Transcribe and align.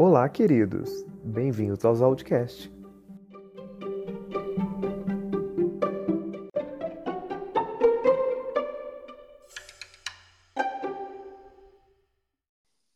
Olá, 0.00 0.28
queridos! 0.28 1.04
Bem-vindos 1.24 1.84
aos 1.84 2.00
Outcast. 2.00 2.70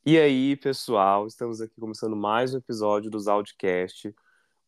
E 0.06 0.16
aí, 0.16 0.54
pessoal, 0.54 1.26
estamos 1.26 1.60
aqui 1.60 1.74
começando 1.80 2.14
mais 2.14 2.54
um 2.54 2.58
episódio 2.58 3.10
dos 3.10 3.26
Outcast. 3.26 4.14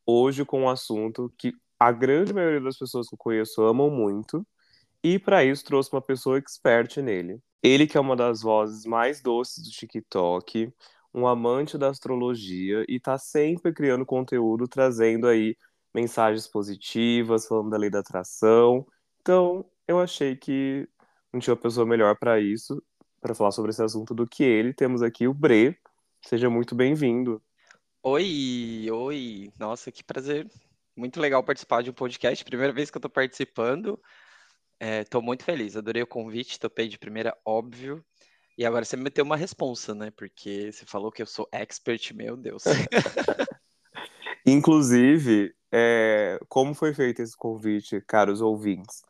Hoje 0.04 0.44
com 0.44 0.62
um 0.62 0.68
assunto 0.68 1.32
que 1.38 1.52
a 1.78 1.92
grande 1.92 2.32
maioria 2.32 2.60
das 2.60 2.76
pessoas 2.76 3.08
que 3.08 3.14
eu 3.14 3.18
conheço 3.18 3.62
amam 3.62 3.88
muito, 3.88 4.44
e 5.04 5.20
para 5.20 5.44
isso 5.44 5.64
trouxe 5.64 5.92
uma 5.92 6.02
pessoa 6.02 6.36
expert 6.36 6.96
nele. 6.96 7.40
Ele 7.62 7.86
que 7.86 7.96
é 7.96 8.00
uma 8.00 8.16
das 8.16 8.42
vozes 8.42 8.84
mais 8.84 9.22
doces 9.22 9.62
do 9.62 9.70
TikTok, 9.70 10.74
um 11.14 11.26
amante 11.26 11.78
da 11.78 11.88
astrologia 11.88 12.84
e 12.88 12.96
está 12.96 13.16
sempre 13.16 13.72
criando 13.72 14.04
conteúdo, 14.04 14.66
trazendo 14.66 15.28
aí 15.28 15.56
mensagens 15.94 16.48
positivas, 16.48 17.46
falando 17.46 17.70
da 17.70 17.76
lei 17.76 17.88
da 17.88 18.00
atração. 18.00 18.84
Então, 19.20 19.64
eu 19.86 20.00
achei 20.00 20.34
que 20.34 20.88
não 21.32 21.38
tinha 21.38 21.54
uma 21.54 21.60
pessoa 21.60 21.86
melhor 21.86 22.18
para 22.18 22.40
isso, 22.40 22.82
para 23.20 23.34
falar 23.34 23.52
sobre 23.52 23.70
esse 23.70 23.82
assunto 23.82 24.12
do 24.12 24.26
que 24.26 24.42
ele. 24.42 24.74
Temos 24.74 25.02
aqui 25.02 25.28
o 25.28 25.32
Bre. 25.32 25.78
Seja 26.20 26.50
muito 26.50 26.74
bem-vindo. 26.74 27.40
Oi, 28.02 28.88
oi. 28.90 29.52
Nossa, 29.58 29.92
que 29.92 30.02
prazer. 30.02 30.50
Muito 30.96 31.20
legal 31.20 31.42
participar 31.44 31.82
de 31.82 31.90
um 31.90 31.94
podcast. 31.94 32.44
Primeira 32.44 32.72
vez 32.72 32.90
que 32.90 32.96
eu 32.96 33.00
estou 33.00 33.10
participando. 33.10 34.00
Estou 34.80 35.20
é, 35.20 35.24
muito 35.24 35.44
feliz, 35.44 35.76
adorei 35.76 36.02
o 36.02 36.06
convite, 36.06 36.58
topei 36.58 36.88
de 36.88 36.98
primeira, 36.98 37.36
óbvio. 37.44 38.04
E 38.56 38.64
agora 38.64 38.84
você 38.84 38.96
me 38.96 39.04
meteu 39.04 39.24
uma 39.24 39.36
responsa, 39.36 39.94
né? 39.94 40.10
Porque 40.10 40.70
você 40.70 40.86
falou 40.86 41.10
que 41.10 41.20
eu 41.20 41.26
sou 41.26 41.48
expert, 41.50 42.12
meu 42.14 42.36
Deus. 42.36 42.64
Inclusive, 44.46 45.54
é, 45.72 46.38
como 46.48 46.74
foi 46.74 46.94
feito 46.94 47.20
esse 47.20 47.36
convite, 47.36 48.00
caros 48.06 48.40
ouvintes? 48.40 49.02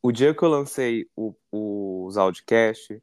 O 0.00 0.12
dia 0.12 0.34
que 0.34 0.42
eu 0.42 0.48
lancei 0.48 1.10
os 1.50 2.16
Audcast, 2.16 3.02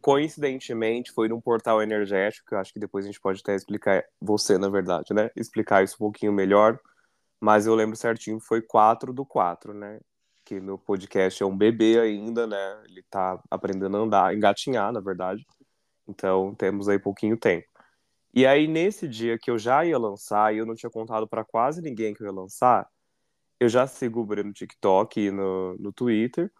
coincidentemente, 0.00 1.12
foi 1.12 1.28
num 1.28 1.40
portal 1.40 1.82
energético, 1.82 2.48
que 2.48 2.54
eu 2.54 2.58
acho 2.58 2.72
que 2.72 2.80
depois 2.80 3.04
a 3.04 3.08
gente 3.08 3.20
pode 3.20 3.40
até 3.40 3.54
explicar, 3.54 4.02
você, 4.20 4.56
na 4.56 4.68
verdade, 4.68 5.12
né? 5.12 5.30
Explicar 5.36 5.84
isso 5.84 5.96
um 5.96 5.98
pouquinho 5.98 6.32
melhor. 6.32 6.80
Mas 7.38 7.66
eu 7.66 7.74
lembro 7.74 7.96
certinho, 7.96 8.40
foi 8.40 8.62
4 8.62 9.12
do 9.12 9.24
4, 9.24 9.74
né? 9.74 10.00
Que 10.46 10.60
meu 10.60 10.78
podcast 10.78 11.42
é 11.42 11.46
um 11.46 11.56
bebê 11.56 11.98
ainda, 11.98 12.46
né? 12.46 12.82
Ele 12.88 13.02
tá 13.10 13.42
aprendendo 13.50 13.96
a 13.96 14.00
andar, 14.00 14.34
engatinhar, 14.34 14.92
na 14.92 15.00
verdade. 15.00 15.44
Então, 16.08 16.54
temos 16.54 16.88
aí 16.88 17.00
pouquinho 17.00 17.36
tempo. 17.36 17.66
E 18.32 18.46
aí, 18.46 18.68
nesse 18.68 19.08
dia 19.08 19.36
que 19.38 19.50
eu 19.50 19.58
já 19.58 19.84
ia 19.84 19.98
lançar, 19.98 20.54
e 20.54 20.58
eu 20.58 20.66
não 20.66 20.76
tinha 20.76 20.90
contado 20.90 21.26
para 21.26 21.44
quase 21.44 21.82
ninguém 21.82 22.14
que 22.14 22.22
eu 22.22 22.26
ia 22.26 22.32
lançar, 22.32 22.88
eu 23.58 23.68
já 23.68 23.86
sigo 23.86 24.20
o 24.20 24.24
Breno 24.24 24.48
no 24.48 24.54
TikTok 24.54 25.20
e 25.20 25.30
no, 25.32 25.76
no 25.78 25.92
Twitter. 25.92 26.52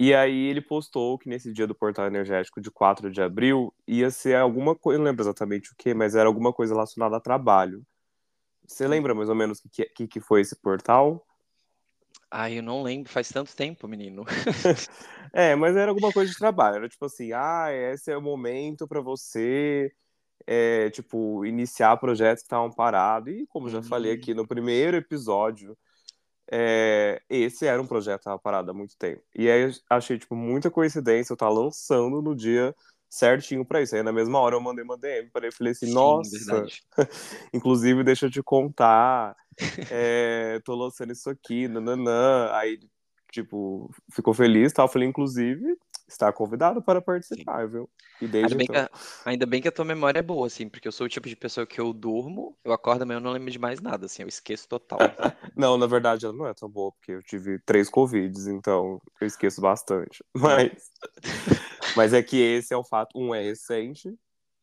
E 0.00 0.14
aí 0.14 0.46
ele 0.46 0.60
postou 0.62 1.18
que 1.18 1.28
nesse 1.28 1.52
dia 1.52 1.66
do 1.66 1.74
portal 1.74 2.06
energético 2.06 2.60
de 2.60 2.70
4 2.70 3.10
de 3.10 3.20
abril 3.20 3.74
ia 3.86 4.10
ser 4.10 4.36
alguma 4.36 4.74
coisa, 4.74 4.96
eu 4.96 5.00
não 5.00 5.10
lembro 5.10 5.22
exatamente 5.22 5.72
o 5.72 5.74
que, 5.76 5.92
mas 5.92 6.14
era 6.14 6.28
alguma 6.28 6.52
coisa 6.52 6.72
relacionada 6.72 7.16
a 7.16 7.20
trabalho. 7.20 7.84
Você 8.66 8.86
lembra 8.86 9.14
mais 9.14 9.28
ou 9.28 9.34
menos 9.34 9.58
o 9.60 9.68
que, 9.68 9.84
que, 9.86 10.06
que 10.06 10.20
foi 10.20 10.40
esse 10.40 10.56
portal? 10.56 11.26
Ai, 12.30 12.58
eu 12.58 12.62
não 12.62 12.82
lembro, 12.82 13.10
faz 13.10 13.28
tanto 13.30 13.54
tempo, 13.56 13.88
menino. 13.88 14.24
é, 15.32 15.54
mas 15.54 15.74
era 15.76 15.90
alguma 15.90 16.12
coisa 16.12 16.30
de 16.30 16.38
trabalho. 16.38 16.76
Era 16.76 16.88
tipo 16.88 17.04
assim, 17.06 17.32
ah, 17.32 17.68
esse 17.72 18.10
é 18.10 18.16
o 18.16 18.22
momento 18.22 18.86
para 18.86 19.00
você, 19.00 19.90
é, 20.46 20.90
tipo, 20.90 21.44
iniciar 21.46 21.96
projetos 21.96 22.42
que 22.42 22.46
estavam 22.46 22.70
parados. 22.70 23.32
E 23.32 23.46
como 23.46 23.70
já 23.70 23.82
falei 23.82 24.12
aqui 24.12 24.34
no 24.34 24.46
primeiro 24.46 24.96
episódio, 24.96 25.76
é, 26.50 27.22
esse 27.30 27.66
era 27.66 27.80
um 27.80 27.86
projeto 27.86 28.18
que 28.18 28.22
estava 28.22 28.38
parado 28.38 28.70
há 28.70 28.74
muito 28.74 28.96
tempo. 28.96 29.22
E 29.34 29.50
aí 29.50 29.72
achei, 29.88 30.18
tipo, 30.18 30.34
muita 30.36 30.70
coincidência 30.70 31.32
eu 31.32 31.34
estar 31.34 31.48
lançando 31.48 32.20
no 32.20 32.34
dia 32.34 32.74
certinho 33.08 33.64
para 33.64 33.82
isso. 33.82 33.96
Aí 33.96 34.02
na 34.02 34.12
mesma 34.12 34.38
hora 34.38 34.54
eu 34.54 34.60
mandei 34.60 34.84
uma 34.84 34.96
DM 34.96 35.30
para 35.30 35.46
ele, 35.46 35.54
falei 35.54 35.72
assim, 35.72 35.86
Sim, 35.86 35.94
nossa, 35.94 36.66
inclusive 37.52 38.04
deixa 38.04 38.26
eu 38.26 38.30
te 38.30 38.42
contar 38.42 39.36
é, 39.90 40.60
tô 40.64 40.74
lançando 40.74 41.12
isso 41.12 41.28
aqui, 41.28 41.68
nananã. 41.68 42.50
Aí, 42.52 42.78
tipo, 43.30 43.90
ficou 44.12 44.32
feliz, 44.32 44.72
tal. 44.72 44.88
Falei, 44.88 45.08
inclusive, 45.08 45.76
está 46.08 46.32
convidado 46.32 46.82
para 46.82 47.00
participar, 47.00 47.64
Sim. 47.64 47.72
viu? 47.72 47.90
E 48.20 48.26
desde 48.26 48.54
ainda, 48.54 48.64
então... 48.64 48.74
bem 48.74 48.82
a, 48.82 48.90
ainda 49.30 49.46
bem 49.46 49.62
que 49.62 49.68
a 49.68 49.72
tua 49.72 49.84
memória 49.84 50.18
é 50.18 50.22
boa, 50.22 50.46
assim, 50.46 50.68
porque 50.68 50.88
eu 50.88 50.92
sou 50.92 51.06
o 51.06 51.08
tipo 51.08 51.28
de 51.28 51.36
pessoa 51.36 51.66
que 51.66 51.80
eu 51.80 51.92
durmo, 51.92 52.56
eu 52.64 52.72
acordo 52.72 53.02
amanhã 53.02 53.18
eu 53.18 53.22
não 53.22 53.32
lembro 53.32 53.50
de 53.50 53.58
mais 53.58 53.80
nada, 53.80 54.06
assim, 54.06 54.22
eu 54.22 54.28
esqueço 54.28 54.68
total. 54.68 54.98
não, 55.56 55.76
na 55.76 55.86
verdade 55.86 56.24
ela 56.24 56.34
não 56.34 56.46
é 56.46 56.54
tão 56.54 56.68
boa, 56.68 56.90
porque 56.92 57.12
eu 57.12 57.22
tive 57.22 57.58
três 57.60 57.88
Covids, 57.88 58.46
então 58.46 59.00
eu 59.20 59.26
esqueço 59.26 59.60
bastante. 59.60 60.24
Mas, 60.34 60.90
mas 61.96 62.12
é 62.12 62.22
que 62.22 62.36
esse 62.38 62.72
é 62.72 62.76
o 62.76 62.84
fato, 62.84 63.18
um 63.18 63.34
é 63.34 63.42
recente 63.42 64.14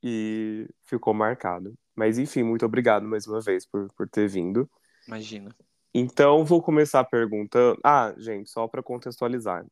e 0.02 0.68
ficou 0.86 1.14
marcado. 1.14 1.74
Mas 1.96 2.18
enfim, 2.18 2.44
muito 2.44 2.66
obrigado 2.66 3.06
mais 3.08 3.28
uma 3.28 3.42
vez 3.42 3.66
por, 3.66 3.92
por 3.94 4.08
ter 4.10 4.28
vindo. 4.28 4.70
Imagina. 5.08 5.56
Então, 5.94 6.44
vou 6.44 6.62
começar 6.62 7.04
perguntando. 7.06 7.80
Ah, 7.82 8.14
gente, 8.18 8.50
só 8.50 8.68
para 8.68 8.84
contextualizar. 8.84 9.66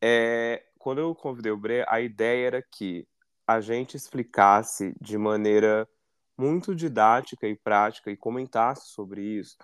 É, 0.00 0.64
quando 0.82 0.98
eu 0.98 1.14
convidei 1.14 1.52
o 1.52 1.56
Bre, 1.56 1.84
a 1.86 2.00
ideia 2.00 2.48
era 2.48 2.62
que 2.62 3.06
a 3.46 3.60
gente 3.60 3.96
explicasse 3.96 4.92
de 5.00 5.16
maneira 5.16 5.88
muito 6.36 6.74
didática 6.74 7.46
e 7.46 7.54
prática 7.54 8.10
e 8.10 8.16
comentasse 8.16 8.88
sobre 8.88 9.22
isso, 9.22 9.56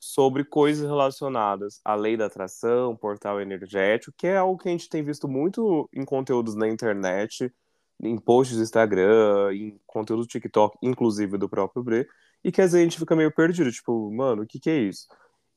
sobre 0.00 0.44
coisas 0.44 0.88
relacionadas 0.88 1.78
à 1.84 1.94
lei 1.94 2.16
da 2.16 2.24
atração, 2.24 2.96
portal 2.96 3.38
energético, 3.38 4.16
que 4.16 4.26
é 4.26 4.38
algo 4.38 4.58
que 4.58 4.66
a 4.66 4.72
gente 4.72 4.88
tem 4.88 5.04
visto 5.04 5.28
muito 5.28 5.90
em 5.92 6.06
conteúdos 6.06 6.54
na 6.54 6.66
internet, 6.66 7.52
em 8.00 8.16
posts 8.16 8.56
do 8.56 8.62
Instagram, 8.62 9.52
em 9.52 9.78
conteúdo 9.86 10.22
do 10.22 10.26
TikTok, 10.28 10.78
inclusive 10.82 11.36
do 11.36 11.50
próprio 11.50 11.84
Bre, 11.84 12.08
e 12.42 12.50
que 12.50 12.62
às 12.62 12.72
vezes 12.72 12.80
a 12.80 12.88
gente 12.88 12.98
fica 12.98 13.14
meio 13.14 13.30
perdido, 13.30 13.70
tipo, 13.70 14.10
mano, 14.10 14.44
o 14.44 14.46
que 14.46 14.58
que 14.58 14.70
é 14.70 14.78
isso? 14.78 15.06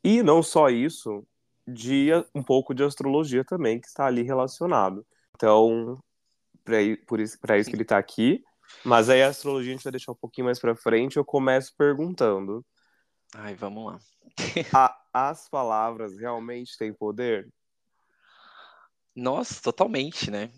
E 0.04 0.22
não 0.22 0.44
só 0.44 0.70
isso, 0.70 1.26
de 1.68 2.10
um 2.34 2.44
pouco 2.44 2.74
de 2.74 2.84
astrologia 2.84 3.44
também, 3.44 3.80
que 3.80 3.88
está 3.88 4.06
ali 4.06 4.22
relacionado. 4.22 5.06
Então, 5.36 6.00
para 6.64 6.82
isso, 6.82 7.04
isso 7.58 7.70
que 7.70 7.76
ele 7.76 7.84
está 7.84 7.98
aqui. 7.98 8.44
Mas 8.84 9.10
aí 9.10 9.22
a 9.22 9.28
astrologia 9.28 9.72
a 9.72 9.76
gente 9.76 9.84
vai 9.84 9.92
deixar 9.92 10.12
um 10.12 10.16
pouquinho 10.16 10.46
mais 10.46 10.60
para 10.60 10.76
frente. 10.76 11.18
Eu 11.18 11.26
começo 11.26 11.74
perguntando. 11.78 12.66
Ai, 13.34 13.56
vamos 13.56 13.86
lá. 13.86 14.00
a, 14.74 14.98
as 15.14 15.50
palavras 15.50 16.18
realmente 16.18 16.78
têm 16.78 16.94
poder? 16.94 17.48
Nossa, 19.16 19.62
totalmente, 19.62 20.30
né? 20.30 20.52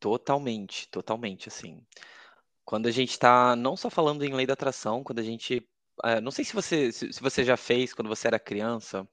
Totalmente, 0.00 0.88
totalmente, 0.88 1.48
assim. 1.48 1.84
Quando 2.64 2.86
a 2.86 2.90
gente 2.90 3.10
está 3.10 3.54
não 3.54 3.76
só 3.76 3.88
falando 3.88 4.24
em 4.24 4.34
lei 4.34 4.46
da 4.46 4.54
atração, 4.54 5.02
quando 5.04 5.20
a 5.20 5.22
gente. 5.22 5.66
É, 6.04 6.20
não 6.20 6.30
sei 6.30 6.44
se 6.44 6.54
você, 6.54 6.90
se, 6.90 7.12
se 7.12 7.20
você 7.20 7.44
já 7.44 7.56
fez, 7.56 7.92
quando 7.92 8.08
você 8.08 8.26
era 8.26 8.38
criança, 8.38 9.06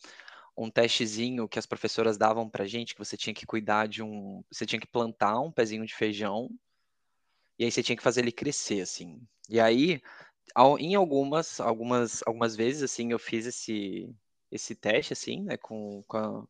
um 0.59 0.69
testezinho 0.69 1.47
que 1.47 1.57
as 1.57 1.65
professoras 1.65 2.17
davam 2.17 2.49
pra 2.49 2.67
gente, 2.67 2.93
que 2.93 2.99
você 2.99 3.15
tinha 3.15 3.33
que 3.33 3.45
cuidar 3.45 3.87
de 3.87 4.03
um. 4.03 4.43
Você 4.51 4.65
tinha 4.65 4.79
que 4.79 4.87
plantar 4.87 5.39
um 5.39 5.51
pezinho 5.51 5.85
de 5.85 5.95
feijão, 5.95 6.49
e 7.57 7.63
aí 7.63 7.71
você 7.71 7.81
tinha 7.81 7.95
que 7.95 8.03
fazer 8.03 8.21
ele 8.21 8.31
crescer, 8.31 8.81
assim. 8.81 9.21
E 9.49 9.59
aí, 9.59 10.01
em 10.79 10.95
algumas, 10.95 11.59
algumas, 11.61 12.21
algumas 12.25 12.55
vezes, 12.55 12.83
assim, 12.83 13.11
eu 13.11 13.19
fiz 13.19 13.45
esse, 13.45 14.13
esse 14.51 14.75
teste, 14.75 15.13
assim, 15.13 15.43
né, 15.43 15.57
com, 15.57 16.03
com, 16.07 16.17
a, 16.17 16.47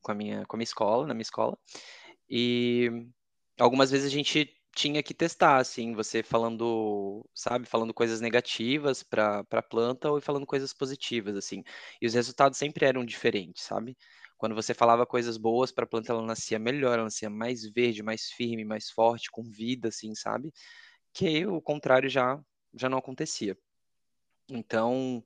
com, 0.00 0.12
a 0.12 0.14
minha, 0.14 0.46
com 0.46 0.56
a 0.56 0.58
minha 0.58 0.64
escola, 0.64 1.06
na 1.06 1.14
minha 1.14 1.22
escola. 1.22 1.58
E 2.28 2.88
algumas 3.58 3.90
vezes 3.90 4.06
a 4.06 4.10
gente 4.10 4.48
tinha 4.74 5.02
que 5.02 5.14
testar, 5.14 5.58
assim, 5.58 5.94
você 5.94 6.22
falando, 6.22 7.24
sabe, 7.34 7.66
falando 7.66 7.94
coisas 7.94 8.20
negativas 8.20 9.02
para 9.02 9.44
a 9.50 9.62
planta 9.62 10.10
ou 10.10 10.20
falando 10.20 10.46
coisas 10.46 10.72
positivas, 10.72 11.36
assim. 11.36 11.62
E 12.00 12.06
os 12.06 12.14
resultados 12.14 12.58
sempre 12.58 12.86
eram 12.86 13.04
diferentes, 13.04 13.62
sabe? 13.64 13.96
Quando 14.36 14.54
você 14.54 14.74
falava 14.74 15.06
coisas 15.06 15.36
boas 15.38 15.72
para 15.72 15.84
a 15.84 15.86
planta, 15.86 16.12
ela 16.12 16.22
nascia 16.22 16.58
melhor, 16.58 16.94
ela 16.94 17.04
nascia 17.04 17.30
mais 17.30 17.64
verde, 17.64 18.02
mais 18.02 18.30
firme, 18.30 18.64
mais 18.64 18.90
forte, 18.90 19.30
com 19.30 19.42
vida, 19.44 19.88
assim, 19.88 20.14
sabe? 20.14 20.52
Que 21.12 21.46
o 21.46 21.62
contrário 21.62 22.10
já, 22.10 22.40
já 22.74 22.88
não 22.88 22.98
acontecia. 22.98 23.56
Então, 24.48 25.24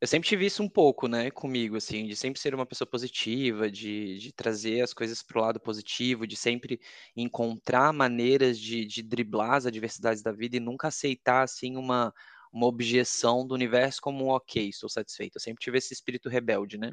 eu 0.00 0.06
sempre 0.06 0.28
tive 0.28 0.44
isso 0.44 0.62
um 0.62 0.68
pouco, 0.68 1.08
né, 1.08 1.30
comigo, 1.30 1.76
assim, 1.76 2.06
de 2.06 2.14
sempre 2.14 2.38
ser 2.38 2.54
uma 2.54 2.66
pessoa 2.66 2.86
positiva, 2.86 3.70
de, 3.70 4.18
de 4.18 4.32
trazer 4.32 4.82
as 4.82 4.92
coisas 4.92 5.22
para 5.22 5.38
o 5.38 5.42
lado 5.42 5.58
positivo, 5.60 6.26
de 6.26 6.36
sempre 6.36 6.78
encontrar 7.16 7.92
maneiras 7.92 8.58
de, 8.58 8.84
de 8.84 9.02
driblar 9.02 9.54
as 9.54 9.66
adversidades 9.66 10.22
da 10.22 10.32
vida 10.32 10.56
e 10.56 10.60
nunca 10.60 10.88
aceitar, 10.88 11.42
assim, 11.42 11.76
uma, 11.76 12.12
uma 12.52 12.66
objeção 12.66 13.46
do 13.46 13.54
universo 13.54 14.00
como 14.02 14.26
um 14.26 14.28
ok, 14.28 14.68
estou 14.68 14.88
satisfeito. 14.88 15.36
Eu 15.36 15.40
sempre 15.40 15.62
tive 15.62 15.78
esse 15.78 15.94
espírito 15.94 16.28
rebelde, 16.28 16.76
né, 16.76 16.92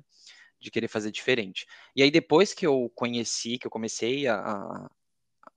de 0.59 0.71
querer 0.71 0.87
fazer 0.87 1.11
diferente. 1.11 1.65
E 1.93 2.01
aí, 2.01 2.09
depois 2.09 2.53
que 2.53 2.65
eu 2.65 2.89
conheci, 2.95 3.57
que 3.57 3.67
eu 3.67 3.71
comecei 3.71 4.27
a, 4.27 4.35
a, 4.35 4.89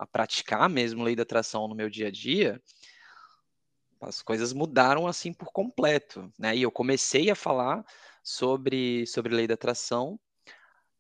a 0.01 0.07
praticar 0.07 0.69
mesmo 0.69 1.05
lei 1.05 1.15
da 1.15 1.23
atração 1.23 1.69
no 1.69 1.77
meu 1.77 1.89
dia 1.89 2.09
a 2.09 2.11
dia, 2.11 2.61
as 4.01 4.23
coisas 4.23 4.53
mudaram 4.53 5.07
assim 5.07 5.33
por 5.33 5.53
completo, 5.53 6.31
né? 6.39 6.57
E 6.57 6.63
eu 6.63 6.71
comecei 6.71 7.31
a 7.31 7.35
falar 7.35 7.85
sobre, 8.23 9.07
sobre 9.07 9.35
lei 9.35 9.47
da 9.47 9.55
atração 9.55 10.19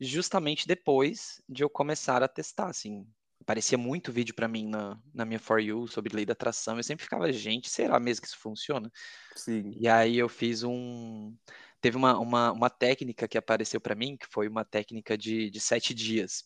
justamente 0.00 0.66
depois 0.66 1.40
de 1.48 1.62
eu 1.64 1.70
começar 1.70 2.22
a 2.22 2.28
testar, 2.28 2.68
assim. 2.68 3.06
Aparecia 3.40 3.78
muito 3.78 4.12
vídeo 4.12 4.34
para 4.34 4.48
mim 4.48 4.66
na, 4.68 5.00
na 5.14 5.24
minha 5.24 5.38
For 5.38 5.60
You 5.60 5.86
sobre 5.86 6.14
lei 6.14 6.26
da 6.26 6.32
atração. 6.32 6.76
Eu 6.76 6.82
sempre 6.82 7.04
ficava, 7.04 7.30
gente, 7.32 7.70
será 7.70 8.00
mesmo 8.00 8.22
que 8.22 8.28
isso 8.28 8.38
funciona? 8.38 8.90
Sim. 9.34 9.72
E 9.78 9.88
aí 9.88 10.16
eu 10.18 10.28
fiz 10.28 10.62
um. 10.64 11.34
Teve 11.80 11.96
uma, 11.96 12.18
uma, 12.18 12.52
uma 12.52 12.70
técnica 12.70 13.28
que 13.28 13.38
apareceu 13.38 13.80
para 13.80 13.94
mim, 13.94 14.16
que 14.16 14.26
foi 14.26 14.48
uma 14.48 14.64
técnica 14.64 15.16
de, 15.16 15.50
de 15.50 15.60
sete 15.60 15.94
dias. 15.94 16.44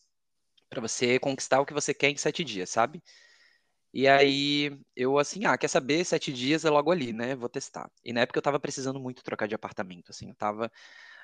para 0.69 0.81
você 0.81 1.19
conquistar 1.19 1.61
o 1.61 1.65
que 1.65 1.73
você 1.73 1.93
quer 1.93 2.09
em 2.09 2.17
sete 2.17 2.43
dias, 2.43 2.69
sabe? 2.69 3.01
E 3.93 4.07
aí 4.07 4.77
eu 4.95 5.17
assim, 5.17 5.45
ah, 5.45 5.57
quer 5.57 5.67
saber? 5.67 6.05
Sete 6.05 6.31
dias 6.31 6.63
é 6.65 6.69
logo 6.69 6.91
ali, 6.91 7.11
né? 7.13 7.35
Vou 7.35 7.49
testar. 7.49 7.91
E 8.03 8.13
na 8.13 8.21
época 8.21 8.37
eu 8.39 8.43
tava 8.43 8.59
precisando 8.59 8.99
muito 8.99 9.23
trocar 9.23 9.47
de 9.47 9.55
apartamento, 9.55 10.11
assim, 10.11 10.29
eu 10.29 10.35
tava 10.35 10.71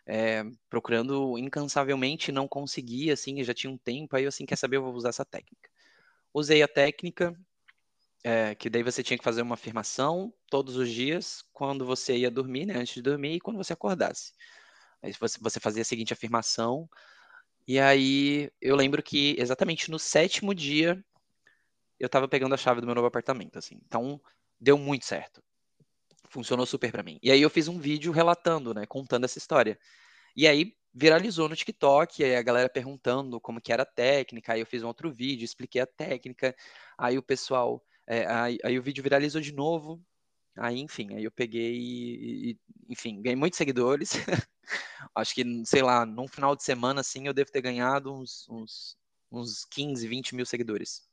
é, 0.05 0.43
procurando 0.69 1.37
incansavelmente, 1.37 2.31
não 2.31 2.47
conseguia, 2.47 3.13
assim, 3.13 3.43
já 3.43 3.53
tinha 3.53 3.71
um 3.71 3.77
tempo, 3.77 4.15
aí 4.15 4.23
eu 4.23 4.29
assim, 4.29 4.45
quer 4.45 4.57
saber? 4.57 4.77
Eu 4.77 4.83
vou 4.83 4.93
usar 4.95 5.09
essa 5.09 5.25
técnica. 5.25 5.69
Usei 6.33 6.63
a 6.63 6.67
técnica, 6.67 7.35
é, 8.23 8.55
que 8.55 8.69
daí 8.69 8.83
você 8.83 9.03
tinha 9.03 9.17
que 9.17 9.23
fazer 9.23 9.41
uma 9.41 9.55
afirmação 9.55 10.33
todos 10.49 10.75
os 10.77 10.89
dias, 10.89 11.43
quando 11.53 11.85
você 11.85 12.17
ia 12.17 12.31
dormir, 12.31 12.65
né? 12.65 12.75
Antes 12.77 12.95
de 12.95 13.01
dormir 13.01 13.35
e 13.35 13.39
quando 13.39 13.57
você 13.57 13.73
acordasse. 13.73 14.33
Aí 15.01 15.13
você, 15.19 15.37
você 15.41 15.59
fazia 15.59 15.83
a 15.83 15.85
seguinte 15.85 16.13
afirmação, 16.13 16.89
e 17.67 17.79
aí 17.79 18.49
eu 18.61 18.75
lembro 18.75 19.03
que 19.03 19.35
exatamente 19.37 19.91
no 19.91 19.99
sétimo 19.99 20.55
dia 20.55 21.03
eu 21.99 22.09
tava 22.09 22.27
pegando 22.27 22.53
a 22.53 22.57
chave 22.57 22.81
do 22.81 22.87
meu 22.87 22.95
novo 22.95 23.07
apartamento, 23.07 23.57
assim. 23.57 23.79
Então, 23.85 24.21
deu 24.59 24.77
muito 24.77 25.05
certo. 25.05 25.41
Funcionou 26.29 26.65
super 26.65 26.91
para 26.91 27.03
mim. 27.03 27.19
E 27.21 27.31
aí 27.31 27.41
eu 27.41 27.49
fiz 27.49 27.67
um 27.67 27.79
vídeo 27.79 28.11
relatando, 28.11 28.73
né, 28.73 28.85
contando 28.85 29.25
essa 29.25 29.37
história. 29.37 29.79
E 30.35 30.47
aí 30.47 30.75
viralizou 30.93 31.47
no 31.47 31.55
TikTok, 31.55 32.23
aí 32.23 32.35
a 32.35 32.41
galera 32.41 32.69
perguntando 32.69 33.39
como 33.39 33.61
que 33.61 33.71
era 33.71 33.83
a 33.83 33.85
técnica, 33.85 34.53
aí 34.53 34.61
eu 34.61 34.65
fiz 34.65 34.83
um 34.83 34.87
outro 34.87 35.11
vídeo, 35.11 35.45
expliquei 35.45 35.81
a 35.81 35.85
técnica, 35.85 36.55
aí 36.97 37.17
o 37.17 37.23
pessoal, 37.23 37.83
é, 38.07 38.25
aí, 38.25 38.57
aí, 38.63 38.79
o 38.79 38.81
vídeo 38.81 39.03
viralizou 39.03 39.39
de 39.39 39.51
novo, 39.53 40.01
aí 40.57 40.79
enfim, 40.79 41.15
aí 41.15 41.23
eu 41.23 41.31
peguei 41.31 41.75
e, 41.75 42.59
enfim, 42.89 43.21
ganhei 43.21 43.35
muitos 43.35 43.57
seguidores, 43.57 44.13
acho 45.15 45.35
que, 45.35 45.43
sei 45.65 45.83
lá, 45.83 46.05
num 46.05 46.27
final 46.27 46.55
de 46.55 46.63
semana, 46.63 47.01
assim, 47.01 47.27
eu 47.27 47.33
devo 47.33 47.51
ter 47.51 47.61
ganhado 47.61 48.11
uns, 48.11 48.47
uns, 48.49 48.97
uns 49.31 49.65
15, 49.65 50.07
20 50.07 50.35
mil 50.35 50.45
seguidores. 50.47 51.06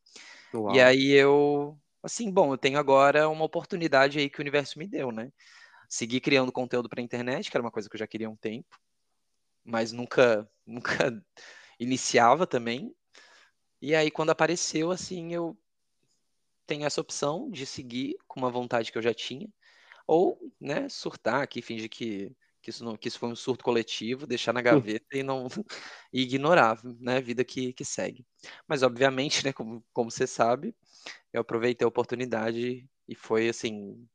Uau. 0.58 0.74
E 0.74 0.80
aí 0.80 1.10
eu, 1.12 1.78
assim, 2.02 2.30
bom, 2.30 2.52
eu 2.52 2.58
tenho 2.58 2.78
agora 2.78 3.28
uma 3.28 3.44
oportunidade 3.44 4.18
aí 4.18 4.30
que 4.30 4.38
o 4.38 4.42
universo 4.42 4.78
me 4.78 4.86
deu, 4.86 5.10
né? 5.10 5.32
Seguir 5.88 6.20
criando 6.20 6.52
conteúdo 6.52 6.88
para 6.88 7.00
a 7.00 7.04
internet, 7.04 7.50
que 7.50 7.56
era 7.56 7.64
uma 7.64 7.70
coisa 7.70 7.88
que 7.88 7.96
eu 7.96 7.98
já 7.98 8.06
queria 8.06 8.26
há 8.26 8.30
um 8.30 8.36
tempo, 8.36 8.78
mas 9.64 9.92
nunca, 9.92 10.48
nunca 10.66 11.24
iniciava 11.78 12.46
também. 12.46 12.94
E 13.80 13.94
aí 13.94 14.10
quando 14.10 14.30
apareceu, 14.30 14.90
assim, 14.90 15.34
eu 15.34 15.56
tenho 16.66 16.84
essa 16.86 17.00
opção 17.00 17.50
de 17.50 17.66
seguir 17.66 18.16
com 18.26 18.40
uma 18.40 18.50
vontade 18.50 18.90
que 18.90 18.98
eu 18.98 19.02
já 19.02 19.12
tinha, 19.12 19.48
ou, 20.06 20.38
né, 20.60 20.88
surtar 20.88 21.42
aqui, 21.42 21.62
fingir 21.62 21.88
que 21.88 22.34
que 22.64 22.70
isso, 22.70 22.82
não, 22.82 22.96
que 22.96 23.08
isso 23.08 23.18
foi 23.18 23.28
um 23.28 23.36
surto 23.36 23.62
coletivo, 23.62 24.26
deixar 24.26 24.54
na 24.54 24.62
gaveta 24.62 25.18
e 25.18 25.22
não 25.22 25.46
e 26.10 26.22
ignorar, 26.22 26.80
né, 26.98 27.18
a 27.18 27.20
vida 27.20 27.44
que, 27.44 27.74
que 27.74 27.84
segue. 27.84 28.26
Mas, 28.66 28.82
obviamente, 28.82 29.44
né, 29.44 29.52
como, 29.52 29.84
como 29.92 30.10
você 30.10 30.26
sabe, 30.26 30.74
eu 31.30 31.42
aproveitei 31.42 31.84
a 31.84 31.88
oportunidade 31.88 32.88
e 33.06 33.14
foi, 33.14 33.50
assim, 33.50 34.08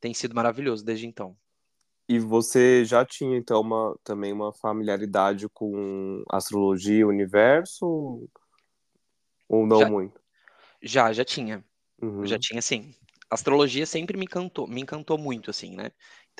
tem 0.00 0.14
sido 0.14 0.36
maravilhoso 0.36 0.84
desde 0.84 1.04
então. 1.04 1.36
E 2.08 2.20
você 2.20 2.84
já 2.84 3.04
tinha, 3.04 3.36
então, 3.36 3.60
uma, 3.60 3.98
também 4.04 4.32
uma 4.32 4.52
familiaridade 4.52 5.48
com 5.48 6.22
astrologia, 6.30 7.06
universo, 7.06 8.28
ou 9.48 9.66
não 9.66 9.80
já, 9.80 9.90
muito? 9.90 10.20
Já, 10.80 11.12
já 11.12 11.24
tinha. 11.24 11.64
Uhum. 12.00 12.24
Já 12.24 12.38
tinha, 12.38 12.62
sim. 12.62 12.94
Astrologia 13.28 13.84
sempre 13.84 14.16
me 14.16 14.26
encantou, 14.26 14.68
me 14.68 14.80
encantou 14.80 15.18
muito, 15.18 15.50
assim, 15.50 15.74
né? 15.74 15.90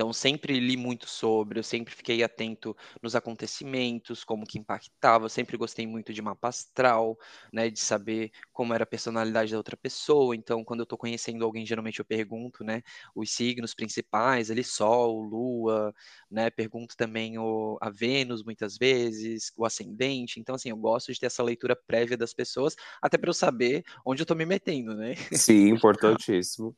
Então, 0.00 0.14
sempre 0.14 0.58
li 0.58 0.78
muito 0.78 1.06
sobre, 1.06 1.58
eu 1.58 1.62
sempre 1.62 1.94
fiquei 1.94 2.22
atento 2.22 2.74
nos 3.02 3.14
acontecimentos, 3.14 4.24
como 4.24 4.46
que 4.46 4.58
impactava, 4.58 5.26
eu 5.26 5.28
sempre 5.28 5.58
gostei 5.58 5.86
muito 5.86 6.10
de 6.10 6.22
mapa 6.22 6.48
astral, 6.48 7.18
né, 7.52 7.68
de 7.68 7.78
saber 7.78 8.30
como 8.50 8.72
era 8.72 8.84
a 8.84 8.86
personalidade 8.86 9.52
da 9.52 9.58
outra 9.58 9.76
pessoa. 9.76 10.34
Então, 10.34 10.64
quando 10.64 10.80
eu 10.80 10.84
estou 10.84 10.96
conhecendo 10.96 11.44
alguém, 11.44 11.66
geralmente 11.66 11.98
eu 11.98 12.04
pergunto, 12.06 12.64
né, 12.64 12.82
os 13.14 13.30
signos 13.30 13.74
principais, 13.74 14.50
ali 14.50 14.64
Sol, 14.64 15.20
Lua, 15.20 15.94
né, 16.30 16.48
pergunto 16.48 16.96
também 16.96 17.36
o, 17.36 17.76
a 17.78 17.90
Vênus 17.90 18.42
muitas 18.42 18.78
vezes, 18.78 19.52
o 19.54 19.66
ascendente. 19.66 20.40
Então, 20.40 20.54
assim, 20.54 20.70
eu 20.70 20.78
gosto 20.78 21.12
de 21.12 21.20
ter 21.20 21.26
essa 21.26 21.42
leitura 21.42 21.76
prévia 21.76 22.16
das 22.16 22.32
pessoas, 22.32 22.74
até 23.02 23.18
para 23.18 23.28
eu 23.28 23.34
saber 23.34 23.84
onde 24.02 24.22
eu 24.22 24.24
estou 24.24 24.34
me 24.34 24.46
metendo, 24.46 24.94
né? 24.94 25.14
Sim, 25.34 25.68
importantíssimo. 25.76 26.74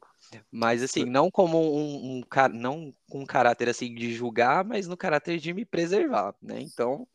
Mas 0.51 0.83
assim, 0.83 1.05
não 1.05 1.31
como 1.31 1.59
um, 1.59 2.21
um 2.21 2.23
não 2.53 2.95
com 3.09 3.21
um 3.21 3.27
caráter 3.27 3.69
assim 3.69 3.95
de 3.95 4.13
julgar, 4.13 4.65
mas 4.65 4.87
no 4.87 4.97
caráter 4.97 5.39
de 5.39 5.53
me 5.53 5.65
preservar, 5.65 6.35
né? 6.41 6.61
Então, 6.61 7.07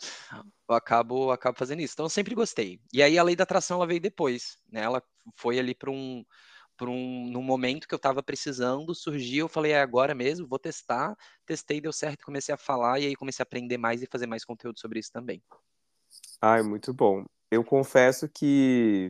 eu 0.70 0.76
acabo, 0.76 1.32
acabo 1.32 1.58
fazendo 1.58 1.82
isso. 1.82 1.94
Então, 1.94 2.06
eu 2.06 2.10
sempre 2.10 2.36
gostei. 2.36 2.80
E 2.94 3.02
aí 3.02 3.18
a 3.18 3.24
lei 3.24 3.36
da 3.36 3.44
atração 3.44 3.78
ela 3.78 3.88
veio 3.88 4.00
depois, 4.00 4.58
né? 4.72 4.82
Ela 4.82 5.02
foi 5.36 5.60
ali 5.60 5.74
para 5.74 5.92
um 5.92 6.24
para 6.78 6.92
um 6.92 7.28
num 7.32 7.42
momento 7.42 7.88
que 7.88 7.94
eu 7.94 7.98
estava 7.98 8.22
precisando, 8.22 8.94
surgiu, 8.94 9.46
eu 9.46 9.50
falei, 9.50 9.72
é 9.72 9.82
agora 9.82 10.14
mesmo, 10.14 10.48
vou 10.48 10.60
testar. 10.60 11.16
Testei, 11.44 11.82
deu 11.82 11.92
certo, 11.92 12.24
comecei 12.24 12.54
a 12.54 12.58
falar 12.58 13.00
e 13.00 13.08
aí 13.08 13.16
comecei 13.16 13.42
a 13.42 13.46
aprender 13.46 13.80
mais 13.80 14.04
e 14.04 14.08
fazer 14.08 14.28
mais 14.28 14.46
conteúdo 14.46 14.80
sobre 14.80 15.00
isso 15.00 15.12
também. 15.12 15.42
Ai, 16.40 16.62
muito 16.62 16.94
bom. 16.94 17.26
Eu 17.50 17.64
confesso 17.64 18.30
que 18.30 19.10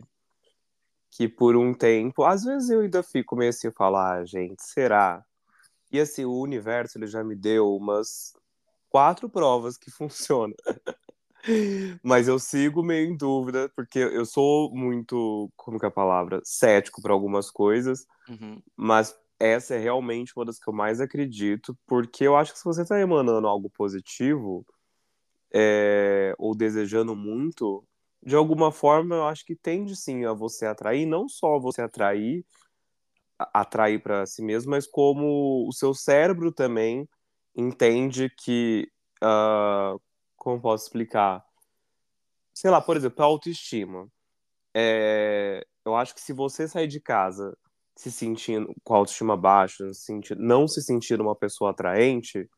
que 1.10 1.28
por 1.28 1.56
um 1.56 1.74
tempo, 1.74 2.24
às 2.24 2.44
vezes 2.44 2.70
eu 2.70 2.80
ainda 2.80 3.02
fico 3.02 3.36
meio 3.36 3.50
assim, 3.50 3.70
falar, 3.70 4.18
ah, 4.20 4.24
gente, 4.24 4.62
será? 4.62 5.24
E 5.90 5.98
assim, 5.98 6.24
o 6.24 6.40
universo 6.40 6.98
ele 6.98 7.06
já 7.06 7.24
me 7.24 7.34
deu 7.34 7.74
umas 7.74 8.32
quatro 8.90 9.28
provas 9.28 9.76
que 9.76 9.90
funcionam. 9.92 10.54
Mas 12.02 12.28
eu 12.28 12.38
sigo 12.38 12.82
meio 12.82 13.08
em 13.08 13.16
dúvida, 13.16 13.70
porque 13.74 13.98
eu 13.98 14.26
sou 14.26 14.74
muito, 14.74 15.50
como 15.56 15.78
que 15.78 15.86
é 15.86 15.88
a 15.88 15.92
palavra? 15.92 16.40
Cético 16.44 17.00
para 17.00 17.12
algumas 17.12 17.50
coisas, 17.50 18.06
uhum. 18.28 18.60
mas 18.76 19.16
essa 19.38 19.74
é 19.74 19.78
realmente 19.78 20.32
uma 20.36 20.44
das 20.44 20.58
que 20.58 20.68
eu 20.68 20.74
mais 20.74 21.00
acredito, 21.00 21.78
porque 21.86 22.24
eu 22.24 22.36
acho 22.36 22.52
que 22.52 22.58
se 22.58 22.64
você 22.64 22.82
está 22.82 23.00
emanando 23.00 23.46
algo 23.46 23.70
positivo, 23.70 24.66
é, 25.54 26.34
ou 26.38 26.54
desejando 26.54 27.14
muito, 27.14 27.84
de 28.22 28.36
alguma 28.36 28.72
forma, 28.72 29.16
eu 29.16 29.26
acho 29.26 29.44
que 29.44 29.56
tende 29.56 29.96
sim 29.96 30.24
a 30.24 30.32
você 30.32 30.66
atrair, 30.66 31.06
não 31.06 31.28
só 31.28 31.58
você 31.58 31.82
atrair, 31.82 32.44
atrair 33.38 34.02
para 34.02 34.26
si 34.26 34.42
mesmo, 34.42 34.70
mas 34.70 34.86
como 34.86 35.66
o 35.68 35.72
seu 35.72 35.94
cérebro 35.94 36.52
também 36.52 37.08
entende 37.56 38.28
que, 38.30 38.88
uh, 39.22 40.00
como 40.36 40.60
posso 40.60 40.84
explicar? 40.84 41.44
Sei 42.52 42.70
lá, 42.70 42.80
por 42.80 42.96
exemplo, 42.96 43.22
a 43.22 43.26
autoestima. 43.26 44.08
É, 44.74 45.64
eu 45.84 45.96
acho 45.96 46.14
que 46.14 46.20
se 46.20 46.32
você 46.32 46.68
sair 46.68 46.88
de 46.88 47.00
casa 47.00 47.56
se 47.96 48.12
sentindo 48.12 48.72
com 48.84 48.94
a 48.94 48.98
autoestima 48.98 49.36
baixa, 49.36 49.92
se 49.92 50.12
não 50.36 50.68
se 50.68 50.82
sentir 50.82 51.20
uma 51.20 51.34
pessoa 51.34 51.70
atraente, 51.70 52.48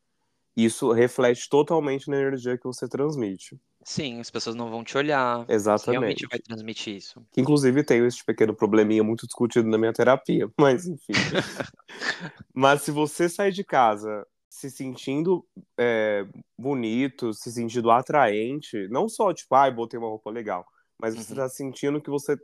isso 0.56 0.92
reflete 0.92 1.48
totalmente 1.48 2.10
na 2.10 2.16
energia 2.18 2.58
que 2.58 2.64
você 2.64 2.86
transmite. 2.88 3.58
Sim, 3.82 4.20
as 4.20 4.30
pessoas 4.30 4.54
não 4.54 4.70
vão 4.70 4.84
te 4.84 4.96
olhar. 4.96 5.44
Exatamente. 5.48 5.90
realmente 5.90 6.26
vai 6.28 6.38
transmitir 6.38 6.96
isso. 6.96 7.24
Que, 7.32 7.40
inclusive, 7.40 7.82
tenho 7.82 8.06
esse 8.06 8.24
pequeno 8.24 8.54
probleminha 8.54 9.02
muito 9.02 9.26
discutido 9.26 9.68
na 9.68 9.78
minha 9.78 9.92
terapia, 9.92 10.48
mas 10.58 10.86
enfim. 10.86 11.12
mas 12.54 12.82
se 12.82 12.90
você 12.90 13.28
sair 13.28 13.52
de 13.52 13.64
casa 13.64 14.26
se 14.48 14.70
sentindo 14.70 15.46
é, 15.78 16.26
bonito, 16.58 17.32
se 17.32 17.50
sentindo 17.52 17.90
atraente, 17.90 18.88
não 18.88 19.08
só 19.08 19.32
tipo, 19.32 19.54
ai, 19.54 19.70
ah, 19.70 19.72
botei 19.72 19.98
uma 19.98 20.08
roupa 20.08 20.28
legal, 20.28 20.66
mas 21.00 21.14
você 21.14 21.32
uhum. 21.32 21.38
tá 21.38 21.48
sentindo 21.48 22.00
que 22.00 22.10
você 22.10 22.36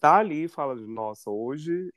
tá 0.00 0.16
ali 0.16 0.44
e 0.44 0.48
fala, 0.48 0.74
nossa, 0.74 1.30
hoje 1.30 1.90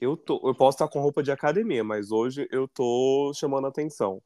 eu 0.00 0.16
tô, 0.16 0.40
eu 0.48 0.54
posso 0.54 0.76
estar 0.76 0.88
com 0.88 1.00
roupa 1.00 1.22
de 1.22 1.30
academia, 1.30 1.84
mas 1.84 2.10
hoje 2.10 2.48
eu 2.50 2.66
tô 2.66 3.32
chamando 3.34 3.66
atenção. 3.66 4.20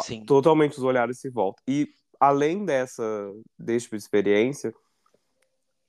Sim. 0.00 0.24
Totalmente 0.24 0.78
os 0.78 0.82
olhares 0.82 1.18
se 1.18 1.28
voltam. 1.28 1.62
E 1.68 1.88
além 2.20 2.64
dessa 2.64 3.02
desse 3.58 3.84
tipo 3.84 3.96
de 3.96 4.02
experiência, 4.02 4.74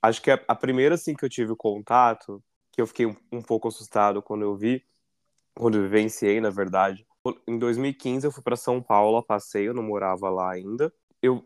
acho 0.02 0.22
que 0.22 0.30
a, 0.30 0.42
a, 0.48 0.54
primeira 0.54 0.94
assim 0.94 1.14
que 1.14 1.24
eu 1.24 1.28
tive 1.28 1.54
contato, 1.56 2.42
que 2.72 2.80
eu 2.80 2.86
fiquei 2.86 3.06
um, 3.06 3.16
um, 3.32 3.42
pouco 3.42 3.68
assustado 3.68 4.22
quando 4.22 4.42
eu 4.42 4.56
vi, 4.56 4.84
quando 5.54 5.76
eu 5.76 5.82
vivenciei, 5.82 6.40
na 6.40 6.50
verdade. 6.50 7.06
Em 7.46 7.58
2015 7.58 8.26
eu 8.26 8.32
fui 8.32 8.42
para 8.42 8.56
São 8.56 8.82
Paulo 8.82 9.16
a 9.16 9.22
passeio, 9.22 9.70
eu 9.70 9.74
não 9.74 9.82
morava 9.82 10.30
lá 10.30 10.52
ainda. 10.52 10.92
Eu 11.20 11.44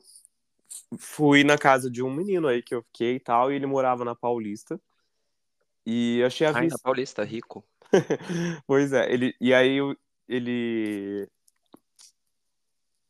fui 0.99 1.45
na 1.45 1.57
casa 1.57 1.91
de 1.91 2.03
um 2.03 2.13
menino 2.13 2.49
aí 2.49 2.63
que 2.63 2.75
eu 2.75 2.83
fiquei 2.83 3.17
e 3.17 3.21
tal, 3.21 3.51
e 3.51 3.57
ele 3.57 3.67
morava 3.67 4.05
na 4.05 4.15
Paulista. 4.15 4.81
E 5.87 6.23
achei 6.25 6.47
a 6.47 6.51
Ai, 6.51 6.65
vista... 6.65 6.79
na 6.79 6.83
Paulista, 6.83 7.25
rico. 7.25 7.65
pois 8.67 8.93
é, 8.93 9.13
ele, 9.13 9.35
e 9.41 9.55
aí 9.55 9.79
ele 10.29 11.29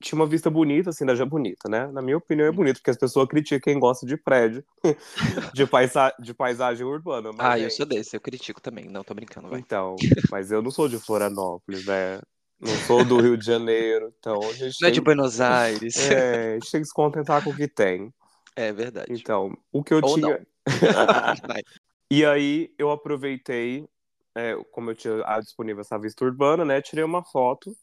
tinha 0.00 0.18
uma 0.18 0.26
vista 0.26 0.48
bonita, 0.48 0.90
assim, 0.90 1.04
da 1.04 1.14
já 1.14 1.26
bonita, 1.26 1.68
né? 1.68 1.86
Na 1.88 2.00
minha 2.00 2.16
opinião 2.16 2.48
é 2.48 2.52
bonito, 2.52 2.76
porque 2.76 2.90
as 2.90 2.96
pessoas 2.96 3.28
criticam 3.28 3.60
quem 3.60 3.78
gosta 3.78 4.06
de 4.06 4.16
prédio, 4.16 4.64
de, 5.52 5.66
paisa 5.66 6.12
de 6.18 6.32
paisagem 6.32 6.86
urbana. 6.86 7.30
ah, 7.38 7.56
gente... 7.56 7.64
eu 7.64 7.70
sou 7.70 7.86
desse, 7.86 8.16
eu 8.16 8.20
critico 8.20 8.60
também, 8.60 8.86
não 8.88 9.04
tô 9.04 9.12
brincando, 9.14 9.48
vai. 9.48 9.60
Então, 9.60 9.96
mas 10.30 10.50
eu 10.50 10.62
não 10.62 10.70
sou 10.70 10.88
de 10.88 10.98
Florianópolis, 10.98 11.84
né? 11.84 12.20
Não 12.58 12.74
sou 12.86 13.04
do 13.04 13.20
Rio 13.20 13.36
de 13.36 13.44
Janeiro, 13.44 14.12
então 14.18 14.38
a 14.42 14.52
gente 14.52 14.76
Não 14.80 14.88
é 14.88 14.90
de 14.90 15.00
Buenos 15.00 15.40
Aires. 15.40 16.10
É, 16.10 16.50
a 16.50 16.54
gente 16.54 16.70
tem 16.70 16.80
que 16.80 16.88
se 16.88 16.94
contentar 16.94 17.42
com 17.42 17.50
o 17.50 17.56
que 17.56 17.68
tem. 17.68 18.12
É 18.56 18.72
verdade. 18.72 19.12
Então, 19.12 19.56
o 19.72 19.82
que 19.82 19.94
eu 19.94 20.00
Ou 20.02 20.14
tinha. 20.14 20.46
e 22.10 22.24
aí 22.24 22.70
eu 22.78 22.90
aproveitei, 22.90 23.86
é, 24.34 24.54
como 24.72 24.90
eu 24.90 24.94
tinha 24.94 25.22
disponível 25.40 25.80
essa 25.80 25.98
vista 25.98 26.24
urbana, 26.24 26.64
né? 26.64 26.82
Tirei 26.82 27.04
uma 27.04 27.24
foto 27.24 27.74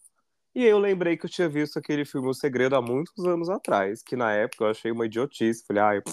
e 0.58 0.64
aí 0.64 0.70
eu 0.70 0.80
lembrei 0.80 1.16
que 1.16 1.28
eu 1.28 1.30
tinha 1.30 1.48
visto 1.48 1.78
aquele 1.78 2.04
filme 2.04 2.28
O 2.30 2.34
Segredo 2.34 2.76
há 2.76 2.82
muitos 2.82 3.24
anos 3.28 3.48
atrás, 3.48 4.02
que 4.02 4.16
na 4.16 4.34
época 4.34 4.64
eu 4.64 4.70
achei 4.72 4.92
uma 4.92 5.06
idiotice. 5.06 5.64
Falei, 5.64 5.84
ai, 5.84 5.98
ah, 6.00 6.12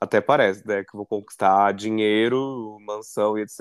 até 0.00 0.22
parece, 0.22 0.66
né, 0.66 0.82
que 0.82 0.96
vou 0.96 1.04
conquistar 1.04 1.70
dinheiro, 1.72 2.78
mansão 2.80 3.36
e 3.36 3.42
etc, 3.42 3.60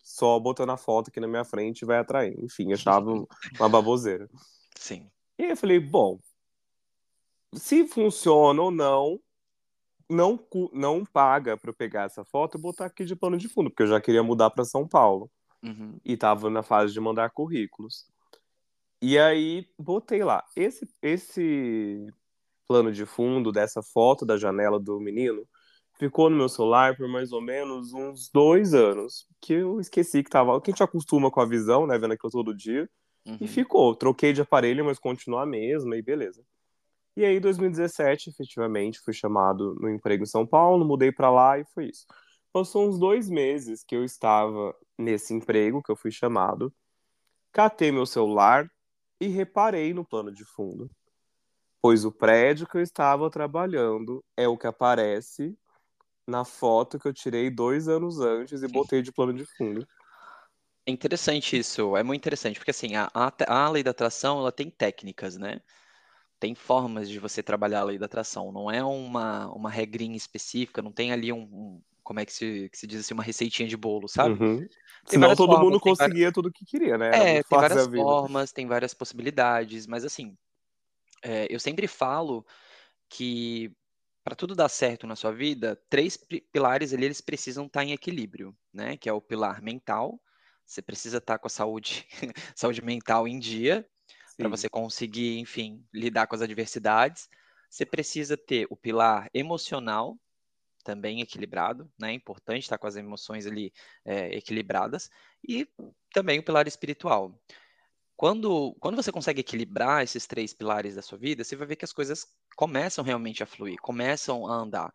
só 0.00 0.38
botando 0.38 0.70
a 0.70 0.76
foto 0.76 1.08
aqui 1.08 1.18
na 1.18 1.26
minha 1.26 1.44
frente 1.44 1.84
vai 1.84 1.98
atrair. 1.98 2.38
Enfim, 2.38 2.72
achava 2.72 3.10
uma 3.58 3.68
baboseira. 3.68 4.30
Sim. 4.76 5.10
E 5.36 5.42
aí 5.42 5.50
eu 5.50 5.56
falei, 5.56 5.80
bom, 5.80 6.20
se 7.52 7.84
funciona 7.84 8.62
ou 8.62 8.70
não, 8.70 9.18
não, 10.08 10.38
não 10.72 11.04
paga 11.04 11.56
para 11.56 11.70
eu 11.70 11.74
pegar 11.74 12.04
essa 12.04 12.24
foto 12.24 12.56
e 12.56 12.60
botar 12.60 12.86
aqui 12.86 13.04
de 13.04 13.16
pano 13.16 13.36
de 13.36 13.48
fundo, 13.48 13.70
porque 13.70 13.82
eu 13.82 13.88
já 13.88 14.00
queria 14.00 14.22
mudar 14.22 14.50
para 14.50 14.64
São 14.64 14.86
Paulo. 14.86 15.28
Uhum. 15.64 15.98
E 16.04 16.16
tava 16.16 16.48
na 16.48 16.62
fase 16.62 16.92
de 16.92 17.00
mandar 17.00 17.30
currículos. 17.30 18.06
E 19.00 19.18
aí 19.18 19.66
botei 19.78 20.24
lá. 20.24 20.44
Esse, 20.56 20.88
esse 21.02 22.06
plano 22.66 22.92
de 22.92 23.04
fundo 23.06 23.52
dessa 23.52 23.82
foto 23.82 24.24
da 24.24 24.36
janela 24.36 24.80
do 24.80 24.98
menino 24.98 25.46
ficou 25.98 26.28
no 26.28 26.36
meu 26.36 26.48
celular 26.48 26.96
por 26.96 27.08
mais 27.08 27.32
ou 27.32 27.40
menos 27.40 27.92
uns 27.92 28.30
dois 28.30 28.74
anos. 28.74 29.26
Que 29.40 29.54
eu 29.54 29.80
esqueci 29.80 30.22
que 30.22 30.30
tava. 30.30 30.60
Que 30.60 30.70
a 30.70 30.72
gente 30.72 30.82
acostuma 30.82 31.30
com 31.30 31.40
a 31.40 31.46
visão, 31.46 31.86
né? 31.86 31.98
Vendo 31.98 32.12
aquilo 32.12 32.30
todo 32.30 32.56
dia. 32.56 32.88
Uhum. 33.26 33.38
E 33.40 33.48
ficou. 33.48 33.94
Troquei 33.94 34.32
de 34.32 34.40
aparelho, 34.40 34.84
mas 34.84 34.98
continua 34.98 35.42
a 35.42 35.46
mesma 35.46 35.96
e 35.96 36.02
beleza. 36.02 36.44
E 37.16 37.24
aí, 37.24 37.36
em 37.36 37.40
2017, 37.40 38.28
efetivamente, 38.28 39.00
fui 39.00 39.14
chamado 39.14 39.74
no 39.80 39.88
emprego 39.88 40.22
em 40.22 40.26
São 40.26 40.46
Paulo, 40.46 40.84
mudei 40.84 41.10
para 41.10 41.30
lá 41.30 41.58
e 41.58 41.64
foi 41.64 41.86
isso. 41.86 42.06
Passou 42.52 42.86
uns 42.86 42.98
dois 42.98 43.28
meses 43.30 43.82
que 43.82 43.96
eu 43.96 44.04
estava 44.04 44.74
nesse 44.98 45.32
emprego, 45.32 45.82
que 45.82 45.90
eu 45.90 45.96
fui 45.96 46.10
chamado. 46.10 46.72
Catei 47.52 47.90
meu 47.90 48.04
celular, 48.04 48.70
e 49.20 49.26
reparei 49.28 49.94
no 49.94 50.04
plano 50.04 50.32
de 50.32 50.44
fundo, 50.44 50.90
pois 51.80 52.04
o 52.04 52.12
prédio 52.12 52.66
que 52.66 52.76
eu 52.76 52.82
estava 52.82 53.30
trabalhando 53.30 54.24
é 54.36 54.46
o 54.46 54.56
que 54.56 54.66
aparece 54.66 55.56
na 56.26 56.44
foto 56.44 56.98
que 56.98 57.06
eu 57.06 57.14
tirei 57.14 57.48
dois 57.48 57.88
anos 57.88 58.20
antes 58.20 58.62
e 58.62 58.68
botei 58.68 59.00
de 59.00 59.12
plano 59.12 59.32
de 59.32 59.46
fundo. 59.56 59.86
É 60.84 60.90
interessante 60.90 61.56
isso, 61.56 61.96
é 61.96 62.02
muito 62.02 62.20
interessante, 62.20 62.58
porque 62.58 62.70
assim, 62.70 62.94
a, 62.94 63.10
a, 63.12 63.32
a 63.46 63.68
lei 63.70 63.82
da 63.82 63.90
atração, 63.90 64.38
ela 64.38 64.52
tem 64.52 64.70
técnicas, 64.70 65.36
né? 65.36 65.60
Tem 66.38 66.54
formas 66.54 67.08
de 67.08 67.18
você 67.18 67.42
trabalhar 67.42 67.80
a 67.80 67.84
lei 67.84 67.98
da 67.98 68.06
atração, 68.06 68.52
não 68.52 68.70
é 68.70 68.84
uma, 68.84 69.50
uma 69.52 69.70
regrinha 69.70 70.16
específica, 70.16 70.82
não 70.82 70.92
tem 70.92 71.12
ali 71.12 71.32
um, 71.32 71.42
um 71.42 71.82
como 72.06 72.20
é 72.20 72.24
que 72.24 72.32
se, 72.32 72.68
que 72.70 72.78
se 72.78 72.86
diz 72.86 73.00
assim, 73.00 73.14
uma 73.14 73.22
receitinha 73.24 73.68
de 73.68 73.76
bolo, 73.76 74.06
sabe? 74.06 74.40
Uhum. 74.40 74.68
Senão 75.06 75.34
todo 75.34 75.48
formas, 75.48 75.64
mundo 75.64 75.80
conseguia 75.80 76.30
tudo 76.30 76.52
que 76.52 76.64
queria, 76.64 76.96
né? 76.96 77.08
é, 77.08 77.42
tem 77.42 77.58
várias 77.58 77.86
formas, 77.88 78.52
tem 78.52 78.64
várias 78.64 78.94
possibilidades, 78.94 79.88
mas 79.88 80.04
assim, 80.04 80.38
é, 81.20 81.48
eu 81.50 81.58
sempre 81.58 81.88
falo 81.88 82.46
que 83.08 83.72
para 84.22 84.36
tudo 84.36 84.54
dar 84.54 84.68
certo 84.68 85.04
na 85.04 85.16
sua 85.16 85.32
vida, 85.32 85.80
três 85.90 86.16
pilares 86.52 86.94
ali 86.94 87.06
eles 87.06 87.20
precisam 87.20 87.66
estar 87.66 87.80
tá 87.80 87.84
em 87.84 87.90
equilíbrio, 87.90 88.56
né? 88.72 88.96
Que 88.96 89.08
é 89.08 89.12
o 89.12 89.20
pilar 89.20 89.60
mental, 89.60 90.20
você 90.64 90.80
precisa 90.80 91.18
estar 91.18 91.34
tá 91.34 91.38
com 91.40 91.48
a 91.48 91.50
saúde, 91.50 92.06
saúde 92.54 92.82
mental 92.82 93.26
em 93.26 93.40
dia, 93.40 93.84
para 94.36 94.48
você 94.48 94.68
conseguir, 94.68 95.40
enfim, 95.40 95.84
lidar 95.92 96.28
com 96.28 96.36
as 96.36 96.42
adversidades. 96.42 97.28
Você 97.68 97.84
precisa 97.84 98.36
ter 98.36 98.68
o 98.70 98.76
pilar 98.76 99.28
emocional, 99.34 100.16
também 100.86 101.20
equilibrado, 101.20 101.90
né? 101.98 102.12
É 102.12 102.14
importante 102.14 102.62
estar 102.62 102.78
com 102.78 102.86
as 102.86 102.94
emoções 102.94 103.44
ali 103.44 103.72
é, 104.04 104.36
equilibradas 104.36 105.10
e 105.46 105.68
também 106.12 106.38
o 106.38 106.44
pilar 106.44 106.68
espiritual. 106.68 107.36
Quando, 108.16 108.74
quando 108.80 108.96
você 108.96 109.10
consegue 109.10 109.40
equilibrar 109.40 110.04
esses 110.04 110.26
três 110.26 110.54
pilares 110.54 110.94
da 110.94 111.02
sua 111.02 111.18
vida, 111.18 111.42
você 111.42 111.56
vai 111.56 111.66
ver 111.66 111.76
que 111.76 111.84
as 111.84 111.92
coisas 111.92 112.26
começam 112.56 113.04
realmente 113.04 113.42
a 113.42 113.46
fluir, 113.46 113.78
começam 113.80 114.46
a 114.46 114.54
andar. 114.54 114.94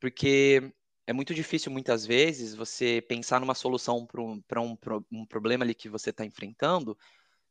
Porque 0.00 0.72
é 1.06 1.12
muito 1.12 1.34
difícil, 1.34 1.70
muitas 1.70 2.06
vezes, 2.06 2.54
você 2.54 3.02
pensar 3.02 3.40
numa 3.40 3.54
solução 3.54 4.06
para 4.06 4.22
um, 4.22 4.42
um, 4.58 4.76
um 5.12 5.26
problema 5.26 5.64
ali 5.64 5.74
que 5.74 5.88
você 5.88 6.10
está 6.10 6.24
enfrentando, 6.24 6.96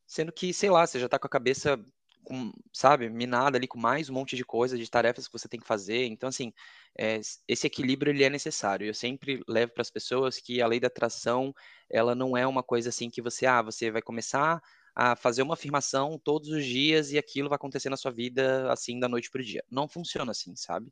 sendo 0.07 0.31
que, 0.31 0.51
sei 0.53 0.71
lá, 0.71 0.87
você 0.87 0.99
já 0.99 1.05
está 1.05 1.19
com 1.19 1.27
a 1.27 1.29
cabeça 1.29 1.79
com, 2.23 2.51
sabe, 2.73 3.09
minada 3.09 3.57
ali 3.57 3.67
com 3.67 3.79
mais 3.79 4.09
um 4.09 4.13
monte 4.13 4.35
de 4.35 4.45
coisa, 4.45 4.77
de 4.77 4.89
tarefas 4.89 5.27
que 5.27 5.33
você 5.33 5.47
tem 5.47 5.59
que 5.59 5.67
fazer. 5.67 6.05
Então, 6.05 6.29
assim, 6.29 6.53
é, 6.97 7.19
esse 7.47 7.67
equilíbrio 7.67 8.11
ele 8.11 8.23
é 8.23 8.29
necessário. 8.29 8.85
Eu 8.87 8.93
sempre 8.93 9.43
levo 9.47 9.73
para 9.73 9.81
as 9.81 9.89
pessoas 9.89 10.39
que 10.39 10.61
a 10.61 10.67
lei 10.67 10.79
da 10.79 10.87
atração, 10.87 11.53
ela 11.89 12.13
não 12.15 12.37
é 12.37 12.45
uma 12.45 12.63
coisa 12.63 12.89
assim 12.89 13.09
que 13.09 13.21
você, 13.21 13.45
ah, 13.45 13.61
você 13.61 13.91
vai 13.91 14.01
começar 14.01 14.61
a 14.95 15.15
fazer 15.15 15.41
uma 15.41 15.53
afirmação 15.53 16.19
todos 16.19 16.49
os 16.49 16.65
dias 16.65 17.11
e 17.11 17.17
aquilo 17.17 17.49
vai 17.49 17.55
acontecer 17.55 17.89
na 17.89 17.97
sua 17.97 18.11
vida 18.11 18.71
assim 18.71 18.99
da 18.99 19.07
noite 19.07 19.29
para 19.31 19.41
o 19.41 19.43
dia. 19.43 19.63
Não 19.69 19.87
funciona 19.87 20.31
assim, 20.31 20.55
sabe? 20.55 20.91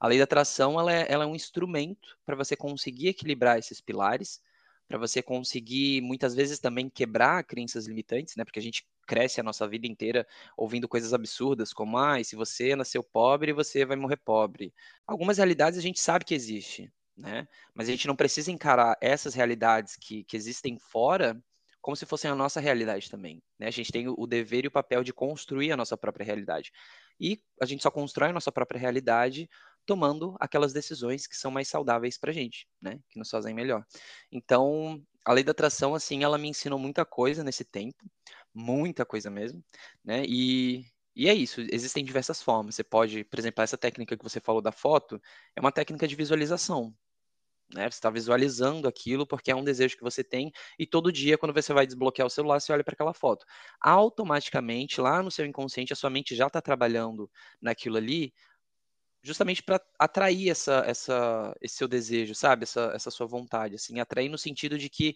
A 0.00 0.06
lei 0.06 0.18
da 0.18 0.24
atração 0.24 0.78
ela 0.78 0.92
é, 0.92 1.06
ela 1.10 1.24
é 1.24 1.26
um 1.26 1.34
instrumento 1.34 2.16
para 2.24 2.36
você 2.36 2.56
conseguir 2.56 3.08
equilibrar 3.08 3.58
esses 3.58 3.80
pilares, 3.80 4.40
para 4.86 4.96
você 4.96 5.20
conseguir 5.20 6.00
muitas 6.00 6.34
vezes 6.34 6.58
também 6.58 6.88
quebrar 6.88 7.44
crenças 7.44 7.86
limitantes, 7.86 8.36
né? 8.36 8.44
Porque 8.44 8.58
a 8.58 8.62
gente 8.62 8.86
cresce 9.08 9.40
a 9.40 9.42
nossa 9.42 9.66
vida 9.66 9.86
inteira 9.86 10.26
ouvindo 10.56 10.86
coisas 10.86 11.14
absurdas, 11.14 11.72
como, 11.72 11.96
ah, 11.96 12.22
se 12.22 12.36
você 12.36 12.76
nasceu 12.76 13.02
pobre, 13.02 13.54
você 13.54 13.84
vai 13.86 13.96
morrer 13.96 14.18
pobre. 14.18 14.72
Algumas 15.06 15.38
realidades 15.38 15.78
a 15.78 15.82
gente 15.82 15.98
sabe 15.98 16.26
que 16.26 16.34
existe, 16.34 16.92
né? 17.16 17.48
Mas 17.74 17.88
a 17.88 17.90
gente 17.90 18.06
não 18.06 18.14
precisa 18.14 18.52
encarar 18.52 18.96
essas 19.00 19.34
realidades 19.34 19.96
que, 19.96 20.22
que 20.24 20.36
existem 20.36 20.78
fora 20.78 21.42
como 21.80 21.96
se 21.96 22.04
fossem 22.04 22.30
a 22.30 22.34
nossa 22.34 22.60
realidade 22.60 23.10
também. 23.10 23.42
Né? 23.58 23.68
A 23.68 23.70
gente 23.70 23.90
tem 23.90 24.06
o 24.08 24.26
dever 24.26 24.64
e 24.64 24.68
o 24.68 24.70
papel 24.70 25.02
de 25.02 25.12
construir 25.12 25.72
a 25.72 25.76
nossa 25.76 25.96
própria 25.96 26.26
realidade. 26.26 26.70
E 27.18 27.40
a 27.60 27.64
gente 27.64 27.82
só 27.82 27.90
constrói 27.90 28.28
a 28.28 28.32
nossa 28.32 28.52
própria 28.52 28.78
realidade 28.78 29.48
tomando 29.86 30.36
aquelas 30.38 30.74
decisões 30.74 31.26
que 31.26 31.34
são 31.34 31.50
mais 31.50 31.66
saudáveis 31.66 32.18
para 32.18 32.30
a 32.30 32.34
gente, 32.34 32.68
né? 32.80 33.00
Que 33.08 33.18
nos 33.18 33.30
fazem 33.30 33.54
melhor. 33.54 33.86
Então, 34.30 35.02
a 35.24 35.32
lei 35.32 35.42
da 35.42 35.52
atração, 35.52 35.94
assim, 35.94 36.22
ela 36.22 36.36
me 36.36 36.48
ensinou 36.48 36.78
muita 36.78 37.06
coisa 37.06 37.42
nesse 37.42 37.64
tempo 37.64 38.04
muita 38.54 39.04
coisa 39.04 39.30
mesmo, 39.30 39.62
né? 40.04 40.24
E, 40.26 40.84
e 41.14 41.28
é 41.28 41.34
isso, 41.34 41.60
existem 41.72 42.04
diversas 42.04 42.42
formas. 42.42 42.74
Você 42.74 42.84
pode, 42.84 43.24
por 43.24 43.38
exemplo, 43.38 43.62
essa 43.62 43.78
técnica 43.78 44.16
que 44.16 44.24
você 44.24 44.40
falou 44.40 44.62
da 44.62 44.72
foto 44.72 45.20
é 45.56 45.60
uma 45.60 45.72
técnica 45.72 46.06
de 46.08 46.16
visualização. 46.16 46.94
Né? 47.74 47.82
Você 47.90 47.96
está 47.98 48.10
visualizando 48.10 48.88
aquilo 48.88 49.26
porque 49.26 49.50
é 49.50 49.56
um 49.56 49.64
desejo 49.64 49.96
que 49.96 50.02
você 50.02 50.24
tem, 50.24 50.50
e 50.78 50.86
todo 50.86 51.12
dia, 51.12 51.36
quando 51.36 51.52
você 51.52 51.72
vai 51.72 51.86
desbloquear 51.86 52.26
o 52.26 52.30
celular, 52.30 52.60
você 52.60 52.72
olha 52.72 52.84
para 52.84 52.94
aquela 52.94 53.12
foto. 53.12 53.44
Automaticamente, 53.80 55.00
lá 55.00 55.22
no 55.22 55.30
seu 55.30 55.44
inconsciente, 55.44 55.92
a 55.92 55.96
sua 55.96 56.10
mente 56.10 56.34
já 56.34 56.46
está 56.46 56.62
trabalhando 56.62 57.30
naquilo 57.60 57.96
ali, 57.98 58.32
justamente 59.22 59.62
para 59.62 59.80
atrair 59.98 60.50
essa, 60.50 60.82
essa, 60.86 61.54
esse 61.60 61.76
seu 61.76 61.88
desejo, 61.88 62.34
sabe? 62.34 62.62
Essa, 62.62 62.92
essa 62.94 63.10
sua 63.10 63.26
vontade, 63.26 63.74
assim, 63.74 64.00
atrair 64.00 64.28
no 64.28 64.38
sentido 64.38 64.78
de 64.78 64.88
que 64.88 65.14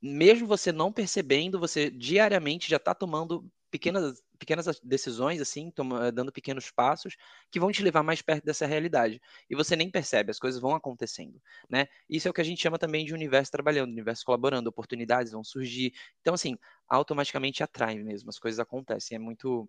mesmo 0.00 0.46
você 0.46 0.72
não 0.72 0.92
percebendo, 0.92 1.60
você 1.60 1.90
diariamente 1.90 2.68
já 2.68 2.76
está 2.76 2.94
tomando 2.94 3.48
pequenas, 3.72 4.22
pequenas 4.38 4.80
decisões, 4.84 5.40
assim, 5.40 5.70
toma, 5.70 6.12
dando 6.12 6.30
pequenos 6.30 6.70
passos 6.70 7.16
que 7.50 7.58
vão 7.58 7.72
te 7.72 7.82
levar 7.82 8.02
mais 8.02 8.20
perto 8.20 8.44
dessa 8.44 8.66
realidade. 8.66 9.20
E 9.48 9.56
você 9.56 9.74
nem 9.74 9.90
percebe, 9.90 10.30
as 10.30 10.38
coisas 10.38 10.60
vão 10.60 10.74
acontecendo, 10.74 11.40
né? 11.70 11.86
Isso 12.08 12.28
é 12.28 12.30
o 12.30 12.34
que 12.34 12.40
a 12.40 12.44
gente 12.44 12.60
chama 12.60 12.78
também 12.78 13.04
de 13.04 13.14
universo 13.14 13.50
trabalhando, 13.50 13.90
universo 13.90 14.24
colaborando, 14.26 14.68
oportunidades 14.68 15.32
vão 15.32 15.42
surgir. 15.42 15.94
Então, 16.20 16.34
assim, 16.34 16.58
automaticamente 16.86 17.62
atrai 17.62 17.96
mesmo, 17.98 18.28
as 18.28 18.38
coisas 18.38 18.60
acontecem. 18.60 19.16
É 19.16 19.18
muito, 19.18 19.66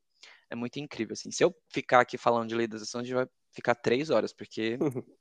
é 0.50 0.56
muito 0.56 0.78
incrível, 0.80 1.14
assim. 1.14 1.32
Se 1.32 1.44
eu 1.44 1.56
ficar 1.70 2.02
aqui 2.02 2.18
falando 2.18 2.50
de 2.50 2.56
lei 2.56 2.68
das 2.68 2.82
ações, 2.82 3.04
a 3.04 3.06
gente 3.06 3.16
vai 3.16 3.28
ficar 3.52 3.76
três 3.76 4.10
horas, 4.10 4.34
porque... 4.34 4.78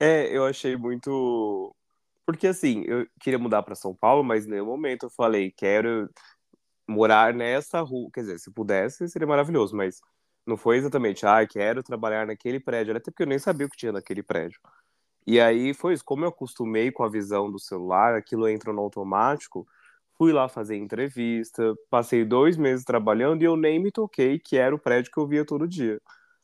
é, 0.00 0.34
eu 0.34 0.46
achei 0.46 0.74
muito 0.74 1.76
porque 2.26 2.46
assim, 2.46 2.84
eu 2.86 3.06
queria 3.20 3.38
mudar 3.38 3.62
para 3.62 3.74
São 3.74 3.94
Paulo, 3.94 4.24
mas 4.24 4.46
em 4.46 4.50
nenhum 4.50 4.66
momento 4.66 5.06
eu 5.06 5.10
falei, 5.10 5.50
quero 5.50 6.08
morar 6.88 7.34
nessa 7.34 7.80
rua. 7.80 8.10
Quer 8.12 8.20
dizer, 8.22 8.38
se 8.38 8.50
pudesse, 8.50 9.08
seria 9.08 9.26
maravilhoso, 9.26 9.76
mas 9.76 10.00
não 10.46 10.56
foi 10.56 10.76
exatamente, 10.76 11.26
ah, 11.26 11.46
quero 11.46 11.82
trabalhar 11.82 12.26
naquele 12.26 12.60
prédio, 12.60 12.96
até 12.96 13.10
porque 13.10 13.22
eu 13.22 13.26
nem 13.26 13.38
sabia 13.38 13.66
o 13.66 13.70
que 13.70 13.76
tinha 13.76 13.92
naquele 13.92 14.22
prédio. 14.22 14.60
E 15.26 15.40
aí 15.40 15.72
foi 15.74 15.94
isso, 15.94 16.04
como 16.04 16.24
eu 16.24 16.28
acostumei 16.28 16.92
com 16.92 17.02
a 17.02 17.08
visão 17.08 17.50
do 17.50 17.58
celular, 17.58 18.14
aquilo 18.14 18.46
entra 18.48 18.72
no 18.72 18.82
automático, 18.82 19.66
fui 20.18 20.32
lá 20.32 20.48
fazer 20.48 20.76
entrevista, 20.76 21.74
passei 21.90 22.24
dois 22.24 22.56
meses 22.56 22.84
trabalhando 22.84 23.42
e 23.42 23.46
eu 23.46 23.56
nem 23.56 23.78
me 23.80 23.90
toquei 23.90 24.38
que 24.38 24.56
era 24.56 24.74
o 24.74 24.78
prédio 24.78 25.10
que 25.12 25.18
eu 25.18 25.26
via 25.26 25.44
todo 25.44 25.66
dia. 25.66 26.00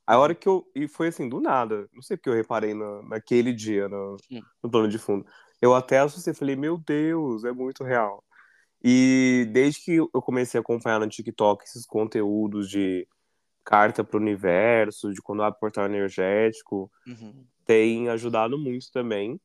A 0.06 0.18
hora 0.18 0.34
que 0.34 0.49
eu. 0.49 0.66
E 0.75 0.88
foi 0.88 1.08
assim, 1.08 1.28
do 1.28 1.40
nada. 1.40 1.88
Não 1.92 2.02
sei 2.02 2.16
porque 2.16 2.28
eu 2.28 2.34
reparei 2.34 2.75
na, 2.75 3.02
naquele 3.02 3.52
dia, 3.52 3.88
no, 3.88 4.16
no 4.62 4.70
plano 4.70 4.88
de 4.88 4.99
fundo. 4.99 5.25
Eu 5.61 5.75
até 5.75 5.99
assustei, 5.99 6.33
falei, 6.33 6.57
meu 6.57 6.79
Deus, 6.79 7.45
é 7.45 7.52
muito 7.52 7.85
real. 7.85 8.25
E 8.83 9.47
desde 9.52 9.81
que 9.83 9.97
eu 9.97 10.23
comecei 10.23 10.59
a 10.59 10.62
acompanhar 10.62 11.00
no 11.00 11.09
TikTok 11.09 11.64
esses 11.64 11.85
conteúdos 11.85 12.69
de 12.71 13.07
carta 13.62 14.02
para 14.02 14.17
o 14.17 14.21
universo, 14.21 15.12
de 15.12 15.21
quando 15.21 15.43
abre 15.43 15.61
portal 15.61 15.85
energético, 15.85 16.90
uhum. 17.07 17.45
tem 17.64 18.09
ajudado 18.09 18.59
muito 18.59 18.90
também. 18.90 19.38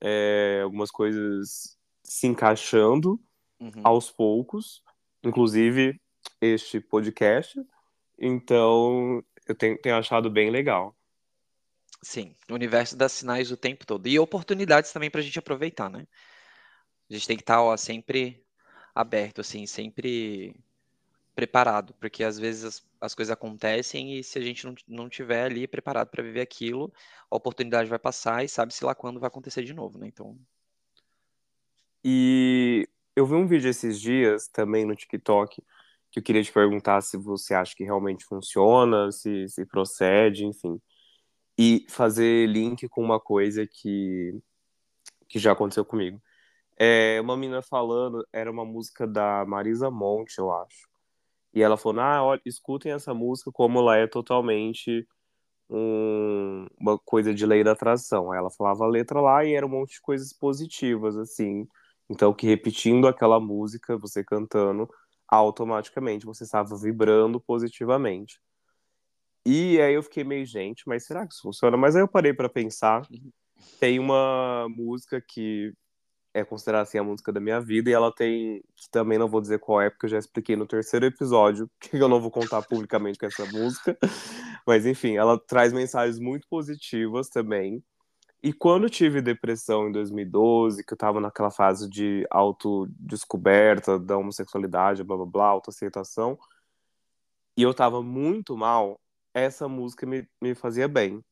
É, 0.00 0.60
algumas 0.62 0.90
coisas 0.90 1.76
se 2.02 2.26
encaixando 2.26 3.18
uhum. 3.58 3.82
aos 3.82 4.10
poucos, 4.10 4.82
inclusive 5.24 6.00
este 6.40 6.78
podcast. 6.78 7.58
Então, 8.18 9.22
eu 9.46 9.54
tenho, 9.54 9.78
tenho 9.78 9.96
achado 9.96 10.30
bem 10.30 10.50
legal. 10.50 10.94
Sim, 12.02 12.34
o 12.50 12.54
universo 12.54 12.96
dá 12.96 13.08
sinais 13.08 13.50
o 13.50 13.56
tempo 13.56 13.86
todo. 13.86 14.06
E 14.06 14.18
oportunidades 14.18 14.92
também 14.92 15.10
para 15.10 15.20
a 15.20 15.24
gente 15.24 15.38
aproveitar, 15.38 15.90
né? 15.90 16.06
A 17.10 17.14
gente 17.14 17.26
tem 17.26 17.36
que 17.36 17.42
estar 17.42 17.56
tá, 17.56 17.76
sempre 17.76 18.44
aberto, 18.94 19.40
assim, 19.40 19.66
sempre 19.66 20.54
preparado, 21.34 21.94
porque 22.00 22.24
às 22.24 22.38
vezes 22.38 22.64
as, 22.64 22.86
as 23.00 23.14
coisas 23.14 23.32
acontecem 23.32 24.18
e 24.18 24.24
se 24.24 24.38
a 24.38 24.42
gente 24.42 24.66
não, 24.66 24.74
não 24.88 25.08
tiver 25.08 25.44
ali 25.44 25.68
preparado 25.68 26.08
para 26.08 26.22
viver 26.22 26.40
aquilo, 26.40 26.92
a 27.30 27.36
oportunidade 27.36 27.88
vai 27.88 27.98
passar 27.98 28.44
e 28.44 28.48
sabe-se 28.48 28.84
lá 28.84 28.94
quando 28.94 29.20
vai 29.20 29.28
acontecer 29.28 29.62
de 29.62 29.72
novo, 29.72 29.98
né? 29.98 30.08
Então. 30.08 30.36
E 32.04 32.88
eu 33.14 33.26
vi 33.26 33.34
um 33.34 33.46
vídeo 33.46 33.70
esses 33.70 34.00
dias 34.00 34.48
também 34.48 34.84
no 34.84 34.96
TikTok 34.96 35.62
que 36.10 36.18
eu 36.18 36.22
queria 36.22 36.42
te 36.42 36.52
perguntar 36.52 37.00
se 37.02 37.16
você 37.16 37.54
acha 37.54 37.74
que 37.76 37.84
realmente 37.84 38.24
funciona, 38.24 39.12
se, 39.12 39.48
se 39.48 39.64
procede, 39.64 40.44
enfim. 40.44 40.80
E 41.58 41.84
fazer 41.88 42.46
link 42.46 42.88
com 42.88 43.02
uma 43.02 43.20
coisa 43.20 43.66
que, 43.66 44.32
que 45.28 45.38
já 45.38 45.52
aconteceu 45.52 45.84
comigo. 45.84 46.22
É, 46.78 47.20
uma 47.20 47.36
menina 47.36 47.62
falando, 47.62 48.26
era 48.32 48.50
uma 48.50 48.64
música 48.64 49.06
da 49.06 49.44
Marisa 49.46 49.90
Monte, 49.90 50.38
eu 50.38 50.52
acho. 50.52 50.88
E 51.52 51.62
ela 51.62 51.76
falou, 51.76 52.00
ah, 52.02 52.22
olha, 52.24 52.40
escutem 52.46 52.92
essa 52.92 53.12
música 53.14 53.50
como 53.52 53.80
ela 53.80 53.96
é 53.96 54.06
totalmente 54.06 55.06
um, 55.70 56.66
uma 56.78 56.98
coisa 56.98 57.34
de 57.34 57.46
lei 57.46 57.64
da 57.64 57.72
atração. 57.72 58.32
Ela 58.34 58.50
falava 58.50 58.84
a 58.84 58.88
letra 58.88 59.20
lá 59.20 59.44
e 59.44 59.54
era 59.54 59.66
um 59.66 59.68
monte 59.68 59.94
de 59.94 60.00
coisas 60.00 60.32
positivas, 60.32 61.16
assim. 61.16 61.66
Então, 62.08 62.32
que 62.34 62.46
repetindo 62.46 63.08
aquela 63.08 63.40
música, 63.40 63.98
você 63.98 64.24
cantando, 64.24 64.88
automaticamente 65.28 66.26
você 66.26 66.44
estava 66.44 66.76
vibrando 66.76 67.40
positivamente. 67.40 68.40
E 69.50 69.80
aí 69.80 69.94
eu 69.94 70.02
fiquei 70.02 70.22
meio, 70.24 70.44
gente, 70.44 70.82
mas 70.86 71.06
será 71.06 71.26
que 71.26 71.32
isso 71.32 71.40
funciona? 71.40 71.74
Mas 71.74 71.96
aí 71.96 72.02
eu 72.02 72.08
parei 72.08 72.34
para 72.34 72.50
pensar. 72.50 73.08
Tem 73.80 73.98
uma 73.98 74.68
música 74.68 75.22
que 75.26 75.72
é 76.34 76.44
considerada 76.44 76.82
assim 76.82 76.98
a 76.98 77.02
música 77.02 77.32
da 77.32 77.40
minha 77.40 77.58
vida 77.58 77.88
e 77.88 77.94
ela 77.94 78.12
tem, 78.12 78.62
que 78.76 78.90
também 78.90 79.16
não 79.16 79.26
vou 79.26 79.40
dizer 79.40 79.58
qual 79.58 79.80
é, 79.80 79.88
porque 79.88 80.04
eu 80.04 80.10
já 80.10 80.18
expliquei 80.18 80.54
no 80.54 80.66
terceiro 80.66 81.06
episódio, 81.06 81.66
que 81.80 81.96
eu 81.96 82.08
não 82.10 82.20
vou 82.20 82.30
contar 82.30 82.60
publicamente 82.60 83.18
com 83.18 83.24
essa 83.24 83.46
música. 83.46 83.96
Mas 84.66 84.84
enfim, 84.84 85.16
ela 85.16 85.38
traz 85.38 85.72
mensagens 85.72 86.18
muito 86.18 86.46
positivas 86.46 87.30
também. 87.30 87.82
E 88.42 88.52
quando 88.52 88.90
tive 88.90 89.22
depressão 89.22 89.88
em 89.88 89.92
2012, 89.92 90.84
que 90.84 90.92
eu 90.92 90.98
tava 90.98 91.22
naquela 91.22 91.50
fase 91.50 91.88
de 91.88 92.26
autodescoberta 92.30 93.98
da 93.98 94.18
homossexualidade, 94.18 95.02
blá 95.02 95.16
blá 95.16 95.26
blá, 95.26 95.46
autoaceitação, 95.46 96.38
e 97.56 97.62
eu 97.62 97.72
tava 97.72 98.02
muito 98.02 98.54
mal, 98.54 99.00
essa 99.38 99.68
música 99.68 100.06
me, 100.06 100.28
me 100.40 100.54
fazia 100.54 100.88
bem. 100.88 101.22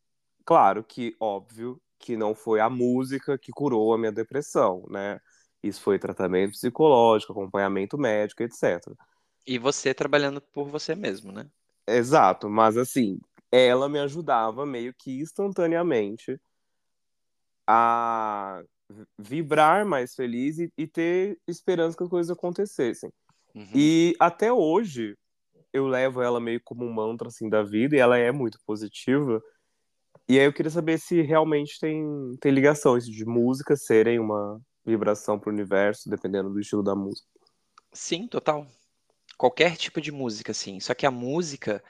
Claro 0.44 0.84
que, 0.84 1.16
óbvio, 1.20 1.80
que 1.98 2.16
não 2.16 2.34
foi 2.34 2.60
a 2.60 2.70
música 2.70 3.38
que 3.38 3.50
curou 3.52 3.92
a 3.92 3.98
minha 3.98 4.12
depressão, 4.12 4.84
né? 4.88 5.20
Isso 5.62 5.80
foi 5.80 5.98
tratamento 5.98 6.52
psicológico, 6.52 7.32
acompanhamento 7.32 7.98
médico, 7.98 8.42
etc. 8.42 8.80
E 9.46 9.58
você 9.58 9.92
trabalhando 9.92 10.40
por 10.40 10.68
você 10.68 10.94
mesmo, 10.94 11.32
né? 11.32 11.48
Exato, 11.86 12.48
mas 12.48 12.76
assim, 12.76 13.18
ela 13.50 13.88
me 13.88 13.98
ajudava 13.98 14.66
meio 14.66 14.92
que 14.94 15.20
instantaneamente 15.20 16.40
a 17.66 18.62
vibrar 19.18 19.84
mais 19.84 20.14
feliz 20.14 20.58
e, 20.58 20.72
e 20.76 20.86
ter 20.86 21.38
esperança 21.46 21.96
que 21.96 22.04
as 22.04 22.10
coisas 22.10 22.30
acontecessem. 22.30 23.10
Uhum. 23.54 23.68
E 23.74 24.14
até 24.20 24.52
hoje 24.52 25.16
eu 25.76 25.86
levo 25.86 26.22
ela 26.22 26.40
meio 26.40 26.60
como 26.64 26.84
um 26.84 26.92
mantra 26.92 27.28
assim 27.28 27.48
da 27.48 27.62
vida 27.62 27.96
e 27.96 27.98
ela 27.98 28.18
é 28.18 28.32
muito 28.32 28.58
positiva. 28.66 29.42
E 30.28 30.38
aí 30.38 30.44
eu 30.44 30.52
queria 30.52 30.70
saber 30.70 30.98
se 30.98 31.22
realmente 31.22 31.78
tem, 31.78 32.04
tem 32.40 32.52
ligação 32.52 32.96
isso 32.96 33.10
de 33.10 33.24
música 33.24 33.76
serem 33.76 34.18
uma 34.18 34.60
vibração 34.84 35.38
para 35.38 35.50
o 35.50 35.52
universo, 35.52 36.08
dependendo 36.08 36.50
do 36.50 36.60
estilo 36.60 36.82
da 36.82 36.94
música. 36.94 37.28
Sim, 37.92 38.26
total. 38.26 38.66
Qualquer 39.36 39.76
tipo 39.76 40.00
de 40.00 40.10
música, 40.10 40.52
sim. 40.54 40.80
Só 40.80 40.94
que 40.94 41.06
a 41.06 41.10
música, 41.10 41.82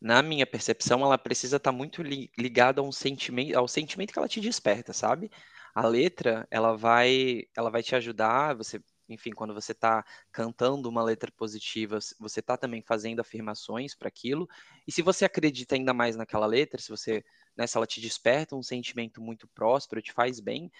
na 0.00 0.22
minha 0.22 0.46
percepção, 0.46 1.02
ela 1.02 1.18
precisa 1.18 1.56
estar 1.56 1.70
tá 1.70 1.76
muito 1.76 2.02
ligada 2.02 2.80
a 2.80 2.84
um 2.84 2.92
sentimento, 2.92 3.56
ao 3.56 3.68
sentimento 3.68 4.12
que 4.12 4.18
ela 4.18 4.28
te 4.28 4.40
desperta, 4.40 4.92
sabe? 4.92 5.30
A 5.74 5.86
letra, 5.86 6.46
ela 6.50 6.76
vai, 6.76 7.44
ela 7.56 7.70
vai 7.70 7.82
te 7.82 7.94
ajudar, 7.94 8.54
você, 8.54 8.80
enfim, 9.08 9.30
quando 9.30 9.54
você 9.54 9.72
está 9.72 10.04
cantando 10.32 10.88
uma 10.88 11.02
letra 11.02 11.30
positiva, 11.32 11.98
você 12.18 12.40
está 12.40 12.56
também 12.56 12.82
fazendo 12.82 13.20
afirmações 13.20 13.94
para 13.94 14.08
aquilo. 14.08 14.48
E 14.86 14.92
se 14.92 15.02
você 15.02 15.24
acredita 15.24 15.74
ainda 15.74 15.92
mais 15.94 16.16
naquela 16.16 16.46
letra, 16.46 16.80
se 16.80 16.88
você, 16.90 17.24
né, 17.56 17.66
se 17.66 17.76
ela 17.76 17.86
te 17.86 18.00
desperta 18.00 18.56
um 18.56 18.62
sentimento 18.62 19.20
muito 19.22 19.48
próspero, 19.48 20.02
te 20.02 20.12
faz 20.12 20.40
bem, 20.40 20.70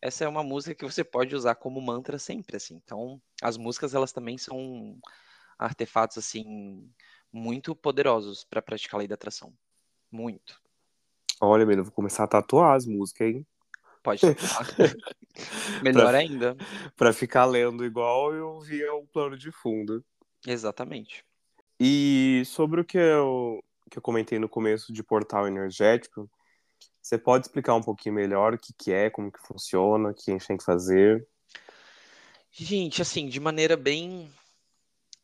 essa 0.00 0.24
é 0.24 0.28
uma 0.28 0.42
música 0.42 0.74
que 0.74 0.84
você 0.84 1.04
pode 1.04 1.34
usar 1.34 1.54
como 1.54 1.80
mantra 1.80 2.18
sempre, 2.18 2.56
assim. 2.56 2.74
Então, 2.84 3.22
as 3.40 3.56
músicas 3.56 3.94
elas 3.94 4.12
também 4.12 4.36
são 4.36 4.98
artefatos 5.58 6.18
assim 6.18 6.90
muito 7.32 7.74
poderosos 7.74 8.44
para 8.44 8.60
praticar 8.60 8.96
a 8.96 8.98
lei 8.98 9.08
da 9.08 9.14
atração. 9.14 9.54
Muito. 10.10 10.60
Olha, 11.40 11.64
menino, 11.64 11.84
vou 11.84 11.92
começar 11.92 12.24
a 12.24 12.28
tatuar 12.28 12.76
as 12.76 12.86
músicas, 12.86 13.28
hein? 13.28 13.46
Pode 14.02 14.20
tatuar. 14.20 14.66
Melhor 15.82 16.08
pra, 16.08 16.18
ainda. 16.18 16.56
Para 16.96 17.12
ficar 17.12 17.44
lendo 17.44 17.84
igual 17.84 18.34
eu 18.34 18.60
via 18.60 18.92
o 18.94 19.06
plano 19.06 19.36
de 19.36 19.50
fundo. 19.52 20.04
Exatamente. 20.46 21.24
E 21.78 22.42
sobre 22.46 22.80
o 22.80 22.84
que 22.84 22.98
eu, 22.98 23.62
que 23.90 23.98
eu 23.98 24.02
comentei 24.02 24.38
no 24.38 24.48
começo 24.48 24.92
de 24.92 25.02
portal 25.02 25.46
energético, 25.46 26.30
você 27.00 27.18
pode 27.18 27.46
explicar 27.46 27.74
um 27.74 27.82
pouquinho 27.82 28.14
melhor 28.14 28.54
o 28.54 28.58
que, 28.58 28.72
que 28.72 28.92
é, 28.92 29.10
como 29.10 29.32
que 29.32 29.40
funciona, 29.40 30.10
o 30.10 30.14
que 30.14 30.30
a 30.30 30.34
gente 30.34 30.46
tem 30.46 30.56
que 30.56 30.64
fazer? 30.64 31.26
Gente, 32.50 33.00
assim, 33.00 33.28
de 33.28 33.40
maneira 33.40 33.76
bem, 33.76 34.30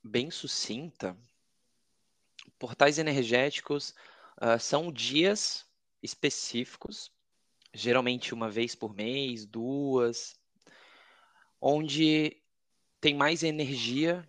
bem 0.03 0.31
sucinta, 0.31 1.17
portais 2.59 2.99
energéticos 2.99 3.95
uh, 4.41 4.59
são 4.59 4.91
dias 4.91 5.67
específicos, 6.03 7.13
geralmente 7.75 8.35
uma 8.35 8.51
vez 8.51 8.75
por 8.75 8.95
mês, 8.95 9.45
duas, 9.47 10.37
onde 11.61 12.37
tem 13.01 13.15
mais 13.15 13.43
energia 13.43 14.29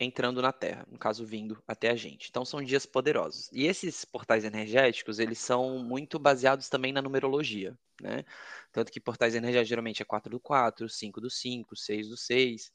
entrando 0.00 0.40
na 0.40 0.52
Terra, 0.52 0.86
no 0.90 0.98
caso 0.98 1.24
vindo 1.24 1.60
até 1.66 1.90
a 1.90 1.96
gente. 1.96 2.28
Então 2.30 2.44
são 2.44 2.62
dias 2.62 2.86
poderosos. 2.86 3.50
E 3.52 3.66
esses 3.66 4.04
portais 4.04 4.44
energéticos, 4.44 5.18
eles 5.18 5.38
são 5.38 5.82
muito 5.82 6.18
baseados 6.18 6.68
também 6.68 6.92
na 6.92 7.02
numerologia, 7.02 7.76
né? 8.00 8.24
Tanto 8.72 8.92
que 8.92 9.00
portais 9.00 9.34
energéticos 9.34 9.68
geralmente 9.68 10.02
é 10.02 10.04
4 10.04 10.30
do 10.30 10.38
4, 10.38 10.88
5 10.88 11.20
do 11.20 11.30
5, 11.30 11.74
6 11.76 12.08
do 12.08 12.16
6. 12.16 12.72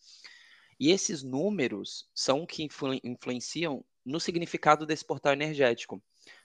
E 0.80 0.92
esses 0.92 1.24
números 1.24 2.10
são 2.14 2.46
que 2.46 2.64
influ 2.64 3.00
influenciam 3.04 3.86
no 4.06 4.20
significado 4.20 4.86
desse 4.86 5.06
portal 5.06 5.32
energético. 5.32 6.04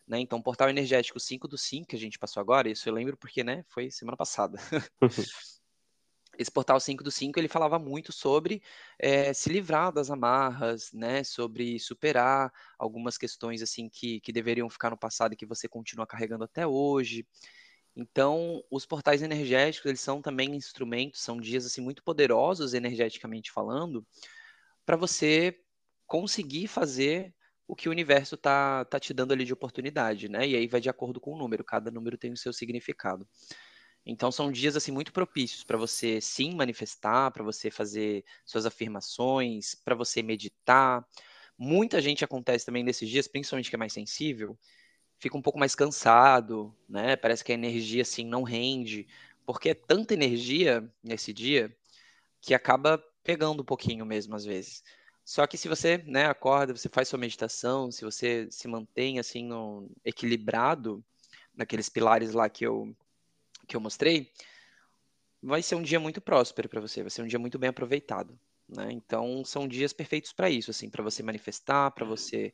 Né? 0.08 0.18
Então, 0.20 0.40
portal 0.40 0.70
energético 0.70 1.20
5 1.20 1.46
do 1.46 1.58
5 1.58 1.88
que 1.88 1.96
a 1.96 1.98
gente 1.98 2.18
passou 2.18 2.40
agora, 2.40 2.70
isso 2.70 2.88
eu 2.88 2.94
lembro 2.94 3.16
porque 3.16 3.44
né, 3.44 3.62
foi 3.68 3.90
semana 3.90 4.16
passada. 4.16 4.58
Esse 6.38 6.52
portal 6.52 6.78
5 6.78 7.02
do 7.02 7.10
5 7.10 7.38
ele 7.38 7.48
falava 7.48 7.80
muito 7.80 8.12
sobre 8.12 8.62
é, 8.96 9.32
se 9.32 9.50
livrar 9.50 9.92
das 9.92 10.08
amarras, 10.08 10.92
né? 10.92 11.24
Sobre 11.24 11.80
superar 11.80 12.52
algumas 12.78 13.18
questões 13.18 13.60
assim 13.60 13.88
que, 13.88 14.20
que 14.20 14.32
deveriam 14.32 14.70
ficar 14.70 14.90
no 14.90 14.96
passado 14.96 15.32
e 15.32 15.36
que 15.36 15.44
você 15.44 15.66
continua 15.68 16.06
carregando 16.06 16.44
até 16.44 16.64
hoje. 16.64 17.26
Então, 17.96 18.62
os 18.70 18.86
portais 18.86 19.20
energéticos, 19.20 19.86
eles 19.86 20.00
são 20.00 20.22
também 20.22 20.54
instrumentos, 20.54 21.20
são 21.20 21.40
dias 21.40 21.66
assim 21.66 21.80
muito 21.80 22.04
poderosos 22.04 22.72
energeticamente 22.72 23.50
falando, 23.50 24.06
para 24.86 24.96
você 24.96 25.58
conseguir 26.06 26.68
fazer 26.68 27.34
o 27.68 27.76
que 27.76 27.88
o 27.88 27.92
universo 27.92 28.36
tá, 28.36 28.84
tá 28.86 28.98
te 28.98 29.12
dando 29.12 29.32
ali 29.32 29.44
de 29.44 29.52
oportunidade, 29.52 30.28
né? 30.28 30.48
E 30.48 30.56
aí 30.56 30.66
vai 30.66 30.80
de 30.80 30.88
acordo 30.88 31.20
com 31.20 31.34
o 31.34 31.38
número, 31.38 31.62
cada 31.62 31.90
número 31.90 32.16
tem 32.16 32.32
o 32.32 32.36
seu 32.36 32.52
significado. 32.52 33.28
Então 34.06 34.32
são 34.32 34.50
dias 34.50 34.74
assim 34.74 34.90
muito 34.90 35.12
propícios 35.12 35.62
para 35.64 35.76
você 35.76 36.18
sim 36.18 36.54
manifestar, 36.54 37.30
para 37.30 37.44
você 37.44 37.70
fazer 37.70 38.24
suas 38.46 38.64
afirmações, 38.64 39.74
para 39.74 39.94
você 39.94 40.22
meditar. 40.22 41.06
Muita 41.58 42.00
gente 42.00 42.24
acontece 42.24 42.64
também 42.64 42.82
nesses 42.82 43.08
dias, 43.08 43.28
principalmente 43.28 43.68
que 43.68 43.76
é 43.76 43.78
mais 43.78 43.92
sensível, 43.92 44.58
fica 45.18 45.36
um 45.36 45.42
pouco 45.42 45.58
mais 45.58 45.74
cansado, 45.74 46.74
né? 46.88 47.16
Parece 47.16 47.44
que 47.44 47.52
a 47.52 47.54
energia 47.54 48.00
assim 48.02 48.24
não 48.24 48.44
rende, 48.44 49.06
porque 49.44 49.70
é 49.70 49.74
tanta 49.74 50.14
energia 50.14 50.90
nesse 51.02 51.34
dia 51.34 51.76
que 52.40 52.54
acaba 52.54 53.02
pegando 53.22 53.60
um 53.62 53.66
pouquinho 53.66 54.06
mesmo 54.06 54.34
às 54.34 54.44
vezes. 54.44 54.82
Só 55.28 55.46
que 55.46 55.58
se 55.58 55.68
você, 55.68 55.98
né, 56.06 56.24
acorda, 56.24 56.74
você 56.74 56.88
faz 56.88 57.06
sua 57.06 57.18
meditação, 57.18 57.92
se 57.92 58.02
você 58.02 58.48
se 58.50 58.66
mantém 58.66 59.18
assim 59.18 59.44
no, 59.44 59.86
equilibrado 60.02 61.04
naqueles 61.54 61.90
pilares 61.90 62.32
lá 62.32 62.48
que 62.48 62.64
eu 62.64 62.96
que 63.66 63.76
eu 63.76 63.80
mostrei, 63.80 64.32
vai 65.42 65.62
ser 65.62 65.74
um 65.74 65.82
dia 65.82 66.00
muito 66.00 66.18
próspero 66.18 66.66
para 66.66 66.80
você, 66.80 67.02
vai 67.02 67.10
ser 67.10 67.20
um 67.20 67.26
dia 67.26 67.38
muito 67.38 67.58
bem 67.58 67.68
aproveitado, 67.68 68.40
né? 68.66 68.90
Então 68.90 69.44
são 69.44 69.68
dias 69.68 69.92
perfeitos 69.92 70.32
para 70.32 70.48
isso, 70.48 70.70
assim, 70.70 70.88
para 70.88 71.02
você 71.02 71.22
manifestar, 71.22 71.90
para 71.90 72.06
você 72.06 72.50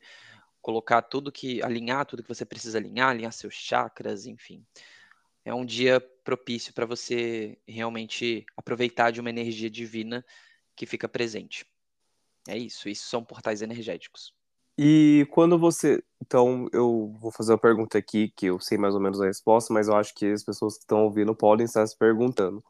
colocar 0.61 1.01
tudo 1.01 1.31
que 1.31 1.63
alinhar 1.63 2.05
tudo 2.05 2.23
que 2.23 2.27
você 2.27 2.45
precisa 2.45 2.77
alinhar, 2.77 3.11
alinhar 3.11 3.31
seus 3.31 3.53
chakras, 3.53 4.25
enfim. 4.25 4.65
É 5.45 5.53
um 5.53 5.65
dia 5.65 6.01
propício 6.25 6.73
para 6.73 6.85
você 6.85 7.57
realmente 7.65 8.45
aproveitar 8.57 9.11
de 9.11 9.21
uma 9.21 9.29
energia 9.29 9.69
divina 9.69 10.25
que 10.75 10.85
fica 10.85 11.07
presente. 11.07 11.65
É 12.47 12.57
isso, 12.57 12.87
isso 12.87 13.07
são 13.07 13.23
portais 13.23 13.61
energéticos. 13.61 14.33
E 14.77 15.27
quando 15.31 15.57
você. 15.57 16.03
Então, 16.21 16.67
eu 16.73 17.15
vou 17.19 17.31
fazer 17.31 17.53
uma 17.53 17.57
pergunta 17.57 17.97
aqui, 17.97 18.29
que 18.35 18.47
eu 18.47 18.59
sei 18.59 18.77
mais 18.77 18.93
ou 18.93 18.99
menos 18.99 19.21
a 19.21 19.25
resposta, 19.25 19.73
mas 19.73 19.87
eu 19.87 19.95
acho 19.95 20.13
que 20.13 20.25
as 20.31 20.43
pessoas 20.43 20.75
que 20.75 20.81
estão 20.81 21.03
ouvindo 21.03 21.35
podem 21.35 21.65
estar 21.65 21.85
se 21.87 21.97
perguntando. 21.97 22.63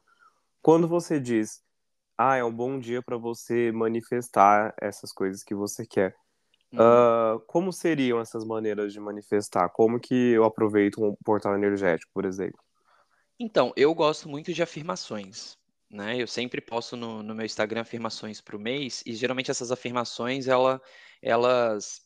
Quando 0.61 0.87
você 0.87 1.19
diz, 1.19 1.63
ah, 2.17 2.35
é 2.35 2.43
um 2.43 2.53
bom 2.53 2.79
dia 2.79 3.01
para 3.01 3.17
você 3.17 3.71
manifestar 3.71 4.73
essas 4.79 5.11
coisas 5.11 5.43
que 5.43 5.55
você 5.55 5.85
quer, 5.85 6.15
uhum. 6.73 6.79
uh, 6.79 7.39
como 7.47 7.73
seriam 7.73 8.19
essas 8.19 8.45
maneiras 8.45 8.93
de 8.93 8.99
manifestar? 8.99 9.69
Como 9.69 9.99
que 9.99 10.31
eu 10.31 10.43
aproveito 10.43 11.03
um 11.03 11.15
portal 11.23 11.55
energético, 11.55 12.11
por 12.13 12.25
exemplo? 12.25 12.59
Então, 13.39 13.73
eu 13.75 13.93
gosto 13.93 14.29
muito 14.29 14.53
de 14.53 14.61
afirmações. 14.61 15.57
Né? 15.95 16.21
Eu 16.21 16.27
sempre 16.27 16.59
posto 16.59 16.97
no, 16.97 17.23
no 17.23 17.33
meu 17.33 17.45
Instagram 17.45 17.81
afirmações 17.81 18.41
para 18.41 18.55
o 18.55 18.59
mês, 18.59 19.01
e 19.05 19.15
geralmente 19.15 19.49
essas 19.49 19.71
afirmações 19.71 20.47
ela, 20.47 20.81
elas, 21.21 22.01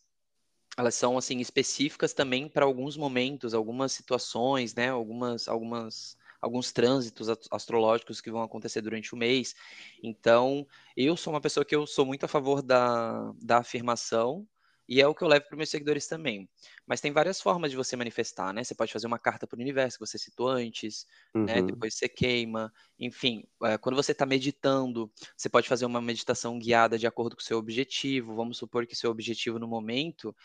elas 0.78 0.94
são 0.94 1.18
assim 1.18 1.40
específicas 1.40 2.14
também 2.14 2.48
para 2.48 2.66
alguns 2.66 2.96
momentos, 2.96 3.54
algumas 3.54 3.92
situações, 3.92 4.76
né? 4.76 4.90
algumas, 4.90 5.48
algumas, 5.48 6.16
alguns 6.40 6.72
trânsitos 6.72 7.30
astrológicos 7.50 8.22
que 8.22 8.30
vão 8.30 8.44
acontecer 8.44 8.82
durante 8.82 9.16
o 9.16 9.18
mês. 9.18 9.56
Então, 10.04 10.68
eu 10.96 11.18
sou 11.18 11.34
uma 11.34 11.42
pessoa 11.42 11.66
que 11.66 11.76
eu 11.76 11.88
sou 11.88 12.06
muito 12.06 12.24
a 12.24 12.28
favor 12.28 12.62
da, 12.62 13.34
da 13.42 13.58
afirmação, 13.58 14.48
e 14.90 15.00
é 15.00 15.08
o 15.08 15.14
que 15.14 15.24
eu 15.24 15.28
levo 15.28 15.46
para 15.48 15.56
meus 15.56 15.70
seguidores 15.70 16.08
também. 16.08 16.50
Mas 16.88 17.00
tem 17.00 17.12
várias 17.12 17.40
formas 17.40 17.70
de 17.70 17.78
você 17.78 17.96
manifestar, 17.96 18.52
né? 18.52 18.64
Você 18.64 18.74
pode 18.74 18.92
fazer 18.92 19.06
uma 19.06 19.20
carta 19.20 19.46
para 19.46 19.56
o 19.56 19.62
universo, 19.62 20.00
que 20.00 20.06
você 20.06 20.18
citou 20.18 20.48
antes, 20.48 21.06
né? 21.32 21.40
uhum. 21.40 21.46
né? 21.46 21.62
Depois 21.62 21.94
você 21.94 22.10
queima. 22.10 22.74
Enfim, 22.98 23.44
é, 23.66 23.78
quando 23.78 23.96
você 23.96 24.14
está 24.14 24.26
meditando, 24.26 25.12
você 25.38 25.48
pode 25.48 25.70
fazer 25.70 25.86
uma 25.86 26.02
meditação 26.02 26.58
guiada 26.58 26.98
de 26.98 27.06
acordo 27.06 27.36
com 27.36 27.42
o 27.42 27.46
seu 27.46 27.60
objetivo. 27.60 28.36
Vamos 28.36 28.58
supor 28.58 28.88
que 28.88 28.96
seu 28.96 29.12
objetivo 29.12 29.60
no 29.60 29.68
momento 29.68 30.36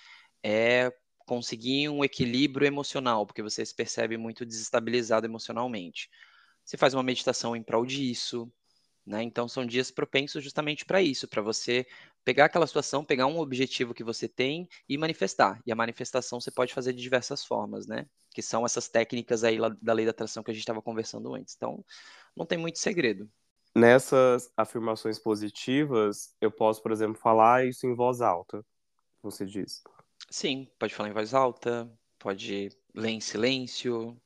é 0.43 0.93
conseguir 1.25 1.89
um 1.89 2.05
equilíbrio 2.05 2.67
emocional, 2.67 3.25
porque 3.25 3.43
você 3.43 3.65
se 3.65 3.75
percebe 3.75 4.19
muito 4.19 4.45
desestabilizado 4.45 5.27
emocionalmente. 5.27 6.11
Você 6.63 6.77
faz 6.77 6.93
uma 6.93 7.03
meditação 7.03 7.57
em 7.57 7.63
prol 7.63 7.87
disso, 7.87 8.53
né? 9.07 9.23
Então 9.23 9.49
são 9.49 9.67
dias 9.67 9.91
propensos 9.91 10.43
justamente 10.43 10.85
para 10.85 11.01
isso, 11.01 11.29
para 11.29 11.43
você 11.43 11.87
pegar 12.25 12.47
aquela 12.47 12.67
situação, 12.67 13.05
pegar 13.05 13.27
um 13.27 13.39
objetivo 13.39 13.93
que 13.93 14.03
você 14.03 14.27
tem 14.27 14.69
e 14.89 14.97
manifestar. 14.97 15.61
E 15.67 15.71
a 15.71 15.77
manifestação 15.77 16.41
você 16.41 16.51
pode 16.51 16.73
fazer 16.73 16.93
de 16.93 17.03
diversas 17.03 17.45
formas, 17.45 17.87
né? 17.87 18.07
Que 18.35 18.41
são 18.41 18.65
essas 18.65 18.89
técnicas 18.89 19.45
aí 19.45 19.59
da 19.81 19.93
lei 19.93 20.07
da 20.07 20.11
atração 20.11 20.43
que 20.43 20.51
a 20.51 20.55
gente 20.55 20.63
estava 20.63 20.81
conversando 20.81 21.35
antes. 21.35 21.55
Então, 21.55 21.85
não 22.35 22.47
tem 22.47 22.59
muito 22.59 22.79
segredo. 22.79 23.29
Nessas 23.75 24.51
afirmações 24.57 25.19
positivas, 25.19 26.35
eu 26.41 26.51
posso, 26.51 26.81
por 26.81 26.93
exemplo, 26.93 27.21
falar 27.21 27.67
isso 27.67 27.87
em 27.87 27.95
voz 27.95 28.21
alta, 28.21 28.65
você 29.23 29.45
diz. 29.45 29.83
Sim, 30.31 30.69
pode 30.79 30.95
falar 30.95 31.11
em 31.11 31.13
voz 31.13 31.35
alta, 31.35 31.91
pode 32.19 32.71
ler 32.95 33.11
em 33.11 33.21
silêncio, 33.21 34.17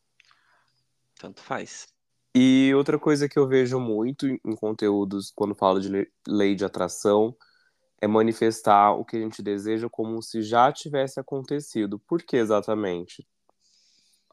tanto 1.18 1.40
faz. 1.40 1.88
E 2.34 2.72
outra 2.74 2.98
coisa 2.98 3.28
que 3.28 3.38
eu 3.38 3.48
vejo 3.48 3.80
muito 3.80 4.26
em 4.28 4.54
conteúdos 4.54 5.32
quando 5.34 5.54
falo 5.54 5.80
de 5.80 6.06
lei 6.26 6.54
de 6.54 6.64
atração 6.64 7.34
é 8.00 8.06
manifestar 8.06 8.92
o 8.92 9.04
que 9.04 9.16
a 9.16 9.20
gente 9.20 9.42
deseja 9.42 9.88
como 9.88 10.22
se 10.22 10.42
já 10.42 10.72
tivesse 10.72 11.18
acontecido. 11.18 11.98
Por 11.98 12.22
que 12.22 12.37
exatamente? 12.37 13.26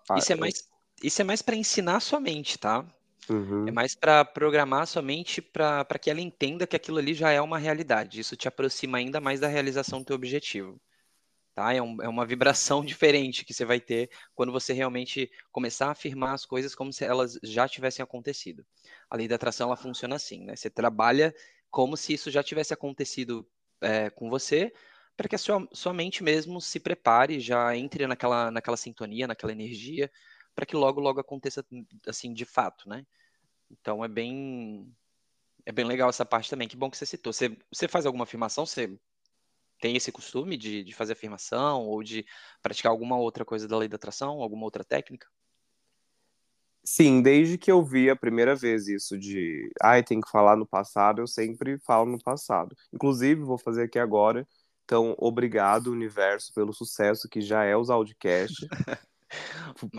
Ah, 0.09 0.17
isso 0.17 0.31
é 0.31 0.35
mais, 0.35 0.69
isso 1.03 1.21
é 1.21 1.23
mais 1.23 1.41
para 1.41 1.55
ensinar 1.55 1.97
a 1.97 1.99
sua 1.99 2.19
mente, 2.19 2.59
tá? 2.59 2.85
Uhum. 3.27 3.67
É 3.67 3.71
mais 3.71 3.95
para 3.95 4.23
programar 4.23 4.83
a 4.83 4.85
sua 4.85 5.01
mente 5.01 5.41
para 5.41 5.83
que 5.99 6.09
ela 6.09 6.21
entenda 6.21 6.67
que 6.67 6.75
aquilo 6.75 6.99
ali 6.99 7.13
já 7.13 7.31
é 7.31 7.41
uma 7.41 7.57
realidade. 7.57 8.19
Isso 8.19 8.35
te 8.35 8.47
aproxima 8.47 8.99
ainda 8.99 9.19
mais 9.19 9.39
da 9.39 9.47
realização 9.47 9.99
do 9.99 10.05
teu 10.05 10.15
objetivo. 10.15 10.79
Tá? 11.55 11.73
É, 11.73 11.81
um, 11.81 11.99
é 12.01 12.07
uma 12.07 12.25
vibração 12.25 12.83
diferente 12.85 13.43
que 13.43 13.53
você 13.53 13.65
vai 13.65 13.79
ter 13.79 14.11
quando 14.35 14.51
você 14.51 14.73
realmente 14.73 15.31
começar 15.51 15.87
a 15.87 15.91
afirmar 15.91 16.33
as 16.33 16.45
coisas 16.45 16.75
como 16.75 16.93
se 16.93 17.03
elas 17.03 17.39
já 17.41 17.67
tivessem 17.67 18.03
acontecido. 18.03 18.63
A 19.09 19.15
lei 19.15 19.27
da 19.27 19.35
atração 19.35 19.67
ela 19.67 19.77
funciona 19.77 20.17
assim, 20.17 20.43
né? 20.43 20.55
Você 20.55 20.69
trabalha 20.69 21.33
como 21.71 21.97
se 21.97 22.13
isso 22.13 22.29
já 22.29 22.43
tivesse 22.43 22.73
acontecido 22.73 23.45
é, 23.85 24.09
com 24.09 24.29
você, 24.29 24.73
para 25.15 25.29
que 25.29 25.35
a 25.35 25.37
sua, 25.37 25.67
sua 25.71 25.93
mente 25.93 26.23
mesmo 26.23 26.59
se 26.59 26.79
prepare, 26.79 27.39
já 27.39 27.75
entre 27.75 28.07
naquela, 28.07 28.51
naquela 28.51 28.77
sintonia, 28.77 29.27
naquela 29.27 29.51
energia, 29.51 30.11
para 30.55 30.65
que 30.65 30.75
logo, 30.75 30.99
logo 30.99 31.19
aconteça 31.19 31.65
assim 32.07 32.33
de 32.33 32.45
fato, 32.45 32.89
né? 32.89 33.05
Então 33.69 34.03
é 34.03 34.07
bem 34.07 34.93
é 35.65 35.71
bem 35.71 35.85
legal 35.85 36.09
essa 36.09 36.25
parte 36.25 36.49
também. 36.49 36.67
Que 36.67 36.77
bom 36.77 36.89
que 36.89 36.97
você 36.97 37.05
citou. 37.05 37.33
Você, 37.33 37.57
você 37.71 37.87
faz 37.87 38.05
alguma 38.05 38.23
afirmação? 38.23 38.65
Você 38.65 38.99
tem 39.79 39.95
esse 39.95 40.11
costume 40.11 40.57
de, 40.57 40.83
de 40.83 40.93
fazer 40.93 41.13
afirmação 41.13 41.83
ou 41.87 42.03
de 42.03 42.25
praticar 42.61 42.91
alguma 42.91 43.17
outra 43.17 43.43
coisa 43.43 43.67
da 43.67 43.77
lei 43.77 43.87
da 43.89 43.95
atração, 43.95 44.41
alguma 44.41 44.63
outra 44.63 44.83
técnica? 44.83 45.27
Sim, 46.85 47.21
desde 47.21 47.57
que 47.57 47.71
eu 47.71 47.83
vi 47.83 48.09
a 48.09 48.15
primeira 48.15 48.55
vez 48.55 48.87
isso 48.87 49.17
de, 49.17 49.71
ai, 49.81 50.03
tem 50.03 50.21
que 50.21 50.29
falar 50.29 50.55
no 50.55 50.67
passado, 50.67 51.21
eu 51.21 51.27
sempre 51.27 51.79
falo 51.79 52.11
no 52.11 52.21
passado. 52.21 52.75
Inclusive, 52.93 53.41
vou 53.41 53.57
fazer 53.57 53.83
aqui 53.83 53.97
agora. 53.97 54.47
Então, 54.83 55.15
obrigado, 55.17 55.87
universo, 55.91 56.53
pelo 56.53 56.71
sucesso 56.71 57.27
que 57.27 57.41
já 57.41 57.63
é 57.63 57.75
os 57.75 57.89
Audicast. 57.89 58.67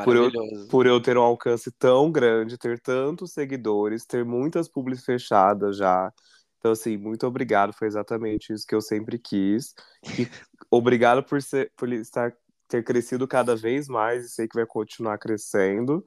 por, 0.04 0.14
eu, 0.16 0.30
por 0.70 0.86
eu 0.86 1.02
ter 1.02 1.18
um 1.18 1.22
alcance 1.22 1.72
tão 1.72 2.10
grande, 2.12 2.56
ter 2.56 2.80
tantos 2.80 3.32
seguidores, 3.32 4.06
ter 4.06 4.24
muitas 4.24 4.68
publis 4.68 5.04
fechadas 5.04 5.76
já, 5.76 6.12
então, 6.66 6.72
assim, 6.72 6.96
muito 6.96 7.24
obrigado. 7.26 7.72
Foi 7.72 7.86
exatamente 7.86 8.52
isso 8.52 8.66
que 8.66 8.74
eu 8.74 8.80
sempre 8.80 9.18
quis. 9.18 9.72
E 10.18 10.26
obrigado 10.68 11.22
por, 11.22 11.40
ser, 11.40 11.72
por 11.76 11.92
estar, 11.92 12.32
ter 12.68 12.82
crescido 12.82 13.26
cada 13.28 13.54
vez 13.54 13.86
mais 13.88 14.24
e 14.24 14.28
sei 14.28 14.48
que 14.48 14.56
vai 14.56 14.66
continuar 14.66 15.16
crescendo. 15.18 16.04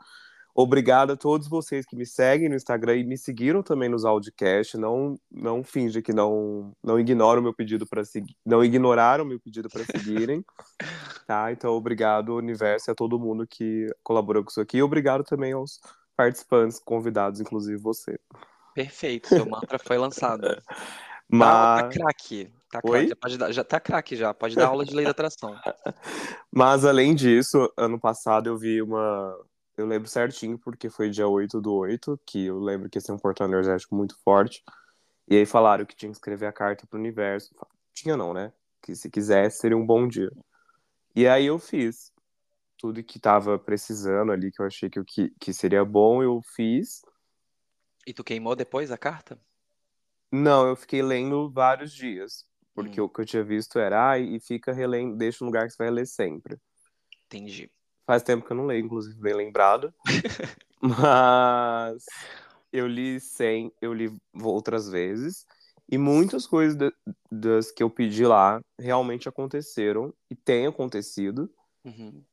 Obrigado 0.53 1.11
a 1.13 1.17
todos 1.17 1.47
vocês 1.47 1.85
que 1.85 1.95
me 1.95 2.05
seguem 2.05 2.49
no 2.49 2.55
Instagram 2.55 2.97
e 2.97 3.03
me 3.03 3.17
seguiram 3.17 3.61
também 3.63 3.87
nos 3.87 4.03
audiocast. 4.03 4.77
Não, 4.77 5.15
não 5.31 5.63
finge 5.63 6.01
que 6.01 6.11
não, 6.11 6.73
não 6.83 6.99
ignoram 6.99 7.39
o 7.39 7.43
meu 7.43 7.53
pedido 7.53 7.87
para 7.87 8.03
seguir, 8.03 8.35
não 8.45 8.63
ignoraram 8.63 9.23
o 9.23 9.27
meu 9.27 9.39
pedido 9.39 9.69
para 9.69 9.83
seguirem, 9.85 10.43
tá? 11.27 11.51
Então, 11.51 11.71
obrigado 11.73 12.35
universo 12.35 12.89
e 12.89 12.91
a 12.91 12.95
todo 12.95 13.19
mundo 13.19 13.47
que 13.47 13.87
colaborou 14.03 14.43
com 14.43 14.49
isso 14.49 14.61
aqui. 14.61 14.77
E 14.77 14.83
obrigado 14.83 15.23
também 15.23 15.53
aos 15.53 15.79
participantes, 16.15 16.79
convidados, 16.79 17.39
inclusive 17.39 17.77
você. 17.77 18.19
Perfeito, 18.73 19.27
seu 19.27 19.45
mantra 19.45 19.79
foi 19.79 19.97
lançado. 19.97 20.47
Mas... 20.47 20.59
Tá, 21.29 21.83
tá 21.83 21.89
craque. 21.89 22.51
Tá 22.71 22.81
craque, 22.81 23.07
já, 23.07 23.15
pode 23.15 23.37
dar, 23.37 23.51
já 23.51 23.63
tá 23.63 23.79
craque 23.79 24.15
já, 24.15 24.33
pode 24.33 24.55
dar 24.55 24.67
aula 24.67 24.85
de 24.85 24.95
lei 24.95 25.05
da 25.05 25.11
atração. 25.11 25.55
Mas 26.51 26.85
além 26.85 27.15
disso, 27.15 27.71
ano 27.75 27.99
passado 27.99 28.47
eu 28.47 28.57
vi 28.57 28.81
uma. 28.81 29.35
Eu 29.79 29.87
lembro 29.87 30.09
certinho, 30.09 30.59
porque 30.59 30.89
foi 30.89 31.09
dia 31.09 31.25
8 31.25 31.61
do 31.61 31.73
8, 31.73 32.19
que 32.25 32.47
eu 32.47 32.59
lembro 32.59 32.89
que 32.89 32.97
esse 32.97 33.09
é 33.09 33.13
um 33.13 33.17
portal 33.17 33.47
energético 33.47 33.95
muito 33.95 34.13
forte. 34.25 34.61
E 35.25 35.37
aí 35.37 35.45
falaram 35.45 35.85
que 35.85 35.95
tinha 35.95 36.11
que 36.11 36.17
escrever 36.17 36.47
a 36.47 36.51
carta 36.51 36.85
pro 36.85 36.99
universo. 36.99 37.55
Tinha 37.93 38.17
não, 38.17 38.33
né? 38.33 38.51
Que 38.81 38.93
se 38.93 39.09
quisesse 39.09 39.59
seria 39.59 39.77
um 39.77 39.85
bom 39.85 40.05
dia. 40.05 40.29
E 41.15 41.25
aí 41.25 41.45
eu 41.45 41.57
fiz 41.57 42.11
tudo 42.77 43.01
que 43.01 43.17
tava 43.19 43.57
precisando 43.57 44.33
ali, 44.33 44.51
que 44.51 44.61
eu 44.61 44.65
achei 44.65 44.89
que, 44.89 45.01
que, 45.05 45.29
que 45.39 45.53
seria 45.53 45.85
bom, 45.85 46.21
eu 46.21 46.41
fiz. 46.41 47.01
E 48.05 48.13
tu 48.13 48.21
queimou 48.21 48.57
depois 48.57 48.91
a 48.91 48.97
carta? 48.97 49.39
Não, 50.29 50.67
eu 50.67 50.75
fiquei 50.75 51.01
lendo 51.01 51.49
vários 51.49 51.93
dias. 51.93 52.45
Porque 52.73 52.99
hum. 52.99 53.05
o 53.05 53.09
que 53.09 53.21
eu 53.21 53.25
tinha 53.25 53.45
visto 53.45 53.79
era, 53.79 54.11
ah, 54.11 54.19
e 54.19 54.41
fica 54.41 54.73
relendo, 54.73 55.15
deixa 55.15 55.41
um 55.41 55.47
lugar 55.47 55.67
que 55.67 55.71
você 55.71 55.77
vai 55.81 55.89
ler 55.89 56.05
sempre. 56.05 56.57
Entendi. 57.27 57.71
Faz 58.09 58.23
tempo 58.23 58.43
que 58.43 58.51
eu 58.51 58.57
não 58.57 58.65
leio, 58.65 58.83
inclusive, 58.83 59.21
bem 59.21 59.35
lembrado. 59.35 59.93
Mas 60.81 62.03
eu 62.73 62.87
li 62.87 63.19
sem, 63.19 63.71
eu 63.79 63.93
li 63.93 64.11
outras 64.41 64.89
vezes. 64.89 65.45
E 65.87 65.95
muitas 65.95 66.47
coisas 66.47 66.75
das 67.31 67.69
que 67.69 67.83
eu 67.83 67.89
pedi 67.89 68.25
lá 68.25 68.61
realmente 68.79 69.29
aconteceram 69.29 70.11
e 70.27 70.35
têm 70.35 70.65
acontecido. 70.65 71.53
Uhum. 71.85 72.23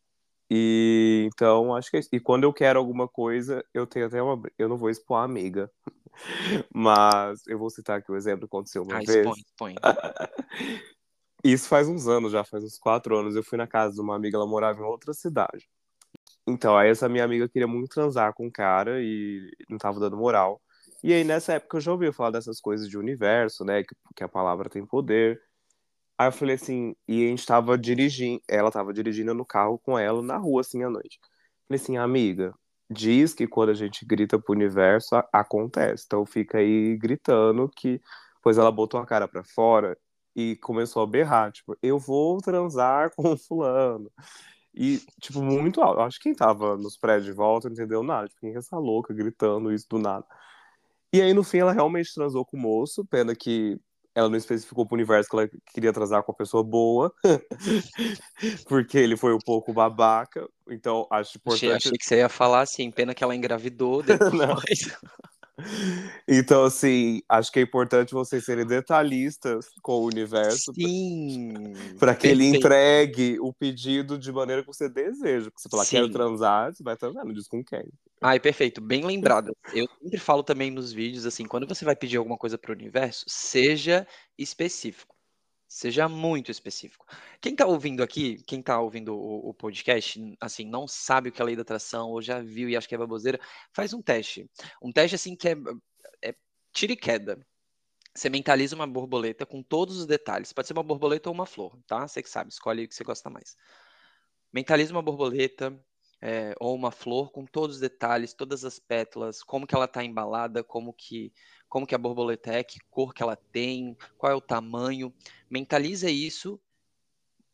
E 0.51 1.29
então 1.31 1.75
acho 1.75 1.91
que 1.91 1.99
é 1.99 2.01
isso. 2.01 2.09
E 2.11 2.21
quando 2.21 2.45
eu 2.45 2.55
quero 2.55 2.79
alguma 2.79 3.07
coisa, 3.07 3.63
eu 3.75 3.87
tenho 3.87 4.07
até 4.07 4.23
uma. 4.23 4.41
Eu 4.59 4.71
não 4.71 4.79
vou 4.79 4.89
expor 4.89 5.19
a 5.19 5.25
amiga. 5.25 5.71
Mas 6.75 7.47
eu 7.47 7.59
vou 7.59 7.69
citar 7.69 7.99
aqui 7.99 8.11
o 8.11 8.17
exemplo 8.17 8.49
que 8.49 8.57
aconteceu 8.57 8.83
uma 8.83 8.97
Ah, 8.97 9.03
vez. 9.07 9.11
expõe, 9.11 9.41
expõe. 9.47 9.75
Isso 11.53 11.69
faz 11.69 11.89
uns 11.89 12.09
anos, 12.09 12.33
já 12.33 12.43
faz 12.45 12.65
uns 12.65 12.79
quatro 12.79 13.17
anos. 13.17 13.37
Eu 13.37 13.43
fui 13.45 13.57
na 13.57 13.67
casa 13.67 13.95
de 13.95 14.01
uma 14.01 14.17
amiga, 14.17 14.37
ela 14.37 14.47
morava 14.47 14.81
em 14.81 14.85
outra 14.85 15.13
cidade. 15.15 15.69
Então, 16.47 16.77
aí 16.77 16.91
essa 16.91 17.09
minha 17.09 17.25
amiga 17.25 17.49
queria 17.49 17.69
muito 17.69 17.91
transar 17.91 18.35
com 18.35 18.47
o 18.47 18.53
cara 18.53 19.03
e 19.03 19.51
não 19.69 19.79
tava 19.79 20.01
dando 20.01 20.17
moral. 20.17 20.61
E 21.05 21.13
aí, 21.13 21.25
nessa 21.25 21.55
época, 21.55 21.77
eu 21.77 21.81
já 21.81 21.93
ouvi 21.93 22.13
falar 22.13 22.31
dessas 22.33 22.61
coisas 22.61 22.89
de 22.89 22.99
universo, 22.99 23.65
né? 23.65 23.83
Que, 23.85 23.95
que 24.17 24.25
a 24.25 24.29
palavra 24.29 24.69
tem 24.71 24.85
poder. 24.87 25.41
Aí 26.19 26.29
eu 26.29 26.33
falei 26.33 26.57
assim, 26.57 26.97
e 27.09 27.27
a 27.27 27.29
gente 27.29 27.47
tava 27.47 27.79
dirigindo, 27.79 28.43
ela 28.49 28.71
tava 28.71 28.93
dirigindo 28.93 29.35
no 29.35 29.45
carro 29.45 29.79
com 29.79 29.99
ela 29.99 30.23
na 30.23 30.39
rua, 30.39 30.63
assim, 30.63 30.83
à 30.83 30.91
noite. 30.91 31.21
Falei 31.69 31.83
assim, 31.83 31.97
amiga, 31.99 32.55
diz 32.91 33.35
que 33.35 33.47
quando 33.47 33.71
a 33.71 33.75
gente 33.75 34.05
grita 34.07 34.39
pro 34.39 34.55
universo, 34.55 35.17
acontece. 35.33 36.05
Então 36.07 36.25
fica 36.27 36.59
aí 36.59 36.97
gritando 36.97 37.69
que. 37.77 38.01
Pois 38.43 38.59
ela 38.59 38.73
botou 38.73 39.01
a 39.01 39.07
cara 39.07 39.29
pra 39.29 39.45
fora 39.45 39.97
e 40.37 40.55
começou 40.57 41.03
a 41.03 41.07
berrar, 41.07 41.51
tipo, 41.51 41.75
eu 41.83 41.99
vou 41.99 42.37
transar 42.43 43.11
com 43.17 43.33
o 43.33 43.39
fulano. 43.39 44.13
E, 44.75 45.01
tipo, 45.19 45.43
muito 45.43 45.81
alto. 45.81 46.01
Acho 46.03 46.19
que 46.19 46.25
quem 46.25 46.35
tava 46.35 46.77
nos 46.77 46.99
prédios 46.99 47.25
de 47.25 47.33
volta 47.33 47.67
não 47.67 47.75
entendeu 47.75 48.03
nada. 48.03 48.29
Tipo, 48.29 48.43
quem 48.43 48.55
é 48.55 48.59
essa 48.59 48.77
louca 48.77 49.15
gritando 49.15 49.73
isso 49.73 49.87
do 49.89 49.99
nada? 49.99 50.27
E 51.11 51.23
aí, 51.23 51.33
no 51.33 51.43
fim, 51.43 51.59
ela 51.59 51.73
realmente 51.73 52.13
transou 52.13 52.45
com 52.45 52.59
o 52.59 52.61
moço. 52.61 53.03
Pena 53.07 53.35
que 53.35 53.81
ela 54.15 54.29
não 54.29 54.37
especificou 54.37 54.85
pro 54.85 54.95
universo 54.95 55.31
que 55.31 55.37
ela 55.37 55.51
queria 55.73 55.95
transar 55.95 56.23
com 56.23 56.33
uma 56.33 56.37
pessoa 56.37 56.63
boa. 56.63 57.11
Porque 58.69 58.99
ele 58.99 59.17
foi 59.17 59.33
um 59.33 59.39
pouco 59.39 59.73
babaca. 59.73 60.47
Então, 60.69 61.07
acho 61.11 61.39
Achei, 61.47 61.69
importante. 61.71 61.89
achei 61.89 61.99
que 61.99 62.05
você 62.05 62.17
ia 62.17 62.29
falar 62.29 62.61
assim, 62.61 62.91
pena 62.91 63.15
que 63.15 63.25
ela 63.25 63.35
engravidou 63.35 64.03
depois. 64.05 64.95
Então, 66.29 66.65
assim, 66.65 67.23
acho 67.29 67.51
que 67.51 67.59
é 67.59 67.63
importante 67.63 68.13
vocês 68.13 68.45
serem 68.45 68.67
detalhistas 68.67 69.67
com 69.83 70.01
o 70.01 70.07
universo 70.07 70.73
Sim. 70.75 71.73
para 71.99 72.15
que 72.15 72.27
ele 72.27 72.45
perfeito. 72.45 72.67
entregue 72.67 73.41
o 73.41 73.53
pedido 73.53 74.19
de 74.19 74.31
maneira 74.31 74.63
que 74.63 74.69
você 74.69 74.89
deseja. 74.89 75.51
Porque 75.51 75.63
você 75.63 75.69
falar, 75.71 75.87
quero 75.87 76.11
transar, 76.11 76.75
você 76.75 76.83
vai 76.83 76.97
transar, 76.97 77.25
não 77.25 77.33
diz 77.33 77.49
com 77.49 77.65
quem. 77.65 77.85
Ai, 78.21 78.39
perfeito, 78.39 78.81
bem 78.81 79.05
lembrado. 79.05 79.57
Eu 79.75 79.89
sempre 80.03 80.19
falo 80.19 80.43
também 80.43 80.71
nos 80.71 80.93
vídeos, 80.93 81.25
assim, 81.25 81.45
quando 81.45 81.67
você 81.67 81.85
vai 81.85 81.97
pedir 81.97 82.19
alguma 82.19 82.37
coisa 82.37 82.59
para 82.59 82.73
o 82.73 82.75
universo, 82.75 83.25
seja 83.27 84.07
específico. 84.39 85.16
Seja 85.77 86.09
muito 86.09 86.51
específico. 86.51 87.05
Quem 87.39 87.55
tá 87.55 87.67
ouvindo 87.67 88.03
aqui, 88.03 88.43
quem 88.45 88.63
tá 88.63 88.81
ouvindo 88.81 89.15
o, 89.15 89.51
o 89.51 89.53
podcast, 89.53 90.19
assim, 90.41 90.65
não 90.65 90.89
sabe 90.89 91.29
o 91.29 91.33
que 91.33 91.43
é 91.43 91.45
lei 91.45 91.55
da 91.55 91.61
atração, 91.61 92.09
ou 92.13 92.23
já 92.23 92.41
viu 92.41 92.67
e 92.71 92.75
acha 92.75 92.89
que 92.89 92.95
é 92.95 92.99
baboseira, 92.99 93.39
faz 93.75 93.93
um 93.93 94.01
teste. 94.01 94.51
Um 94.81 94.91
teste, 94.91 95.17
assim, 95.17 95.37
que 95.37 95.51
é, 95.51 95.55
é 96.23 96.35
tira 96.73 96.95
e 96.95 96.97
queda. 96.97 97.47
Você 98.15 98.31
mentaliza 98.31 98.75
uma 98.75 98.87
borboleta 98.87 99.45
com 99.45 99.63
todos 99.63 99.99
os 99.99 100.07
detalhes. 100.07 100.51
Pode 100.51 100.67
ser 100.67 100.73
uma 100.73 100.83
borboleta 100.83 101.29
ou 101.29 101.35
uma 101.35 101.45
flor, 101.45 101.79
tá? 101.87 102.09
Você 102.09 102.23
que 102.23 102.31
sabe, 102.31 102.51
escolhe 102.51 102.85
o 102.85 102.89
que 102.89 102.95
você 102.95 103.05
gosta 103.05 103.29
mais. 103.29 103.55
Mentaliza 104.51 104.93
uma 104.93 105.03
borboleta, 105.03 105.79
é, 106.23 106.55
ou 106.59 106.75
uma 106.75 106.91
flor 106.91 107.31
com 107.31 107.45
todos 107.45 107.77
os 107.77 107.83
detalhes, 107.83 108.33
todas 108.33 108.65
as 108.65 108.79
pétalas, 108.79 109.43
como 109.43 109.67
que 109.67 109.75
ela 109.75 109.85
está 109.85 110.03
embalada, 110.03 110.65
como 110.65 110.95
que, 110.95 111.35
como 111.69 111.87
que 111.87 111.95
a 111.95 111.99
borboleta 111.99 112.53
é, 112.53 112.65
que 112.65 112.79
cor 112.91 113.13
que 113.13 113.23
ela 113.23 113.37
tem, 113.37 113.97
qual 114.17 114.33
é 114.33 114.35
o 114.35 114.41
tamanho. 114.41 115.13
Mentaliza 115.51 116.11
isso, 116.11 116.61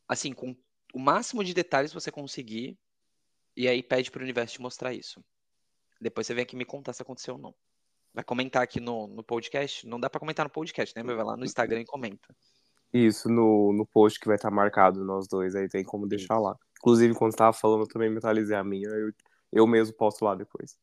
assim, 0.08 0.32
com 0.32 0.56
o 0.94 0.98
máximo 0.98 1.42
de 1.42 1.54
detalhes 1.54 1.90
que 1.90 2.00
você 2.00 2.10
conseguir, 2.10 2.78
e 3.56 3.68
aí 3.68 3.82
pede 3.82 4.10
para 4.10 4.20
o 4.20 4.22
universo 4.22 4.54
te 4.54 4.62
mostrar 4.62 4.92
isso. 4.92 5.24
Depois 6.00 6.26
você 6.26 6.34
vem 6.34 6.42
aqui 6.42 6.56
me 6.56 6.64
contar 6.64 6.92
se 6.92 7.02
aconteceu 7.02 7.34
ou 7.34 7.40
não. 7.40 7.54
Vai 8.14 8.24
comentar 8.24 8.62
aqui 8.62 8.80
no, 8.80 9.06
no 9.06 9.22
podcast? 9.22 9.86
Não 9.86 9.98
dá 9.98 10.10
para 10.10 10.20
comentar 10.20 10.44
no 10.44 10.50
podcast, 10.50 10.94
né? 10.96 11.02
Mas 11.02 11.16
vai 11.16 11.24
lá 11.24 11.36
no 11.36 11.44
Instagram 11.44 11.80
e 11.80 11.86
comenta. 11.86 12.34
Isso 12.92 13.28
no, 13.28 13.72
no 13.72 13.86
post 13.86 14.20
que 14.20 14.26
vai 14.26 14.36
estar 14.36 14.50
marcado 14.50 15.02
nós 15.02 15.26
dois, 15.26 15.54
aí 15.54 15.66
tem 15.68 15.82
como 15.82 16.06
deixar 16.06 16.34
Isso. 16.34 16.42
lá. 16.42 16.56
Inclusive, 16.78 17.14
quando 17.14 17.32
você 17.32 17.38
tava 17.38 17.52
falando, 17.54 17.82
eu 17.82 17.88
também 17.88 18.10
mentalizei 18.10 18.56
a 18.56 18.62
minha, 18.62 18.88
eu, 18.88 19.12
eu 19.50 19.66
mesmo 19.66 19.96
posto 19.96 20.24
lá 20.24 20.34
depois. 20.34 20.76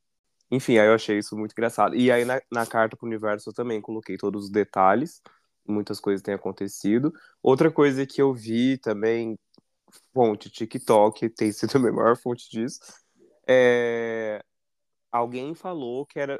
Enfim, 0.51 0.77
aí 0.77 0.87
eu 0.87 0.93
achei 0.93 1.19
isso 1.19 1.37
muito 1.37 1.51
engraçado. 1.51 1.95
E 1.95 2.11
aí 2.11 2.25
na, 2.25 2.41
na 2.51 2.65
carta 2.65 2.97
pro 2.97 3.07
universo 3.07 3.49
eu 3.49 3.53
também 3.53 3.81
coloquei 3.81 4.17
todos 4.17 4.45
os 4.45 4.49
detalhes, 4.51 5.21
muitas 5.67 5.99
coisas 5.99 6.21
têm 6.23 6.33
acontecido. 6.33 7.13
Outra 7.41 7.71
coisa 7.71 8.05
que 8.05 8.21
eu 8.21 8.33
vi 8.33 8.77
também, 8.77 9.37
fonte 10.13 10.49
TikTok, 10.49 11.29
tem 11.35 11.51
sido 11.51 11.77
a 11.77 11.91
maior 11.91 12.17
fonte 12.17 12.49
disso, 12.49 12.79
é... 13.47 14.43
alguém 15.11 15.53
falou 15.55 16.05
que 16.05 16.19
era 16.19 16.39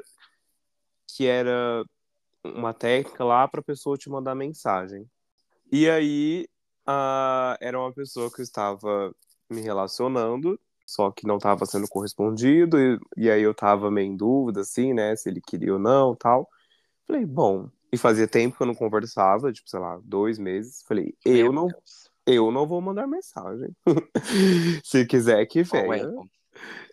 que 1.16 1.26
era 1.26 1.84
uma 2.44 2.72
técnica 2.72 3.24
lá 3.24 3.46
para 3.48 3.62
pessoa 3.62 3.96
te 3.98 4.08
mandar 4.08 4.34
mensagem. 4.34 5.08
E 5.72 5.88
aí 5.88 6.48
era 7.60 7.78
uma 7.78 7.92
pessoa 7.92 8.30
que 8.30 8.40
eu 8.40 8.44
estava 8.44 9.14
me 9.48 9.60
relacionando, 9.60 10.58
só 10.90 11.10
que 11.10 11.26
não 11.26 11.36
estava 11.36 11.64
sendo 11.66 11.86
correspondido, 11.88 12.78
e, 12.78 12.98
e 13.16 13.30
aí 13.30 13.42
eu 13.42 13.52
estava 13.52 13.90
meio 13.90 14.08
em 14.12 14.16
dúvida, 14.16 14.62
assim, 14.62 14.92
né, 14.92 15.14
se 15.14 15.28
ele 15.28 15.40
queria 15.40 15.74
ou 15.74 15.78
não, 15.78 16.16
tal. 16.16 16.48
Falei, 17.06 17.24
bom, 17.24 17.70
e 17.92 17.96
fazia 17.96 18.26
tempo 18.26 18.56
que 18.56 18.62
eu 18.62 18.66
não 18.66 18.74
conversava, 18.74 19.52
tipo, 19.52 19.70
sei 19.70 19.78
lá, 19.78 20.00
dois 20.04 20.38
meses. 20.38 20.82
Falei, 20.86 21.14
eu 21.24 21.44
Meu 21.44 21.52
não, 21.52 21.66
Deus. 21.68 22.10
eu 22.26 22.50
não 22.50 22.66
vou 22.66 22.80
mandar 22.80 23.06
mensagem. 23.06 23.74
se 24.84 25.06
quiser 25.06 25.46
que 25.46 25.62
venha. 25.62 26.06
é? 26.06 26.10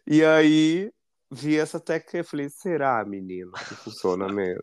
E 0.05 0.23
aí 0.23 0.91
vi 1.31 1.57
essa 1.57 1.79
técnica 1.79 2.19
e 2.19 2.23
falei, 2.23 2.49
será, 2.49 3.03
menino, 3.03 3.51
que 3.51 3.75
funciona 3.75 4.27
mesmo? 4.31 4.61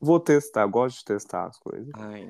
Vou 0.00 0.18
testar, 0.18 0.66
gosto 0.66 0.98
de 0.98 1.04
testar 1.04 1.46
as 1.46 1.58
coisas. 1.58 1.90
Ai. 1.94 2.26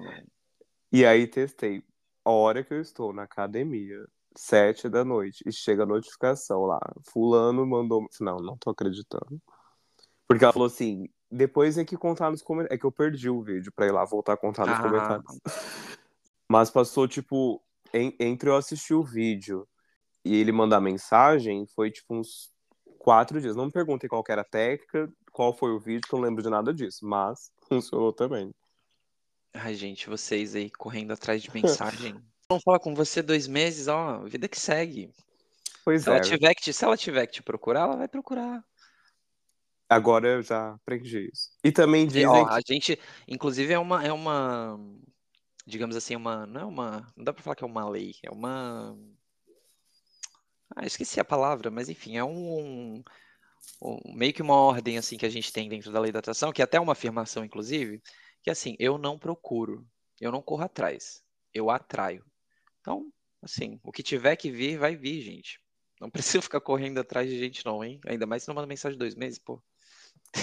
E 0.92 1.06
aí 1.06 1.26
testei. 1.26 1.82
A 2.24 2.30
hora 2.30 2.62
que 2.62 2.72
eu 2.74 2.80
estou 2.80 3.12
na 3.12 3.22
academia, 3.22 4.06
sete 4.36 4.88
da 4.88 5.04
noite, 5.04 5.42
e 5.46 5.52
chega 5.52 5.82
a 5.82 5.86
notificação 5.86 6.62
lá. 6.62 6.80
Fulano 7.12 7.66
mandou. 7.66 8.06
Não, 8.20 8.36
não 8.38 8.56
tô 8.56 8.70
acreditando. 8.70 9.40
Porque 10.26 10.44
ela 10.44 10.52
falou 10.52 10.66
assim: 10.66 11.08
depois 11.30 11.78
é 11.78 11.84
que 11.84 11.96
contar 11.96 12.30
nos 12.30 12.42
comentários. 12.42 12.76
É 12.76 12.78
que 12.78 12.86
eu 12.86 12.92
perdi 12.92 13.28
o 13.28 13.42
vídeo 13.42 13.72
pra 13.74 13.86
ir 13.86 13.92
lá 13.92 14.04
voltar 14.04 14.34
a 14.34 14.36
contar 14.36 14.66
nos 14.66 14.78
Ah. 14.78 14.82
comentários. 14.82 15.40
Mas 16.48 16.70
passou, 16.70 17.08
tipo, 17.08 17.62
em- 17.92 18.14
entre 18.20 18.48
eu 18.50 18.56
assistir 18.56 18.94
o 18.94 19.02
vídeo 19.02 19.66
e 20.24 20.34
ele 20.34 20.52
mandar 20.52 20.80
mensagem, 20.80 21.66
foi 21.66 21.90
tipo 21.90 22.14
uns 22.14 22.50
quatro 22.98 23.40
dias. 23.40 23.56
Não 23.56 23.66
me 23.66 23.72
perguntem 23.72 24.08
qual 24.08 24.22
era 24.28 24.42
a 24.42 24.44
técnica, 24.44 25.10
qual 25.32 25.52
foi 25.56 25.72
o 25.72 25.80
vídeo, 25.80 26.06
que 26.08 26.14
eu 26.14 26.18
não 26.18 26.24
lembro 26.28 26.42
de 26.42 26.50
nada 26.50 26.72
disso. 26.72 27.06
Mas 27.06 27.50
funcionou 27.68 28.12
também. 28.12 28.54
Ai, 29.54 29.74
gente, 29.74 30.08
vocês 30.08 30.54
aí 30.54 30.70
correndo 30.70 31.12
atrás 31.12 31.42
de 31.42 31.52
mensagem. 31.52 32.14
Não 32.52 32.60
fala 32.60 32.78
com 32.78 32.94
você 32.94 33.22
dois 33.22 33.46
meses, 33.46 33.88
ó, 33.88 34.18
vida 34.24 34.46
que 34.46 34.60
segue. 34.60 35.10
Pois 35.84 36.02
Se 36.02 36.10
é. 36.10 36.12
ela, 36.12 36.20
tiver 36.20 36.54
que 36.54 36.62
te, 36.62 36.72
se 36.72 36.84
ela 36.84 36.96
tiver 36.96 37.26
que 37.26 37.32
te 37.32 37.42
procurar, 37.42 37.82
ela 37.82 37.96
vai 37.96 38.08
procurar. 38.08 38.62
Agora 39.88 40.28
eu 40.28 40.42
já 40.42 40.72
aprendi 40.74 41.30
isso. 41.32 41.50
E 41.64 41.72
também 41.72 42.06
dizem 42.06 42.26
ó, 42.26 42.46
a 42.48 42.60
gente, 42.66 42.98
inclusive, 43.26 43.72
é 43.72 43.78
uma, 43.78 44.04
é 44.04 44.12
uma, 44.12 44.78
digamos 45.66 45.96
assim, 45.96 46.14
uma, 46.14 46.46
não 46.46 46.60
é 46.60 46.64
uma, 46.64 47.12
não 47.16 47.24
dá 47.24 47.32
pra 47.32 47.42
falar 47.42 47.56
que 47.56 47.64
é 47.64 47.66
uma 47.66 47.88
lei, 47.88 48.14
é 48.22 48.30
uma, 48.30 48.96
ah, 50.76 50.86
esqueci 50.86 51.20
a 51.20 51.24
palavra, 51.24 51.70
mas 51.70 51.88
enfim, 51.88 52.16
é 52.16 52.24
um, 52.24 53.02
um- 53.82 54.14
meio 54.14 54.32
que 54.32 54.42
uma 54.42 54.56
ordem, 54.56 54.98
assim, 54.98 55.16
que 55.16 55.26
a 55.26 55.30
gente 55.30 55.52
tem 55.52 55.68
dentro 55.68 55.92
da 55.92 56.00
lei 56.00 56.12
da 56.12 56.18
atração, 56.20 56.52
que 56.52 56.62
é 56.62 56.64
até 56.64 56.80
uma 56.80 56.92
afirmação, 56.92 57.44
inclusive, 57.44 58.02
que 58.42 58.50
assim, 58.50 58.76
eu 58.78 58.98
não 58.98 59.18
procuro, 59.18 59.86
eu 60.20 60.32
não 60.32 60.42
corro 60.42 60.64
atrás, 60.64 61.22
eu 61.54 61.70
atraio. 61.70 62.24
Então, 62.82 63.06
assim, 63.40 63.80
o 63.82 63.92
que 63.92 64.02
tiver 64.02 64.34
que 64.36 64.50
vir, 64.50 64.76
vai 64.76 64.96
vir, 64.96 65.22
gente. 65.22 65.60
Não 66.00 66.10
precisa 66.38 66.42
ficar 66.42 66.60
correndo 66.60 66.98
atrás 66.98 67.28
de 67.28 67.38
gente, 67.38 67.64
não, 67.64 67.82
hein? 67.82 67.98
Ainda 68.06 68.26
mais 68.26 68.42
se 68.42 68.48
não 68.48 68.54
manda 68.56 68.66
mensagem 68.66 68.96
de 68.96 68.98
dois 68.98 69.14
meses, 69.14 69.38
pô. 69.38 69.62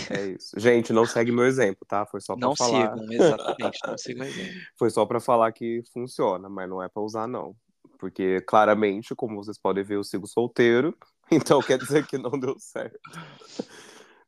é 0.10 0.28
isso. 0.28 0.58
Gente, 0.58 0.94
não 0.94 1.06
segue 1.06 1.32
meu 1.32 1.46
exemplo, 1.46 1.86
tá? 1.86 2.06
Foi 2.06 2.22
só 2.22 2.36
pra 2.36 2.48
Não 2.48 2.56
falar. 2.56 2.96
sigam, 2.96 3.12
exatamente, 3.12 3.80
não 3.86 3.98
sigam 3.98 4.26
o 4.26 4.30
exemplo. 4.30 4.54
Foi 4.80 4.90
só 4.90 5.06
pra 5.06 5.20
falar 5.20 5.52
que 5.52 5.84
funciona, 5.92 6.48
mas 6.48 6.70
não 6.70 6.82
é 6.82 6.88
pra 6.88 7.04
usar 7.04 7.28
não. 7.28 7.54
Porque 7.98 8.40
claramente, 8.42 9.14
como 9.14 9.36
vocês 9.36 9.60
podem 9.60 9.84
ver, 9.84 9.96
eu 9.96 10.04
sigo 10.04 10.26
solteiro, 10.26 10.98
então 11.30 11.62
quer 11.62 11.78
dizer 11.78 12.08
que 12.08 12.18
não 12.18 12.32
deu 12.32 12.58
certo. 12.58 12.98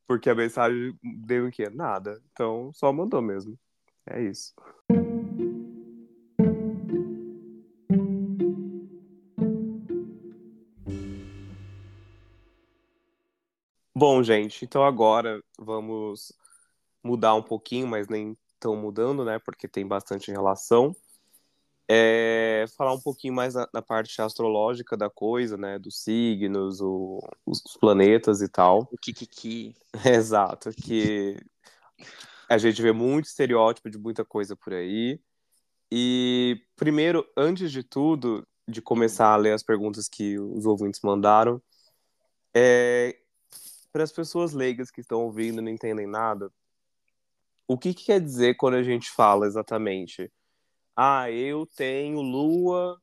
Porque 0.06 0.30
a 0.30 0.36
mensagem 0.36 0.94
deu 1.26 1.48
em 1.48 1.52
quê? 1.52 1.70
Nada. 1.70 2.22
Então 2.34 2.72
só 2.74 2.92
mandou 2.92 3.22
mesmo. 3.22 3.58
É 4.06 4.22
isso. 4.22 4.54
Bom, 14.02 14.24
gente, 14.24 14.66
então 14.66 14.84
agora 14.84 15.44
vamos 15.60 16.34
mudar 17.04 17.36
um 17.36 17.44
pouquinho, 17.44 17.86
mas 17.86 18.08
nem 18.08 18.36
tão 18.60 18.76
mudando, 18.76 19.24
né? 19.24 19.38
Porque 19.38 19.68
tem 19.68 19.86
bastante 19.86 20.32
relação. 20.32 20.96
É, 21.88 22.66
falar 22.76 22.96
um 22.96 23.00
pouquinho 23.00 23.36
mais 23.36 23.54
na, 23.54 23.70
na, 23.72 23.80
parte 23.80 24.20
astrológica 24.20 24.98
da 24.98 25.08
coisa, 25.08 25.56
né? 25.56 25.78
Dos 25.78 26.02
signos, 26.02 26.82
o, 26.82 27.20
os, 27.46 27.62
os, 27.64 27.78
planetas 27.78 28.42
e 28.42 28.50
tal. 28.50 28.90
O 28.92 28.98
Kikiki. 28.98 29.76
Exato, 30.04 30.72
que 30.72 31.38
a 32.50 32.58
gente 32.58 32.82
vê 32.82 32.92
muito 32.92 33.26
estereótipo 33.26 33.88
de 33.88 34.00
muita 34.00 34.26
coisa 34.26 34.56
por 34.56 34.74
aí. 34.74 35.22
E 35.92 36.60
primeiro, 36.76 37.24
antes 37.38 37.72
de 37.72 37.84
tudo, 37.84 38.48
de 38.68 38.82
começar 38.82 39.32
a 39.32 39.38
ler 39.38 39.54
as 39.54 39.62
perguntas 39.62 40.08
que 40.08 40.40
os 40.40 40.66
ouvintes 40.66 41.02
mandaram, 41.04 41.62
é, 42.52 43.22
para 43.92 44.04
as 44.04 44.12
pessoas 44.12 44.54
leigas 44.54 44.90
que 44.90 45.02
estão 45.02 45.22
ouvindo 45.22 45.62
não 45.62 45.70
entendem 45.70 46.08
nada, 46.08 46.52
o 47.68 47.78
que, 47.78 47.94
que 47.94 48.06
quer 48.06 48.20
dizer 48.20 48.56
quando 48.56 48.76
a 48.76 48.84
gente 48.84 49.10
fala 49.10 49.48
exatamente? 49.48 50.32
Ah, 50.96 51.32
eu 51.32 51.66
tenho 51.66 52.22
lua. 52.22 53.02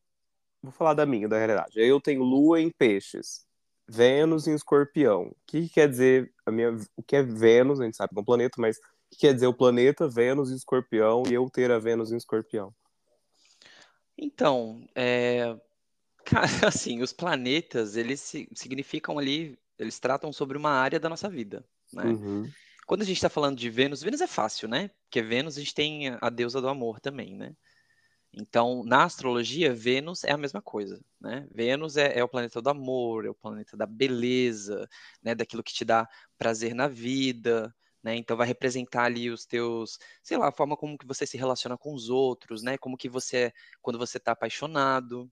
Vou 0.62 0.72
falar 0.72 0.94
da 0.94 1.06
minha, 1.06 1.28
da 1.28 1.38
realidade. 1.38 1.72
Eu 1.76 2.00
tenho 2.00 2.22
lua 2.22 2.60
em 2.60 2.70
peixes, 2.70 3.46
Vênus 3.88 4.46
em 4.46 4.54
escorpião. 4.54 5.28
O 5.28 5.36
que, 5.46 5.62
que 5.62 5.68
quer 5.70 5.88
dizer 5.88 6.32
a 6.44 6.50
minha, 6.50 6.76
o 6.94 7.02
que 7.02 7.16
é 7.16 7.22
Vênus? 7.22 7.80
A 7.80 7.84
gente 7.84 7.96
sabe 7.96 8.12
que 8.12 8.18
é 8.18 8.20
um 8.20 8.24
planeta, 8.24 8.60
mas 8.60 8.76
o 8.76 8.80
que 9.10 9.20
quer 9.20 9.32
dizer 9.32 9.46
o 9.46 9.54
planeta 9.54 10.06
Vênus 10.06 10.50
em 10.50 10.56
escorpião 10.56 11.22
e 11.26 11.32
eu 11.32 11.48
ter 11.48 11.70
a 11.70 11.78
Vênus 11.78 12.12
em 12.12 12.16
escorpião? 12.16 12.74
Então, 14.18 14.86
é, 14.94 15.56
cara, 16.26 16.66
assim, 16.66 17.00
os 17.00 17.12
planetas, 17.12 17.96
eles 17.96 18.20
significam 18.54 19.18
ali, 19.18 19.58
eles 19.78 19.98
tratam 19.98 20.32
sobre 20.32 20.58
uma 20.58 20.70
área 20.70 20.98
da 20.98 21.08
nossa 21.08 21.28
vida, 21.28 21.64
né? 21.92 22.04
Uhum. 22.04 22.50
Quando 22.86 23.02
a 23.02 23.04
gente 23.04 23.16
está 23.16 23.28
falando 23.28 23.58
de 23.58 23.68
Vênus, 23.68 24.02
Vênus 24.02 24.20
é 24.20 24.26
fácil, 24.26 24.66
né? 24.66 24.90
Porque 25.04 25.22
Vênus 25.22 25.56
a 25.56 25.60
gente 25.60 25.74
tem 25.74 26.16
a 26.20 26.30
deusa 26.30 26.60
do 26.60 26.68
amor 26.68 27.00
também, 27.00 27.36
né? 27.36 27.54
Então, 28.32 28.82
na 28.84 29.04
astrologia, 29.04 29.74
Vênus 29.74 30.24
é 30.24 30.32
a 30.32 30.36
mesma 30.36 30.60
coisa, 30.60 31.00
né? 31.20 31.46
Vênus 31.52 31.96
é, 31.96 32.18
é, 32.18 32.24
o 32.24 32.28
planeta 32.28 32.60
do 32.60 32.70
amor, 32.70 33.24
é 33.24 33.30
o 33.30 33.34
planeta 33.34 33.76
da 33.76 33.86
beleza, 33.86 34.88
né? 35.22 35.34
Daquilo 35.34 35.62
que 35.62 35.72
te 35.72 35.84
dá 35.84 36.08
prazer 36.36 36.74
na 36.74 36.88
vida, 36.88 37.74
né? 38.02 38.16
Então, 38.16 38.36
vai 38.36 38.46
representar 38.46 39.04
ali 39.04 39.30
os 39.30 39.44
teus, 39.46 39.98
sei 40.22 40.36
lá, 40.36 40.48
a 40.48 40.52
forma 40.52 40.76
como 40.76 40.98
que 40.98 41.06
você 41.06 41.26
se 41.26 41.36
relaciona 41.36 41.76
com 41.76 41.94
os 41.94 42.08
outros, 42.08 42.62
né? 42.62 42.78
Como 42.78 42.96
que 42.96 43.08
você 43.08 43.36
é 43.36 43.52
quando 43.82 43.98
você 43.98 44.18
está 44.18 44.32
apaixonado, 44.32 45.30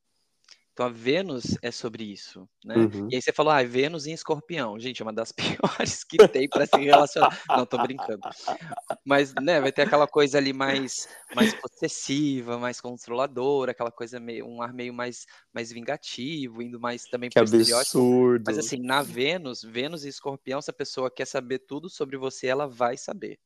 então 0.76 0.84
a 0.84 0.90
Vênus 0.90 1.56
é 1.62 1.70
sobre 1.70 2.04
isso, 2.04 2.46
né? 2.62 2.76
Uhum. 2.76 3.08
E 3.10 3.16
aí 3.16 3.22
você 3.22 3.32
falou, 3.32 3.50
ah, 3.50 3.62
Vênus 3.62 4.06
em 4.06 4.12
escorpião. 4.12 4.78
Gente, 4.78 5.00
é 5.00 5.06
uma 5.06 5.12
das 5.12 5.32
piores 5.72 6.04
que 6.04 6.18
tem 6.28 6.46
para 6.46 6.66
se 6.66 6.76
relacionar. 6.76 7.40
Não, 7.48 7.64
tô 7.64 7.78
brincando. 7.78 8.20
Mas, 9.02 9.32
né, 9.40 9.58
vai 9.58 9.72
ter 9.72 9.82
aquela 9.82 10.06
coisa 10.06 10.36
ali 10.36 10.52
mais, 10.52 11.08
mais 11.34 11.54
possessiva, 11.54 12.58
mais 12.58 12.78
controladora, 12.78 13.70
aquela 13.70 13.90
coisa 13.90 14.20
meio, 14.20 14.46
um 14.46 14.60
ar 14.60 14.74
meio 14.74 14.92
mais, 14.92 15.24
mais 15.50 15.72
vingativo, 15.72 16.60
indo 16.60 16.78
mais 16.78 17.04
também 17.04 17.30
que 17.30 17.38
absurdo. 17.38 18.44
Mas 18.46 18.58
assim, 18.58 18.76
na 18.76 19.00
Vênus, 19.00 19.62
Vênus 19.62 20.04
e 20.04 20.08
escorpião, 20.10 20.60
se 20.60 20.68
a 20.68 20.74
pessoa 20.74 21.10
quer 21.10 21.26
saber 21.26 21.60
tudo 21.60 21.88
sobre 21.88 22.18
você, 22.18 22.48
ela 22.48 22.68
vai 22.68 22.98
saber, 22.98 23.38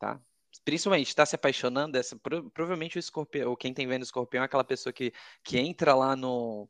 tá? 0.00 0.20
Principalmente 0.64 1.08
está 1.08 1.24
se 1.24 1.34
apaixonando, 1.34 1.96
essa, 1.96 2.18
provavelmente 2.18 2.96
o 2.96 3.00
escorpião, 3.00 3.56
quem 3.56 3.72
tem 3.72 3.86
vendo 3.86 4.02
escorpião 4.02 4.42
é 4.42 4.46
aquela 4.46 4.64
pessoa 4.64 4.92
que, 4.92 5.12
que 5.42 5.58
entra 5.58 5.94
lá 5.94 6.14
no, 6.16 6.68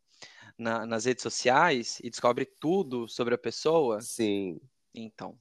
na, 0.58 0.86
nas 0.86 1.04
redes 1.06 1.22
sociais 1.22 1.98
e 2.02 2.10
descobre 2.10 2.44
tudo 2.44 3.08
sobre 3.08 3.34
a 3.34 3.38
pessoa. 3.38 4.00
Sim. 4.00 4.60
Então, 4.94 5.38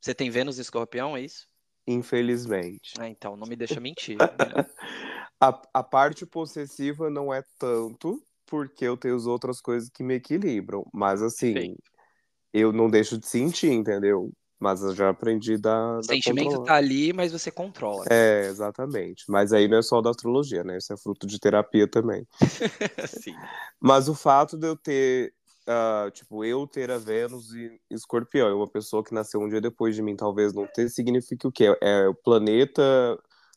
você 0.00 0.14
tem 0.14 0.30
Vênus 0.30 0.58
escorpião, 0.58 1.16
é 1.16 1.22
isso? 1.22 1.48
Infelizmente. 1.86 2.94
Ah, 2.98 3.08
então, 3.08 3.36
não 3.36 3.46
me 3.46 3.56
deixa 3.56 3.80
mentir. 3.80 4.16
a, 5.40 5.62
a 5.72 5.82
parte 5.82 6.26
possessiva 6.26 7.08
não 7.08 7.32
é 7.32 7.42
tanto, 7.58 8.20
porque 8.44 8.84
eu 8.84 8.96
tenho 8.96 9.14
as 9.14 9.26
outras 9.26 9.60
coisas 9.60 9.88
que 9.88 10.02
me 10.02 10.14
equilibram. 10.14 10.84
Mas, 10.92 11.22
assim, 11.22 11.52
Perfeito. 11.52 11.92
eu 12.52 12.72
não 12.72 12.90
deixo 12.90 13.18
de 13.18 13.26
sentir, 13.26 13.70
entendeu? 13.70 14.32
Mas 14.58 14.82
eu 14.82 14.94
já 14.94 15.10
aprendi 15.10 15.58
da. 15.58 15.98
O 15.98 16.02
sentimento 16.02 16.64
tá 16.64 16.74
ali, 16.74 17.12
mas 17.12 17.32
você 17.32 17.50
controla. 17.50 18.04
É, 18.10 18.46
exatamente. 18.46 19.24
Mas 19.28 19.52
aí 19.52 19.68
não 19.68 19.78
é 19.78 19.82
só 19.82 20.00
da 20.00 20.10
astrologia, 20.10 20.64
né? 20.64 20.78
Isso 20.78 20.92
é 20.92 20.96
fruto 20.96 21.26
de 21.26 21.38
terapia 21.38 21.86
também. 21.86 22.26
Sim. 23.06 23.34
Mas 23.80 24.08
o 24.08 24.14
fato 24.14 24.56
de 24.56 24.66
eu 24.66 24.76
ter. 24.76 25.32
Uh, 25.68 26.10
tipo, 26.12 26.44
eu 26.44 26.64
ter 26.64 26.92
a 26.92 26.96
Vênus 26.96 27.52
e 27.52 27.80
Escorpião, 27.90 28.48
e 28.48 28.52
uma 28.52 28.68
pessoa 28.68 29.02
que 29.02 29.12
nasceu 29.12 29.40
um 29.40 29.48
dia 29.48 29.60
depois 29.60 29.96
de 29.96 30.02
mim, 30.02 30.14
talvez 30.14 30.52
não 30.52 30.64
ter, 30.64 30.88
significa 30.88 31.48
o 31.48 31.50
quê? 31.50 31.76
É 31.82 32.06
o 32.06 32.14
planeta, 32.14 32.82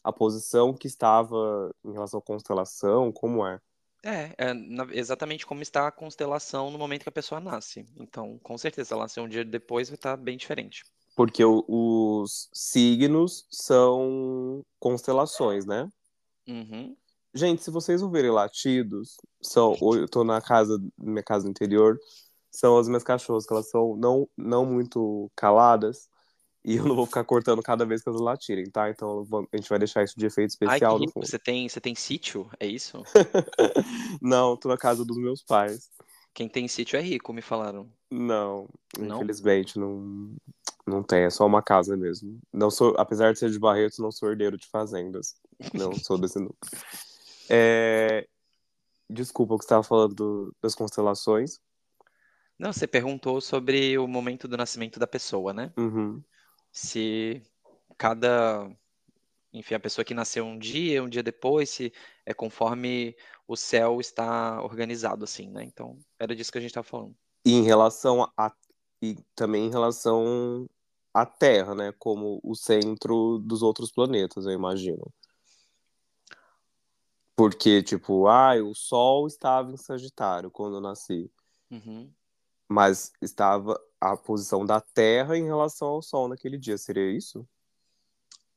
a 0.04 0.12
posição 0.12 0.74
que 0.74 0.88
estava 0.88 1.72
em 1.86 1.94
relação 1.94 2.20
à 2.20 2.24
constelação, 2.24 3.12
como 3.12 3.46
é? 3.46 3.60
É, 4.04 4.34
é 4.38 4.54
exatamente 4.94 5.46
como 5.46 5.62
está 5.62 5.88
a 5.88 5.92
constelação 5.92 6.72
no 6.72 6.78
momento 6.78 7.04
que 7.04 7.10
a 7.10 7.12
pessoa 7.12 7.42
nasce. 7.42 7.86
Então, 7.98 8.40
com 8.42 8.58
certeza, 8.58 8.94
ela 8.94 9.04
nascer 9.04 9.20
um 9.20 9.28
dia 9.28 9.44
depois 9.44 9.90
vai 9.90 9.96
estar 9.96 10.16
bem 10.16 10.38
diferente. 10.38 10.86
Porque 11.16 11.44
o- 11.44 11.66
os 11.68 12.50
signos 12.54 13.46
são 13.50 14.64
constelações, 14.80 15.66
né? 15.66 15.90
Uhum. 16.48 16.96
Gente, 17.34 17.62
se 17.62 17.70
vocês 17.70 18.02
ouvirem 18.02 18.32
latidos, 18.32 19.18
são, 19.42 19.76
eu 19.96 20.08
tô 20.08 20.24
na 20.24 20.42
casa, 20.42 20.82
minha 20.98 21.24
casa 21.24 21.48
interior, 21.48 22.00
são 22.50 22.78
as 22.78 22.88
minhas 22.88 23.04
cachorras, 23.04 23.46
que 23.46 23.54
elas 23.54 23.70
são 23.70 23.96
não, 23.98 24.28
não 24.36 24.66
muito 24.66 25.30
caladas, 25.36 26.10
e 26.70 26.76
eu 26.76 26.86
não 26.86 26.96
vou 26.96 27.08
ficar 27.08 27.24
cortando 27.24 27.64
cada 27.64 27.84
vez 27.84 28.04
que 28.04 28.10
elas 28.10 28.22
latirem, 28.22 28.70
tá? 28.70 28.92
Então 28.92 29.28
a 29.52 29.58
gente 29.58 29.68
vai 29.68 29.80
deixar 29.80 30.04
isso 30.04 30.14
de 30.16 30.28
efeito 30.28 30.52
especial 30.52 30.98
Ai, 30.98 31.00
no 31.00 31.12
fundo. 31.12 31.26
Você 31.26 31.40
tem, 31.40 31.68
você 31.68 31.82
tem 31.82 31.96
sítio? 31.96 32.48
É 32.60 32.68
isso? 32.68 33.02
não, 34.22 34.56
tô 34.56 34.70
na 34.70 34.78
casa 34.78 35.04
dos 35.04 35.18
meus 35.18 35.42
pais. 35.42 35.90
Quem 36.32 36.48
tem 36.48 36.68
sítio 36.68 36.96
é 36.96 37.02
rico, 37.02 37.34
me 37.34 37.42
falaram. 37.42 37.92
Não, 38.12 38.70
não? 39.00 39.16
infelizmente 39.16 39.80
não, 39.80 40.36
não 40.86 41.02
tem, 41.02 41.24
é 41.24 41.32
só 41.32 41.44
uma 41.44 41.64
casa 41.64 41.98
mesmo. 41.98 42.40
Não 42.54 42.70
sou, 42.70 42.94
apesar 43.00 43.34
de 43.34 43.40
ser 43.40 43.50
de 43.50 43.58
Barretos, 43.58 43.98
não 43.98 44.12
sou 44.12 44.30
herdeiro 44.30 44.56
de 44.56 44.68
fazendas. 44.68 45.34
Não 45.74 45.92
sou 45.96 46.20
desse 46.22 46.38
núcleo. 46.38 46.60
É... 47.50 48.28
Desculpa 49.10 49.56
o 49.56 49.58
que 49.58 49.64
você 49.64 49.70
estava 49.70 49.82
falando 49.82 50.14
do, 50.14 50.56
das 50.62 50.76
constelações. 50.76 51.60
Não, 52.60 52.72
você 52.72 52.86
perguntou 52.86 53.42
sobre 53.42 53.98
o 53.98 54.08
momento 54.08 54.48
do 54.48 54.56
nascimento 54.56 55.00
da 55.00 55.08
pessoa, 55.08 55.52
né? 55.52 55.74
Uhum 55.76 56.22
se 56.72 57.42
cada, 57.98 58.70
enfim, 59.54 59.76
a 59.76 59.80
pessoa 59.80 60.06
que 60.06 60.14
nasceu 60.14 60.46
um 60.46 60.58
dia, 60.58 61.04
um 61.04 61.10
dia 61.10 61.24
depois, 61.24 61.70
se 61.70 61.94
é 62.26 62.34
conforme 62.34 63.16
o 63.48 63.56
céu 63.56 64.00
está 64.00 64.62
organizado, 64.62 65.24
assim, 65.24 65.50
né? 65.50 65.64
Então, 65.64 65.98
era 66.20 66.36
disso 66.36 66.52
que 66.52 66.58
a 66.58 66.62
gente 66.62 66.72
estava 66.72 66.88
falando. 66.88 67.16
E 67.46 67.54
em 67.54 67.64
relação 67.64 68.32
a, 68.38 68.54
e 69.02 69.16
também 69.36 69.66
em 69.66 69.72
relação 69.72 70.70
à 71.14 71.26
Terra, 71.26 71.74
né? 71.74 71.94
Como 71.98 72.40
o 72.44 72.56
centro 72.56 73.40
dos 73.40 73.62
outros 73.62 73.92
planetas, 73.92 74.46
eu 74.46 74.52
imagino. 74.52 75.12
Porque, 77.36 77.82
tipo, 77.82 78.28
ah, 78.28 78.56
o 78.56 78.76
Sol 78.76 79.26
estava 79.26 79.72
em 79.72 79.78
Sagitário 79.78 80.52
quando 80.52 80.76
eu 80.76 80.82
nasci. 80.82 81.32
Uhum. 81.72 82.12
Mas 82.70 83.12
estava 83.22 83.80
a 84.00 84.16
posição 84.16 84.64
da 84.64 84.80
Terra 84.80 85.38
em 85.38 85.46
relação 85.46 85.88
ao 85.88 86.02
Sol 86.02 86.28
naquele 86.28 86.58
dia, 86.58 86.78
seria 86.78 87.12
isso? 87.12 87.48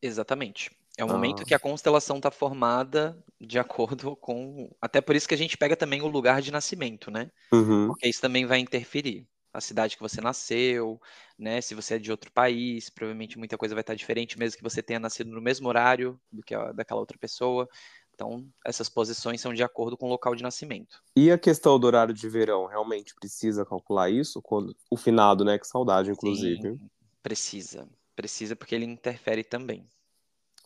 Exatamente. 0.00 0.70
É 0.98 1.04
o 1.04 1.08
ah. 1.08 1.12
momento 1.12 1.44
que 1.44 1.54
a 1.54 1.58
constelação 1.58 2.18
está 2.18 2.30
formada 2.30 3.16
de 3.40 3.58
acordo 3.58 4.14
com. 4.16 4.70
Até 4.80 5.00
por 5.00 5.16
isso 5.16 5.26
que 5.26 5.34
a 5.34 5.38
gente 5.38 5.56
pega 5.56 5.76
também 5.76 6.02
o 6.02 6.06
lugar 6.06 6.42
de 6.42 6.52
nascimento, 6.52 7.10
né? 7.10 7.30
Uhum. 7.52 7.88
Porque 7.88 8.08
isso 8.08 8.20
também 8.20 8.44
vai 8.44 8.58
interferir. 8.58 9.26
A 9.54 9.60
cidade 9.60 9.96
que 9.96 10.02
você 10.02 10.18
nasceu, 10.18 10.98
né? 11.38 11.60
Se 11.60 11.74
você 11.74 11.96
é 11.96 11.98
de 11.98 12.10
outro 12.10 12.32
país, 12.32 12.88
provavelmente 12.88 13.36
muita 13.36 13.58
coisa 13.58 13.74
vai 13.74 13.82
estar 13.82 13.94
diferente, 13.94 14.38
mesmo 14.38 14.56
que 14.56 14.62
você 14.62 14.82
tenha 14.82 14.98
nascido 14.98 15.30
no 15.30 15.42
mesmo 15.42 15.68
horário 15.68 16.18
do 16.30 16.42
que 16.42 16.54
a, 16.54 16.72
daquela 16.72 17.00
outra 17.00 17.18
pessoa. 17.18 17.68
Então, 18.14 18.46
essas 18.64 18.88
posições 18.88 19.40
são 19.40 19.52
de 19.52 19.62
acordo 19.62 19.96
com 19.96 20.06
o 20.06 20.10
local 20.10 20.34
de 20.34 20.42
nascimento. 20.42 21.02
E 21.16 21.30
a 21.30 21.38
questão 21.38 21.78
do 21.78 21.86
horário 21.86 22.14
de 22.14 22.28
verão, 22.28 22.66
realmente 22.66 23.14
precisa 23.14 23.64
calcular 23.64 24.10
isso? 24.10 24.40
Quando 24.42 24.76
o 24.90 24.96
finado, 24.96 25.44
né? 25.44 25.58
Que 25.58 25.66
saudade, 25.66 26.10
inclusive. 26.10 26.60
Sim, 26.60 26.90
precisa. 27.22 27.88
Precisa 28.14 28.54
porque 28.54 28.74
ele 28.74 28.84
interfere 28.84 29.42
também. 29.42 29.86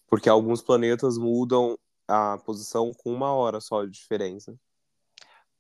Porque 0.09 0.29
alguns 0.29 0.61
planetas 0.63 1.17
mudam 1.17 1.79
a 2.09 2.39
posição 2.39 2.93
com 2.93 3.13
uma 3.13 3.33
hora 3.33 3.61
só 3.61 3.85
de 3.85 3.91
diferença. 3.91 4.55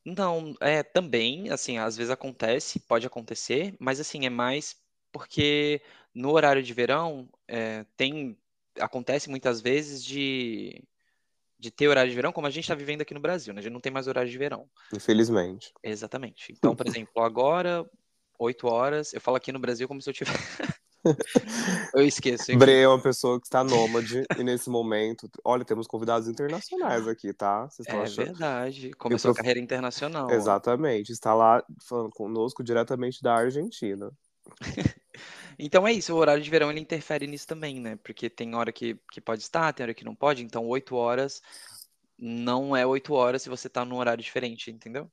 Não, 0.05 0.55
é 0.61 0.85
também, 0.85 1.51
assim, 1.51 1.79
às 1.79 1.97
vezes 1.97 2.13
acontece, 2.13 2.79
pode 2.79 3.07
acontecer, 3.07 3.75
mas 3.81 3.99
assim, 3.99 4.25
é 4.25 4.31
mais 4.31 4.77
porque 5.11 5.83
no 6.15 6.31
horário 6.33 6.63
de 6.63 6.73
verão 6.73 7.29
é, 7.49 7.85
tem 7.97 8.37
acontece 8.79 9.31
muitas 9.31 9.61
vezes 9.61 10.05
de 10.05 10.83
de 11.59 11.71
ter 11.71 11.89
horário 11.89 12.11
de 12.11 12.17
verão, 12.17 12.33
como 12.33 12.47
a 12.47 12.51
gente 12.51 12.65
está 12.65 12.75
vivendo 12.75 13.03
aqui 13.03 13.15
no 13.15 13.21
Brasil, 13.21 13.55
né? 13.55 13.61
A 13.61 13.63
gente 13.63 13.73
não 13.73 13.81
tem 13.81 13.93
mais 13.93 14.07
horário 14.07 14.31
de 14.31 14.39
verão. 14.39 14.69
Infelizmente. 14.95 15.73
Exatamente. 15.83 16.53
Então, 16.53 16.77
por 16.77 16.87
exemplo, 16.87 17.23
agora 17.23 17.85
8 18.39 18.67
horas. 18.67 19.13
Eu 19.13 19.21
falo 19.21 19.37
aqui 19.37 19.53
no 19.53 19.59
Brasil 19.59 19.89
como 19.89 20.01
se 20.01 20.09
eu 20.11 20.15
tivesse. 20.15 20.37
eu 21.95 22.03
esqueço. 22.03 22.51
Enfim. 22.51 22.59
Bre 22.59 22.81
é 22.81 22.89
uma 22.89 23.01
pessoa 23.01 23.41
que 23.41 23.47
está 23.47 23.63
nômade 23.63 24.25
e 24.39 24.45
nesse 24.45 24.69
momento. 24.69 25.31
Olha, 25.45 25.65
temos 25.65 25.87
convidados 25.87 26.29
internacionais 26.29 27.07
aqui, 27.07 27.33
tá? 27.33 27.69
Vocês 27.69 27.87
é 27.89 27.93
achando... 27.93 28.27
verdade. 28.27 28.91
Começou 28.93 29.31
prof... 29.31 29.39
a 29.39 29.43
carreira 29.43 29.61
internacional. 29.61 30.31
Exatamente. 30.31 31.11
Ó. 31.11 31.15
Está 31.15 31.35
lá 31.35 31.65
falando 31.89 32.11
conosco 32.11 32.63
diretamente 32.63 33.23
da 33.23 33.35
Argentina. 33.35 34.11
então 35.59 35.87
é 35.87 35.93
isso, 35.93 36.15
o 36.15 36.17
horário 36.17 36.43
de 36.43 36.51
verão 36.51 36.71
ele 36.71 36.81
interfere 36.81 37.27
nisso 37.27 37.47
também, 37.47 37.81
né? 37.81 37.97
Porque 38.03 38.29
tem 38.29 38.55
hora 38.55 38.73
que, 38.73 38.99
que 39.11 39.21
pode 39.21 39.43
estar, 39.43 39.73
tem 39.73 39.85
hora 39.85 39.95
que 39.95 40.05
não 40.05 40.15
pode, 40.15 40.43
então 40.43 40.67
8 40.67 40.95
horas 40.97 41.43
não 42.19 42.77
é 42.77 42.87
8 42.87 43.13
horas 43.13 43.43
se 43.43 43.49
você 43.49 43.67
está 43.67 43.85
num 43.85 43.97
horário 43.97 44.23
diferente, 44.23 44.71
entendeu? 44.71 45.11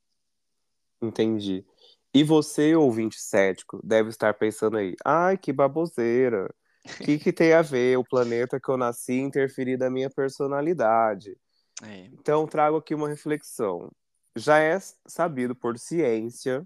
Entendi. 1.02 1.66
E 2.14 2.24
você, 2.24 2.76
ouvinte 2.76 3.20
cético, 3.20 3.80
deve 3.84 4.10
estar 4.10 4.34
pensando 4.36 4.78
aí, 4.78 4.96
ai, 5.04 5.38
que 5.38 5.52
baboseira. 5.52 6.54
O 6.86 7.04
que, 7.04 7.18
que 7.18 7.34
tem 7.34 7.54
a 7.54 7.62
ver 7.62 7.98
o 7.98 8.04
planeta 8.04 8.60
que 8.60 8.70
eu 8.70 8.78
nasci 8.78 9.14
interferir 9.14 9.78
na 9.78 9.89
minha 9.89 10.10
personalidade? 10.10 11.36
É. 11.82 12.06
Então, 12.06 12.46
trago 12.46 12.78
aqui 12.78 12.94
uma 12.94 13.10
reflexão. 13.10 13.91
Já 14.36 14.60
é 14.60 14.78
sabido 15.08 15.56
por 15.56 15.78
ciência 15.78 16.66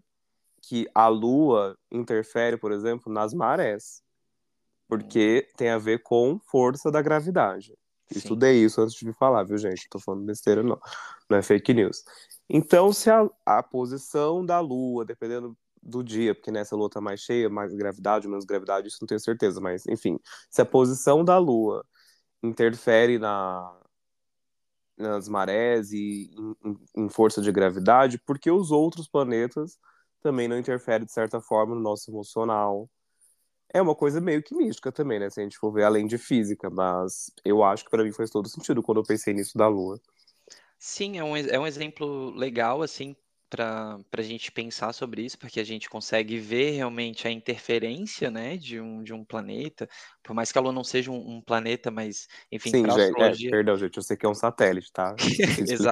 que 0.67 0.89
a 0.93 1.07
Lua 1.07 1.77
interfere, 1.91 2.57
por 2.57 2.71
exemplo, 2.71 3.11
nas 3.11 3.33
marés, 3.33 4.01
porque 4.87 5.49
tem 5.55 5.69
a 5.69 5.77
ver 5.77 6.03
com 6.03 6.39
força 6.39 6.91
da 6.91 7.01
gravidade. 7.01 7.77
Sim. 8.11 8.19
Estudei 8.19 8.63
isso 8.63 8.81
antes 8.81 8.95
de 8.95 9.13
falar, 9.13 9.43
viu, 9.43 9.57
gente? 9.57 9.83
Não 9.83 9.89
tô 9.91 9.99
falando 9.99 10.25
besteira, 10.25 10.63
não. 10.63 10.79
Não 11.29 11.37
é 11.37 11.41
fake 11.41 11.73
news. 11.73 12.03
Então, 12.49 12.91
se 12.91 13.09
a, 13.09 13.29
a 13.45 13.63
posição 13.63 14.45
da 14.45 14.59
Lua, 14.59 15.05
dependendo 15.05 15.57
do 15.81 16.03
dia, 16.03 16.35
porque 16.35 16.51
nessa 16.51 16.75
lua 16.75 16.89
tá 16.89 16.99
mais 16.99 17.21
cheia, 17.21 17.49
mais 17.49 17.73
gravidade, 17.73 18.27
menos 18.27 18.43
gravidade, 18.43 18.89
isso 18.89 18.97
não 19.01 19.07
tenho 19.07 19.19
certeza, 19.19 19.61
mas 19.61 19.87
enfim, 19.87 20.19
se 20.49 20.61
a 20.61 20.65
posição 20.65 21.23
da 21.23 21.37
Lua 21.37 21.85
interfere 22.43 23.17
na, 23.17 23.73
nas 24.97 25.29
marés 25.29 25.91
e 25.93 26.29
em, 26.65 27.05
em, 27.05 27.09
força 27.09 27.41
de 27.41 27.51
gravidade, 27.51 28.19
porque 28.25 28.51
os 28.51 28.71
outros 28.71 29.07
planetas 29.07 29.77
também 30.27 30.47
não 30.47 30.57
interferem 30.57 31.05
de 31.05 31.13
certa 31.13 31.39
forma 31.39 31.73
no 31.73 31.79
nosso 31.79 32.11
emocional. 32.11 32.89
É 33.73 33.81
uma 33.81 33.95
coisa 33.95 34.19
meio 34.19 34.43
que 34.43 34.53
mística 34.53 34.91
também, 34.91 35.19
né? 35.19 35.29
Se 35.29 35.39
a 35.39 35.43
gente 35.43 35.57
for 35.57 35.71
ver 35.71 35.83
além 35.83 36.05
de 36.05 36.17
física, 36.17 36.69
mas 36.69 37.31
eu 37.45 37.63
acho 37.63 37.85
que 37.85 37.89
para 37.89 38.03
mim 38.03 38.11
faz 38.11 38.29
todo 38.29 38.49
sentido 38.49 38.83
quando 38.83 38.99
eu 38.99 39.05
pensei 39.05 39.33
nisso 39.33 39.57
da 39.57 39.69
Lua. 39.69 39.97
Sim, 40.77 41.17
é 41.17 41.23
um, 41.23 41.37
é 41.37 41.57
um 41.57 41.65
exemplo 41.65 42.31
legal, 42.31 42.81
assim, 42.81 43.15
para 43.49 43.99
a 44.11 44.21
gente 44.21 44.51
pensar 44.51 44.93
sobre 44.93 45.23
isso, 45.23 45.37
porque 45.37 45.59
a 45.59 45.63
gente 45.63 45.89
consegue 45.89 46.37
ver 46.37 46.71
realmente 46.71 47.27
a 47.27 47.31
interferência, 47.31 48.29
né, 48.29 48.57
de 48.57 48.79
um, 48.79 49.03
de 49.03 49.13
um 49.13 49.23
planeta, 49.23 49.87
por 50.23 50.33
mais 50.33 50.51
que 50.51 50.57
a 50.57 50.61
Lua 50.61 50.73
não 50.73 50.83
seja 50.83 51.11
um, 51.11 51.37
um 51.37 51.41
planeta, 51.41 51.89
mas, 51.89 52.27
enfim, 52.51 52.69
Sim, 52.69 52.83
gente, 52.83 52.99
é, 52.99 53.03
astrologia... 53.05 53.49
é, 53.49 53.51
perdão, 53.51 53.77
gente, 53.77 53.97
eu 53.97 54.03
sei 54.03 54.17
que 54.17 54.25
é 54.25 54.29
um 54.29 54.35
satélite, 54.35 54.91
tá? 54.91 55.15
isso. 55.63 55.83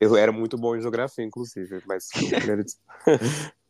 Eu 0.00 0.16
era 0.16 0.32
muito 0.32 0.56
bom 0.56 0.76
em 0.76 0.80
geografia, 0.80 1.24
inclusive, 1.24 1.82
mas... 1.86 2.08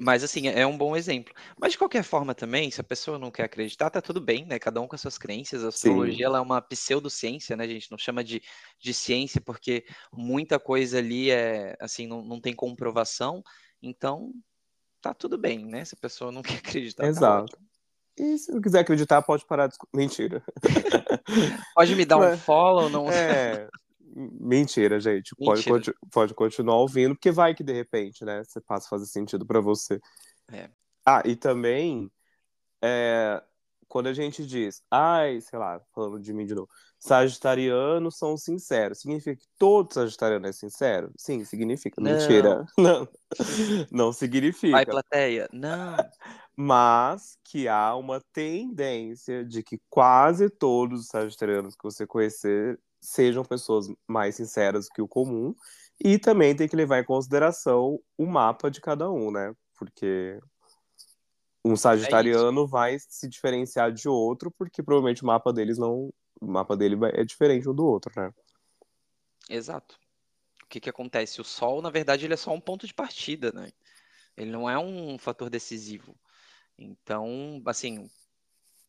Mas 0.00 0.24
assim, 0.24 0.48
é 0.48 0.66
um 0.66 0.78
bom 0.78 0.96
exemplo. 0.96 1.34
Mas 1.60 1.72
de 1.72 1.78
qualquer 1.78 2.02
forma 2.02 2.34
também, 2.34 2.70
se 2.70 2.80
a 2.80 2.84
pessoa 2.84 3.18
não 3.18 3.30
quer 3.30 3.44
acreditar, 3.44 3.90
tá 3.90 4.00
tudo 4.00 4.18
bem, 4.18 4.46
né? 4.46 4.58
Cada 4.58 4.80
um 4.80 4.88
com 4.88 4.94
as 4.94 5.00
suas 5.02 5.18
crenças. 5.18 5.62
A 5.62 5.68
astrologia 5.68 6.24
ela 6.24 6.38
é 6.38 6.40
uma 6.40 6.62
pseudociência, 6.62 7.54
né? 7.54 7.64
A 7.64 7.68
gente 7.68 7.90
não 7.90 7.98
chama 7.98 8.24
de, 8.24 8.42
de 8.80 8.94
ciência 8.94 9.42
porque 9.42 9.84
muita 10.10 10.58
coisa 10.58 10.96
ali 10.96 11.30
é 11.30 11.76
assim, 11.78 12.06
não, 12.06 12.22
não 12.22 12.40
tem 12.40 12.54
comprovação. 12.54 13.42
Então, 13.82 14.32
tá 15.02 15.12
tudo 15.12 15.36
bem, 15.36 15.66
né? 15.66 15.84
Se 15.84 15.94
a 15.94 16.00
pessoa 16.00 16.32
não 16.32 16.40
quer 16.42 16.56
acreditar. 16.56 17.02
Tá 17.02 17.08
Exato. 17.08 17.52
Tá 17.52 17.62
e 18.18 18.38
se 18.38 18.52
não 18.52 18.60
quiser 18.60 18.80
acreditar, 18.80 19.20
pode 19.20 19.44
parar 19.44 19.66
de. 19.66 19.76
Mentira. 19.94 20.42
pode 21.74 21.94
me 21.94 22.06
dar 22.06 22.16
um 22.16 22.38
follow, 22.38 22.88
não? 22.88 23.10
É, 23.10 23.68
Mentira, 24.14 24.98
gente. 25.00 25.34
Mentira. 25.38 25.70
Pode, 25.70 25.94
pode 26.10 26.34
continuar 26.34 26.76
ouvindo, 26.76 27.14
porque 27.14 27.30
vai 27.30 27.54
que 27.54 27.62
de 27.62 27.72
repente, 27.72 28.24
né? 28.24 28.42
Você 28.44 28.60
passa 28.60 28.86
a 28.86 28.90
fazer 28.90 29.06
sentido 29.06 29.46
para 29.46 29.60
você. 29.60 30.00
É. 30.52 30.68
Ah, 31.06 31.22
e 31.24 31.36
também, 31.36 32.10
é, 32.82 33.42
quando 33.88 34.08
a 34.08 34.12
gente 34.12 34.46
diz, 34.46 34.82
ai, 34.90 35.40
sei 35.40 35.58
lá, 35.58 35.80
falando 35.94 36.20
de 36.20 36.32
mim 36.32 36.46
de 36.46 36.54
novo, 36.54 36.68
sagitarianos 36.98 38.16
são 38.18 38.36
sinceros. 38.36 39.00
Significa 39.00 39.36
que 39.36 39.46
todo 39.58 39.92
sagitariano 39.92 40.46
é 40.46 40.52
sincero? 40.52 41.12
Sim, 41.16 41.44
significa. 41.44 42.00
Não. 42.00 42.12
Mentira. 42.12 42.66
Não. 42.78 43.08
Não 43.90 44.12
significa. 44.12 44.72
Vai, 44.72 44.86
plateia. 44.86 45.48
Não. 45.52 45.96
Mas 46.56 47.38
que 47.44 47.68
há 47.68 47.96
uma 47.96 48.20
tendência 48.32 49.44
de 49.44 49.62
que 49.62 49.80
quase 49.88 50.50
todos 50.50 51.00
os 51.00 51.06
sagitarianos 51.06 51.74
que 51.74 51.82
você 51.82 52.06
conhecer 52.06 52.78
sejam 53.00 53.44
pessoas 53.44 53.86
mais 54.06 54.36
sinceras 54.36 54.88
que 54.88 55.00
o 55.00 55.08
comum 55.08 55.54
e 56.02 56.18
também 56.18 56.54
tem 56.54 56.68
que 56.68 56.76
levar 56.76 57.00
em 57.00 57.04
consideração 57.04 58.00
o 58.16 58.26
mapa 58.26 58.70
de 58.70 58.80
cada 58.80 59.10
um, 59.10 59.30
né? 59.30 59.54
Porque 59.76 60.38
um 61.64 61.76
sagitariano 61.76 62.64
é 62.64 62.66
vai 62.66 62.98
se 62.98 63.28
diferenciar 63.28 63.92
de 63.92 64.08
outro 64.08 64.50
porque 64.50 64.82
provavelmente 64.82 65.22
o 65.22 65.26
mapa 65.26 65.52
deles 65.52 65.78
não 65.78 66.12
o 66.40 66.46
mapa 66.46 66.76
dele 66.76 66.96
é 67.12 67.24
diferente 67.24 67.68
um 67.68 67.74
do 67.74 67.84
outro, 67.84 68.12
né? 68.16 68.32
Exato. 69.48 69.98
O 70.64 70.66
que 70.68 70.80
que 70.80 70.88
acontece? 70.88 71.40
O 71.40 71.44
sol, 71.44 71.82
na 71.82 71.90
verdade, 71.90 72.24
ele 72.24 72.34
é 72.34 72.36
só 72.36 72.52
um 72.52 72.60
ponto 72.60 72.86
de 72.86 72.94
partida, 72.94 73.52
né? 73.52 73.70
Ele 74.36 74.50
não 74.50 74.70
é 74.70 74.78
um 74.78 75.18
fator 75.18 75.50
decisivo. 75.50 76.16
Então, 76.78 77.60
assim, 77.66 78.08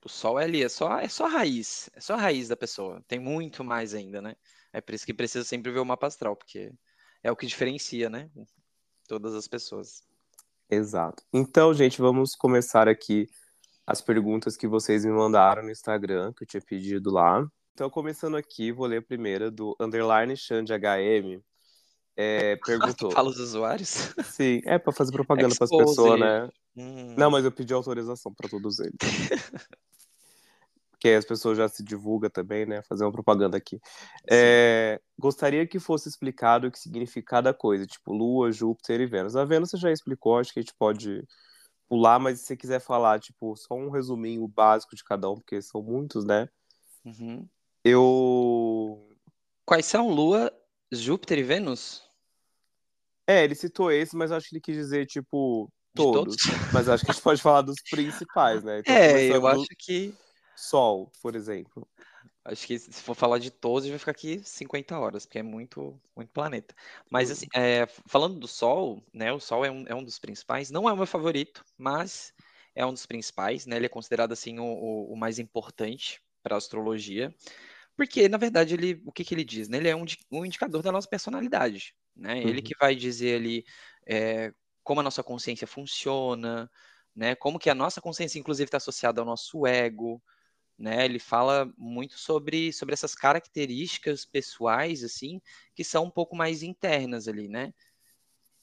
o 0.04 0.10
sol 0.10 0.40
é 0.40 0.44
ali, 0.44 0.64
é 0.64 0.70
só, 0.70 1.00
é 1.00 1.08
só 1.08 1.26
a 1.26 1.30
raiz, 1.30 1.90
é 1.94 2.02
só 2.02 2.14
a 2.14 2.18
raiz 2.18 2.48
da 2.48 2.58
pessoa. 2.58 3.04
Tem 3.08 3.20
muito 3.20 3.64
mais 3.64 3.94
ainda, 3.94 4.22
né? 4.22 4.36
É 4.74 4.82
por 4.82 4.96
isso 4.96 5.06
que 5.06 5.14
precisa 5.14 5.44
sempre 5.44 5.72
ver 5.72 5.80
o 5.80 5.86
mapa 5.86 6.08
astral, 6.08 6.36
porque 6.36 6.72
é 7.24 7.32
o 7.32 7.36
que 7.36 7.46
diferencia, 7.46 8.10
né? 8.10 8.30
Todas 9.08 9.36
as 9.36 9.48
pessoas. 9.48 10.02
Exato. 10.70 11.24
Então, 11.34 11.74
gente, 11.74 12.02
vamos 12.02 12.36
começar 12.36 12.88
aqui 12.88 13.28
as 13.86 14.02
perguntas 14.02 14.56
que 14.56 14.68
vocês 14.68 15.04
me 15.04 15.12
mandaram 15.12 15.64
no 15.64 15.72
Instagram, 15.72 16.34
que 16.34 16.44
eu 16.44 16.48
tinha 16.48 16.62
pedido 16.62 17.12
lá. 17.12 17.46
Então, 17.74 17.90
começando 17.90 18.38
aqui, 18.38 18.72
vou 18.72 18.88
ler 18.88 18.98
a 18.98 19.02
primeira 19.02 19.52
do 19.52 19.76
underline 19.80 20.36
Xande 20.36 20.72
HM. 20.74 21.42
É, 22.16 22.56
perguntou. 22.66 23.12
Fala 23.12 23.30
os 23.30 23.40
usuários? 23.40 24.14
Sim, 24.26 24.62
é 24.66 24.78
para 24.78 24.94
fazer 24.94 25.12
propaganda 25.12 25.56
para 25.56 25.66
as 25.66 25.70
pessoas, 25.70 26.20
né? 26.20 26.50
Hum. 26.76 27.16
Não, 27.18 27.30
mas 27.30 27.44
eu 27.44 27.52
pedi 27.52 27.74
autorização 27.74 28.34
para 28.34 28.50
todos 28.50 28.80
eles. 28.80 28.96
que 31.02 31.10
as 31.10 31.26
pessoas 31.26 31.58
já 31.58 31.68
se 31.68 31.84
divulgam 31.84 32.30
também, 32.30 32.64
né? 32.64 32.84
Fazer 32.84 33.04
uma 33.04 33.12
propaganda 33.12 33.58
aqui. 33.58 33.82
É, 34.30 35.02
gostaria 35.18 35.66
que 35.66 35.80
fosse 35.80 36.08
explicado 36.08 36.68
o 36.68 36.72
que 36.72 36.78
significa 36.78 37.38
cada 37.38 37.54
coisa, 37.56 37.88
tipo 37.88 38.14
Lua, 38.14 38.52
Júpiter 38.52 39.02
e 39.02 39.08
Vênus. 39.08 39.36
A 39.36 39.44
Vênus 39.44 39.72
você 39.72 39.78
já 39.78 39.92
explicou, 39.92 40.38
acho 40.38 40.54
que 40.54 40.60
a 40.60 40.62
gente 40.62 40.76
pode 40.78 41.28
pular, 41.90 42.20
mas 42.20 42.40
se 42.40 42.46
você 42.46 42.56
quiser 42.56 42.80
falar, 42.80 43.20
tipo, 43.20 43.56
só 43.58 43.74
um 43.74 43.90
resuminho 43.90 44.48
básico 44.48 44.96
de 44.96 45.04
cada 45.04 45.28
um, 45.28 45.36
porque 45.36 45.60
são 45.60 45.82
muitos, 45.82 46.24
né? 46.24 46.48
Uhum. 47.04 47.48
Eu. 47.84 49.10
Quais 49.66 49.88
são 49.88 50.08
Lua, 50.08 50.54
Júpiter 50.92 51.40
e 51.40 51.44
Vênus? 51.44 52.04
É, 53.28 53.44
ele 53.44 53.56
citou 53.56 53.92
esse, 53.92 54.16
mas 54.16 54.32
acho 54.32 54.50
que 54.50 54.56
ele 54.56 54.62
quis 54.62 54.76
dizer, 54.76 55.06
tipo, 55.06 55.72
todos. 55.96 56.36
todos? 56.36 56.44
Mas 56.74 56.90
acho 56.90 57.06
que 57.06 57.12
a 57.12 57.14
gente 57.14 57.24
pode 57.24 57.42
falar 57.42 57.62
dos 57.62 57.78
principais, 57.90 58.64
né? 58.64 58.80
Então, 58.80 58.94
é, 58.94 59.28
eu 59.30 59.48
acho 59.48 59.68
que 59.78 60.14
Sol, 60.56 61.12
por 61.22 61.36
exemplo. 61.36 61.88
Acho 62.44 62.66
que 62.66 62.80
se 62.80 62.92
for 63.04 63.16
falar 63.16 63.38
de 63.38 63.52
todos, 63.52 63.88
vai 63.88 64.00
ficar 64.00 64.12
aqui 64.12 64.42
50 64.44 64.98
horas, 64.98 65.26
porque 65.26 65.40
é 65.40 65.44
muito, 65.44 66.00
muito 66.16 66.30
planeta. 66.32 66.74
Mas, 67.10 67.30
assim, 67.30 67.46
é, 67.56 67.86
falando 68.08 68.40
do 68.40 68.48
Sol, 68.48 69.04
né? 69.14 69.32
O 69.32 69.40
Sol 69.40 69.64
é 69.64 69.72
um, 69.72 69.86
é 69.88 69.94
um 69.94 70.04
dos 70.04 70.18
principais. 70.18 70.72
Não 70.72 70.90
é 70.90 70.94
o 70.94 70.98
meu 70.98 71.06
favorito, 71.06 71.64
mas 71.78 72.34
é 72.76 72.86
um 72.86 72.92
dos 72.92 73.06
principais, 73.06 73.66
né? 73.66 73.76
Ele 73.76 73.86
é 73.86 73.90
considerado, 73.90 74.32
assim, 74.32 74.60
o, 74.60 75.14
o 75.14 75.16
mais 75.16 75.38
importante 75.38 76.20
para 76.42 76.56
a 76.56 76.58
astrologia. 76.58 77.34
Porque, 77.96 78.28
na 78.30 78.38
verdade, 78.38 78.74
ele, 78.74 79.02
o 79.06 79.12
que, 79.12 79.24
que 79.24 79.34
ele 79.34 79.44
diz? 79.44 79.68
Né? 79.68 79.78
Ele 79.78 79.90
é 79.90 79.96
um, 79.96 80.06
um 80.32 80.46
indicador 80.46 80.82
da 80.82 80.92
nossa 80.92 81.08
personalidade, 81.08 81.94
né? 82.16 82.36
Uhum. 82.36 82.50
Ele 82.50 82.62
que 82.62 82.76
vai 82.80 82.96
dizer 82.96 83.36
ali 83.36 83.64
é, 84.08 84.54
como 84.84 85.02
a 85.02 85.04
nossa 85.04 85.24
consciência 85.24 85.68
funciona, 85.68 86.70
né? 87.16 87.36
Como 87.36 87.60
que 87.60 87.70
a 87.70 87.76
nossa 87.76 88.02
consciência, 88.02 88.40
inclusive, 88.40 88.68
está 88.68 88.78
associada 88.78 89.22
ao 89.22 89.26
nosso 89.26 89.68
ego, 89.68 90.22
né? 90.78 91.06
Ele 91.06 91.20
fala 91.20 91.72
muito 91.78 92.18
sobre, 92.18 92.74
sobre 92.74 92.94
essas 92.94 93.14
características 93.14 94.26
pessoais, 94.26 95.04
assim, 95.04 95.40
que 95.76 95.84
são 95.84 96.06
um 96.06 96.12
pouco 96.12 96.36
mais 96.36 96.64
internas 96.64 97.28
ali, 97.28 97.48
né? 97.48 97.74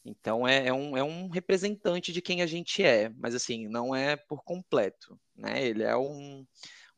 Então 0.05 0.49
é, 0.49 0.68
é, 0.68 0.72
um, 0.72 0.97
é 0.97 1.03
um 1.03 1.29
representante 1.29 2.12
de 2.12 2.22
quem 2.22 2.43
a 2.43 2.47
gente 2.47 2.83
é, 2.83 3.11
mas 3.11 3.35
assim, 3.35 3.68
não 3.68 3.95
é 3.95 4.16
por 4.16 4.43
completo, 4.43 5.18
né? 5.37 5.64
Ele 5.64 5.83
é 5.83 5.97
um, 5.97 6.47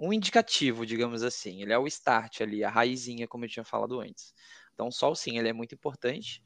um 0.01 0.13
indicativo, 0.13 0.87
digamos 0.87 1.23
assim. 1.23 1.63
Ele 1.63 1.73
é 1.73 1.79
o 1.79 1.87
start 1.87 2.41
ali, 2.41 2.65
a 2.65 2.71
raizinha, 2.71 3.29
como 3.29 3.45
eu 3.45 3.49
tinha 3.49 3.65
falado 3.65 4.01
antes. 4.01 4.35
Então 4.75 4.89
o 4.89 4.93
Sol, 4.93 5.15
sim, 5.15 5.39
ele 5.39 5.49
é 5.49 5.53
muito 5.53 5.75
importante, 5.75 6.43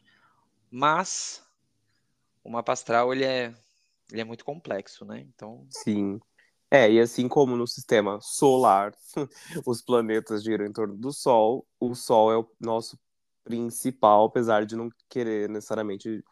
mas 0.71 1.43
o 2.43 2.51
mapa 2.51 2.73
astral, 2.73 3.13
ele 3.13 3.25
é 3.25 3.55
Ele 4.11 4.21
é 4.21 4.25
muito 4.25 4.45
complexo, 4.45 5.05
né? 5.05 5.21
Então. 5.35 5.67
Sim. 5.71 6.21
É, 6.71 6.91
e 6.91 7.01
assim 7.01 7.29
como 7.29 7.57
no 7.57 7.67
sistema 7.67 8.19
solar, 8.21 8.93
os 9.67 9.81
planetas 9.83 10.43
giram 10.43 10.67
em 10.67 10.73
torno 10.73 10.97
do 10.97 11.13
Sol, 11.13 11.67
o 11.79 11.95
Sol 11.95 12.33
é 12.33 12.37
o 12.37 12.51
nosso 12.61 12.99
principal, 13.45 14.25
apesar 14.27 14.67
de 14.67 14.75
não 14.77 14.89
querer 15.09 15.49
necessariamente 15.49 16.25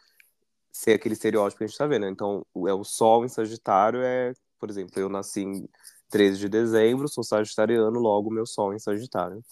ser 0.73 0.95
aquele 0.95 1.15
estereótipo 1.15 1.59
que 1.59 1.65
a 1.65 1.67
gente 1.67 1.79
tá 1.79 1.87
vendo. 1.87 2.07
Então, 2.07 2.45
é 2.67 2.75
o 2.75 2.85
Sol 2.85 3.25
em 3.25 3.29
Sagitário 3.29 4.03
é, 4.03 4.33
por 4.59 4.71
exemplo, 4.71 4.99
eu 5.01 5.09
nasci 5.09 5.43
em 5.43 5.69
13 6.13 6.39
de 6.39 6.49
dezembro, 6.49 7.09
sou 7.09 7.25
sagitariano, 7.25 7.99
logo 7.99 8.31
meu 8.31 8.45
Sol 8.45 8.75
em 8.75 8.79
Sagitário. 8.79 9.43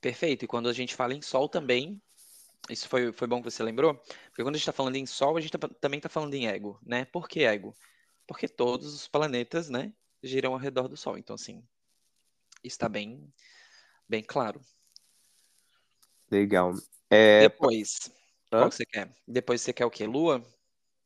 Perfeito. 0.00 0.44
E 0.44 0.48
quando 0.48 0.70
a 0.70 0.72
gente 0.72 0.94
fala 0.94 1.12
em 1.12 1.20
Sol 1.20 1.50
também, 1.50 2.00
isso 2.70 2.88
foi, 2.88 3.12
foi 3.12 3.28
bom 3.28 3.42
que 3.42 3.50
você 3.50 3.62
lembrou, 3.62 3.94
porque 3.94 4.42
quando 4.42 4.54
a 4.54 4.58
gente 4.58 4.62
está 4.62 4.72
falando 4.72 4.96
em 4.96 5.04
Sol, 5.04 5.36
a 5.36 5.40
gente 5.40 5.56
tá, 5.56 5.68
também 5.78 5.98
está 5.98 6.08
falando 6.08 6.32
em 6.32 6.48
ego, 6.48 6.80
né? 6.82 7.04
Por 7.04 7.28
que 7.28 7.44
ego? 7.44 7.76
Porque 8.26 8.48
todos 8.48 8.94
os 8.94 9.06
planetas, 9.06 9.68
né, 9.68 9.92
giram 10.22 10.54
ao 10.54 10.58
redor 10.58 10.88
do 10.88 10.96
Sol. 10.96 11.18
Então, 11.18 11.34
assim, 11.34 11.62
está 12.64 12.88
bem, 12.88 13.30
bem 14.08 14.22
claro. 14.22 14.62
Legal. 16.30 16.72
É... 17.10 17.42
Depois, 17.42 18.10
Hã? 18.50 18.60
qual 18.60 18.70
que 18.70 18.76
você 18.76 18.86
quer? 18.86 19.14
Depois 19.28 19.60
você 19.60 19.74
quer 19.74 19.84
o 19.84 19.90
quê? 19.90 20.06
Lua? 20.06 20.42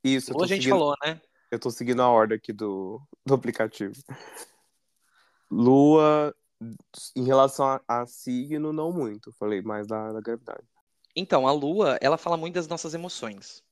Isso. 0.04 0.32
Lua 0.32 0.44
a 0.44 0.46
gente 0.46 0.62
seguindo... 0.62 0.78
falou, 0.78 0.94
né? 1.04 1.20
Eu 1.50 1.58
tô 1.58 1.70
seguindo 1.70 2.00
a 2.00 2.08
ordem 2.08 2.36
aqui 2.36 2.52
do, 2.52 3.02
do 3.26 3.34
aplicativo. 3.34 3.94
Lua, 5.50 6.34
em 7.16 7.24
relação 7.24 7.66
a, 7.66 7.82
a 7.88 8.06
signo, 8.06 8.72
não 8.72 8.92
muito. 8.92 9.32
Falei 9.32 9.62
mais 9.62 9.86
da, 9.86 10.12
da 10.12 10.20
gravidade. 10.20 10.64
Então, 11.14 11.46
a 11.46 11.52
Lua, 11.52 11.98
ela 12.00 12.16
fala 12.16 12.36
muito 12.36 12.54
das 12.54 12.68
nossas 12.68 12.94
emoções. 12.94 13.62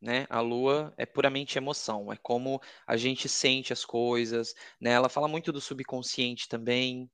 Né? 0.00 0.26
A 0.30 0.40
Lua 0.40 0.94
é 0.96 1.04
puramente 1.04 1.58
emoção, 1.58 2.10
é 2.10 2.16
como 2.16 2.60
a 2.86 2.96
gente 2.96 3.28
sente 3.28 3.72
as 3.72 3.84
coisas, 3.84 4.54
né? 4.80 4.92
Ela 4.92 5.10
fala 5.10 5.28
muito 5.28 5.52
do 5.52 5.60
subconsciente 5.60 6.48
também, 6.48 7.10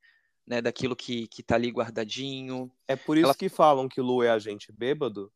né? 0.46 0.62
Daquilo 0.62 0.94
que, 0.94 1.26
que 1.26 1.42
tá 1.42 1.56
ali 1.56 1.68
guardadinho. 1.70 2.70
É 2.86 2.94
por 2.94 3.16
isso 3.16 3.24
ela... 3.24 3.34
que 3.34 3.48
falam 3.48 3.88
que 3.88 4.00
Lua 4.00 4.26
é 4.26 4.30
a 4.30 4.38
gente 4.38 4.70
bêbado? 4.70 5.32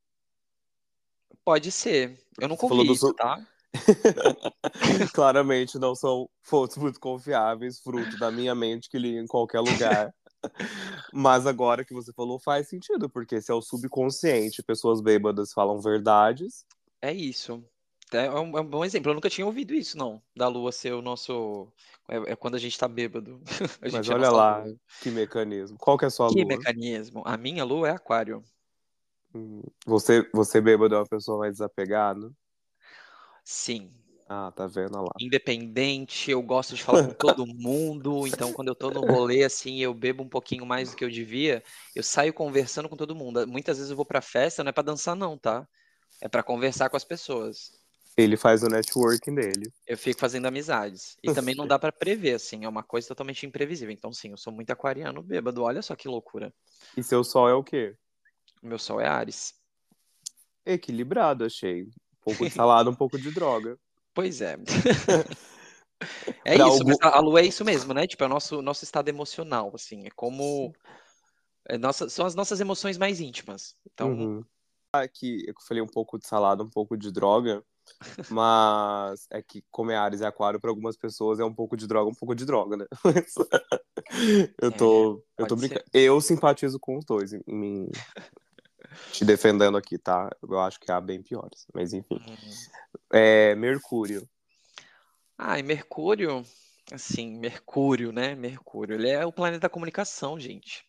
Pode 1.44 1.72
ser. 1.72 2.22
Eu 2.38 2.46
nunca 2.46 2.66
ouvi 2.66 2.92
isso, 2.92 3.12
tá? 3.14 3.44
Claramente 5.14 5.78
não 5.78 5.94
são 5.94 6.28
fontes 6.42 6.76
muito 6.76 6.98
confiáveis, 6.98 7.78
fruto 7.80 8.18
da 8.18 8.30
minha 8.30 8.54
mente 8.54 8.88
que 8.88 8.98
li 8.98 9.16
em 9.16 9.26
qualquer 9.26 9.60
lugar. 9.60 10.12
Mas 11.12 11.46
agora 11.46 11.84
que 11.84 11.94
você 11.94 12.12
falou 12.12 12.38
faz 12.38 12.68
sentido, 12.68 13.08
porque 13.08 13.40
se 13.40 13.52
é 13.52 13.54
o 13.54 13.62
subconsciente, 13.62 14.62
pessoas 14.62 15.00
bêbadas 15.00 15.52
falam 15.52 15.80
verdades. 15.80 16.64
É 17.00 17.12
isso. 17.12 17.64
É 18.12 18.28
um, 18.30 18.58
é 18.58 18.60
um 18.60 18.66
bom 18.66 18.84
exemplo. 18.84 19.10
Eu 19.10 19.14
nunca 19.14 19.30
tinha 19.30 19.46
ouvido 19.46 19.72
isso, 19.72 19.96
não. 19.96 20.20
Da 20.36 20.48
lua 20.48 20.72
ser 20.72 20.92
o 20.92 21.02
nosso. 21.02 21.68
É, 22.08 22.32
é 22.32 22.36
quando 22.36 22.56
a 22.56 22.58
gente 22.58 22.76
tá 22.76 22.88
bêbado. 22.88 23.40
Mas 23.80 24.08
é 24.08 24.12
olha 24.12 24.30
lá, 24.30 24.64
lua. 24.64 24.76
que 25.00 25.10
mecanismo. 25.10 25.78
Qual 25.78 25.96
que 25.96 26.04
é 26.04 26.08
a 26.08 26.10
sua 26.10 26.28
que 26.28 26.34
lua? 26.34 26.42
Que 26.42 26.56
mecanismo? 26.56 27.22
A 27.24 27.36
minha 27.36 27.64
lua 27.64 27.88
é 27.88 27.92
aquário. 27.92 28.42
Hum, 29.32 29.62
você, 29.86 30.28
você 30.34 30.60
bêbado 30.60 30.96
é 30.96 30.98
uma 30.98 31.06
pessoa 31.06 31.38
mais 31.38 31.52
desapegada? 31.52 32.32
Sim. 33.50 33.92
Ah, 34.28 34.52
tá 34.52 34.68
vendo 34.68 34.96
lá. 35.02 35.10
Independente, 35.18 36.30
eu 36.30 36.40
gosto 36.40 36.76
de 36.76 36.84
falar 36.84 37.08
com 37.08 37.12
todo 37.14 37.44
mundo, 37.58 38.24
então 38.24 38.52
quando 38.52 38.68
eu 38.68 38.76
tô 38.76 38.92
no 38.92 39.00
rolê, 39.00 39.42
assim, 39.42 39.80
eu 39.80 39.92
bebo 39.92 40.22
um 40.22 40.28
pouquinho 40.28 40.64
mais 40.64 40.90
do 40.90 40.96
que 40.96 41.04
eu 41.04 41.10
devia, 41.10 41.60
eu 41.92 42.00
saio 42.00 42.32
conversando 42.32 42.88
com 42.88 42.96
todo 42.96 43.12
mundo. 43.12 43.44
Muitas 43.48 43.78
vezes 43.78 43.90
eu 43.90 43.96
vou 43.96 44.06
pra 44.06 44.20
festa, 44.20 44.62
não 44.62 44.68
é 44.68 44.72
pra 44.72 44.84
dançar 44.84 45.16
não, 45.16 45.36
tá? 45.36 45.66
É 46.20 46.28
pra 46.28 46.44
conversar 46.44 46.88
com 46.90 46.96
as 46.96 47.02
pessoas. 47.02 47.72
Ele 48.16 48.36
faz 48.36 48.62
o 48.62 48.68
networking 48.68 49.34
dele. 49.34 49.72
Eu 49.84 49.98
fico 49.98 50.20
fazendo 50.20 50.46
amizades. 50.46 51.16
E 51.20 51.34
também 51.34 51.56
não 51.56 51.66
dá 51.66 51.76
para 51.76 51.90
prever, 51.90 52.34
assim, 52.34 52.64
é 52.64 52.68
uma 52.68 52.84
coisa 52.84 53.08
totalmente 53.08 53.44
imprevisível. 53.44 53.92
Então, 53.92 54.12
sim, 54.12 54.30
eu 54.30 54.36
sou 54.36 54.52
muito 54.52 54.70
aquariano 54.70 55.24
bêbado, 55.24 55.64
olha 55.64 55.82
só 55.82 55.96
que 55.96 56.06
loucura. 56.06 56.54
E 56.96 57.02
seu 57.02 57.24
sol 57.24 57.48
é 57.48 57.54
o 57.54 57.64
quê? 57.64 57.96
Meu 58.62 58.78
sol 58.78 59.00
é 59.00 59.08
Ares. 59.08 59.54
Equilibrado, 60.64 61.44
achei. 61.44 61.88
Um 62.20 62.24
pouco 62.24 62.44
de 62.44 62.50
salada, 62.54 62.90
um 62.90 62.94
pouco 62.94 63.18
de 63.18 63.30
droga. 63.30 63.78
Pois 64.14 64.40
é. 64.40 64.56
é 66.44 66.54
isso, 66.54 66.62
algum... 66.62 66.94
a 67.00 67.20
lua 67.20 67.40
é 67.40 67.46
isso 67.46 67.64
mesmo, 67.64 67.94
né? 67.94 68.06
Tipo, 68.06 68.24
é 68.24 68.26
o 68.26 68.30
nosso, 68.30 68.62
nosso 68.62 68.84
estado 68.84 69.08
emocional, 69.08 69.70
assim. 69.74 70.06
É 70.06 70.10
como. 70.10 70.72
É 71.66 71.78
nossa, 71.78 72.08
são 72.08 72.26
as 72.26 72.34
nossas 72.34 72.60
emoções 72.60 72.98
mais 72.98 73.20
íntimas. 73.20 73.76
Então. 73.86 74.12
Uhum. 74.12 74.44
Aqui 74.92 75.44
eu 75.46 75.54
falei 75.68 75.80
um 75.80 75.86
pouco 75.86 76.18
de 76.18 76.26
salada, 76.26 76.64
um 76.64 76.68
pouco 76.68 76.96
de 76.96 77.12
droga, 77.12 77.62
mas 78.28 79.26
é 79.30 79.40
que 79.40 79.64
comer 79.70 79.94
Ares 79.94 80.20
e 80.20 80.24
Aquário 80.24 80.60
para 80.60 80.70
algumas 80.70 80.96
pessoas 80.96 81.38
é 81.38 81.44
um 81.44 81.54
pouco 81.54 81.76
de 81.76 81.86
droga, 81.86 82.10
um 82.10 82.14
pouco 82.14 82.34
de 82.34 82.44
droga, 82.44 82.76
né? 82.76 82.86
eu 84.60 84.72
tô, 84.72 85.22
é, 85.38 85.42
eu 85.42 85.46
tô 85.46 85.54
brincando. 85.54 85.84
Eu 85.92 86.20
simpatizo 86.20 86.78
com 86.80 86.98
os 86.98 87.04
dois, 87.04 87.32
em, 87.32 87.40
em, 87.46 87.88
te 89.12 89.24
defendendo 89.24 89.76
aqui, 89.76 89.98
tá? 89.98 90.30
Eu 90.42 90.60
acho 90.60 90.78
que 90.80 90.90
há 90.90 91.00
bem 91.00 91.22
piores, 91.22 91.66
mas 91.74 91.92
enfim. 91.92 92.14
Uhum. 92.14 92.36
É, 93.12 93.54
Mercúrio. 93.54 94.28
Ah, 95.36 95.58
e 95.58 95.62
Mercúrio, 95.62 96.44
assim, 96.92 97.38
Mercúrio, 97.38 98.12
né? 98.12 98.34
Mercúrio, 98.34 98.94
ele 98.94 99.08
é 99.08 99.24
o 99.24 99.32
planeta 99.32 99.62
da 99.62 99.68
comunicação, 99.68 100.38
gente. 100.38 100.84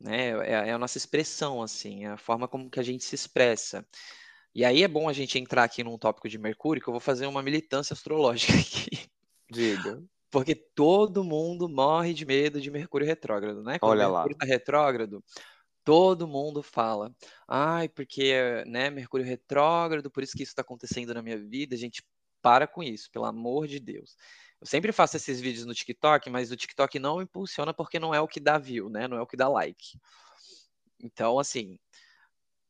Né? 0.00 0.30
É, 0.46 0.68
é 0.68 0.72
a 0.72 0.78
nossa 0.78 0.98
expressão, 0.98 1.62
assim, 1.62 2.04
é 2.04 2.08
a 2.08 2.16
forma 2.16 2.48
como 2.48 2.70
que 2.70 2.80
a 2.80 2.82
gente 2.82 3.04
se 3.04 3.14
expressa. 3.14 3.86
E 4.54 4.64
aí 4.64 4.82
é 4.82 4.88
bom 4.88 5.08
a 5.08 5.12
gente 5.12 5.38
entrar 5.38 5.64
aqui 5.64 5.84
num 5.84 5.98
tópico 5.98 6.28
de 6.28 6.38
Mercúrio, 6.38 6.82
que 6.82 6.88
eu 6.88 6.92
vou 6.92 7.00
fazer 7.00 7.26
uma 7.26 7.42
militância 7.42 7.94
astrológica 7.94 8.52
aqui. 8.58 9.06
Diga. 9.50 10.02
Porque 10.30 10.54
todo 10.54 11.22
mundo 11.22 11.68
morre 11.68 12.12
de 12.12 12.24
medo 12.24 12.60
de 12.60 12.70
Mercúrio 12.70 13.06
retrógrado, 13.06 13.62
né? 13.62 13.78
Quando 13.78 13.92
Olha 13.92 14.08
Mercúrio 14.08 14.36
lá. 14.36 14.40
tá 14.40 14.46
retrógrado, 14.46 15.24
todo 15.86 16.26
mundo 16.26 16.64
fala, 16.64 17.14
ai, 17.46 17.88
porque, 17.88 18.34
né, 18.66 18.90
Mercúrio 18.90 19.24
retrógrado, 19.24 20.10
por 20.10 20.20
isso 20.20 20.36
que 20.36 20.42
isso 20.42 20.50
está 20.50 20.62
acontecendo 20.62 21.14
na 21.14 21.22
minha 21.22 21.38
vida, 21.38 21.76
gente, 21.76 22.02
para 22.42 22.66
com 22.66 22.82
isso, 22.82 23.08
pelo 23.12 23.24
amor 23.24 23.68
de 23.68 23.78
Deus. 23.78 24.16
Eu 24.60 24.66
sempre 24.66 24.90
faço 24.90 25.16
esses 25.16 25.40
vídeos 25.40 25.64
no 25.64 25.72
TikTok, 25.72 26.28
mas 26.28 26.50
o 26.50 26.56
TikTok 26.56 26.98
não 26.98 27.22
impulsiona 27.22 27.72
porque 27.72 28.00
não 28.00 28.12
é 28.12 28.20
o 28.20 28.26
que 28.26 28.40
dá 28.40 28.58
view, 28.58 28.90
né, 28.90 29.06
não 29.06 29.16
é 29.16 29.22
o 29.22 29.26
que 29.28 29.36
dá 29.36 29.48
like. 29.48 29.96
Então, 31.00 31.38
assim, 31.38 31.78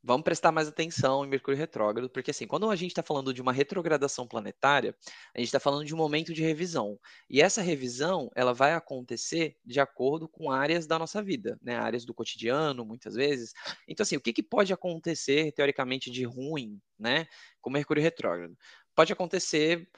vamos 0.03 0.25
prestar 0.25 0.53
mais 0.53 0.69
atenção 0.69 1.25
em 1.25 1.29
Mercúrio 1.29 1.59
retrógrado, 1.59 2.09
porque 2.09 2.31
assim, 2.31 2.47
quando 2.47 2.71
a 2.71 2.77
gente 2.77 2.93
está 2.93 3.03
falando 3.03 3.35
de 3.35 3.43
uma 3.43 3.53
retrogradação 3.53 4.27
planetária, 4.27 4.97
a 5.35 5.39
gente 5.39 5.49
está 5.49 5.61
falando 5.61 5.85
de 5.85 5.95
um 5.95 5.97
momento 5.97 6.33
de 6.33 6.43
revisão. 6.43 6.99
E 7.29 7.43
essa 7.43 7.61
revisão, 7.61 8.31
ela 8.35 8.53
vai 8.53 8.73
acontecer 8.75 9.57
de 9.65 9.81
acordo 9.81 10.29
com 10.29 10.51
áreas 10.51 10.87
da 10.87 10.99
nossa 10.99 11.23
vida, 11.23 11.59
né? 11.63 11.77
Áreas 11.77 12.05
do 12.05 12.15
cotidiano, 12.15 12.85
muitas 12.85 13.15
vezes. 13.15 13.53
Então, 13.89 14.05
assim, 14.05 14.17
o 14.17 14.21
que, 14.21 14.33
que 14.33 14.43
pode 14.43 14.73
acontecer, 14.73 15.53
teoricamente, 15.53 16.11
de 16.11 16.25
ruim, 16.25 16.81
né? 16.99 17.27
Com 17.61 17.71
Mercúrio 17.71 18.03
retrógrado? 18.03 18.57
Pode 18.95 19.13
acontecer 19.13 19.89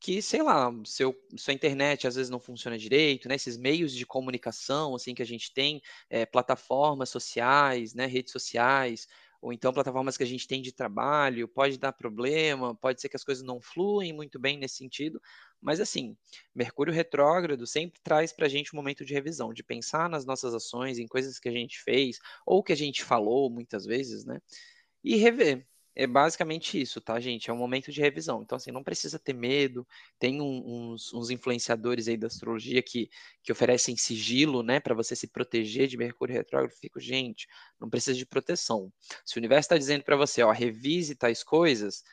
que, 0.00 0.22
sei 0.22 0.42
lá, 0.42 0.70
seu, 0.84 1.14
sua 1.36 1.52
internet 1.52 2.06
às 2.06 2.14
vezes 2.14 2.30
não 2.30 2.38
funciona 2.38 2.78
direito, 2.78 3.28
né? 3.28 3.34
Esses 3.34 3.56
meios 3.56 3.92
de 3.92 4.06
comunicação, 4.06 4.94
assim, 4.94 5.14
que 5.14 5.22
a 5.22 5.26
gente 5.26 5.52
tem, 5.52 5.82
é, 6.08 6.24
plataformas 6.24 7.10
sociais, 7.10 7.94
né? 7.94 8.06
Redes 8.06 8.32
sociais, 8.32 9.08
ou 9.40 9.52
então 9.52 9.72
plataformas 9.72 10.16
que 10.16 10.22
a 10.22 10.26
gente 10.26 10.48
tem 10.48 10.60
de 10.60 10.72
trabalho, 10.72 11.46
pode 11.46 11.78
dar 11.78 11.92
problema, 11.92 12.74
pode 12.74 13.00
ser 13.00 13.08
que 13.08 13.16
as 13.16 13.24
coisas 13.24 13.44
não 13.44 13.60
fluem 13.60 14.12
muito 14.12 14.38
bem 14.38 14.58
nesse 14.58 14.76
sentido, 14.76 15.20
mas 15.60 15.80
assim, 15.80 16.16
Mercúrio 16.54 16.92
retrógrado 16.92 17.66
sempre 17.66 18.00
traz 18.02 18.32
para 18.32 18.46
a 18.46 18.48
gente 18.48 18.74
um 18.74 18.76
momento 18.76 19.04
de 19.04 19.14
revisão, 19.14 19.52
de 19.52 19.62
pensar 19.62 20.08
nas 20.08 20.24
nossas 20.24 20.54
ações, 20.54 20.98
em 20.98 21.06
coisas 21.06 21.38
que 21.38 21.48
a 21.48 21.52
gente 21.52 21.80
fez, 21.82 22.18
ou 22.44 22.62
que 22.62 22.72
a 22.72 22.76
gente 22.76 23.04
falou 23.04 23.48
muitas 23.50 23.84
vezes, 23.84 24.24
né? 24.24 24.40
E 25.04 25.16
rever, 25.16 25.66
é 25.98 26.06
basicamente 26.06 26.80
isso, 26.80 27.00
tá, 27.00 27.18
gente? 27.18 27.50
É 27.50 27.52
um 27.52 27.56
momento 27.56 27.90
de 27.90 28.00
revisão. 28.00 28.40
Então, 28.40 28.54
assim, 28.54 28.70
não 28.70 28.84
precisa 28.84 29.18
ter 29.18 29.32
medo. 29.32 29.84
Tem 30.16 30.40
um, 30.40 30.92
uns, 30.92 31.12
uns, 31.12 31.28
influenciadores 31.28 32.06
aí 32.06 32.16
da 32.16 32.28
astrologia 32.28 32.80
que, 32.80 33.10
que 33.42 33.50
oferecem 33.50 33.96
sigilo, 33.96 34.62
né, 34.62 34.78
para 34.78 34.94
você 34.94 35.16
se 35.16 35.26
proteger 35.26 35.88
de 35.88 35.96
Mercúrio 35.96 36.36
retrógrado. 36.36 36.70
Fico, 36.70 37.00
gente, 37.00 37.48
não 37.80 37.90
precisa 37.90 38.16
de 38.16 38.24
proteção. 38.24 38.92
Se 39.26 39.36
o 39.36 39.40
universo 39.40 39.66
está 39.66 39.76
dizendo 39.76 40.04
para 40.04 40.14
você, 40.14 40.40
ó, 40.40 40.52
revise 40.52 41.16
tais 41.16 41.42
coisas, 41.42 42.04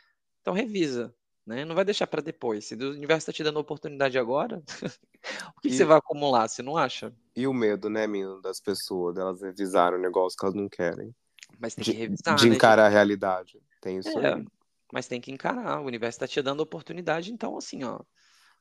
então 0.42 0.52
revisa, 0.52 1.14
né? 1.46 1.64
Não 1.64 1.76
vai 1.76 1.86
deixar 1.86 2.08
para 2.08 2.24
depois. 2.24 2.66
Se 2.66 2.74
o 2.74 2.90
universo 2.90 3.30
está 3.30 3.34
te 3.34 3.44
dando 3.44 3.60
oportunidade 3.60 4.18
agora, 4.18 4.64
o 5.56 5.62
que, 5.62 5.68
e... 5.68 5.70
que, 5.70 5.78
você 5.78 5.86
vai 5.86 6.00
acumular? 6.00 6.48
Você 6.48 6.64
não 6.64 6.76
acha? 6.76 7.14
E 7.36 7.46
o 7.46 7.54
medo, 7.54 7.88
né, 7.88 8.08
menino, 8.08 8.42
das 8.42 8.60
pessoas, 8.60 9.14
delas 9.14 9.44
revisarem 9.44 10.00
o 10.00 10.02
negócio 10.02 10.36
que 10.36 10.44
elas 10.44 10.56
não 10.56 10.68
querem. 10.68 11.14
Mas 11.60 11.76
tem 11.76 11.86
que 11.86 11.92
revisar. 11.92 12.36
De, 12.36 12.42
de 12.42 12.50
né, 12.50 12.56
encarar 12.56 12.88
a 12.88 12.90
realidade. 12.90 13.62
Tem 13.86 14.00
isso 14.00 14.18
é, 14.18 14.34
aí. 14.34 14.46
Mas 14.92 15.08
tem 15.08 15.22
que 15.22 15.32
encarar. 15.32 15.80
O 15.80 15.86
universo 15.86 16.16
está 16.16 16.28
te 16.28 16.42
dando 16.42 16.62
oportunidade, 16.62 17.32
então, 17.32 17.56
assim, 17.56 17.84
ó, 17.84 18.00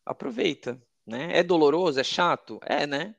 aproveita. 0.04 0.78
Né? 1.06 1.38
É 1.38 1.42
doloroso? 1.42 1.98
É 1.98 2.04
chato? 2.04 2.60
É, 2.62 2.86
né? 2.86 3.16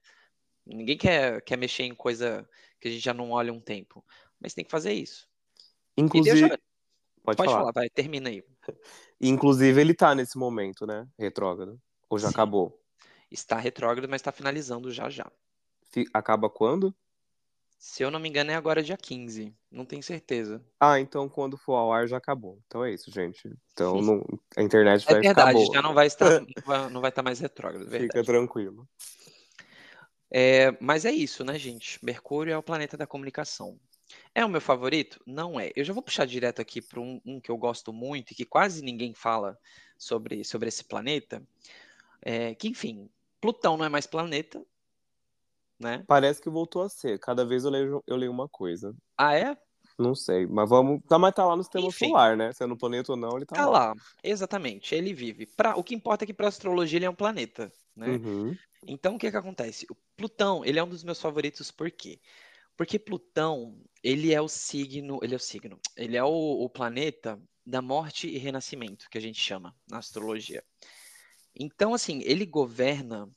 Ninguém 0.64 1.00
quer, 1.00 1.42
quer 1.42 1.58
mexer 1.58 1.82
em 1.82 1.96
coisa 1.96 2.48
que 2.80 2.88
a 2.88 2.92
gente 2.92 3.04
já 3.04 3.12
não 3.12 3.32
olha 3.32 3.52
um 3.52 3.60
tempo. 3.60 4.06
Mas 4.40 4.54
tem 4.54 4.64
que 4.64 4.70
fazer 4.70 4.94
isso. 4.94 5.28
Inclusive. 5.98 6.42
Já... 6.42 6.48
Pode, 7.24 7.38
Pode 7.38 7.50
falar. 7.50 7.60
falar, 7.62 7.72
vai, 7.72 7.90
termina 7.90 8.30
aí. 8.30 8.44
Inclusive, 9.20 9.82
ele 9.82 9.96
tá 9.96 10.14
nesse 10.14 10.38
momento, 10.38 10.86
né? 10.86 11.08
Retrógrado. 11.18 11.82
Ou 12.08 12.20
já 12.20 12.28
Sim. 12.28 12.34
acabou? 12.36 12.80
Está 13.32 13.58
retrógrado, 13.58 14.08
mas 14.08 14.22
está 14.22 14.32
finalizando 14.32 14.92
já 14.92 15.10
já. 15.10 15.26
Acaba 16.14 16.52
quando? 16.52 16.96
Se 17.88 18.02
eu 18.04 18.10
não 18.10 18.20
me 18.20 18.28
engano, 18.28 18.50
é 18.50 18.56
agora 18.56 18.82
dia 18.82 18.98
15. 18.98 19.56
Não 19.72 19.86
tenho 19.86 20.02
certeza. 20.02 20.60
Ah, 20.80 21.00
então 21.00 21.30
quando 21.30 21.56
for 21.56 21.76
ao 21.76 21.94
ar 21.94 22.08
já 22.08 22.18
acabou. 22.18 22.60
Então 22.66 22.84
é 22.84 22.92
isso, 22.92 23.12
gente. 23.12 23.48
Então 23.72 24.02
não- 24.02 24.26
a 24.58 24.64
internet 24.64 25.04
É 25.08 25.14
vai 25.14 25.22
ficar 25.22 25.36
verdade, 25.36 25.54
boa. 25.54 25.74
já 25.76 25.82
não 25.84 25.94
vai 25.94 26.08
estar, 26.08 26.26
não 26.92 27.00
vai- 27.00 27.10
estar 27.10 27.22
mais 27.22 27.40
retrógrado, 27.40 27.88
verdade. 27.88 28.06
Fica 28.12 28.24
tranquilo. 28.24 28.90
É, 30.32 30.76
mas 30.82 31.06
é 31.06 31.12
isso, 31.12 31.46
né, 31.46 31.60
gente? 31.60 32.04
Mercúrio 32.04 32.52
é 32.54 32.58
o 32.58 32.64
planeta 32.64 32.98
da 32.98 33.06
comunicação. 33.06 33.80
É 34.34 34.44
o 34.44 34.50
meu 34.50 34.60
favorito? 34.60 35.22
Não 35.24 35.60
é. 35.60 35.72
Eu 35.76 35.86
já 35.86 35.94
vou 35.94 36.02
puxar 36.02 36.26
direto 36.26 36.64
aqui 36.64 36.82
para 36.82 37.00
um, 37.00 37.22
um 37.24 37.40
que 37.40 37.52
eu 37.52 37.58
gosto 37.58 37.94
muito 37.94 38.32
e 38.32 38.36
que 38.36 38.46
quase 38.46 38.82
ninguém 38.82 39.14
fala 39.14 39.56
sobre, 39.96 40.44
sobre 40.44 40.70
esse 40.70 40.84
planeta. 40.84 41.42
É, 42.20 42.56
que, 42.56 42.68
enfim, 42.68 43.08
Plutão 43.40 43.78
não 43.78 43.86
é 43.86 43.90
mais 43.90 44.08
planeta, 44.08 44.66
né? 45.80 46.04
Parece 46.08 46.42
que 46.42 46.50
voltou 46.50 46.82
a 46.82 46.90
ser. 46.90 47.20
Cada 47.20 47.46
vez 47.46 47.64
eu 47.66 47.72
leio, 47.72 48.04
eu 48.08 48.16
leio 48.16 48.32
uma 48.32 48.48
coisa. 48.48 48.96
Ah, 49.18 49.36
é? 49.36 49.58
Não 49.98 50.14
sei. 50.14 50.46
Mas 50.46 50.70
vamos. 50.70 51.02
Tá, 51.08 51.18
mas 51.18 51.34
tá 51.34 51.46
lá 51.46 51.56
no 51.56 51.64
sistema 51.64 51.88
Enfim. 51.88 52.10
solar, 52.10 52.36
né? 52.36 52.52
Se 52.54 52.64
é 52.64 52.68
no 52.68 52.78
planeta 52.78 53.12
ou 53.12 53.18
não, 53.18 53.36
ele 53.38 53.46
tá, 53.46 53.56
Tá 53.56 53.66
lá. 53.66 53.88
lá, 53.88 53.94
exatamente. 54.24 54.94
Ele 54.94 55.14
vive. 55.14 55.46
Pra, 55.46 55.76
o 55.78 55.84
que 55.84 55.96
importa 55.96 56.24
é 56.24 56.28
que 56.28 56.34
para 56.34 56.48
astrologia 56.48 56.98
ele 56.98 57.06
é 57.06 57.10
um 57.10 57.16
planeta, 57.16 57.72
né? 57.96 58.08
Uhum. 58.10 58.56
Então, 58.88 59.16
o 59.16 59.18
que 59.20 59.32
que 59.32 59.38
acontece? 59.38 59.86
O 59.90 59.96
Plutão, 60.18 60.64
ele 60.64 60.80
é 60.80 60.84
um 60.84 60.90
dos 60.90 61.04
meus 61.04 61.20
favoritos, 61.20 61.72
por 61.72 61.90
quê? 61.90 62.20
Porque 62.78 63.00
Plutão, 63.00 63.82
ele 64.04 64.34
é 64.34 64.42
o 64.42 64.48
signo, 64.50 65.20
ele 65.24 65.34
é 65.34 65.38
o 65.38 65.40
signo, 65.40 65.80
ele 65.96 66.18
é 66.18 66.24
o, 66.24 66.28
o 66.64 66.70
planeta 66.70 67.42
da 67.66 67.82
morte 67.82 68.28
e 68.28 68.38
renascimento, 68.38 69.10
que 69.10 69.18
a 69.18 69.22
gente 69.22 69.40
chama 69.40 69.74
na 69.90 69.98
astrologia. 69.98 70.64
Então, 71.56 71.94
assim, 71.94 72.22
ele 72.26 72.46
governa 72.46 73.30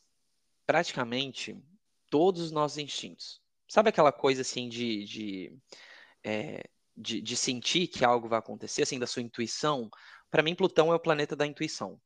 praticamente 0.66 1.56
todos 2.10 2.42
os 2.42 2.50
nossos 2.50 2.78
instintos. 2.78 3.40
Sabe 3.68 3.90
aquela 3.90 4.12
coisa, 4.12 4.42
assim, 4.42 4.68
de, 4.68 5.04
de, 5.04 5.58
é, 6.24 6.64
de, 6.96 7.20
de 7.20 7.36
sentir 7.36 7.86
que 7.86 8.04
algo 8.04 8.28
vai 8.28 8.38
acontecer, 8.38 8.82
assim, 8.82 8.98
da 8.98 9.06
sua 9.06 9.22
intuição? 9.22 9.90
Para 10.30 10.42
mim, 10.42 10.54
Plutão 10.54 10.92
é 10.92 10.96
o 10.96 11.00
planeta 11.00 11.36
da 11.36 11.46
intuição, 11.46 12.00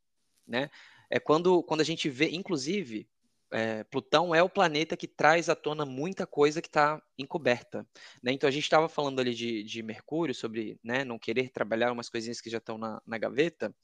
né? 0.46 0.70
É 1.10 1.20
quando, 1.20 1.62
quando 1.62 1.82
a 1.82 1.84
gente 1.84 2.08
vê, 2.08 2.30
inclusive, 2.30 3.08
é, 3.52 3.84
Plutão 3.84 4.34
é 4.34 4.42
o 4.42 4.48
planeta 4.48 4.96
que 4.96 5.06
traz 5.06 5.50
à 5.50 5.54
tona 5.54 5.84
muita 5.84 6.26
coisa 6.26 6.62
que 6.62 6.68
está 6.68 7.00
encoberta. 7.18 7.86
Né? 8.22 8.32
Então 8.32 8.48
a 8.48 8.50
gente 8.50 8.64
estava 8.64 8.88
falando 8.88 9.20
ali 9.20 9.34
de, 9.34 9.62
de 9.62 9.82
Mercúrio, 9.82 10.34
sobre 10.34 10.80
né, 10.82 11.04
não 11.04 11.18
querer 11.18 11.50
trabalhar 11.50 11.92
umas 11.92 12.08
coisinhas 12.08 12.40
que 12.40 12.48
já 12.48 12.58
estão 12.58 12.78
na, 12.78 13.00
na 13.06 13.18
gaveta. 13.18 13.74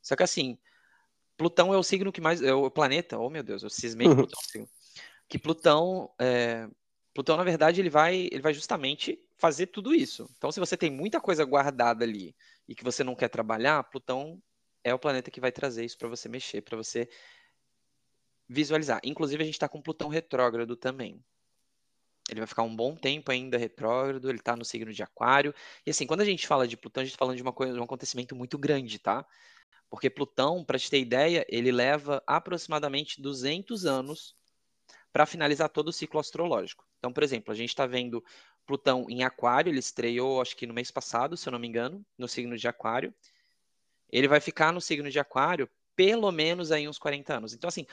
Só 0.00 0.14
que 0.14 0.22
assim, 0.22 0.56
Plutão 1.36 1.74
é 1.74 1.76
o 1.76 1.82
signo 1.82 2.12
que 2.12 2.20
mais. 2.20 2.40
É 2.40 2.54
o 2.54 2.70
planeta, 2.70 3.18
oh 3.18 3.28
meu 3.28 3.42
Deus, 3.42 3.62
eu 3.62 3.68
cismei 3.68 4.08
que 4.08 4.14
Plutão 4.30 4.40
o 4.40 4.50
signo. 4.50 4.68
Que 5.28 5.38
Plutão. 5.38 6.10
É, 6.20 6.68
Plutão, 7.14 7.36
na 7.36 7.44
verdade, 7.44 7.80
ele 7.80 7.90
vai, 7.90 8.28
ele 8.30 8.42
vai 8.42 8.52
justamente 8.52 9.18
fazer 9.38 9.68
tudo 9.68 9.94
isso. 9.94 10.28
Então, 10.36 10.52
se 10.52 10.60
você 10.60 10.76
tem 10.76 10.90
muita 10.90 11.20
coisa 11.20 11.44
guardada 11.44 12.04
ali 12.04 12.34
e 12.68 12.74
que 12.74 12.84
você 12.84 13.02
não 13.02 13.14
quer 13.14 13.28
trabalhar, 13.28 13.82
Plutão 13.84 14.42
é 14.84 14.94
o 14.94 14.98
planeta 14.98 15.30
que 15.30 15.40
vai 15.40 15.50
trazer 15.50 15.84
isso 15.84 15.98
para 15.98 16.08
você 16.08 16.28
mexer, 16.28 16.60
para 16.62 16.76
você 16.76 17.08
visualizar. 18.48 19.00
Inclusive, 19.02 19.42
a 19.42 19.46
gente 19.46 19.54
está 19.54 19.68
com 19.68 19.82
Plutão 19.82 20.08
retrógrado 20.08 20.76
também. 20.76 21.24
Ele 22.28 22.40
vai 22.40 22.46
ficar 22.46 22.62
um 22.62 22.74
bom 22.74 22.94
tempo 22.94 23.30
ainda 23.30 23.56
retrógrado, 23.56 24.28
ele 24.28 24.38
está 24.38 24.56
no 24.56 24.64
signo 24.64 24.92
de 24.92 25.02
Aquário. 25.02 25.54
E 25.84 25.90
assim, 25.90 26.06
quando 26.06 26.20
a 26.20 26.24
gente 26.24 26.46
fala 26.46 26.66
de 26.66 26.76
Plutão, 26.76 27.02
a 27.02 27.04
gente 27.04 27.14
está 27.14 27.18
falando 27.18 27.36
de 27.36 27.42
uma 27.42 27.52
coisa, 27.52 27.72
de 27.72 27.80
um 27.80 27.84
acontecimento 27.84 28.34
muito 28.34 28.58
grande, 28.58 28.98
tá? 28.98 29.24
Porque 29.88 30.10
Plutão, 30.10 30.64
para 30.64 30.78
te 30.78 30.90
ter 30.90 31.00
ideia, 31.00 31.46
ele 31.48 31.70
leva 31.70 32.22
aproximadamente 32.26 33.20
200 33.20 33.86
anos 33.86 34.36
para 35.16 35.24
finalizar 35.24 35.70
todo 35.70 35.88
o 35.88 35.92
ciclo 35.94 36.20
astrológico. 36.20 36.86
Então, 36.98 37.10
por 37.10 37.22
exemplo, 37.22 37.50
a 37.50 37.54
gente 37.56 37.70
está 37.70 37.86
vendo 37.86 38.22
Plutão 38.66 39.06
em 39.08 39.24
Aquário, 39.24 39.70
ele 39.70 39.78
estreou, 39.78 40.42
acho 40.42 40.54
que 40.54 40.66
no 40.66 40.74
mês 40.74 40.90
passado, 40.90 41.38
se 41.38 41.48
eu 41.48 41.52
não 41.52 41.58
me 41.58 41.66
engano, 41.66 42.04
no 42.18 42.28
signo 42.28 42.54
de 42.54 42.68
Aquário. 42.68 43.14
Ele 44.12 44.28
vai 44.28 44.40
ficar 44.40 44.74
no 44.74 44.80
signo 44.80 45.10
de 45.10 45.18
Aquário 45.18 45.70
pelo 45.96 46.30
menos 46.30 46.70
aí 46.70 46.86
uns 46.86 46.98
40 46.98 47.34
anos. 47.34 47.54
Então, 47.54 47.66
assim, 47.66 47.86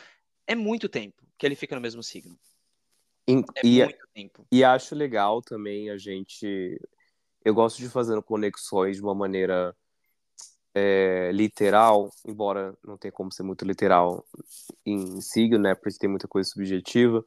é 0.45 0.53
muito 0.53 0.89
tempo 0.89 1.23
que 1.37 1.45
ele 1.45 1.55
fica 1.55 1.75
no 1.75 1.81
mesmo 1.81 2.03
signo. 2.03 2.37
E, 3.25 3.35
É 3.55 3.65
e, 3.65 3.83
muito 3.85 4.07
tempo. 4.13 4.45
e 4.51 4.61
acho 4.61 4.93
legal 4.93 5.41
também 5.41 5.91
a 5.91 5.97
gente. 5.97 6.77
Eu 7.45 7.53
gosto 7.53 7.77
de 7.77 7.87
fazer 7.87 8.21
conexões 8.23 8.97
de 8.97 9.01
uma 9.01 9.15
maneira 9.15 9.73
é, 10.73 11.31
literal, 11.31 12.09
embora 12.25 12.75
não 12.83 12.97
tenha 12.97 13.11
como 13.11 13.31
ser 13.31 13.43
muito 13.43 13.63
literal 13.63 14.25
em 14.85 15.21
signo, 15.21 15.59
né? 15.59 15.75
Porque 15.75 15.97
tem 15.97 16.09
muita 16.09 16.27
coisa 16.27 16.49
subjetiva. 16.49 17.23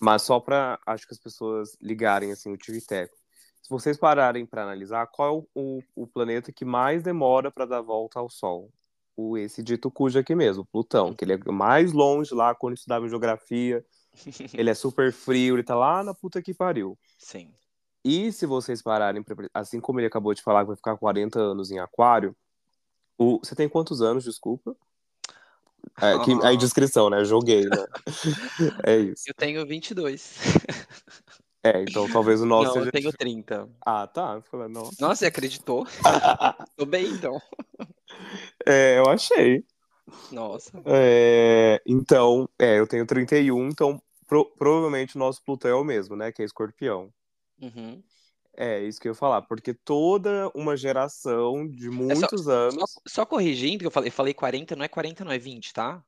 Mas 0.00 0.22
só 0.22 0.38
para 0.40 0.78
acho 0.86 1.06
que 1.06 1.14
as 1.14 1.20
pessoas 1.20 1.76
ligarem 1.80 2.32
assim 2.32 2.52
o 2.52 2.56
tiro 2.56 2.78
e 2.78 2.80
teco. 2.80 3.16
Se 3.62 3.68
vocês 3.68 3.98
pararem 3.98 4.46
para 4.46 4.62
analisar, 4.62 5.06
qual 5.08 5.46
é 5.54 5.60
o, 5.60 5.82
o, 5.94 6.06
planeta 6.06 6.52
que 6.52 6.64
mais 6.64 7.02
demora 7.02 7.50
para 7.50 7.66
dar 7.66 7.82
volta 7.82 8.18
ao 8.18 8.30
Sol? 8.30 8.72
O, 9.16 9.36
esse 9.36 9.62
dito 9.62 9.90
cujo 9.90 10.18
aqui 10.18 10.34
mesmo, 10.34 10.64
Plutão, 10.64 11.12
que 11.12 11.24
ele 11.24 11.34
é 11.34 11.52
mais 11.52 11.92
longe 11.92 12.32
lá 12.32 12.54
quando 12.54 12.76
estudava 12.76 13.08
geografia. 13.08 13.84
Ele 14.54 14.70
é 14.70 14.74
super 14.74 15.12
frio, 15.12 15.54
ele 15.54 15.62
tá 15.62 15.76
lá 15.76 16.02
na 16.02 16.12
puta 16.12 16.42
que 16.42 16.52
pariu. 16.52 16.98
Sim. 17.18 17.52
E 18.04 18.32
se 18.32 18.46
vocês 18.46 18.82
pararem, 18.82 19.22
pra- 19.22 19.48
assim 19.54 19.80
como 19.80 20.00
ele 20.00 20.08
acabou 20.08 20.34
de 20.34 20.42
falar 20.42 20.62
que 20.62 20.68
vai 20.68 20.76
ficar 20.76 20.96
40 20.96 21.38
anos 21.38 21.70
em 21.70 21.78
Aquário, 21.78 22.34
o... 23.18 23.38
você 23.38 23.54
tem 23.54 23.68
quantos 23.68 24.00
anos, 24.00 24.24
desculpa? 24.24 24.74
É, 26.00 26.18
que... 26.24 26.32
Aí, 26.44 26.56
descrição, 26.56 27.10
né? 27.10 27.24
Joguei, 27.24 27.64
né? 27.64 27.86
é 28.86 28.96
isso. 28.98 29.24
Eu 29.26 29.34
tenho 29.34 29.66
22. 29.66 30.38
É, 31.62 31.82
então 31.82 32.08
talvez 32.10 32.40
o 32.40 32.46
nosso 32.46 32.68
Não, 32.68 32.74
seja. 32.74 32.86
eu 32.86 32.92
tenho 32.92 33.12
30. 33.12 33.68
Ah, 33.84 34.06
tá. 34.06 34.40
Nossa. 34.70 34.96
Nossa, 35.00 35.16
você 35.16 35.26
acreditou? 35.26 35.86
Tô 36.76 36.86
bem, 36.86 37.06
então. 37.06 37.40
É, 38.64 38.98
eu 38.98 39.08
achei. 39.08 39.64
Nossa. 40.30 40.70
É, 40.86 41.82
então, 41.84 42.48
é, 42.58 42.78
eu 42.78 42.86
tenho 42.86 43.04
31, 43.04 43.68
então 43.68 44.00
pro- 44.26 44.50
provavelmente 44.56 45.16
o 45.16 45.18
nosso 45.18 45.42
Plutão 45.44 45.70
é 45.70 45.74
o 45.74 45.84
mesmo, 45.84 46.14
né? 46.16 46.30
Que 46.30 46.42
é 46.42 46.44
escorpião. 46.44 47.12
Uhum. 47.60 48.02
É, 48.60 48.82
isso 48.82 49.00
que 49.00 49.06
eu 49.06 49.12
ia 49.12 49.14
falar, 49.14 49.42
porque 49.42 49.72
toda 49.72 50.50
uma 50.52 50.76
geração 50.76 51.64
de 51.68 51.88
muitos 51.88 52.46
Só, 52.46 52.52
anos. 52.52 52.96
só 53.06 53.24
corrigindo, 53.24 53.78
que 53.78 53.86
eu 53.86 53.90
falei, 53.90 54.08
eu 54.08 54.12
falei 54.12 54.34
40, 54.34 54.74
não 54.74 54.84
é 54.84 54.88
40, 54.88 55.24
não 55.24 55.30
é 55.30 55.38
20, 55.38 55.72
tá? 55.72 56.04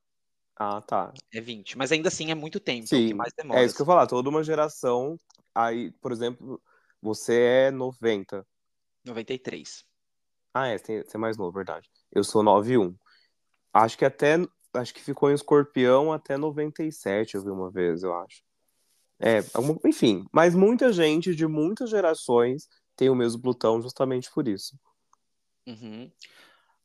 Ah, 0.57 0.81
tá. 0.81 1.13
É 1.33 1.39
20. 1.39 1.77
Mas 1.77 1.93
ainda 1.93 2.09
assim 2.09 2.29
é 2.29 2.35
muito 2.35 2.59
tempo, 2.59 2.93
é 2.93 2.97
o 2.97 3.07
que 3.07 3.07
Sim, 3.07 3.13
mais 3.13 3.31
demora. 3.33 3.61
é 3.61 3.65
isso 3.65 3.73
que 3.73 3.81
eu 3.81 3.85
ia 3.85 3.87
falar, 3.87 4.05
toda 4.05 4.29
uma 4.29 4.43
geração. 4.43 5.17
Aí, 5.55 5.91
por 6.01 6.11
exemplo, 6.11 6.61
você 7.01 7.39
é 7.67 7.71
90. 7.71 8.45
93. 9.05 9.85
Ah, 10.53 10.67
é, 10.67 10.77
você 10.77 11.03
você 11.03 11.15
é 11.15 11.19
mais 11.19 11.37
novo, 11.37 11.53
verdade. 11.53 11.89
Eu 12.11 12.25
sou 12.25 12.43
91. 12.43 12.93
Acho 13.73 13.97
que 13.97 14.03
até. 14.03 14.35
Acho 14.73 14.93
que 14.93 15.01
ficou 15.01 15.31
em 15.31 15.33
escorpião 15.33 16.11
até 16.11 16.37
97, 16.37 17.35
eu 17.35 17.43
vi 17.43 17.49
uma 17.49 17.71
vez, 17.71 18.03
eu 18.03 18.13
acho. 18.13 18.41
É, 19.21 19.39
alguma- 19.53 19.79
enfim, 19.85 20.25
mas 20.31 20.55
muita 20.55 20.91
gente 20.91 21.35
de 21.35 21.45
muitas 21.47 21.89
gerações 21.89 22.67
tem 22.95 23.09
o 23.09 23.15
mesmo 23.15 23.41
Plutão 23.41 23.81
justamente 23.81 24.31
por 24.31 24.47
isso. 24.47 24.77
Uhum. 25.67 26.11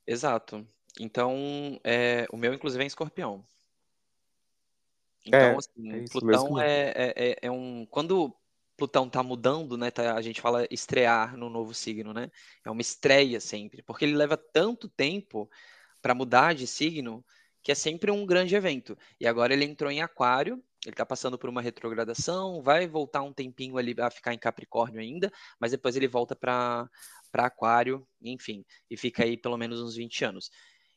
Exato. 0.06 0.66
Então, 1.00 1.80
é, 1.84 2.26
o 2.30 2.36
meu, 2.36 2.54
inclusive, 2.54 2.82
é 2.82 2.84
em 2.84 2.88
escorpião. 2.88 3.44
Então, 5.24 5.38
É, 5.40 5.56
assim, 5.56 5.92
é 5.92 5.98
isso 5.98 6.12
Plutão 6.12 6.58
é, 6.58 6.92
é, 6.94 7.14
é- 7.16 7.38
é 7.42 7.50
um. 7.50 7.86
Quando 7.90 8.34
Plutão 8.76 9.08
tá 9.08 9.22
mudando, 9.22 9.76
né? 9.76 9.90
tá- 9.90 10.14
a 10.14 10.22
gente 10.22 10.40
fala 10.40 10.66
estrear 10.70 11.36
no 11.36 11.48
novo 11.48 11.74
signo, 11.74 12.12
né? 12.12 12.30
É 12.64 12.70
uma 12.70 12.80
estreia 12.80 13.40
sempre, 13.40 13.82
porque 13.82 14.04
ele 14.04 14.14
leva 14.14 14.36
tanto 14.36 14.88
tempo 14.88 15.50
para 16.00 16.14
mudar 16.14 16.54
de 16.54 16.66
signo 16.66 17.24
que 17.62 17.72
é 17.72 17.74
sempre 17.74 18.10
um 18.12 18.24
grande 18.24 18.54
evento. 18.54 18.96
E 19.18 19.26
agora 19.26 19.52
ele 19.52 19.64
entrou 19.64 19.90
em 19.90 20.00
Aquário, 20.00 20.62
ele 20.86 20.94
tá 20.94 21.04
passando 21.04 21.36
por 21.36 21.50
uma 21.50 21.60
retrogradação, 21.60 22.62
vai 22.62 22.86
voltar 22.86 23.22
um 23.22 23.32
tempinho 23.32 23.76
ali 23.76 23.92
a 23.98 24.08
ficar 24.08 24.32
em 24.32 24.38
Capricórnio 24.38 25.00
ainda, 25.00 25.32
mas 25.58 25.72
depois 25.72 25.96
ele 25.96 26.06
volta 26.06 26.36
para 26.36 26.88
para 27.32 27.46
Aquário, 27.46 28.06
enfim, 28.22 28.64
e 28.88 28.96
fica 28.96 29.24
aí 29.24 29.36
pelo 29.36 29.58
menos 29.58 29.82
uns 29.82 29.96
20 29.96 30.24
anos. 30.24 30.48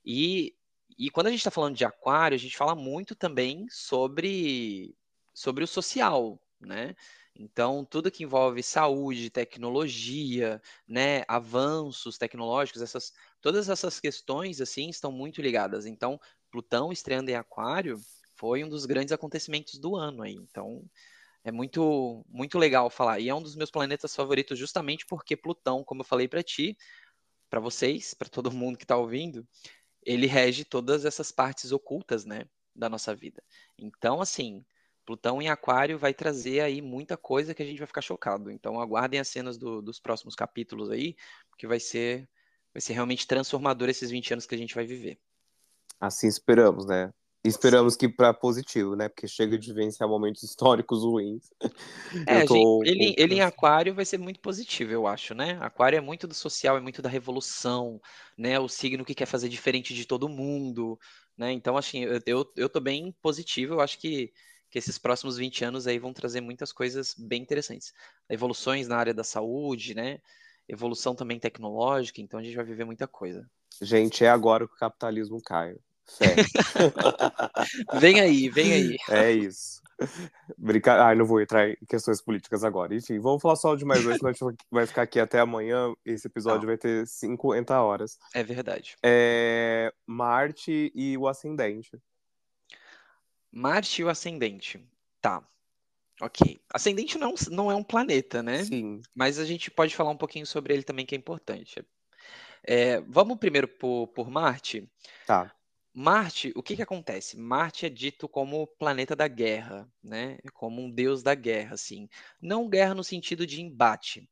E, 0.06 0.56
e 0.98 1.10
quando 1.10 1.28
a 1.28 1.30
gente 1.32 1.40
está 1.40 1.52
falando 1.52 1.76
de 1.76 1.84
Aquário, 1.84 2.36
a 2.36 2.40
gente 2.40 2.56
fala 2.56 2.76
muito 2.76 3.16
também 3.16 3.66
sobre, 3.70 4.96
sobre 5.34 5.64
o 5.64 5.68
social, 5.68 6.40
né? 6.62 6.96
Então, 7.36 7.84
tudo 7.84 8.12
que 8.12 8.24
envolve 8.24 8.62
saúde, 8.62 9.30
tecnologia, 9.30 10.62
né, 10.88 11.24
avanços 11.28 12.18
tecnológicos, 12.18 12.82
essas, 12.82 13.12
todas 13.42 13.68
essas 13.70 14.00
questões 14.00 14.62
assim 14.62 14.88
estão 14.90 15.12
muito 15.12 15.42
ligadas. 15.42 15.86
Então, 15.86 16.20
Plutão 16.52 16.92
estreando 16.92 17.32
em 17.32 17.36
Aquário 17.36 18.00
foi 18.40 18.64
um 18.64 18.70
dos 18.70 18.86
grandes 18.86 19.12
acontecimentos 19.12 19.78
do 19.78 19.98
ano 19.98 20.24
aí. 20.24 20.34
Então, 20.34 20.82
é 21.44 21.52
muito 21.52 22.26
muito 22.30 22.58
legal 22.58 22.90
falar. 22.90 23.20
E 23.20 23.28
é 23.28 23.36
um 23.36 23.42
dos 23.42 23.56
meus 23.56 23.70
planetas 23.70 24.16
favoritos 24.16 24.58
justamente 24.58 25.06
porque 25.06 25.36
Plutão, 25.36 25.84
como 25.84 26.02
eu 26.02 26.06
falei 26.06 26.28
para 26.28 26.42
ti, 26.42 26.78
para 27.50 27.60
vocês, 27.60 28.14
para 28.14 28.30
todo 28.30 28.52
mundo 28.52 28.78
que 28.78 28.86
está 28.86 28.96
ouvindo, 28.96 29.46
ele 30.04 30.26
rege 30.26 30.64
todas 30.64 31.04
essas 31.04 31.32
partes 31.32 31.74
ocultas, 31.74 32.24
né, 32.24 32.46
da 32.74 32.88
nossa 32.88 33.14
vida. 33.14 33.44
Então, 33.78 34.22
assim, 34.22 34.64
Plutão 35.06 35.42
em 35.42 35.50
Aquário 35.50 35.98
vai 35.98 36.14
trazer 36.14 36.62
aí 36.62 36.82
muita 36.82 37.18
coisa 37.18 37.54
que 37.54 37.62
a 37.62 37.66
gente 37.66 37.80
vai 37.80 37.88
ficar 37.88 38.02
chocado. 38.02 38.50
Então, 38.50 38.80
aguardem 38.80 39.20
as 39.20 39.28
cenas 39.28 39.58
do, 39.58 39.82
dos 39.82 40.00
próximos 40.00 40.36
capítulos 40.36 40.90
aí, 40.90 41.16
que 41.58 41.68
vai 41.68 41.80
ser, 41.80 42.30
vai 42.74 42.80
ser 42.80 42.94
realmente 42.94 43.28
transformador 43.28 43.90
esses 43.90 44.10
20 44.10 44.34
anos 44.34 44.46
que 44.46 44.56
a 44.56 44.58
gente 44.58 44.76
vai 44.76 44.86
viver. 44.86 45.20
Assim 46.00 46.28
esperamos, 46.28 46.86
né? 46.86 47.12
Esperamos 47.44 47.96
que 47.96 48.10
para 48.10 48.34
positivo, 48.34 48.96
né? 48.98 49.08
Porque 49.08 49.28
chega 49.28 49.58
de 49.58 49.72
vivenciar 49.72 50.10
momentos 50.10 50.44
históricos 50.44 51.04
ruins. 51.04 51.50
É, 52.28 52.46
tô... 52.46 52.84
gente, 52.84 52.90
ele, 52.90 53.16
ele 53.18 53.36
em 53.36 53.42
Aquário 53.42 53.94
vai 53.94 54.04
ser 54.04 54.18
muito 54.18 54.42
positivo, 54.42 54.92
eu 54.92 55.08
acho, 55.08 55.34
né? 55.34 55.58
Aquário 55.62 55.98
é 55.98 56.02
muito 56.02 56.28
do 56.28 56.34
social, 56.34 56.76
é 56.76 56.82
muito 56.82 57.02
da 57.02 57.08
revolução, 57.08 58.02
né? 58.38 58.60
O 58.60 58.68
signo 58.68 59.06
que 59.06 59.16
quer 59.16 59.26
fazer 59.26 59.48
diferente 59.48 59.94
de 59.94 60.06
todo 60.06 60.28
mundo, 60.28 61.00
né? 61.38 61.54
Então, 61.54 61.78
assim, 61.78 62.04
eu, 62.04 62.20
eu, 62.26 62.54
eu 62.58 62.70
tô 62.70 62.82
bem 62.82 63.16
positivo, 63.22 63.76
eu 63.76 63.82
acho 63.82 63.98
que, 64.00 64.34
que 64.70 64.78
esses 64.78 64.98
próximos 64.98 65.38
20 65.38 65.64
anos 65.64 65.88
aí 65.88 65.98
vão 65.98 66.12
trazer 66.12 66.42
muitas 66.42 66.74
coisas 66.74 67.16
bem 67.18 67.42
interessantes. 67.42 67.94
Evoluções 68.30 68.90
na 68.90 68.98
área 68.98 69.14
da 69.14 69.24
saúde, 69.24 69.96
né? 69.96 70.20
Evolução 70.68 71.16
também 71.16 71.40
tecnológica, 71.40 72.20
então 72.20 72.38
a 72.38 72.44
gente 72.44 72.56
vai 72.56 72.66
viver 72.66 72.84
muita 72.84 73.08
coisa. 73.08 73.50
Gente, 73.82 74.26
é 74.26 74.30
agora 74.30 74.68
que 74.68 74.74
o 74.74 74.78
capitalismo 74.78 75.42
cai. 75.42 75.78
Vem 78.00 78.20
aí, 78.20 78.50
vem 78.50 78.74
aí. 78.74 78.98
É 79.10 79.32
isso. 79.32 79.82
Brinca... 80.58 81.04
Ai, 81.04 81.16
não 81.16 81.26
vou 81.26 81.42
entrar 81.42 81.70
em 81.70 81.86
questões 81.88 82.22
políticas 82.22 82.64
agora. 82.64 82.96
Enfim, 82.96 83.20
vamos 83.20 83.42
falar 83.42 83.56
só 83.56 83.76
de 83.76 83.86
mais 83.86 84.04
dois, 84.04 84.18
senão 84.18 84.30
a 84.30 84.34
gente 84.34 84.66
vai 84.72 84.86
ficar 84.86 85.02
aqui 85.02 85.20
até 85.20 85.40
amanhã. 85.40 85.94
Esse 86.06 86.28
episódio 86.28 86.62
não. 86.62 86.68
vai 86.68 86.78
ter 86.78 87.06
50 87.06 87.82
horas. 87.82 88.18
É 88.34 88.44
verdade. 88.44 88.96
É... 89.04 89.94
Marte 90.06 90.92
e 90.96 91.18
o 91.18 91.28
Ascendente. 91.28 91.92
Marte 93.52 94.02
e 94.02 94.06
o 94.06 94.10
Ascendente. 94.10 94.80
Tá. 95.22 95.44
Ok. 96.22 96.60
Ascendente 96.74 97.18
não, 97.18 97.34
não 97.50 97.72
é 97.72 97.76
um 97.76 97.84
planeta, 97.84 98.44
né? 98.44 98.64
Sim. 98.64 99.02
Mas 99.16 99.40
a 99.40 99.46
gente 99.46 99.72
pode 99.72 99.96
falar 99.96 100.12
um 100.12 100.18
pouquinho 100.18 100.46
sobre 100.46 100.74
ele 100.74 100.84
também, 100.84 101.06
que 101.06 101.16
é 101.16 101.18
importante. 101.18 101.84
É, 102.64 103.00
vamos 103.02 103.38
primeiro 103.38 103.68
por, 103.68 104.08
por 104.08 104.30
Marte? 104.30 104.90
Tá. 105.26 105.52
Marte, 105.94 106.52
o 106.56 106.64
que 106.64 106.76
que 106.76 106.82
acontece? 106.82 107.38
Marte 107.38 107.86
é 107.86 107.90
dito 107.90 108.28
como 108.30 108.68
planeta 108.68 109.16
da 109.16 109.28
guerra, 109.28 109.92
né? 110.04 110.38
Como 110.54 110.82
um 110.82 110.90
deus 110.90 111.24
da 111.24 111.34
guerra, 111.36 111.74
assim. 111.74 112.08
Não 112.42 112.70
guerra 112.70 112.94
no 112.94 113.04
sentido 113.04 113.46
de 113.46 113.62
embate. 113.62 114.30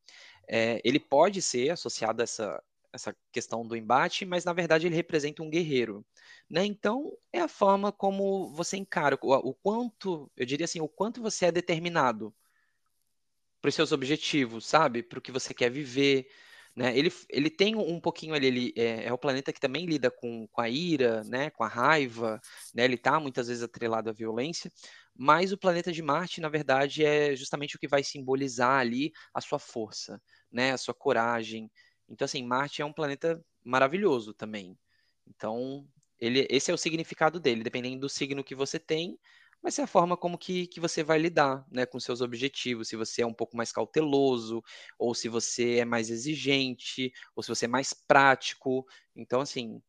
É, 0.48 0.80
ele 0.84 1.00
pode 1.00 1.42
ser 1.42 1.72
associado 1.72 2.22
a 2.22 2.24
essa, 2.24 2.64
essa 2.94 3.16
questão 3.32 3.66
do 3.68 3.76
embate, 3.76 4.26
mas 4.26 4.46
na 4.46 4.54
verdade 4.54 4.88
ele 4.88 4.96
representa 4.96 5.44
um 5.44 5.50
guerreiro, 5.50 6.06
né? 6.50 6.66
Então 6.66 7.18
é 7.34 7.40
a 7.42 7.48
forma 7.48 7.92
como 7.92 8.48
você 8.54 8.78
encara 8.78 9.18
o, 9.22 9.34
o 9.50 9.54
quanto, 9.54 10.32
eu 10.38 10.46
diria 10.46 10.66
assim, 10.66 10.80
o 10.80 10.88
quanto 10.88 11.22
você 11.22 11.48
é 11.48 11.52
determinado 11.52 12.34
para 13.62 13.70
os 13.70 13.76
seus 13.76 13.92
objetivos, 13.92 14.66
sabe? 14.66 15.04
Para 15.04 15.20
o 15.20 15.22
que 15.22 15.32
você 15.32 15.54
quer 15.54 15.70
viver, 15.70 16.30
né? 16.78 16.96
Ele, 16.96 17.12
ele 17.28 17.50
tem 17.50 17.76
um 17.76 18.00
pouquinho 18.00 18.36
ali, 18.36 18.46
ele 18.46 18.74
é, 18.78 19.06
é, 19.06 19.12
o 19.14 19.18
planeta 19.18 19.52
que 19.52 19.60
também 19.60 19.88
lida 19.88 20.12
com, 20.12 20.46
com 20.46 20.62
a 20.62 20.70
ira, 20.70 21.24
né? 21.24 21.50
com 21.50 21.64
a 21.64 21.68
raiva, 21.68 22.40
né? 22.72 22.86
ele 22.86 22.94
está 22.94 23.20
muitas 23.20 23.48
vezes 23.48 23.64
atrelado 23.64 24.12
à 24.12 24.14
violência, 24.14 24.72
mas 25.16 25.52
o 25.52 25.58
planeta 25.58 25.92
de 25.92 26.04
Marte, 26.04 26.40
na 26.40 26.50
verdade, 26.50 27.04
é 27.04 27.36
justamente 27.36 27.76
o 27.76 27.80
que 27.80 27.88
vai 27.88 28.04
simbolizar 28.04 28.80
ali 28.80 29.12
a 29.34 29.42
sua 29.42 29.58
força, 29.58 30.22
né? 30.52 30.72
a 30.72 30.78
sua 30.78 30.94
coragem. 30.94 31.68
Então, 32.08 32.26
assim, 32.26 32.46
Marte 32.46 32.84
é 32.84 32.86
um 32.86 32.94
planeta 32.94 33.44
maravilhoso 33.64 34.32
também. 34.32 34.78
Então, 35.26 35.84
ele, 36.20 36.46
esse 36.48 36.70
é 36.70 36.74
o 36.76 36.78
significado 36.78 37.40
dele, 37.40 37.64
dependendo 37.64 38.02
do 38.02 38.10
signo 38.10 38.44
que 38.44 38.54
você 38.54 38.78
tem, 38.78 39.18
vai 39.62 39.72
ser 39.72 39.82
a 39.82 39.88
forma 39.88 40.16
como 40.16 40.38
que, 40.38 40.68
que 40.68 40.80
você 40.80 41.04
vai 41.04 41.18
lidar 41.18 41.66
né, 41.72 41.86
com 41.86 42.00
seus 42.00 42.22
objetivos, 42.22 42.88
se 42.88 42.96
você 42.96 43.22
é 43.22 43.26
um 43.26 43.34
pouco 43.34 43.58
mais 43.58 43.72
cauteloso, 43.72 44.64
ou 44.98 45.14
se 45.14 45.28
você 45.28 45.78
é 45.78 45.86
mais 45.86 46.10
exigente, 46.10 47.12
ou 47.36 47.44
se 47.44 47.50
você 47.50 47.66
é 47.66 47.68
mais 47.68 47.94
prático. 47.94 48.86
Então, 49.16 49.42
assim, 49.42 49.82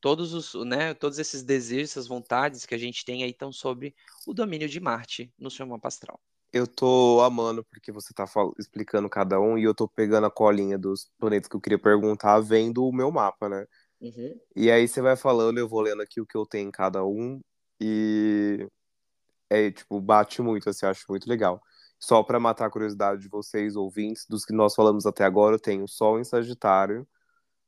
todos, 0.00 0.34
os, 0.34 0.66
né, 0.66 0.94
todos 0.94 1.18
esses 1.18 1.42
desejos, 1.42 1.90
essas 1.90 2.06
vontades 2.06 2.66
que 2.66 2.74
a 2.74 2.78
gente 2.78 3.04
tem 3.04 3.24
aí 3.24 3.30
estão 3.30 3.50
sobre 3.50 3.94
o 4.26 4.34
domínio 4.34 4.68
de 4.68 4.78
Marte 4.78 5.32
no 5.38 5.50
seu 5.50 5.66
mapa 5.66 5.88
astral. 5.88 6.20
Eu 6.52 6.68
tô 6.68 7.20
amando 7.20 7.64
porque 7.64 7.90
você 7.90 8.14
tá 8.14 8.26
explicando 8.58 9.08
cada 9.08 9.40
um 9.40 9.58
e 9.58 9.64
eu 9.64 9.74
tô 9.74 9.88
pegando 9.88 10.26
a 10.26 10.30
colinha 10.30 10.78
dos 10.78 11.10
planetas 11.18 11.48
que 11.48 11.56
eu 11.56 11.60
queria 11.60 11.78
perguntar 11.78 12.38
vendo 12.38 12.86
o 12.86 12.92
meu 12.92 13.10
mapa, 13.10 13.48
né? 13.48 13.66
Uhum. 14.00 14.38
E 14.54 14.70
aí 14.70 14.86
você 14.86 15.00
vai 15.00 15.16
falando, 15.16 15.58
eu 15.58 15.68
vou 15.68 15.80
lendo 15.80 16.02
aqui 16.02 16.20
o 16.20 16.26
que 16.26 16.36
eu 16.36 16.46
tenho 16.46 16.68
em 16.68 16.70
cada 16.70 17.04
um 17.04 17.40
e 17.80 18.68
é, 19.50 19.70
tipo, 19.70 20.00
bate 20.00 20.42
muito, 20.42 20.68
assim, 20.68 20.86
acho 20.86 21.04
muito 21.08 21.28
legal. 21.28 21.62
Só 21.98 22.22
para 22.22 22.40
matar 22.40 22.66
a 22.66 22.70
curiosidade 22.70 23.22
de 23.22 23.28
vocês, 23.28 23.76
ouvintes, 23.76 24.26
dos 24.28 24.44
que 24.44 24.52
nós 24.52 24.74
falamos 24.74 25.06
até 25.06 25.24
agora, 25.24 25.56
eu 25.56 25.60
tenho 25.60 25.88
Sol 25.88 26.20
em 26.20 26.24
Sagitário, 26.24 27.06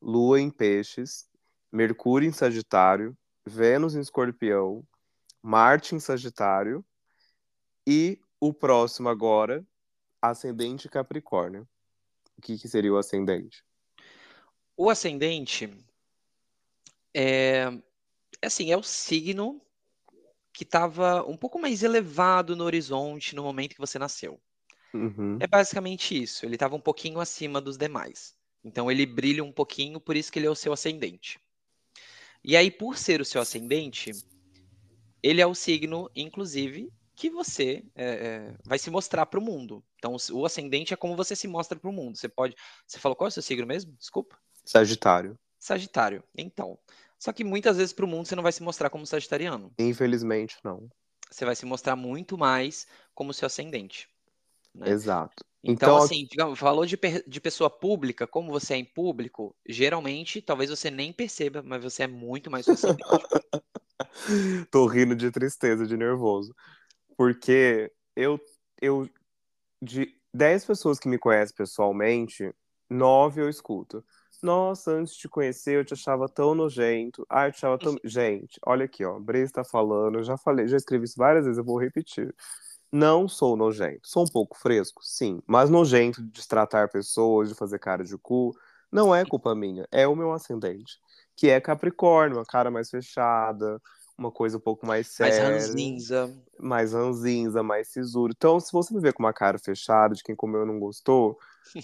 Lua 0.00 0.40
em 0.40 0.50
Peixes, 0.50 1.28
Mercúrio 1.72 2.28
em 2.28 2.32
Sagitário, 2.32 3.16
Vênus 3.46 3.94
em 3.94 4.00
Escorpião, 4.00 4.84
Marte 5.42 5.94
em 5.94 6.00
Sagitário 6.00 6.84
e 7.86 8.20
o 8.40 8.52
próximo 8.52 9.08
agora, 9.08 9.64
Ascendente 10.20 10.88
Capricórnio. 10.88 11.66
O 12.36 12.42
que, 12.42 12.58
que 12.58 12.68
seria 12.68 12.92
o 12.92 12.98
ascendente? 12.98 13.64
O 14.76 14.90
ascendente 14.90 15.72
é 17.14 17.72
assim, 18.42 18.70
é 18.70 18.76
o 18.76 18.82
signo 18.82 19.60
que 20.56 20.64
estava 20.64 21.22
um 21.28 21.36
pouco 21.36 21.58
mais 21.58 21.82
elevado 21.82 22.56
no 22.56 22.64
horizonte 22.64 23.36
no 23.36 23.42
momento 23.42 23.74
que 23.74 23.80
você 23.80 23.98
nasceu. 23.98 24.40
Uhum. 24.94 25.36
É 25.38 25.46
basicamente 25.46 26.20
isso. 26.20 26.46
Ele 26.46 26.56
estava 26.56 26.74
um 26.74 26.80
pouquinho 26.80 27.20
acima 27.20 27.60
dos 27.60 27.76
demais. 27.76 28.34
Então 28.64 28.90
ele 28.90 29.04
brilha 29.04 29.44
um 29.44 29.52
pouquinho, 29.52 30.00
por 30.00 30.16
isso 30.16 30.32
que 30.32 30.38
ele 30.38 30.46
é 30.46 30.50
o 30.50 30.54
seu 30.54 30.72
ascendente. 30.72 31.38
E 32.42 32.56
aí, 32.56 32.70
por 32.70 32.96
ser 32.96 33.20
o 33.20 33.24
seu 33.24 33.42
ascendente, 33.42 34.12
ele 35.22 35.42
é 35.42 35.46
o 35.46 35.54
signo, 35.54 36.10
inclusive, 36.16 36.90
que 37.14 37.28
você 37.28 37.84
é, 37.94 38.06
é, 38.06 38.54
vai 38.64 38.78
se 38.78 38.88
mostrar 38.88 39.26
para 39.26 39.38
o 39.38 39.42
mundo. 39.42 39.84
Então, 39.98 40.16
o 40.32 40.46
ascendente 40.46 40.94
é 40.94 40.96
como 40.96 41.16
você 41.16 41.36
se 41.36 41.46
mostra 41.46 41.78
para 41.78 41.90
o 41.90 41.92
mundo. 41.92 42.16
Você 42.16 42.30
pode. 42.30 42.56
Você 42.86 42.98
falou 42.98 43.14
qual 43.14 43.26
é 43.26 43.28
o 43.28 43.32
seu 43.32 43.42
signo 43.42 43.66
mesmo? 43.66 43.92
Desculpa. 43.98 44.38
Sagitário. 44.64 45.38
Sagitário. 45.58 46.24
Então, 46.34 46.78
só 47.18 47.32
que 47.32 47.44
muitas 47.44 47.76
vezes 47.76 47.92
para 47.92 48.04
o 48.04 48.08
mundo 48.08 48.26
você 48.26 48.36
não 48.36 48.42
vai 48.42 48.52
se 48.52 48.62
mostrar 48.62 48.90
como 48.90 49.06
sagitariano. 49.06 49.72
Infelizmente, 49.78 50.56
não. 50.62 50.88
Você 51.30 51.44
vai 51.44 51.56
se 51.56 51.66
mostrar 51.66 51.96
muito 51.96 52.38
mais 52.38 52.86
como 53.14 53.32
seu 53.32 53.46
ascendente. 53.46 54.08
Né? 54.74 54.90
Exato. 54.90 55.44
Então, 55.64 55.94
então 55.94 56.04
assim, 56.04 56.24
digamos, 56.30 56.58
falou 56.58 56.86
de, 56.86 56.96
de 57.26 57.40
pessoa 57.40 57.68
pública, 57.68 58.26
como 58.26 58.52
você 58.52 58.74
é 58.74 58.76
em 58.76 58.84
público, 58.84 59.56
geralmente, 59.66 60.40
talvez 60.40 60.70
você 60.70 60.90
nem 60.90 61.12
perceba, 61.12 61.62
mas 61.62 61.82
você 61.82 62.04
é 62.04 62.06
muito 62.06 62.50
mais 62.50 62.68
ascendente. 62.68 63.02
Tô 64.70 64.86
rindo 64.86 65.16
de 65.16 65.30
tristeza, 65.30 65.86
de 65.86 65.96
nervoso. 65.96 66.54
Porque 67.16 67.90
eu, 68.14 68.38
eu 68.80 69.08
de 69.82 70.14
10 70.32 70.64
pessoas 70.64 70.98
que 70.98 71.08
me 71.08 71.18
conhecem 71.18 71.56
pessoalmente, 71.56 72.52
nove 72.88 73.40
eu 73.40 73.48
escuto. 73.48 74.04
Nossa, 74.42 74.92
antes 74.92 75.14
de 75.14 75.20
te 75.20 75.28
conhecer, 75.28 75.76
eu 75.76 75.84
te 75.84 75.94
achava 75.94 76.28
tão 76.28 76.54
nojento. 76.54 77.26
Ah, 77.28 77.48
eu 77.48 77.52
te 77.52 77.56
achava 77.56 77.78
tão. 77.78 77.96
Gente, 78.04 78.60
olha 78.64 78.84
aqui, 78.84 79.04
ó. 79.04 79.18
Brisa 79.18 79.52
tá 79.52 79.64
falando, 79.64 80.18
eu 80.18 80.24
já 80.24 80.36
falei, 80.36 80.68
já 80.68 80.76
escrevi 80.76 81.04
isso 81.04 81.16
várias 81.16 81.44
vezes, 81.44 81.58
eu 81.58 81.64
vou 81.64 81.78
repetir. 81.78 82.34
Não 82.92 83.28
sou 83.28 83.56
nojento. 83.56 84.00
Sou 84.04 84.24
um 84.24 84.28
pouco 84.28 84.56
fresco, 84.56 85.02
sim. 85.04 85.42
Mas 85.46 85.68
nojento 85.68 86.22
de 86.22 86.30
destratar 86.30 86.90
pessoas, 86.90 87.48
de 87.48 87.54
fazer 87.54 87.78
cara 87.78 88.04
de 88.04 88.16
cu, 88.16 88.56
não 88.90 89.14
é 89.14 89.24
culpa 89.24 89.54
minha. 89.54 89.86
É 89.90 90.06
o 90.06 90.14
meu 90.14 90.32
ascendente. 90.32 90.98
Que 91.34 91.50
é 91.50 91.60
Capricórnio, 91.60 92.38
uma 92.38 92.44
cara 92.46 92.70
mais 92.70 92.88
fechada, 92.88 93.80
uma 94.16 94.30
coisa 94.30 94.56
um 94.56 94.60
pouco 94.60 94.86
mais 94.86 95.08
séria. 95.08 95.42
Mais 95.42 95.64
ranzinza. 95.64 96.34
Mais 96.58 96.92
ranzinza, 96.92 97.62
mais 97.62 97.88
sisuro. 97.88 98.32
Então, 98.34 98.58
se 98.58 98.72
você 98.72 98.94
me 98.94 99.00
ver 99.00 99.12
com 99.12 99.22
uma 99.22 99.32
cara 99.32 99.58
fechada, 99.58 100.14
de 100.14 100.22
quem 100.22 100.34
comeu 100.34 100.64
não 100.64 100.78
gostou, 100.78 101.38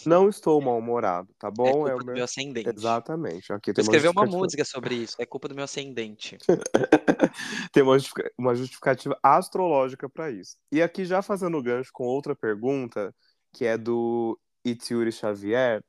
não 0.07 0.29
estou 0.29 0.61
mal-humorado, 0.61 1.29
tá 1.39 1.51
bom? 1.51 1.67
É 1.67 1.73
culpa 1.73 1.91
é 1.91 1.95
o 1.95 2.05
meu... 2.05 2.15
meu 2.15 2.25
ascendente. 2.25 2.69
Exatamente. 2.69 3.53
Aqui 3.53 3.73
tem 3.73 3.83
escreveu 3.83 4.11
uma, 4.11 4.23
uma 4.23 4.39
música 4.39 4.65
sobre 4.65 4.95
isso. 4.95 5.17
É 5.19 5.27
culpa 5.27 5.49
do 5.49 5.55
meu 5.55 5.65
ascendente. 5.65 6.39
tem 7.73 7.83
uma, 7.83 7.97
uma 8.39 8.55
justificativa 8.55 9.19
astrológica 9.23 10.09
para 10.09 10.31
isso. 10.31 10.57
E 10.71 10.83
aqui, 10.83 11.05
já 11.05 11.23
fazendo 11.23 11.63
gancho 11.63 11.91
com 11.93 12.05
outra 12.05 12.35
pergunta, 12.35 13.15
que 13.53 13.65
é 13.65 13.77
do 13.77 14.39
Itiuri 14.65 15.13
Xavier, 15.13 15.83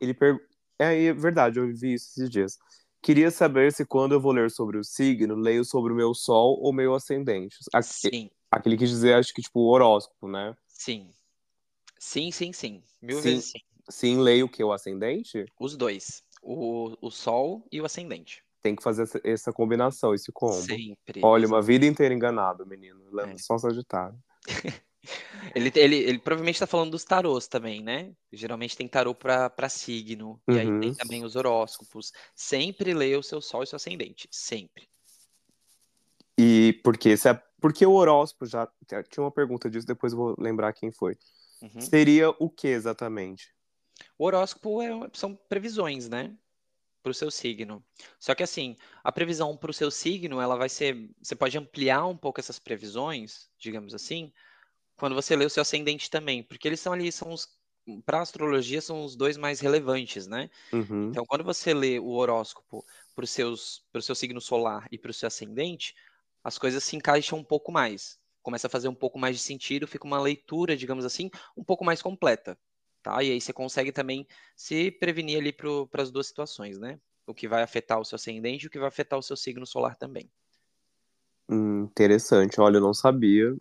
ele 0.00 0.14
pergunta. 0.14 0.44
É, 0.78 1.04
é 1.04 1.12
verdade, 1.12 1.58
eu 1.58 1.66
vi 1.66 1.94
isso 1.94 2.10
esses 2.10 2.30
dias. 2.30 2.56
Queria 3.02 3.30
saber 3.30 3.72
se 3.72 3.84
quando 3.84 4.12
eu 4.12 4.20
vou 4.20 4.32
ler 4.32 4.50
sobre 4.50 4.78
o 4.78 4.84
signo, 4.84 5.34
leio 5.34 5.64
sobre 5.64 5.92
o 5.92 5.96
meu 5.96 6.14
sol 6.14 6.58
ou 6.60 6.72
meu 6.72 6.94
ascendente. 6.94 7.56
Sim. 7.82 8.30
Aquele 8.50 8.76
que 8.76 8.84
dizer, 8.84 9.14
acho 9.14 9.32
que, 9.32 9.40
tipo, 9.40 9.60
o 9.60 9.70
horóscopo, 9.70 10.28
né? 10.28 10.54
Sim. 10.68 11.10
Sim, 12.00 12.32
sim, 12.32 12.50
sim. 12.50 12.82
Mil 13.02 13.18
sim, 13.18 13.22
vezes 13.22 13.50
sim. 13.50 13.58
Sim, 13.90 14.18
leio 14.20 14.46
o 14.46 14.48
que? 14.48 14.64
O 14.64 14.72
ascendente? 14.72 15.44
Os 15.58 15.76
dois. 15.76 16.22
O, 16.42 16.96
o 17.02 17.10
Sol 17.10 17.66
e 17.70 17.78
o 17.78 17.84
Ascendente. 17.84 18.42
Tem 18.62 18.74
que 18.74 18.82
fazer 18.82 19.02
essa, 19.02 19.20
essa 19.22 19.52
combinação, 19.52 20.14
esse 20.14 20.32
combo. 20.32 20.54
Sempre. 20.62 21.20
Olha, 21.22 21.46
uma 21.46 21.60
vida 21.60 21.84
inteira 21.84 22.14
enganado, 22.14 22.64
menino. 22.66 23.04
Lembra 23.12 23.34
É. 23.34 23.38
só 23.38 23.58
Sagitário. 23.58 24.18
Ele, 25.54 25.72
ele, 25.74 25.96
ele 25.96 26.18
provavelmente 26.18 26.56
está 26.56 26.66
falando 26.66 26.90
dos 26.90 27.04
tarôs 27.04 27.48
também, 27.48 27.82
né? 27.82 28.12
Geralmente 28.30 28.76
tem 28.76 28.86
tarô 28.86 29.14
para 29.14 29.68
signo. 29.68 30.40
E 30.46 30.58
aí 30.58 30.66
Uhum. 30.66 30.80
tem 30.80 30.94
também 30.94 31.24
os 31.24 31.36
horóscopos. 31.36 32.12
Sempre 32.34 32.92
leia 32.92 33.18
o 33.18 33.22
seu 33.22 33.40
sol 33.40 33.62
e 33.62 33.66
seu 33.66 33.76
ascendente. 33.76 34.28
Sempre. 34.30 34.86
E 36.38 36.78
porque, 36.84 37.16
se 37.16 37.30
é, 37.30 37.42
porque 37.60 37.84
o 37.86 37.92
horóscopo 37.92 38.44
já. 38.44 38.68
Tinha 38.86 39.24
uma 39.24 39.30
pergunta 39.32 39.70
disso, 39.70 39.86
depois 39.86 40.12
eu 40.12 40.18
vou 40.18 40.34
lembrar 40.38 40.74
quem 40.74 40.92
foi. 40.92 41.16
Uhum. 41.62 41.92
Seria 41.92 42.30
o 42.30 42.48
que 42.50 42.68
exatamente? 42.68 43.54
O 44.18 44.24
horóscopo 44.26 44.82
é- 44.82 45.10
são 45.14 45.34
previsões, 45.34 46.08
né? 46.08 46.36
Para 47.02 47.12
o 47.12 47.14
seu 47.14 47.30
signo. 47.30 47.84
Só 48.20 48.34
que 48.34 48.42
assim, 48.44 48.76
a 49.04 49.12
previsão 49.12 49.56
para 49.56 49.70
o 49.70 49.74
seu 49.74 49.90
signo, 49.90 50.40
ela 50.40 50.56
vai 50.56 50.68
ser. 50.70 51.10
Você 51.22 51.36
pode 51.36 51.58
ampliar 51.58 52.06
um 52.06 52.18
pouco 52.18 52.40
essas 52.40 52.58
previsões, 52.60 53.50
digamos 53.58 53.94
assim, 53.94 54.32
quando 54.98 55.14
você 55.16 55.36
lê 55.36 55.46
o 55.46 55.50
seu 55.50 55.62
ascendente 55.62 56.10
também, 56.10 56.44
porque 56.44 56.68
eles 56.68 56.80
são 56.80 56.94
ali, 56.94 57.12
são 57.12 57.32
os. 57.32 57.48
Para 58.06 58.20
a 58.20 58.22
astrologia, 58.22 58.80
são 58.82 59.04
os 59.04 59.16
dois 59.16 59.36
mais 59.38 59.60
relevantes, 59.60 60.26
né? 60.28 60.50
Uhum. 60.72 61.12
Então, 61.12 61.24
quando 61.26 61.44
você 61.44 61.74
lê 61.74 61.98
o 62.00 62.10
horóscopo 62.10 62.86
para 63.16 63.24
o 63.24 64.02
seu 64.02 64.16
signo 64.16 64.40
solar 64.42 64.88
e 64.92 64.98
para 64.98 65.10
o 65.12 65.14
seu 65.14 65.28
ascendente, 65.28 65.94
as 66.44 66.58
coisas 66.58 66.84
se 66.84 66.96
encaixam 66.96 67.40
um 67.40 67.44
pouco 67.44 67.72
mais. 67.72 68.19
Começa 68.42 68.66
a 68.66 68.70
fazer 68.70 68.88
um 68.88 68.94
pouco 68.94 69.18
mais 69.18 69.36
de 69.36 69.42
sentido, 69.42 69.86
fica 69.86 70.06
uma 70.06 70.20
leitura, 70.20 70.76
digamos 70.76 71.04
assim, 71.04 71.30
um 71.56 71.64
pouco 71.64 71.84
mais 71.84 72.00
completa. 72.00 72.58
Tá? 73.02 73.22
E 73.22 73.32
aí 73.32 73.40
você 73.40 73.52
consegue 73.52 73.92
também 73.92 74.26
se 74.54 74.90
prevenir 74.90 75.38
ali 75.38 75.52
para 75.52 76.02
as 76.02 76.10
duas 76.10 76.26
situações, 76.26 76.78
né? 76.78 77.00
O 77.26 77.34
que 77.34 77.48
vai 77.48 77.62
afetar 77.62 77.98
o 77.98 78.04
seu 78.04 78.16
ascendente 78.16 78.64
e 78.64 78.66
o 78.68 78.70
que 78.70 78.78
vai 78.78 78.88
afetar 78.88 79.18
o 79.18 79.22
seu 79.22 79.36
signo 79.36 79.66
solar 79.66 79.96
também. 79.96 80.30
Hum, 81.48 81.84
interessante. 81.84 82.60
Olha, 82.60 82.76
eu 82.76 82.80
não 82.80 82.94
sabia. 82.94 83.56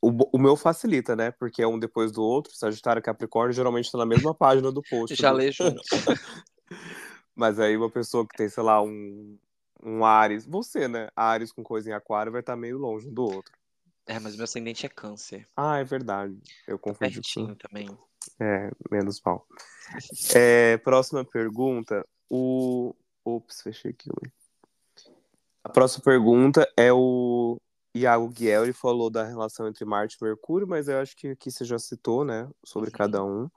O, 0.00 0.36
o 0.36 0.38
meu 0.38 0.56
facilita, 0.56 1.16
né? 1.16 1.30
Porque 1.30 1.62
é 1.62 1.66
um 1.66 1.78
depois 1.78 2.12
do 2.12 2.22
outro. 2.22 2.54
Sagitário 2.54 3.00
e 3.00 3.02
Capricórnio 3.02 3.54
geralmente 3.54 3.90
tá 3.90 3.98
na 3.98 4.06
mesma 4.06 4.34
página 4.34 4.70
do 4.70 4.82
post. 4.82 5.14
Já 5.14 5.32
né? 5.32 5.44
lê 5.44 5.52
juntos. 5.52 5.88
Mas 7.34 7.58
aí 7.58 7.76
uma 7.76 7.90
pessoa 7.90 8.26
que 8.26 8.36
tem, 8.36 8.48
sei 8.48 8.62
lá, 8.62 8.82
um, 8.82 9.38
um 9.82 10.04
Ares. 10.04 10.44
Você, 10.46 10.86
né? 10.86 11.08
Ares 11.16 11.52
com 11.52 11.62
coisa 11.62 11.90
em 11.90 11.92
aquário 11.92 12.32
vai 12.32 12.40
estar 12.40 12.56
meio 12.56 12.78
longe 12.78 13.08
um 13.08 13.14
do 13.14 13.24
outro. 13.24 13.52
É, 14.06 14.18
mas 14.18 14.34
meu 14.34 14.44
ascendente 14.44 14.84
é 14.84 14.88
câncer. 14.88 15.48
Ah, 15.56 15.78
é 15.78 15.84
verdade. 15.84 16.36
Eu 16.66 16.78
confundi 16.78 17.14
Pertinho 17.14 17.54
também. 17.56 17.88
É, 18.40 18.70
menos 18.90 19.20
mal. 19.24 19.46
É, 20.34 20.76
próxima 20.78 21.24
pergunta. 21.24 22.06
O. 22.28 22.94
Ops, 23.24 23.62
fechei 23.62 23.92
aqui. 23.92 24.10
ui. 24.10 24.32
A 25.62 25.68
próxima 25.68 26.02
pergunta 26.04 26.68
é 26.76 26.92
o 26.92 27.56
Iago 27.94 28.28
Guiel. 28.28 28.64
Ele 28.64 28.72
falou 28.72 29.08
da 29.08 29.22
relação 29.22 29.68
entre 29.68 29.84
Marte 29.84 30.16
e 30.20 30.24
Mercúrio, 30.24 30.66
mas 30.66 30.88
eu 30.88 30.98
acho 30.98 31.16
que 31.16 31.28
aqui 31.28 31.50
você 31.50 31.64
já 31.64 31.78
citou, 31.78 32.24
né? 32.24 32.50
Sobre 32.64 32.90
Uhum. 32.90 32.96
cada 32.96 33.24
um. 33.24 33.48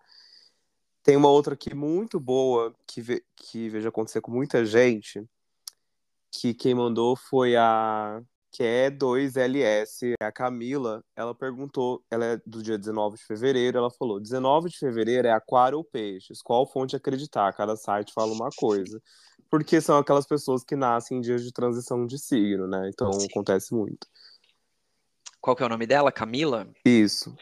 Tem 1.01 1.15
uma 1.15 1.29
outra 1.29 1.53
aqui 1.55 1.73
muito 1.73 2.19
boa 2.19 2.75
que, 2.87 3.01
ve 3.01 3.23
que 3.35 3.69
vejo 3.69 3.87
acontecer 3.87 4.21
com 4.21 4.31
muita 4.31 4.63
gente. 4.65 5.23
Que 6.31 6.53
quem 6.53 6.75
mandou 6.75 7.15
foi 7.15 7.55
a 7.55 8.21
que 8.55 8.63
é 8.63 8.89
2LS, 8.89 10.13
a 10.21 10.31
Camila, 10.31 11.03
ela 11.13 11.35
perguntou, 11.35 12.01
ela 12.09 12.23
é 12.23 12.41
do 12.45 12.63
dia 12.63 12.77
19 12.77 13.17
de 13.17 13.25
fevereiro, 13.25 13.77
ela 13.77 13.91
falou, 13.91 14.17
19 14.17 14.69
de 14.69 14.77
fevereiro 14.77 15.27
é 15.27 15.31
aquário 15.31 15.77
ou 15.77 15.83
peixes? 15.83 16.41
Qual 16.41 16.65
fonte 16.65 16.95
acreditar? 16.95 17.51
Cada 17.51 17.75
site 17.75 18.13
fala 18.13 18.31
uma 18.31 18.47
coisa. 18.55 19.01
Porque 19.49 19.81
são 19.81 19.97
aquelas 19.97 20.25
pessoas 20.25 20.63
que 20.63 20.73
nascem 20.73 21.17
em 21.17 21.21
dias 21.21 21.43
de 21.43 21.51
transição 21.51 22.05
de 22.05 22.17
signo, 22.17 22.65
né? 22.65 22.89
Então 22.93 23.11
Sim. 23.11 23.27
acontece 23.29 23.75
muito. 23.75 24.07
Qual 25.41 25.53
que 25.53 25.61
é 25.61 25.65
o 25.65 25.69
nome 25.69 25.85
dela? 25.85 26.09
Camila? 26.09 26.65
Isso. 26.85 27.35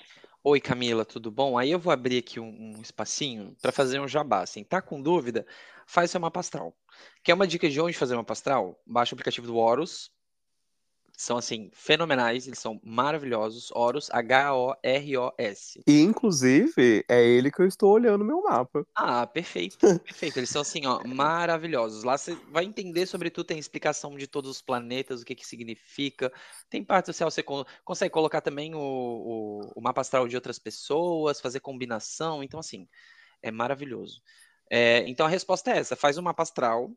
Oi, 0.44 0.60
Camila, 0.60 1.06
tudo 1.06 1.30
bom? 1.30 1.60
Aí 1.60 1.70
eu 1.70 1.80
vou 1.80 1.94
abrir 1.94 2.18
aqui 2.18 2.40
um, 2.40 2.76
um 2.76 2.82
espacinho 2.82 3.56
para 3.62 3.72
fazer 3.72 4.00
um 4.00 4.08
jabá. 4.08 4.42
Assim, 4.42 4.64
tá 4.64 4.82
com 4.82 5.00
dúvida? 5.00 5.46
Faz 5.86 6.10
seu 6.10 6.20
mapa 6.20 6.40
astral. 6.40 6.76
Quer 7.24 7.36
uma 7.36 7.46
dica 7.46 7.70
de 7.70 7.80
onde 7.80 7.96
fazer 7.96 8.16
mapa 8.16 8.34
astral? 8.34 8.82
Baixa 8.84 9.14
o 9.14 9.16
aplicativo 9.16 9.46
do 9.46 9.58
Horus. 9.58 10.12
São, 11.18 11.38
assim, 11.38 11.70
fenomenais, 11.74 12.48
eles 12.48 12.60
são 12.60 12.80
maravilhosos. 12.84 13.72
Horus, 13.72 14.10
H-O-R-O-S. 14.12 15.84
E, 15.88 16.02
inclusive, 16.02 17.04
é 17.10 17.24
ele 17.24 17.52
que 17.52 17.62
eu 17.62 17.68
estou 17.68 17.92
olhando 17.92 18.26
meu 18.26 18.42
mapa. 18.44 18.86
Ah, 18.96 19.26
perfeito, 19.26 19.78
perfeito. 20.04 20.38
Eles 20.38 20.50
são, 20.52 20.62
assim, 20.62 20.86
ó, 20.86 21.04
maravilhosos. 21.04 22.04
Lá 22.04 22.16
você 22.16 22.36
vai 22.52 22.64
entender 22.64 23.08
sobre 23.08 23.32
tudo, 23.32 23.48
tem 23.48 23.58
explicação 23.58 24.16
de 24.16 24.28
todos 24.28 24.52
os 24.52 24.62
planetas, 24.62 25.22
o 25.22 25.26
que 25.26 25.34
que 25.34 25.46
significa. 25.46 26.32
Tem 26.70 26.84
parte 26.84 27.08
do 27.08 27.14
céu, 27.14 27.30
você 27.30 27.42
con- 27.42 27.66
consegue 27.84 28.14
colocar 28.14 28.42
também 28.42 28.76
o, 28.76 28.80
o, 28.80 29.72
o 29.76 29.82
mapa 29.82 30.02
astral 30.02 30.28
de 30.28 30.36
outras 30.36 30.60
pessoas, 30.60 31.42
fazer 31.42 31.60
combinação. 31.60 32.44
Então, 32.44 32.60
assim, 32.60 32.88
é 33.42 33.52
maravilhoso. 33.52 34.22
É, 34.72 35.08
então, 35.10 35.26
a 35.26 35.30
resposta 35.30 35.72
é 35.72 35.78
essa: 35.80 35.96
faz 35.96 36.18
um 36.18 36.24
mapa 36.24 36.44
astral, 36.44 36.92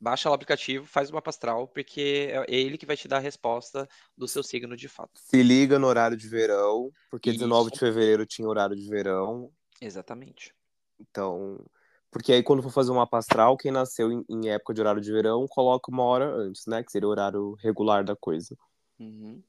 baixa 0.00 0.28
lá 0.28 0.32
o 0.32 0.34
aplicativo, 0.34 0.86
faz 0.86 1.10
o 1.10 1.14
mapa 1.14 1.30
astral, 1.30 1.68
porque 1.68 2.30
é 2.32 2.44
ele 2.48 2.78
que 2.78 2.86
vai 2.86 2.96
te 2.96 3.08
dar 3.08 3.16
a 3.16 3.20
resposta 3.20 3.88
do 4.16 4.28
seu 4.28 4.42
signo 4.42 4.76
de 4.76 4.88
fato. 4.88 5.18
Se 5.20 5.42
liga 5.42 5.78
no 5.78 5.86
horário 5.86 6.16
de 6.16 6.28
verão, 6.28 6.90
porque 7.10 7.32
19 7.32 7.62
Isso. 7.62 7.74
de 7.74 7.78
fevereiro 7.80 8.26
tinha 8.26 8.48
horário 8.48 8.76
de 8.76 8.88
verão. 8.88 9.50
Exatamente. 9.80 10.54
Então, 10.98 11.64
porque 12.10 12.32
aí 12.32 12.42
quando 12.42 12.62
for 12.62 12.70
fazer 12.70 12.90
um 12.90 12.96
mapa 12.96 13.18
astral, 13.18 13.56
quem 13.56 13.70
nasceu 13.70 14.10
em, 14.10 14.24
em 14.28 14.48
época 14.50 14.74
de 14.74 14.80
horário 14.80 15.00
de 15.00 15.12
verão, 15.12 15.46
coloca 15.48 15.90
uma 15.90 16.02
hora 16.04 16.26
antes, 16.34 16.66
né? 16.66 16.82
Que 16.82 16.92
seria 16.92 17.08
o 17.08 17.10
horário 17.10 17.54
regular 17.60 18.04
da 18.04 18.16
coisa. 18.16 18.56
Uhum. 18.98 19.42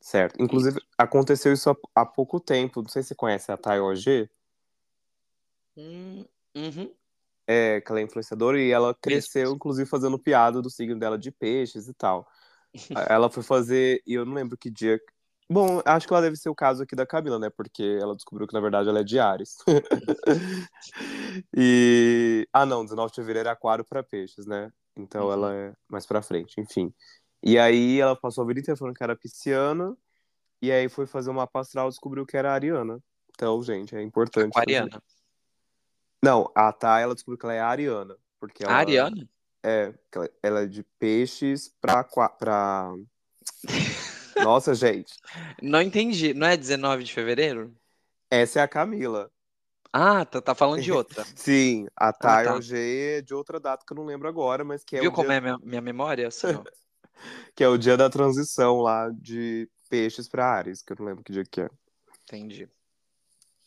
Certo. 0.00 0.40
Inclusive, 0.40 0.80
aconteceu 0.96 1.52
isso 1.52 1.70
há, 1.70 1.76
há 1.94 2.06
pouco 2.06 2.40
tempo. 2.40 2.80
Não 2.80 2.88
sei 2.88 3.02
se 3.02 3.08
você 3.08 3.14
conhece 3.14 3.52
a 3.52 3.56
Thay 3.56 3.80
OG, 3.80 4.30
Hum, 5.76 6.24
uhum. 6.54 6.94
É, 7.52 7.80
que 7.80 7.90
ela 7.90 7.98
é 7.98 8.04
influenciadora, 8.04 8.60
e 8.60 8.70
ela 8.70 8.94
cresceu, 8.94 9.52
inclusive, 9.52 9.88
fazendo 9.88 10.16
piada 10.16 10.62
do 10.62 10.70
signo 10.70 10.96
dela 10.96 11.18
de 11.18 11.32
peixes 11.32 11.88
e 11.88 11.94
tal. 11.94 12.24
ela 13.10 13.28
foi 13.28 13.42
fazer, 13.42 14.00
e 14.06 14.14
eu 14.14 14.24
não 14.24 14.34
lembro 14.34 14.56
que 14.56 14.70
dia. 14.70 15.00
Bom, 15.50 15.82
acho 15.84 16.06
que 16.06 16.12
ela 16.12 16.22
deve 16.22 16.36
ser 16.36 16.48
o 16.48 16.54
caso 16.54 16.84
aqui 16.84 16.94
da 16.94 17.04
Camila, 17.04 17.40
né? 17.40 17.50
Porque 17.50 17.98
ela 18.00 18.14
descobriu 18.14 18.46
que, 18.46 18.54
na 18.54 18.60
verdade, 18.60 18.88
ela 18.88 19.00
é 19.00 19.02
de 19.02 19.18
Ares. 19.18 19.56
e. 21.56 22.46
Ah, 22.52 22.64
não, 22.64 22.84
19 22.84 23.10
de 23.10 23.16
fevereiro 23.16 23.48
é 23.48 23.52
aquário 23.52 23.84
para 23.84 24.00
peixes, 24.04 24.46
né? 24.46 24.70
Então 24.96 25.26
Uhum. 25.26 25.32
ela 25.32 25.54
é 25.56 25.72
mais 25.88 26.06
pra 26.06 26.22
frente, 26.22 26.60
enfim. 26.60 26.94
E 27.42 27.58
aí 27.58 27.98
ela 27.98 28.14
passou 28.14 28.44
a 28.44 28.46
vida 28.46 28.60
inteira 28.60 28.78
falando 28.78 28.94
que 28.94 29.02
era 29.02 29.16
pisciana, 29.16 29.96
e 30.62 30.70
aí 30.70 30.88
foi 30.88 31.04
fazer 31.04 31.30
uma 31.30 31.48
astral 31.52 31.88
e 31.88 31.90
descobriu 31.90 32.24
que 32.24 32.36
era 32.36 32.52
ariana. 32.52 33.02
Então, 33.34 33.60
gente, 33.60 33.96
é 33.96 34.02
importante. 34.02 34.52
fazer- 34.52 34.76
Aquariana. 34.76 35.02
Não, 36.22 36.50
a 36.54 36.72
Tá, 36.72 37.00
ela 37.00 37.14
descobriu 37.14 37.38
que 37.38 37.46
ela 37.46 37.54
é 37.54 37.60
ariana. 37.60 38.16
Porque 38.38 38.64
ela, 38.64 38.72
A 38.72 38.76
Ariana? 38.76 39.28
É, 39.62 39.92
ela, 40.42 40.62
é 40.62 40.66
de 40.66 40.82
peixes 40.98 41.68
pra. 41.80 42.02
pra... 42.04 42.94
Nossa, 44.42 44.74
gente. 44.74 45.14
Não 45.62 45.82
entendi. 45.82 46.32
Não 46.32 46.46
é 46.46 46.56
19 46.56 47.04
de 47.04 47.12
fevereiro? 47.12 47.74
Essa 48.30 48.60
é 48.60 48.62
a 48.62 48.68
Camila. 48.68 49.30
Ah, 49.92 50.24
tá, 50.24 50.40
tá 50.40 50.54
falando 50.54 50.80
de 50.80 50.90
outra. 50.92 51.24
Sim, 51.36 51.86
a 51.96 52.12
Thay 52.12 52.44
tá. 52.44 52.54
OG 52.54 52.74
é 52.74 53.20
de 53.20 53.34
outra 53.34 53.60
data 53.60 53.84
que 53.86 53.92
eu 53.92 53.96
não 53.96 54.06
lembro 54.06 54.28
agora, 54.28 54.64
mas 54.64 54.84
que 54.84 54.96
é, 54.96 55.00
Viu 55.00 55.10
o 55.10 55.12
como 55.12 55.28
dia, 55.28 55.36
é 55.36 55.40
minha, 55.40 55.58
minha 55.62 55.80
memória? 55.80 56.28
Que 57.54 57.62
é 57.62 57.68
o 57.68 57.76
dia 57.76 57.98
da 57.98 58.08
transição 58.08 58.80
lá 58.80 59.10
de 59.10 59.68
peixes 59.90 60.26
pra 60.26 60.46
Ares, 60.46 60.80
que 60.80 60.92
eu 60.92 60.96
não 60.98 61.04
lembro 61.04 61.22
que 61.22 61.32
dia 61.32 61.44
que 61.44 61.60
é. 61.60 61.68
Entendi. 62.22 62.66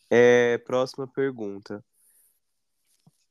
É, 0.09 0.57
próxima 0.59 1.07
pergunta. 1.07 1.83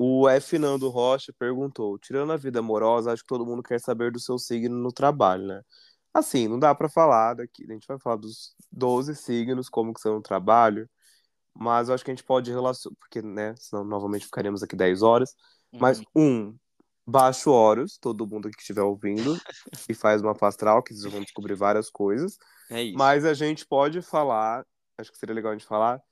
O 0.05 0.29
F. 0.29 0.59
Nando 0.59 0.89
Rocha 0.89 1.33
perguntou: 1.39 1.97
tirando 1.97 2.33
a 2.33 2.37
vida 2.37 2.59
amorosa, 2.59 3.13
acho 3.13 3.23
que 3.23 3.29
todo 3.29 3.47
mundo 3.47 3.63
quer 3.63 3.79
saber 3.79 4.11
do 4.11 4.19
seu 4.19 4.37
signo 4.37 4.77
no 4.77 4.91
trabalho, 4.91 5.47
né? 5.47 5.63
Assim, 6.13 6.49
não 6.49 6.59
dá 6.59 6.75
pra 6.75 6.89
falar 6.89 7.35
daqui. 7.35 7.65
A 7.69 7.73
gente 7.73 7.87
vai 7.87 7.99
falar 8.01 8.17
dos 8.17 8.53
12 8.71 9.15
signos, 9.15 9.69
como 9.69 9.95
que 9.95 10.01
são 10.01 10.17
no 10.17 10.21
trabalho, 10.21 10.91
mas 11.55 11.89
eu 11.89 11.95
acho 11.95 12.05
que 12.05 12.11
a 12.11 12.15
gente 12.15 12.25
pode 12.25 12.51
relacionar, 12.51 12.97
porque, 12.99 13.23
né, 13.23 13.55
senão 13.57 13.85
novamente 13.85 14.25
ficaríamos 14.25 14.61
aqui 14.61 14.75
10 14.75 15.03
horas. 15.03 15.37
Mas, 15.73 16.01
Uhum. 16.01 16.05
um, 16.17 16.59
baixo 17.07 17.53
Horus, 17.53 17.97
todo 17.97 18.27
mundo 18.27 18.51
que 18.51 18.61
estiver 18.61 18.83
ouvindo, 18.83 19.37
e 19.89 19.95
faz 19.95 20.21
uma 20.21 20.35
pastral, 20.35 20.83
que 20.83 20.93
vocês 20.93 21.11
vão 21.11 21.23
descobrir 21.23 21.55
várias 21.55 21.89
coisas. 21.89 22.37
É 22.69 22.83
isso. 22.83 22.99
Mas 22.99 23.25
a 23.25 23.35
gente 23.35 23.65
pode 23.65 24.03
falar, 24.03 24.67
acho 24.99 25.13
que 25.13 25.19
seria 25.19 25.35
legal 25.35 25.53
a 25.53 25.55
gente 25.57 25.67
falar, 25.67 26.03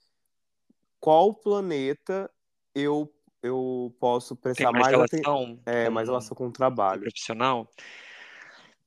qual 1.01 1.34
planeta 1.34 2.30
eu, 2.74 3.12
eu 3.43 3.95
posso 3.99 4.36
prestar 4.36 4.72
mais 4.72 4.93
mais, 4.93 5.01
aten- 5.01 5.22
relação 5.22 5.62
é, 5.66 5.86
com 5.86 5.91
mais 5.93 6.09
relação 6.09 6.36
com 6.36 6.47
o 6.49 6.53
trabalho. 6.53 7.03
profissional? 7.03 7.68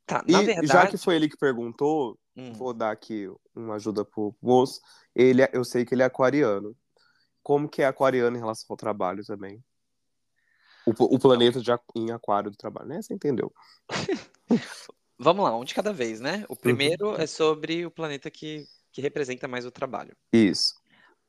Tá, 0.06 0.24
E 0.28 0.32
na 0.32 0.42
já 0.42 0.46
verdade. 0.46 0.92
que 0.92 0.98
foi 0.98 1.16
ele 1.16 1.30
que 1.30 1.38
perguntou, 1.38 2.20
Hum, 2.36 2.54
vou 2.54 2.74
dar 2.74 2.92
aqui 2.92 3.30
uma 3.56 3.76
ajuda 3.76 4.04
pro 4.04 4.36
moço. 4.42 4.82
Ele, 5.16 5.44
é- 5.44 5.52
eu 5.54 5.64
sei 5.64 5.86
que 5.86 5.94
ele 5.94 6.02
é 6.02 6.06
aquariano. 6.06 6.76
Como 7.44 7.70
que 7.70 7.82
é 7.82 7.86
aquariano 7.86 8.36
em 8.36 8.40
relação 8.40 8.66
ao 8.70 8.78
trabalho 8.78 9.24
também? 9.26 9.64
O, 10.86 10.92
o 11.16 11.20
planeta 11.20 11.62
de, 11.62 11.72
em 11.96 12.12
aquário 12.12 12.52
do 12.52 12.58
trabalho, 12.58 12.88
né? 12.90 13.02
Você 13.02 13.14
entendeu. 13.14 13.54
Vamos 15.18 15.44
lá, 15.44 15.56
um 15.56 15.64
de 15.64 15.74
cada 15.74 15.94
vez, 15.94 16.20
né? 16.20 16.44
O 16.50 16.56
primeiro 16.56 17.10
uhum. 17.10 17.16
é 17.16 17.28
sobre 17.28 17.86
o 17.86 17.92
planeta 17.92 18.30
que, 18.30 18.66
que 18.92 19.02
representa 19.02 19.48
mais 19.48 19.66
o 19.66 19.72
trabalho. 19.72 20.16
Isso. 20.34 20.74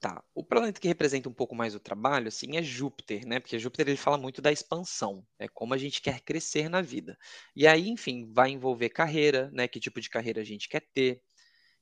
Tá. 0.04 0.22
O 0.34 0.44
planeta 0.44 0.78
que 0.78 0.86
representa 0.86 1.30
um 1.30 1.32
pouco 1.32 1.54
mais 1.54 1.74
o 1.74 1.80
trabalho, 1.80 2.28
assim, 2.28 2.58
é 2.58 2.62
Júpiter, 2.62 3.26
né? 3.26 3.40
Porque 3.40 3.58
Júpiter 3.58 3.88
ele 3.88 3.96
fala 3.96 4.18
muito 4.18 4.42
da 4.42 4.52
expansão, 4.52 5.26
é 5.38 5.48
como 5.48 5.72
a 5.72 5.78
gente 5.78 6.02
quer 6.02 6.20
crescer 6.20 6.68
na 6.68 6.82
vida. 6.82 7.16
E 7.56 7.66
aí, 7.66 7.88
enfim, 7.88 8.30
vai 8.30 8.50
envolver 8.50 8.90
carreira, 8.90 9.50
né? 9.50 9.66
Que 9.66 9.80
tipo 9.80 10.02
de 10.02 10.10
carreira 10.10 10.42
a 10.42 10.44
gente 10.44 10.68
quer 10.68 10.82
ter 10.92 11.22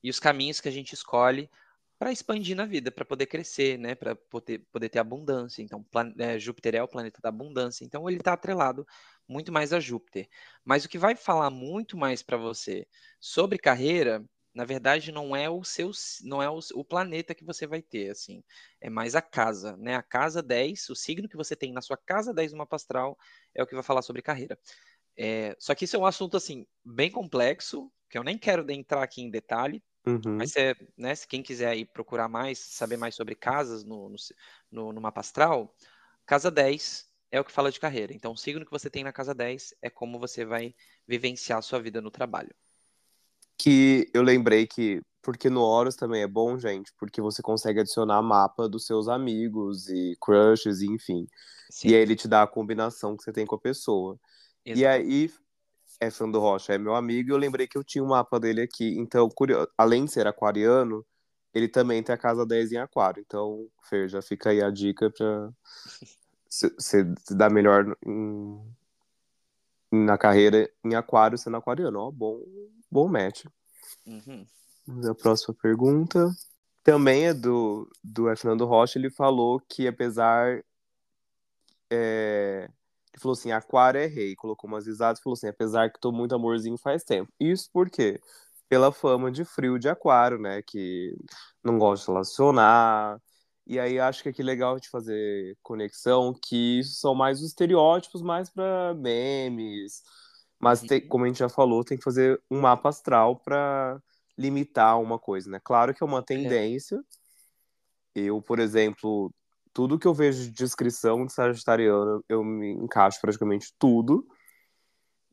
e 0.05 0.09
os 0.09 0.21
caminhos 0.21 0.61
que 0.61 0.69
a 0.69 0.73
gente 0.73 0.93
escolhe 0.95 1.51
para 1.99 2.13
expandir 2.13 2.57
na 2.57 2.65
vida, 2.65 2.93
para 2.93 3.05
poder 3.05 3.27
crescer, 3.27 3.77
né? 3.77 3.97
Para 3.97 4.15
poder, 4.15 4.61
poder 4.71 4.89
ter 4.89 5.01
abundância. 5.01 5.61
Então, 5.61 5.85
é, 6.19 6.39
Júpiter 6.39 6.77
é 6.77 6.83
o 6.83 6.89
planeta 6.89 7.21
da 7.21 7.29
abundância. 7.29 7.85
Então, 7.85 8.09
ele 8.09 8.19
está 8.19 8.35
atrelado 8.35 8.87
muito 9.29 9.51
mais 9.51 9.73
a 9.73 9.81
Júpiter. 9.81 10.29
Mas 10.65 10.85
o 10.85 10.89
que 10.89 10.99
vai 10.99 11.17
falar 11.17 11.51
muito 11.51 11.97
mais 11.97 12.23
para 12.23 12.37
você 12.37 12.87
sobre 13.21 13.59
carreira 13.59 14.25
na 14.55 14.65
verdade 14.65 15.11
não 15.11 15.35
é 15.35 15.49
o 15.49 15.65
seu 15.65 15.91
não 16.23 16.43
é 16.43 16.49
o, 16.49 16.59
o, 16.75 16.85
planeta 16.85 17.35
que 17.35 17.45
você 17.45 17.67
vai 17.67 17.81
ter 17.81 18.11
assim. 18.11 18.43
É 18.81 18.91
mais 18.91 19.15
a 19.15 19.23
casa 19.23 19.77
né? 19.77 19.95
A 19.95 20.03
casa 20.03 20.43
10 20.43 20.91
o 20.91 20.95
signo 20.95 21.29
que 21.29 21.37
você 21.37 21.57
tem 21.57 21.73
na 21.73 21.81
sua 21.81 21.97
casa 21.97 22.35
10 22.35 22.53
no 22.53 22.59
mapa 22.59 22.77
astral 22.77 23.19
é 23.55 23.63
o 23.63 23.67
que 23.67 23.75
vai 23.75 23.83
falar 23.83 24.03
sobre 24.03 24.23
carreira. 24.23 24.59
É, 25.17 25.57
só 25.59 25.75
que 25.75 25.85
isso 25.85 25.97
é 25.97 25.99
um 25.99 26.07
assunto 26.07 26.37
assim 26.37 26.67
bem 26.85 27.11
complexo 27.11 27.91
que 28.09 28.19
eu 28.19 28.25
nem 28.25 28.39
quero 28.39 28.71
entrar 28.71 29.03
aqui 29.03 29.23
em 29.23 29.31
detalhe 29.31 29.83
uhum. 30.07 30.37
mas 30.39 30.57
é, 30.57 30.75
né, 30.97 31.15
se 31.15 31.27
quem 31.27 31.43
quiser 31.43 31.69
aí 31.69 31.85
procurar 31.85 32.29
mais 32.29 32.59
saber 32.59 32.97
mais 32.97 33.15
sobre 33.15 33.35
casas 33.35 33.85
no, 33.85 34.09
no, 34.09 34.17
no, 34.71 34.93
no 34.93 35.01
mapa 35.01 35.21
astral 35.21 35.75
casa 36.25 36.51
10 36.51 37.11
é 37.31 37.41
o 37.41 37.45
que 37.45 37.51
fala 37.51 37.73
de 37.73 37.81
carreira. 37.81 38.13
Então 38.13 38.33
o 38.33 38.37
signo 38.37 38.65
que 38.65 38.71
você 38.71 38.91
tem 38.91 39.03
na 39.03 39.13
casa 39.13 39.35
10 39.35 39.75
é 39.81 39.89
como 39.89 40.19
você 40.19 40.45
vai 40.45 40.75
vivenciar 41.09 41.59
a 41.59 41.63
sua 41.63 41.81
vida 41.81 42.01
no 42.01 42.11
trabalho 42.11 42.55
que 43.63 44.11
eu 44.13 44.23
lembrei 44.23 44.67
que 44.67 45.01
porque 45.23 45.49
no 45.49 45.63
Horus 45.63 45.95
também 45.95 46.23
é 46.23 46.27
bom, 46.27 46.59
gente, 46.59 46.93
porque 46.99 47.21
você 47.21 47.41
consegue 47.41 47.79
adicionar 47.79 48.21
mapa 48.21 48.69
dos 48.69 48.85
seus 48.85 49.07
amigos 49.07 49.89
e 49.89 50.17
crushes, 50.21 50.81
e 50.81 50.87
enfim. 50.87 51.29
Sim. 51.71 51.91
E 51.91 51.95
aí 51.95 52.01
ele 52.01 52.17
te 52.17 52.27
dá 52.27 52.43
a 52.43 52.47
combinação 52.47 53.17
que 53.17 53.23
você 53.23 53.33
tem 53.33 53.47
com 53.47 53.55
a 53.55 53.61
pessoa. 53.61 54.19
Exato. 54.65 54.81
E 54.81 54.85
aí, 54.85 55.31
é 56.01 56.11
fã 56.11 56.29
do 56.29 56.41
Rocha, 56.41 56.75
é 56.75 56.79
meu 56.79 56.97
amigo, 56.97 57.31
e 57.31 57.33
eu 57.33 57.37
lembrei 57.37 57.69
que 57.69 57.79
eu 57.79 57.85
tinha 57.85 58.03
um 58.03 58.09
mapa 58.09 58.41
dele 58.41 58.63
aqui. 58.63 58.99
Então, 58.99 59.29
além 59.79 60.05
de 60.05 60.11
ser 60.11 60.27
aquariano, 60.27 61.07
ele 61.55 61.69
também 61.69 62.03
tem 62.03 62.15
a 62.15 62.19
casa 62.19 62.45
10 62.45 62.73
em 62.73 62.79
aquário. 62.79 63.23
Então, 63.25 63.69
Fer, 63.89 64.09
já 64.09 64.21
fica 64.21 64.51
aí 64.51 64.61
a 64.61 64.71
dica 64.71 65.09
pra 65.09 65.51
você 66.51 67.05
dar 67.31 67.49
melhor 67.49 67.97
em... 68.05 68.61
na 69.93 70.19
carreira 70.19 70.69
em 70.85 70.97
aquário 70.97 71.39
sendo 71.39 71.59
aquariano. 71.59 72.01
Ó, 72.01 72.11
bom, 72.11 72.41
Bom 72.93 73.09
match. 73.09 73.47
Uhum. 74.07 74.47
Vamos 74.87 75.09
a 75.09 75.15
próxima 75.15 75.55
pergunta. 75.55 76.31
Também 76.85 77.25
é 77.29 77.33
do, 77.33 77.91
do 78.05 78.25
Fernando 78.37 78.67
Rocha. 78.67 78.99
Ele 78.99 79.09
falou 79.09 79.59
que, 79.67 79.89
apesar. 79.89 80.63
É... 81.91 82.69
Ele 83.11 83.19
falou 83.19 83.33
assim: 83.33 83.51
Aquário 83.51 83.99
é 83.99 84.05
rei. 84.05 84.37
Colocou 84.37 84.69
umas 84.69 84.87
risadas 84.87 85.21
e 85.21 85.23
falou 85.23 85.33
assim: 85.33 85.49
apesar 85.49 85.91
que 85.91 85.99
tô 85.99 86.13
muito 86.13 86.35
amorzinho 86.35 86.77
faz 86.77 87.03
tempo. 87.03 87.33
Isso 87.41 87.71
por 87.73 87.89
quê? 87.89 88.21
Pela 88.69 88.93
fama 88.93 89.33
de 89.33 89.43
frio 89.43 89.79
de 89.79 89.89
Aquário, 89.89 90.39
né? 90.39 90.61
Que 90.61 91.17
não 91.65 91.79
gosta 91.79 92.05
de 92.05 92.13
relacionar. 92.13 93.19
E 93.67 93.81
aí 93.81 93.99
acho 93.99 94.23
que 94.23 94.29
aqui 94.29 94.43
é 94.43 94.45
legal 94.45 94.79
de 94.79 94.91
fazer 94.91 95.57
conexão, 95.63 96.35
que 96.35 96.81
isso 96.81 96.97
são 97.01 97.15
mais 97.15 97.41
os 97.41 97.47
estereótipos, 97.47 98.21
mais 98.21 98.51
para 98.51 98.93
memes 98.95 100.03
mas, 100.63 100.81
tem, 100.81 101.05
como 101.05 101.25
a 101.25 101.27
gente 101.27 101.41
já 101.41 101.49
falou, 101.49 101.83
tem 101.83 101.99
que 101.99 102.05
fazer 102.05 102.41
um 102.49 102.61
mapa 102.61 102.89
astral 102.89 103.35
para 103.35 104.01
limitar 104.39 105.01
uma 105.01 105.19
coisa, 105.19 105.51
né? 105.51 105.61
Claro 105.63 105.93
que 105.93 106.05
é 106.05 106.07
uma 106.07 106.21
é. 106.21 106.23
tendência. 106.23 107.03
É. 108.15 108.21
Eu, 108.21 108.41
por 108.41 108.61
exemplo, 108.61 109.35
tudo 109.73 109.99
que 109.99 110.07
eu 110.07 110.15
vejo 110.15 110.45
de 110.45 110.51
descrição 110.53 111.27
de 111.27 111.33
Sagitariano, 111.33 112.25
eu 112.29 112.45
me 112.45 112.71
encaixo 112.75 113.21
praticamente 113.21 113.75
tudo, 113.77 114.25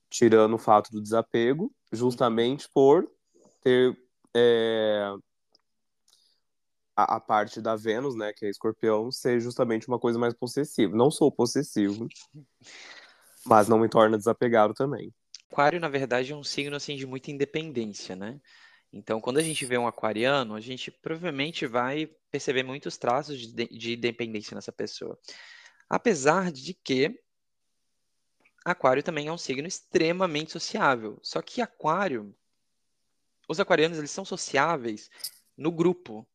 tirando 0.09 0.55
o 0.55 0.57
fato 0.59 0.91
do 0.91 0.99
desapego, 0.99 1.71
justamente 1.91 2.67
por 2.73 3.07
ter 3.61 3.95
é, 4.35 5.13
a, 6.95 7.17
a, 7.17 7.19
parte 7.19 7.61
da 7.61 7.75
Vênus, 7.75 8.15
né, 8.15 8.33
que 8.33 8.47
é 8.47 8.49
escorpião, 8.49 9.11
ser 9.11 9.39
justamente 9.39 9.87
uma 9.87 9.99
coisa 9.99 10.17
mais 10.17 10.33
possessiva. 10.33 10.95
Não 10.95 11.11
sou 11.11 11.31
possessivo, 11.31 12.07
mas 13.45 13.67
não 13.67 13.77
me 13.77 13.87
torna 13.87 14.17
desapegado 14.17 14.73
também. 14.73 15.13
Aquário, 15.51 15.79
na 15.79 15.89
verdade, 15.89 16.31
é 16.31 16.35
um 16.35 16.43
signo 16.43 16.75
assim 16.75 16.95
de 16.95 17.05
muita 17.05 17.31
independência, 17.31 18.15
né? 18.15 18.39
Então, 18.93 19.19
quando 19.19 19.37
a 19.37 19.41
gente 19.41 19.65
vê 19.65 19.77
um 19.77 19.87
aquariano, 19.87 20.55
a 20.55 20.61
gente 20.61 20.91
provavelmente 20.91 21.65
vai 21.65 22.07
perceber 22.31 22.63
muitos 22.63 22.97
traços 22.97 23.39
de, 23.39 23.67
de 23.67 23.93
independência 23.93 24.55
nessa 24.55 24.71
pessoa. 24.71 25.19
Apesar 25.89 26.51
de 26.51 26.73
que 26.73 27.19
Aquário 28.63 29.01
também 29.01 29.27
é 29.27 29.31
um 29.31 29.37
signo 29.37 29.67
extremamente 29.67 30.51
sociável. 30.51 31.19
Só 31.23 31.41
que 31.41 31.61
Aquário, 31.61 32.35
os 33.47 33.59
aquarianos, 33.59 33.97
eles 33.97 34.11
são 34.11 34.25
sociáveis 34.25 35.09
no 35.57 35.71
grupo, 35.71 36.27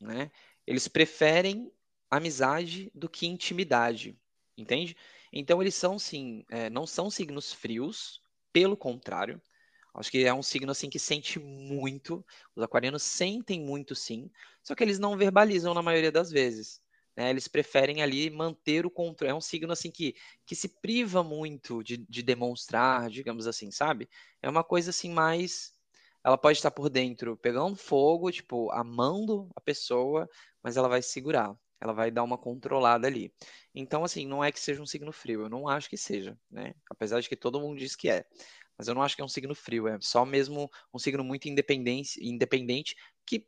né? 0.00 0.30
Eles 0.66 0.86
preferem 0.88 1.72
amizade 2.10 2.90
do 2.94 3.08
que 3.08 3.26
intimidade, 3.26 4.16
entende? 4.56 4.96
Então 5.32 5.60
eles 5.60 5.74
são 5.74 5.98
sim, 5.98 6.44
é, 6.48 6.70
não 6.70 6.86
são 6.86 7.10
signos 7.10 7.52
frios, 7.52 8.22
pelo 8.54 8.76
contrário, 8.76 9.42
acho 9.94 10.10
que 10.12 10.24
é 10.24 10.32
um 10.32 10.42
signo 10.42 10.70
assim 10.70 10.88
que 10.88 10.98
sente 10.98 11.40
muito. 11.40 12.24
Os 12.54 12.62
aquarianos 12.62 13.02
sentem 13.02 13.60
muito, 13.60 13.96
sim, 13.96 14.30
só 14.62 14.76
que 14.76 14.84
eles 14.84 15.00
não 15.00 15.16
verbalizam 15.16 15.74
na 15.74 15.82
maioria 15.82 16.12
das 16.12 16.30
vezes. 16.30 16.80
Né? 17.16 17.30
Eles 17.30 17.48
preferem 17.48 18.00
ali 18.00 18.30
manter 18.30 18.86
o 18.86 18.90
controle. 18.90 19.32
É 19.32 19.34
um 19.34 19.40
signo 19.40 19.72
assim 19.72 19.90
que, 19.90 20.14
que 20.46 20.54
se 20.54 20.68
priva 20.68 21.22
muito 21.24 21.82
de, 21.82 21.96
de 21.96 22.22
demonstrar, 22.22 23.10
digamos 23.10 23.48
assim, 23.48 23.72
sabe? 23.72 24.08
É 24.40 24.48
uma 24.48 24.62
coisa 24.62 24.90
assim 24.90 25.10
mais 25.10 25.72
ela 26.24 26.38
pode 26.38 26.58
estar 26.58 26.70
por 26.70 26.88
dentro 26.88 27.36
pegando 27.36 27.76
fogo, 27.76 28.32
tipo, 28.32 28.70
amando 28.70 29.50
a 29.54 29.60
pessoa, 29.60 30.28
mas 30.62 30.76
ela 30.76 30.88
vai 30.88 31.02
segurar, 31.02 31.54
ela 31.84 31.92
vai 31.92 32.10
dar 32.10 32.22
uma 32.22 32.38
controlada 32.38 33.06
ali. 33.06 33.32
Então, 33.74 34.02
assim, 34.04 34.26
não 34.26 34.42
é 34.42 34.50
que 34.50 34.58
seja 34.58 34.82
um 34.82 34.86
signo 34.86 35.12
frio, 35.12 35.42
eu 35.42 35.48
não 35.50 35.68
acho 35.68 35.88
que 35.88 35.96
seja, 35.96 36.36
né? 36.50 36.74
Apesar 36.90 37.20
de 37.20 37.28
que 37.28 37.36
todo 37.36 37.60
mundo 37.60 37.78
diz 37.78 37.94
que 37.94 38.08
é. 38.08 38.24
Mas 38.76 38.88
eu 38.88 38.94
não 38.94 39.02
acho 39.02 39.14
que 39.14 39.22
é 39.22 39.24
um 39.24 39.28
signo 39.28 39.54
frio, 39.54 39.86
é 39.86 39.98
só 40.00 40.24
mesmo 40.24 40.70
um 40.92 40.98
signo 40.98 41.22
muito 41.22 41.48
independente, 41.48 42.18
independente 42.26 42.96
que 43.24 43.46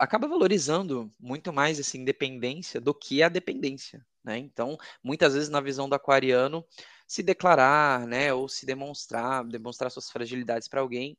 acaba 0.00 0.26
valorizando 0.26 1.12
muito 1.20 1.52
mais 1.52 1.78
essa 1.78 1.98
independência 1.98 2.80
do 2.80 2.94
que 2.94 3.22
a 3.22 3.28
dependência, 3.28 4.04
né? 4.24 4.38
Então, 4.38 4.78
muitas 5.04 5.34
vezes 5.34 5.50
na 5.50 5.60
visão 5.60 5.88
do 5.88 5.94
aquariano, 5.94 6.64
se 7.06 7.22
declarar, 7.22 8.06
né, 8.06 8.32
ou 8.32 8.48
se 8.48 8.64
demonstrar, 8.64 9.44
demonstrar 9.44 9.90
suas 9.90 10.10
fragilidades 10.10 10.66
para 10.66 10.80
alguém, 10.80 11.18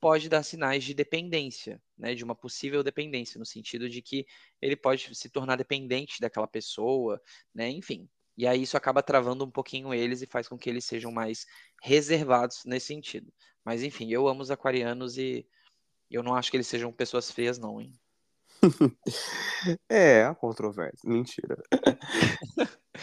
pode 0.00 0.28
dar 0.28 0.42
sinais 0.42 0.84
de 0.84 0.94
dependência, 0.94 1.82
né, 1.96 2.14
de 2.14 2.24
uma 2.24 2.34
possível 2.34 2.82
dependência, 2.82 3.38
no 3.38 3.46
sentido 3.46 3.88
de 3.88 4.02
que 4.02 4.26
ele 4.60 4.76
pode 4.76 5.14
se 5.14 5.28
tornar 5.28 5.56
dependente 5.56 6.20
daquela 6.20 6.46
pessoa, 6.46 7.20
né, 7.54 7.68
enfim. 7.70 8.08
E 8.36 8.46
aí 8.46 8.62
isso 8.62 8.76
acaba 8.76 9.02
travando 9.02 9.44
um 9.44 9.50
pouquinho 9.50 9.92
eles 9.92 10.22
e 10.22 10.26
faz 10.26 10.48
com 10.48 10.56
que 10.56 10.70
eles 10.70 10.84
sejam 10.84 11.10
mais 11.10 11.46
reservados 11.82 12.64
nesse 12.64 12.86
sentido. 12.86 13.32
Mas 13.64 13.82
enfim, 13.82 14.10
eu 14.12 14.28
amo 14.28 14.42
os 14.42 14.50
aquarianos 14.50 15.18
e 15.18 15.46
eu 16.10 16.22
não 16.22 16.34
acho 16.34 16.50
que 16.50 16.56
eles 16.56 16.68
sejam 16.68 16.92
pessoas 16.92 17.30
feias, 17.30 17.58
não, 17.58 17.80
hein? 17.80 17.92
é, 19.88 20.24
a 20.24 20.34
controvérsia. 20.34 21.08
Mentira. 21.08 21.56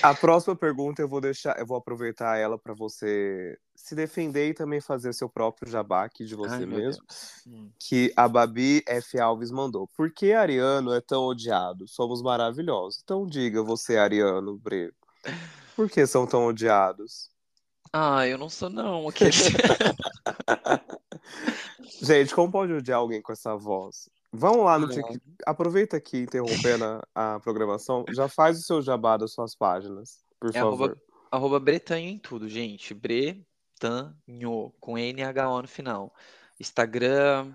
A 0.02 0.14
próxima 0.14 0.56
pergunta 0.56 1.02
eu 1.02 1.08
vou 1.08 1.22
deixar, 1.22 1.58
eu 1.58 1.66
vou 1.66 1.78
aproveitar 1.78 2.38
ela 2.38 2.58
para 2.58 2.74
você 2.74 3.58
se 3.76 3.96
defender 3.96 4.50
e 4.50 4.54
também 4.54 4.82
fazer 4.82 5.14
seu 5.14 5.30
próprio 5.30 5.72
jabá 5.72 6.04
aqui 6.04 6.26
de 6.26 6.36
você 6.36 6.56
Ai, 6.56 6.66
mesmo. 6.66 7.04
Hum. 7.48 7.70
Que 7.80 8.12
a 8.16 8.28
Babi 8.28 8.84
F. 8.88 9.20
Alves 9.20 9.52
mandou. 9.52 9.88
Por 9.96 10.12
que 10.12 10.34
Ariano 10.34 10.94
é 10.94 11.00
tão 11.02 11.24
odiado? 11.24 11.88
Somos 11.88 12.22
maravilhosos. 12.22 13.00
Então 13.04 13.26
diga 13.26 13.64
você, 13.64 13.98
Ariano 13.98 14.58
Bre. 14.58 14.92
Por 15.76 15.90
que 15.90 16.06
são 16.06 16.28
tão 16.28 16.46
odiados? 16.48 17.30
Ah, 17.92 18.28
eu 18.28 18.38
não 18.38 18.50
sou 18.50 18.70
não. 18.70 19.06
Gente, 22.02 22.36
como 22.36 22.52
pode 22.52 22.74
odiar 22.74 23.00
alguém 23.00 23.22
com 23.22 23.32
essa 23.32 23.56
voz? 23.56 24.10
Vamos 24.36 24.66
lá 24.66 24.78
no 24.78 24.90
TikTok. 24.90 25.20
Aproveita 25.46 25.98
aqui, 25.98 26.20
interrompendo 26.20 26.86
a, 27.14 27.36
a, 27.36 27.40
programação. 27.40 28.06
Já 28.12 28.28
faz 28.28 28.60
o 28.60 28.64
seu 28.64 28.82
jabá 28.82 29.18
das 29.18 29.34
suas 29.34 29.56
páginas, 29.56 30.24
por 30.40 30.50
é 30.50 30.54
favor. 30.54 30.74
Arroba, 30.74 31.02
arroba 31.32 31.60
Bretanho 31.60 32.10
em 32.10 32.20
tudo, 32.20 32.48
gente. 32.50 32.94
Bretanho, 32.94 34.74
com 34.80 34.98
NHO 34.98 35.62
no 35.62 35.68
final. 35.68 36.14
Instagram, 36.60 37.54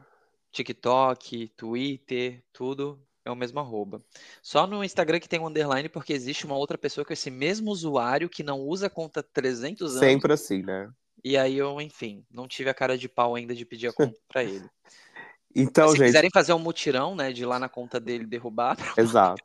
TikTok, 0.52 1.48
Twitter, 1.56 2.42
tudo 2.52 3.00
É 3.24 3.30
o 3.30 3.36
mesmo 3.36 3.60
arroba. 3.60 4.02
Só 4.42 4.66
no 4.66 4.82
Instagram 4.82 5.20
que 5.20 5.28
tem 5.28 5.40
um 5.40 5.46
underline, 5.46 5.88
porque 5.88 6.12
existe 6.12 6.46
uma 6.46 6.56
outra 6.56 6.78
pessoa 6.78 7.04
com 7.04 7.12
esse 7.12 7.30
mesmo 7.30 7.70
usuário 7.70 8.28
que 8.28 8.42
não 8.42 8.60
usa 8.60 8.86
a 8.86 8.90
conta 8.90 9.22
300 9.22 9.96
anos. 9.96 10.00
Sempre 10.00 10.32
assim, 10.32 10.62
né? 10.62 10.90
E 11.22 11.36
aí 11.36 11.58
eu, 11.58 11.80
enfim, 11.80 12.24
não 12.30 12.48
tive 12.48 12.70
a 12.70 12.74
cara 12.74 12.96
de 12.96 13.08
pau 13.08 13.34
ainda 13.34 13.54
de 13.54 13.66
pedir 13.66 13.88
a 13.88 13.92
conta 13.92 14.18
para 14.26 14.42
ele. 14.42 14.68
Então, 15.54 15.86
Mas 15.86 15.92
se 15.92 15.98
gente. 15.98 16.06
quiserem 16.06 16.30
fazer 16.32 16.52
um 16.52 16.58
mutirão, 16.58 17.14
né, 17.14 17.32
de 17.32 17.42
ir 17.42 17.46
lá 17.46 17.58
na 17.58 17.68
conta 17.68 17.98
dele 17.98 18.26
derrubar. 18.26 18.76
Exato. 18.98 19.42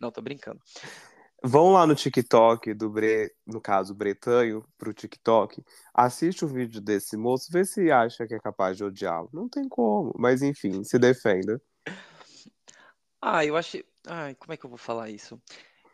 Não, 0.00 0.10
tô 0.10 0.20
brincando. 0.20 0.60
Vão 1.46 1.72
lá 1.72 1.86
no 1.86 1.94
TikTok 1.94 2.72
do 2.72 2.88
Bre, 2.88 3.30
no 3.46 3.60
caso, 3.60 3.94
Bretanho, 3.94 4.64
pro 4.78 4.94
TikTok, 4.94 5.62
assiste 5.92 6.42
o 6.42 6.48
vídeo 6.48 6.80
desse 6.80 7.18
moço, 7.18 7.52
vê 7.52 7.66
se 7.66 7.90
acha 7.90 8.26
que 8.26 8.34
é 8.34 8.38
capaz 8.38 8.78
de 8.78 8.84
odiá-lo. 8.84 9.28
Não 9.30 9.46
tem 9.46 9.68
como, 9.68 10.14
mas 10.18 10.40
enfim, 10.40 10.82
se 10.82 10.98
defenda. 10.98 11.60
Ah, 13.20 13.44
eu 13.44 13.56
acho. 13.56 13.76
Ai, 14.06 14.34
como 14.36 14.54
é 14.54 14.56
que 14.56 14.64
eu 14.64 14.70
vou 14.70 14.78
falar 14.78 15.10
isso? 15.10 15.40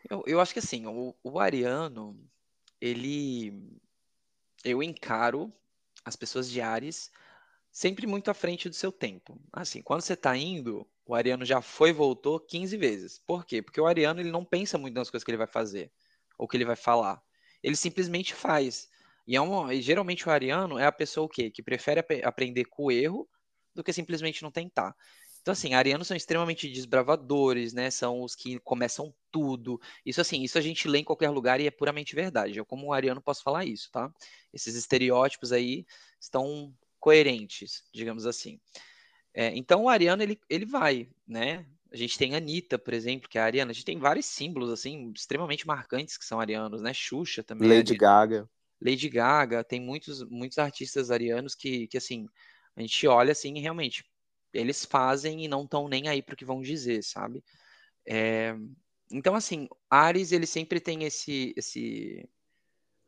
Eu, 0.09 0.23
eu 0.25 0.39
acho 0.39 0.53
que 0.53 0.59
assim, 0.59 0.85
o, 0.85 1.13
o 1.21 1.39
Ariano, 1.39 2.17
ele. 2.79 3.77
Eu 4.63 4.81
encaro 4.81 5.51
as 6.05 6.15
pessoas 6.15 6.49
de 6.49 6.61
Ares 6.61 7.11
sempre 7.71 8.05
muito 8.05 8.29
à 8.29 8.33
frente 8.33 8.67
do 8.67 8.75
seu 8.75 8.91
tempo. 8.91 9.39
Assim, 9.51 9.81
quando 9.81 10.01
você 10.01 10.15
tá 10.15 10.35
indo, 10.35 10.87
o 11.05 11.15
Ariano 11.15 11.45
já 11.45 11.61
foi 11.61 11.89
e 11.89 11.93
voltou 11.93 12.39
15 12.39 12.75
vezes. 12.77 13.19
Por 13.19 13.45
quê? 13.45 13.61
Porque 13.61 13.79
o 13.79 13.85
Ariano 13.85 14.19
ele 14.19 14.31
não 14.31 14.43
pensa 14.43 14.77
muito 14.77 14.95
nas 14.95 15.09
coisas 15.09 15.23
que 15.23 15.31
ele 15.31 15.37
vai 15.37 15.47
fazer 15.47 15.91
ou 16.37 16.47
que 16.47 16.57
ele 16.57 16.65
vai 16.65 16.75
falar. 16.75 17.21
Ele 17.63 17.75
simplesmente 17.75 18.33
faz. 18.33 18.89
E, 19.27 19.35
é 19.35 19.41
uma, 19.41 19.73
e 19.73 19.81
geralmente 19.81 20.27
o 20.27 20.31
Ariano 20.31 20.77
é 20.77 20.85
a 20.85 20.91
pessoa 20.91 21.25
o 21.25 21.29
quê? 21.29 21.49
Que 21.49 21.63
prefere 21.63 21.99
ap 21.99 22.11
aprender 22.23 22.65
com 22.65 22.85
o 22.85 22.91
erro 22.91 23.29
do 23.73 23.83
que 23.83 23.93
simplesmente 23.93 24.41
não 24.43 24.51
tentar. 24.51 24.95
Então, 25.41 25.53
assim, 25.53 25.73
arianos 25.73 26.07
são 26.07 26.15
extremamente 26.15 26.69
desbravadores, 26.69 27.73
né? 27.73 27.89
São 27.89 28.21
os 28.21 28.35
que 28.35 28.59
começam 28.59 29.13
tudo. 29.31 29.81
Isso, 30.05 30.21
assim, 30.21 30.43
isso 30.43 30.57
a 30.57 30.61
gente 30.61 30.87
lê 30.87 30.99
em 30.99 31.03
qualquer 31.03 31.29
lugar 31.29 31.59
e 31.59 31.65
é 31.65 31.71
puramente 31.71 32.13
verdade. 32.15 32.59
Eu, 32.59 32.65
como 32.65 32.93
ariano, 32.93 33.21
posso 33.21 33.41
falar 33.41 33.65
isso, 33.65 33.89
tá? 33.91 34.13
Esses 34.53 34.75
estereótipos 34.75 35.51
aí 35.51 35.85
estão 36.19 36.71
coerentes, 37.01 37.83
digamos 37.93 38.25
assim. 38.25 38.61
É, 39.33 39.47
então, 39.55 39.83
o 39.83 39.89
ariano, 39.89 40.23
ele, 40.23 40.39
ele 40.49 40.65
vai, 40.65 41.09
né? 41.27 41.65
A 41.91 41.97
gente 41.97 42.17
tem 42.17 42.33
a 42.33 42.37
Anitta, 42.37 42.79
por 42.79 42.93
exemplo, 42.93 43.27
que 43.27 43.37
é 43.37 43.41
a 43.41 43.45
ariana. 43.45 43.71
A 43.71 43.73
gente 43.73 43.85
tem 43.85 43.99
vários 43.99 44.25
símbolos, 44.27 44.69
assim, 44.69 45.11
extremamente 45.13 45.67
marcantes 45.67 46.17
que 46.17 46.23
são 46.23 46.39
arianos, 46.39 46.81
né? 46.81 46.93
Xuxa 46.93 47.43
também. 47.43 47.69
é 47.69 47.75
Lady 47.75 47.97
Gaga. 47.97 48.49
Lady 48.81 49.09
Gaga, 49.09 49.63
tem 49.63 49.81
muitos, 49.81 50.23
muitos 50.23 50.57
artistas 50.57 51.11
arianos 51.11 51.53
que, 51.53 51.87
que, 51.87 51.97
assim, 51.97 52.27
a 52.75 52.81
gente 52.81 53.05
olha, 53.07 53.33
assim, 53.33 53.57
e 53.57 53.59
realmente 53.59 54.05
eles 54.53 54.85
fazem 54.85 55.43
e 55.43 55.47
não 55.47 55.63
estão 55.63 55.87
nem 55.87 56.07
aí 56.07 56.21
para 56.21 56.33
o 56.33 56.37
que 56.37 56.45
vão 56.45 56.61
dizer, 56.61 57.03
sabe? 57.03 57.43
É, 58.05 58.55
então, 59.11 59.35
assim, 59.35 59.67
Ares, 59.89 60.31
ele 60.31 60.45
sempre 60.45 60.79
tem 60.79 61.03
esse, 61.03 61.53
esse, 61.55 62.27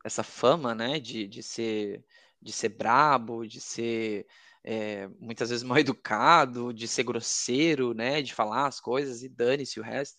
essa 0.04 0.22
fama, 0.22 0.74
né, 0.74 1.00
de, 1.00 1.26
de, 1.26 1.42
ser, 1.42 2.04
de 2.44 2.52
ser 2.52 2.68
brabo, 2.70 3.46
de 3.46 3.60
ser 3.60 4.26
é, 4.62 5.08
muitas 5.18 5.50
vezes 5.50 5.64
mal 5.64 5.78
educado, 5.78 6.72
de 6.72 6.86
ser 6.86 7.04
grosseiro, 7.04 7.94
né, 7.94 8.22
de 8.22 8.34
falar 8.34 8.66
as 8.66 8.80
coisas 8.80 9.22
e 9.22 9.28
dane-se 9.28 9.80
o 9.80 9.82
resto. 9.82 10.18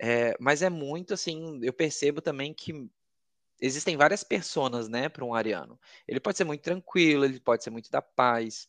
É, 0.00 0.36
mas 0.40 0.62
é 0.62 0.70
muito, 0.70 1.14
assim, 1.14 1.60
eu 1.62 1.72
percebo 1.72 2.20
também 2.20 2.54
que 2.54 2.72
existem 3.60 3.96
várias 3.96 4.22
personas, 4.22 4.88
né, 4.88 5.08
para 5.08 5.24
um 5.24 5.34
ariano. 5.34 5.78
Ele 6.06 6.20
pode 6.20 6.36
ser 6.36 6.44
muito 6.44 6.62
tranquilo, 6.62 7.24
ele 7.24 7.40
pode 7.40 7.64
ser 7.64 7.70
muito 7.70 7.90
da 7.90 8.02
paz, 8.02 8.68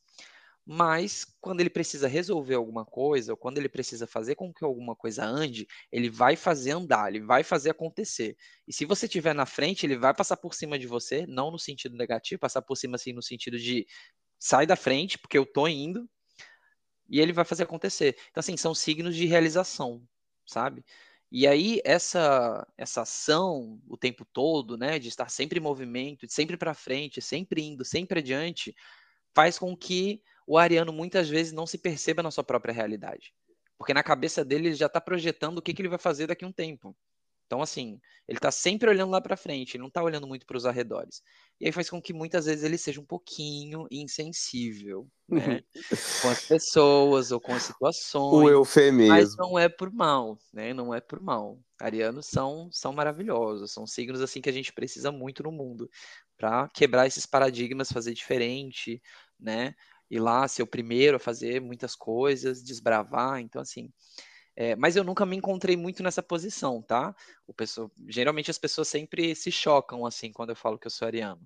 mas 0.70 1.24
quando 1.40 1.62
ele 1.62 1.70
precisa 1.70 2.10
resolver 2.10 2.56
alguma 2.56 2.84
coisa, 2.84 3.32
ou 3.32 3.38
quando 3.38 3.58
ele 3.58 3.70
precisa 3.70 4.06
fazer 4.06 4.36
com 4.36 4.54
que 4.54 4.66
alguma 4.66 4.98
coisa 4.98 5.24
ande, 5.24 5.66
ele 5.90 6.10
vai 6.10 6.36
fazer 6.36 6.72
andar, 6.72 7.08
ele 7.08 7.24
vai 7.24 7.42
fazer 7.42 7.70
acontecer. 7.70 8.36
E 8.68 8.74
se 8.74 8.84
você 8.84 9.06
estiver 9.06 9.34
na 9.34 9.46
frente, 9.46 9.86
ele 9.86 9.98
vai 9.98 10.14
passar 10.14 10.36
por 10.36 10.54
cima 10.54 10.78
de 10.78 10.86
você, 10.86 11.26
não 11.26 11.52
no 11.52 11.58
sentido 11.58 11.96
negativo, 11.96 12.42
passar 12.42 12.62
por 12.62 12.76
cima 12.76 12.96
assim 12.96 13.14
no 13.14 13.24
sentido 13.24 13.58
de 13.58 13.88
sai 14.38 14.66
da 14.68 14.76
frente, 14.76 15.18
porque 15.18 15.38
eu 15.38 15.46
tô 15.46 15.70
indo, 15.70 16.06
e 17.10 17.22
ele 17.22 17.32
vai 17.32 17.46
fazer 17.46 17.64
acontecer. 17.64 18.18
Então 18.30 18.42
assim, 18.42 18.58
são 18.58 18.76
signos 18.76 19.16
de 19.16 19.26
realização, 19.26 20.04
sabe? 20.46 20.84
E 21.32 21.48
aí 21.48 21.82
essa 21.86 22.68
essa 22.78 23.04
ação 23.04 23.80
o 23.88 23.96
tempo 23.96 24.26
todo, 24.26 24.78
né, 24.78 25.00
de 25.00 25.08
estar 25.08 25.30
sempre 25.30 25.60
em 25.60 25.64
movimento, 25.64 26.26
sempre 26.30 26.58
para 26.58 26.74
frente, 26.74 27.22
sempre 27.22 27.62
indo, 27.62 27.86
sempre 27.86 28.20
adiante, 28.20 28.76
faz 29.34 29.58
com 29.58 29.76
que 29.78 30.22
o 30.48 30.58
ariano 30.58 30.94
muitas 30.94 31.28
vezes 31.28 31.52
não 31.52 31.68
se 31.68 31.78
perceba 31.78 32.24
na 32.24 32.32
sua 32.32 32.44
própria 32.44 32.74
realidade. 32.74 33.34
Porque 33.78 33.94
na 33.94 34.02
cabeça 34.02 34.44
dele 34.44 34.70
ele 34.70 34.76
já 34.76 34.88
está 34.88 35.00
projetando 35.00 35.58
o 35.58 35.62
que, 35.62 35.74
que 35.74 35.82
ele 35.82 35.90
vai 35.90 36.00
fazer 36.00 36.26
daqui 36.26 36.46
a 36.46 36.48
um 36.48 36.52
tempo. 36.52 36.96
Então, 37.48 37.62
assim, 37.62 38.00
ele 38.28 38.38
está 38.38 38.52
sempre 38.52 38.90
olhando 38.90 39.12
lá 39.12 39.22
para 39.22 39.38
frente, 39.38 39.76
ele 39.76 39.82
não 39.82 39.88
está 39.88 40.04
olhando 40.04 40.28
muito 40.28 40.46
para 40.46 40.58
os 40.58 40.66
arredores. 40.66 41.22
E 41.62 41.66
aí 41.66 41.72
faz 41.72 41.90
com 41.90 42.02
que 42.02 42.12
muitas 42.12 42.46
vezes 42.46 42.64
ele 42.64 42.78
seja 42.78 43.00
um 43.00 43.06
pouquinho 43.06 43.88
insensível, 43.90 45.08
né? 45.30 45.64
com 46.22 46.30
as 46.30 46.46
pessoas 46.46 47.32
ou 47.32 47.40
com 47.40 47.54
as 47.54 47.64
situações. 47.64 48.44
O 48.44 48.50
eufemismo. 48.50 49.14
Mas 49.14 49.38
não 49.38 49.58
é 49.58 49.70
por 49.70 49.90
mal, 49.90 50.38
né? 50.52 50.74
Não 50.74 50.94
é 50.94 51.00
por 51.00 51.22
mal. 51.22 51.58
Arianos 51.80 52.26
são, 52.26 52.70
são 52.70 52.92
maravilhosos, 52.92 53.72
são 53.72 53.88
signos 53.88 54.22
assim 54.22 54.42
que 54.42 54.50
a 54.50 54.54
gente 54.54 54.74
precisa 54.74 55.10
muito 55.10 55.42
no 55.44 55.52
mundo 55.52 55.90
para 56.38 56.68
quebrar 56.74 57.08
esses 57.08 57.26
paradigmas, 57.26 57.92
fazer 57.92 58.14
diferente, 58.14 59.02
né? 59.40 59.74
Ir 60.10 60.20
lá 60.20 60.48
ser 60.48 60.64
o 60.64 60.68
primeiro 60.68 61.18
a 61.18 61.20
fazer 61.20 61.62
muitas 61.62 61.96
coisas, 61.96 62.64
desbravar. 62.64 63.40
Então, 63.40 63.62
assim, 63.62 63.92
é, 64.56 64.76
mas 64.76 64.96
eu 64.96 65.04
nunca 65.04 65.24
me 65.24 65.36
encontrei 65.36 65.78
muito 65.78 66.02
nessa 66.02 66.24
posição, 66.24 66.82
tá? 66.82 67.16
O 67.46 67.54
pessoa, 67.54 67.92
geralmente 68.08 68.50
as 68.50 68.58
pessoas 68.58 68.88
sempre 68.88 69.36
se 69.36 69.52
chocam 69.52 70.04
assim 70.04 70.32
quando 70.32 70.50
eu 70.50 70.56
falo 70.56 70.80
que 70.80 70.88
eu 70.88 70.92
sou 70.92 71.06
ariano. 71.06 71.42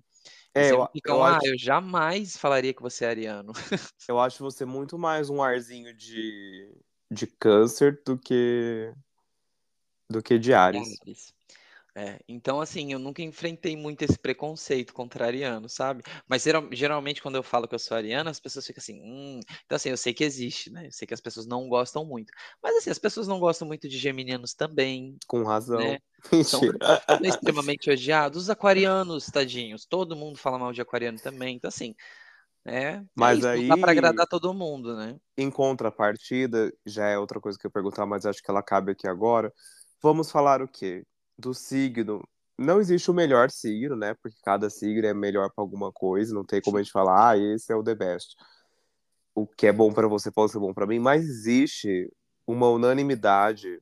É, 0.54 0.70
eu, 0.70 0.88
ficam, 0.92 1.16
eu 1.16 1.22
ah, 1.22 1.36
acho, 1.36 1.46
eu 1.46 1.58
jamais 1.58 2.36
falaria 2.38 2.72
que 2.72 2.80
você 2.80 3.04
é 3.04 3.08
ariano. 3.08 3.52
eu 4.08 4.18
acho 4.18 4.42
você 4.42 4.64
muito 4.64 4.98
mais 4.98 5.28
um 5.28 5.42
arzinho 5.42 5.92
de, 5.94 6.74
de 7.10 7.26
câncer 7.26 8.00
do 8.04 8.16
que 8.18 8.94
do 10.08 10.22
que 10.22 10.38
de 10.38 10.54
Ares. 10.54 10.98
Ares. 11.02 11.34
É, 11.94 12.18
então, 12.26 12.58
assim, 12.58 12.90
eu 12.92 12.98
nunca 12.98 13.20
enfrentei 13.22 13.76
muito 13.76 14.00
esse 14.02 14.18
preconceito 14.18 14.94
contra 14.94 15.26
ariano, 15.26 15.68
sabe? 15.68 16.02
Mas 16.26 16.42
geral- 16.42 16.66
geralmente 16.72 17.20
quando 17.20 17.34
eu 17.36 17.42
falo 17.42 17.68
que 17.68 17.74
eu 17.74 17.78
sou 17.78 17.94
ariano, 17.94 18.30
as 18.30 18.40
pessoas 18.40 18.66
ficam 18.66 18.80
assim, 18.80 18.98
hum. 19.02 19.40
Então, 19.66 19.76
assim, 19.76 19.90
eu 19.90 19.96
sei 19.98 20.14
que 20.14 20.24
existe, 20.24 20.70
né? 20.70 20.86
Eu 20.86 20.92
sei 20.92 21.06
que 21.06 21.12
as 21.12 21.20
pessoas 21.20 21.46
não 21.46 21.68
gostam 21.68 22.02
muito. 22.06 22.32
Mas, 22.62 22.76
assim, 22.78 22.88
as 22.90 22.98
pessoas 22.98 23.28
não 23.28 23.38
gostam 23.38 23.68
muito 23.68 23.88
de 23.90 23.98
geminianos 23.98 24.54
também, 24.54 25.18
Com 25.26 25.42
razão. 25.42 25.78
né? 25.78 26.00
São 26.40 26.72
extremamente 27.22 27.90
odiados. 27.90 28.44
Os 28.44 28.50
aquarianos, 28.50 29.26
tadinhos, 29.26 29.86
todo 29.86 30.16
mundo 30.16 30.38
fala 30.38 30.58
mal 30.58 30.72
de 30.72 30.80
aquariano 30.82 31.20
também. 31.20 31.56
Então, 31.56 31.68
assim, 31.68 31.94
é, 32.66 33.02
é 33.20 33.26
Mas 33.26 33.34
isso, 33.34 33.50
não 33.54 33.64
dá 33.66 33.76
pra 33.78 33.90
aí, 33.90 33.92
agradar 33.92 34.26
todo 34.28 34.54
mundo, 34.54 34.96
né? 34.96 35.18
em 35.36 35.50
contrapartida, 35.50 36.72
já 36.86 37.06
é 37.08 37.18
outra 37.18 37.40
coisa 37.40 37.58
que 37.58 37.66
eu 37.66 37.68
ia 37.68 37.72
perguntar, 37.72 38.06
mas 38.06 38.26
acho 38.26 38.42
que 38.42 38.50
ela 38.50 38.62
cabe 38.62 38.92
aqui 38.92 39.06
agora. 39.08 39.52
Vamos 40.02 40.30
falar 40.30 40.62
o 40.62 40.68
quê? 40.68 41.04
Do 41.38 41.54
signo. 41.54 42.22
Não 42.58 42.80
existe 42.80 43.10
o 43.10 43.14
melhor 43.14 43.50
signo, 43.50 43.96
né? 43.96 44.14
Porque 44.22 44.36
cada 44.44 44.70
signo 44.70 45.06
é 45.06 45.14
melhor 45.14 45.50
para 45.54 45.62
alguma 45.62 45.90
coisa. 45.90 46.34
Não 46.34 46.44
tem 46.44 46.60
como 46.60 46.78
a 46.78 46.82
gente 46.82 46.92
falar, 46.92 47.30
ah, 47.30 47.38
esse 47.38 47.72
é 47.72 47.76
o 47.76 47.82
the 47.82 47.94
best. 47.94 48.34
O 49.34 49.46
que 49.46 49.66
é 49.66 49.72
bom 49.72 49.92
para 49.92 50.06
você 50.06 50.30
pode 50.30 50.52
ser 50.52 50.58
bom 50.58 50.74
para 50.74 50.86
mim, 50.86 50.98
mas 50.98 51.24
existe 51.24 52.12
uma 52.46 52.68
unanimidade 52.68 53.80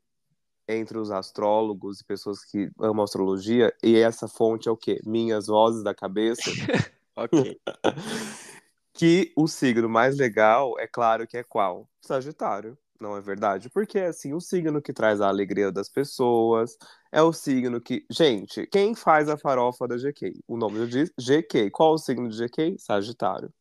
entre 0.69 0.99
os 0.99 1.11
astrólogos 1.11 2.01
e 2.01 2.05
pessoas 2.05 2.45
que 2.45 2.71
amam 2.81 3.03
astrologia, 3.03 3.75
e 3.83 3.97
essa 3.97 4.29
fonte 4.29 4.69
é 4.69 4.71
o 4.71 4.77
quê? 4.77 5.01
Minhas 5.05 5.49
vozes 5.49 5.83
da 5.83 5.93
cabeça, 5.93 6.43
Ok. 7.17 7.61
que 8.95 9.33
o 9.37 9.47
signo 9.47 9.89
mais 9.89 10.17
legal, 10.17 10.79
é 10.79 10.87
claro 10.87 11.27
que 11.27 11.37
é 11.37 11.43
qual? 11.43 11.89
Sagitário, 12.01 12.79
não 13.01 13.17
é 13.17 13.21
verdade? 13.21 13.71
Porque 13.71 13.99
é 13.99 14.07
assim, 14.09 14.35
o 14.35 14.41
signo 14.41 14.81
que 14.83 14.93
traz 14.93 15.21
a 15.21 15.29
alegria 15.29 15.73
das 15.73 15.89
pessoas, 15.89 16.77
é 17.11 17.23
o 17.23 17.33
signo 17.33 17.81
que. 17.81 18.05
Gente, 18.11 18.67
quem 18.67 18.95
faz 18.95 19.29
a 19.29 19.37
farofa 19.39 19.89
da 19.89 19.97
GK? 19.97 20.33
O 20.47 20.57
nome 20.57 20.79
já 20.81 20.87
diz 20.87 21.13
GK. 21.19 21.71
Qual 21.71 21.95
o 21.95 21.99
signo 21.99 22.29
de 22.29 22.37
GK? 22.37 22.77
Sagitário. 22.79 23.53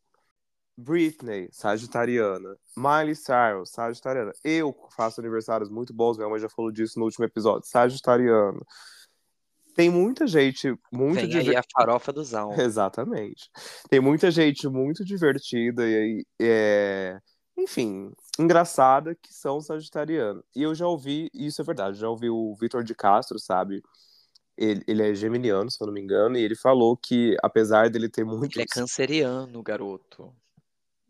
Britney, 0.77 1.49
sagitariana. 1.51 2.55
Miley 2.77 3.15
Cyrus, 3.15 3.69
sagitariana. 3.71 4.31
Eu 4.43 4.73
faço 4.95 5.19
aniversários 5.19 5.69
muito 5.69 5.93
bons, 5.93 6.17
minha 6.17 6.29
mãe 6.29 6.39
já 6.39 6.47
falou 6.49 6.71
disso 6.71 6.97
no 6.97 7.05
último 7.05 7.25
episódio. 7.25 7.67
Sagitariano. 7.67 8.65
Tem 9.75 9.89
muita 9.89 10.25
gente 10.27 10.73
muito 10.91 11.15
Vem 11.15 11.23
aí 11.23 11.29
diver- 11.43 11.57
a 11.59 11.63
farofa 11.73 12.11
dos 12.11 12.33
almas. 12.33 12.57
Exatamente. 12.59 13.49
Tem 13.89 13.99
muita 13.99 14.31
gente 14.31 14.67
muito 14.67 15.03
divertida 15.03 15.87
e, 15.87 15.95
aí, 15.95 16.25
é, 16.41 17.19
enfim, 17.57 18.11
engraçada 18.39 19.13
que 19.15 19.33
são 19.33 19.59
sagitarianos. 19.59 20.43
E 20.55 20.63
eu 20.63 20.73
já 20.73 20.87
ouvi, 20.87 21.29
isso 21.33 21.61
é 21.61 21.65
verdade, 21.65 21.99
já 21.99 22.09
ouvi 22.09 22.29
o 22.29 22.55
Vitor 22.55 22.83
de 22.83 22.95
Castro, 22.95 23.37
sabe? 23.37 23.83
Ele, 24.57 24.83
ele 24.87 25.11
é 25.11 25.13
geminiano, 25.13 25.69
se 25.69 25.81
eu 25.81 25.87
não 25.87 25.93
me 25.93 26.01
engano, 26.01 26.37
e 26.37 26.41
ele 26.41 26.55
falou 26.55 26.95
que, 26.95 27.35
apesar 27.43 27.89
dele 27.89 28.09
ter 28.09 28.23
muitos. 28.23 28.55
Ele 28.55 28.63
é 28.63 28.67
canceriano, 28.67 29.61
garoto. 29.61 30.33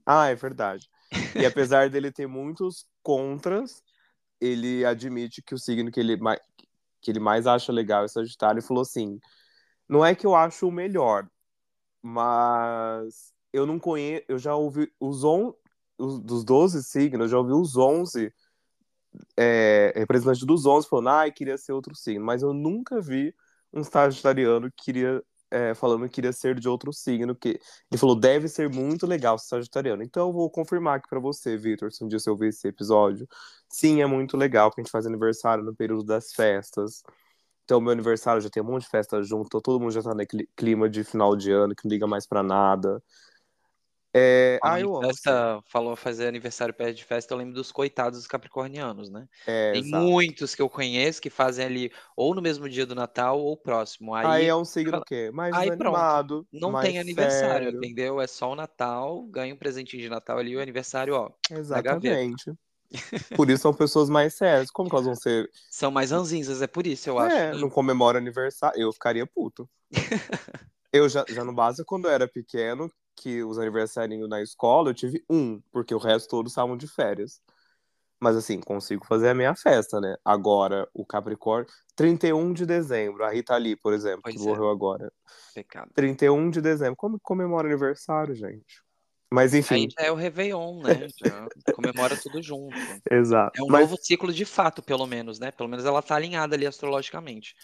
Ah, 0.06 0.28
é 0.28 0.36
verdade. 0.36 0.90
E 1.36 1.46
apesar 1.46 1.90
dele 1.90 2.12
ter 2.12 2.28
muitos 2.28 2.86
contras, 3.04 3.84
ele 4.42 4.84
admite 4.86 5.42
que 5.42 5.54
o 5.54 5.60
signo 5.60 5.92
que 5.92 6.00
ele, 6.00 6.18
mais, 6.18 6.40
que 7.02 7.12
ele 7.12 7.20
mais 7.20 7.46
acha 7.46 7.72
legal 7.72 8.04
é 8.04 8.08
Sagitário 8.08 8.60
e 8.60 8.64
falou 8.64 8.82
assim: 8.82 9.20
não 9.88 10.06
é 10.06 10.16
que 10.16 10.26
eu 10.26 10.36
acho 10.36 10.68
o 10.68 10.72
melhor, 10.72 11.28
mas 12.02 13.34
eu 13.52 13.66
não 13.66 13.80
conheço, 13.80 14.26
eu 14.28 14.38
já 14.38 14.56
ouvi 14.56 14.92
os, 15.00 15.24
on, 15.24 15.54
os 16.00 16.20
dos 16.20 16.44
12 16.44 16.84
signos, 16.84 17.26
eu 17.26 17.30
já 17.30 17.38
ouvi 17.38 17.54
os 17.54 17.76
11 17.78 18.34
é, 19.38 19.94
representantes 19.96 20.44
dos 20.44 20.66
11 20.66 20.88
falando, 20.88 21.10
ah, 21.10 21.32
queria 21.32 21.58
ser 21.58 21.74
outro 21.74 21.96
signo, 21.96 22.26
mas 22.26 22.42
eu 22.42 22.54
nunca 22.54 23.02
vi 23.02 23.34
um 23.74 23.84
sagitariano 23.84 24.72
que 24.72 24.86
queria 24.86 25.24
é, 25.52 25.74
falando 25.74 26.04
que 26.06 26.16
queria 26.16 26.32
ser 26.32 26.60
de 26.60 26.70
outro 26.70 26.94
signo, 26.94 27.36
que 27.36 27.60
ele 27.92 28.00
falou, 28.00 28.16
deve 28.16 28.48
ser 28.48 28.70
muito 28.70 29.08
legal 29.08 29.38
ser 29.40 29.48
sagitariano. 29.48 30.04
Então 30.04 30.28
eu 30.28 30.34
vou 30.34 30.50
confirmar 30.50 30.98
aqui 30.98 31.08
para 31.10 31.20
você, 31.20 31.58
Vitor, 31.58 31.92
se 31.92 32.04
um 32.04 32.08
dia 32.08 32.20
você 32.20 32.30
ouvir 32.30 32.50
esse 32.50 32.68
episódio. 32.68 33.28
Sim, 33.68 34.02
é 34.02 34.06
muito 34.06 34.38
legal 34.38 34.72
que 34.72 34.80
a 34.80 34.84
gente 34.84 34.92
faz 34.92 35.06
aniversário 35.06 35.64
no 35.64 35.76
período 35.76 36.04
das 36.04 36.34
festas. 36.34 37.04
Então, 37.64 37.80
meu 37.82 37.92
aniversário 37.92 38.42
já 38.42 38.50
tem 38.50 38.64
um 38.64 38.66
monte 38.66 38.84
de 38.84 38.90
festa 38.90 39.22
junto, 39.22 39.62
todo 39.62 39.80
mundo 39.80 39.92
já 39.92 40.02
tá 40.02 40.16
naquele 40.16 40.50
clima 40.56 40.90
de 40.90 41.04
final 41.04 41.36
de 41.36 41.52
ano, 41.52 41.76
que 41.76 41.86
não 41.86 41.92
liga 41.92 42.08
mais 42.08 42.26
para 42.28 42.42
nada. 42.44 43.02
É... 44.14 44.60
Ah, 44.64 44.80
eu 44.80 45.00
festa, 45.02 45.32
amo. 45.32 45.64
Falou 45.68 45.96
fazer 45.96 46.28
aniversário 46.28 46.74
perto 46.74 46.96
de 46.96 47.06
festa, 47.06 47.34
eu 47.34 47.38
lembro 47.38 47.54
dos 47.54 47.72
coitados 47.72 48.26
capricornianos, 48.26 49.10
né? 49.10 49.28
É, 49.46 49.74
Tem 49.74 49.82
exato. 49.82 50.04
muitos 50.04 50.56
que 50.56 50.62
eu 50.62 50.70
conheço 50.70 51.22
que 51.22 51.30
fazem 51.30 51.66
ali 51.66 51.92
ou 52.16 52.34
no 52.34 52.42
mesmo 52.42 52.68
dia 52.68 52.86
do 52.86 52.96
Natal 52.96 53.40
ou 53.40 53.56
próximo. 53.56 54.16
Aí, 54.16 54.26
aí 54.26 54.46
é 54.48 54.56
um 54.56 54.66
signo 54.66 54.98
o 54.98 55.04
quê? 55.04 55.30
Mais 55.32 55.54
aí 55.56 55.70
animado, 55.70 56.48
Não 56.52 56.72
mais 56.72 56.88
tem 56.88 57.00
aniversário, 57.00 57.66
sério. 57.66 57.78
entendeu? 57.78 58.20
É 58.20 58.26
só 58.26 58.52
o 58.52 58.56
Natal, 58.56 59.24
ganha 59.28 59.54
um 59.54 59.58
presentinho 59.58 60.02
de 60.02 60.10
Natal 60.10 60.40
ali, 60.40 60.56
o 60.56 60.62
aniversário, 60.62 61.14
ó. 61.14 61.30
Exatamente. 61.52 62.52
Por 63.36 63.50
isso 63.50 63.62
são 63.62 63.74
pessoas 63.74 64.10
mais 64.10 64.34
sérias. 64.34 64.72
Como 64.72 64.90
que 64.90 64.96
elas 64.96 65.06
vão 65.06 65.16
ser. 65.16 65.50
São 65.70 65.92
mais 65.92 66.12
ranzinzas, 66.12 66.62
é 66.62 66.68
por 66.68 66.88
isso, 66.88 67.10
eu 67.10 67.20
acho. 67.20 67.36
É, 67.36 67.54
não 67.54 67.70
comemora 67.70 68.18
aniversário. 68.18 68.82
Eu 68.82 68.92
ficaria 68.92 69.28
puto. 69.28 69.70
eu 70.92 71.08
já, 71.08 71.24
já 71.30 71.44
não 71.44 71.54
basta 71.54 71.84
quando 71.86 72.06
eu 72.06 72.12
era 72.12 72.28
pequeno, 72.28 72.92
que 73.22 73.44
os 73.44 73.60
aniversários 73.60 74.30
na 74.30 74.42
escola, 74.42 74.90
eu 74.90 74.94
tive 74.94 75.24
um, 75.30 75.62
porque 75.72 75.94
o 75.94 75.98
resto 75.98 76.30
todos 76.30 76.52
estavam 76.52 76.78
de 76.78 76.88
férias. 76.88 77.42
Mas 78.22 78.36
assim, 78.36 78.60
consigo 78.60 79.06
fazer 79.06 79.30
a 79.30 79.34
minha 79.34 79.56
festa, 79.56 80.00
né? 80.02 80.18
Agora, 80.26 80.88
o 80.94 81.06
Capricórnio, 81.06 81.68
31 81.96 82.54
de 82.54 82.66
dezembro, 82.66 83.24
a 83.24 83.30
Rita 83.30 83.56
Lee, 83.58 83.76
por 83.78 83.94
exemplo, 83.94 84.22
Pois 84.24 84.36
que 84.36 84.42
é. 84.42 84.44
morreu 84.44 84.70
agora. 84.70 85.12
Pecado. 85.54 85.90
31 85.94 86.50
de 86.50 86.62
dezembro, 86.62 86.96
como 86.98 87.18
que 87.18 87.24
comemora 87.24 87.68
aniversário, 87.68 88.36
gente? 88.36 88.84
Mas 89.32 89.54
enfim, 89.54 89.84
Aí 89.86 89.88
já 89.98 90.02
é 90.08 90.12
o 90.12 90.16
Réveillon, 90.16 90.82
né? 90.82 91.08
Já 91.24 91.48
comemora 91.76 92.18
tudo 92.18 92.42
junto. 92.42 92.76
exato. 93.10 93.58
É 93.58 93.64
um 93.64 93.68
mas, 93.70 93.90
novo 93.90 93.98
ciclo 94.02 94.34
de 94.34 94.44
fato, 94.46 94.82
pelo 94.82 95.06
menos, 95.06 95.40
né? 95.40 95.52
Pelo 95.52 95.70
menos 95.70 95.86
ela 95.86 96.02
tá 96.02 96.16
alinhada 96.16 96.56
ali 96.56 96.66
astrologicamente. 96.66 97.56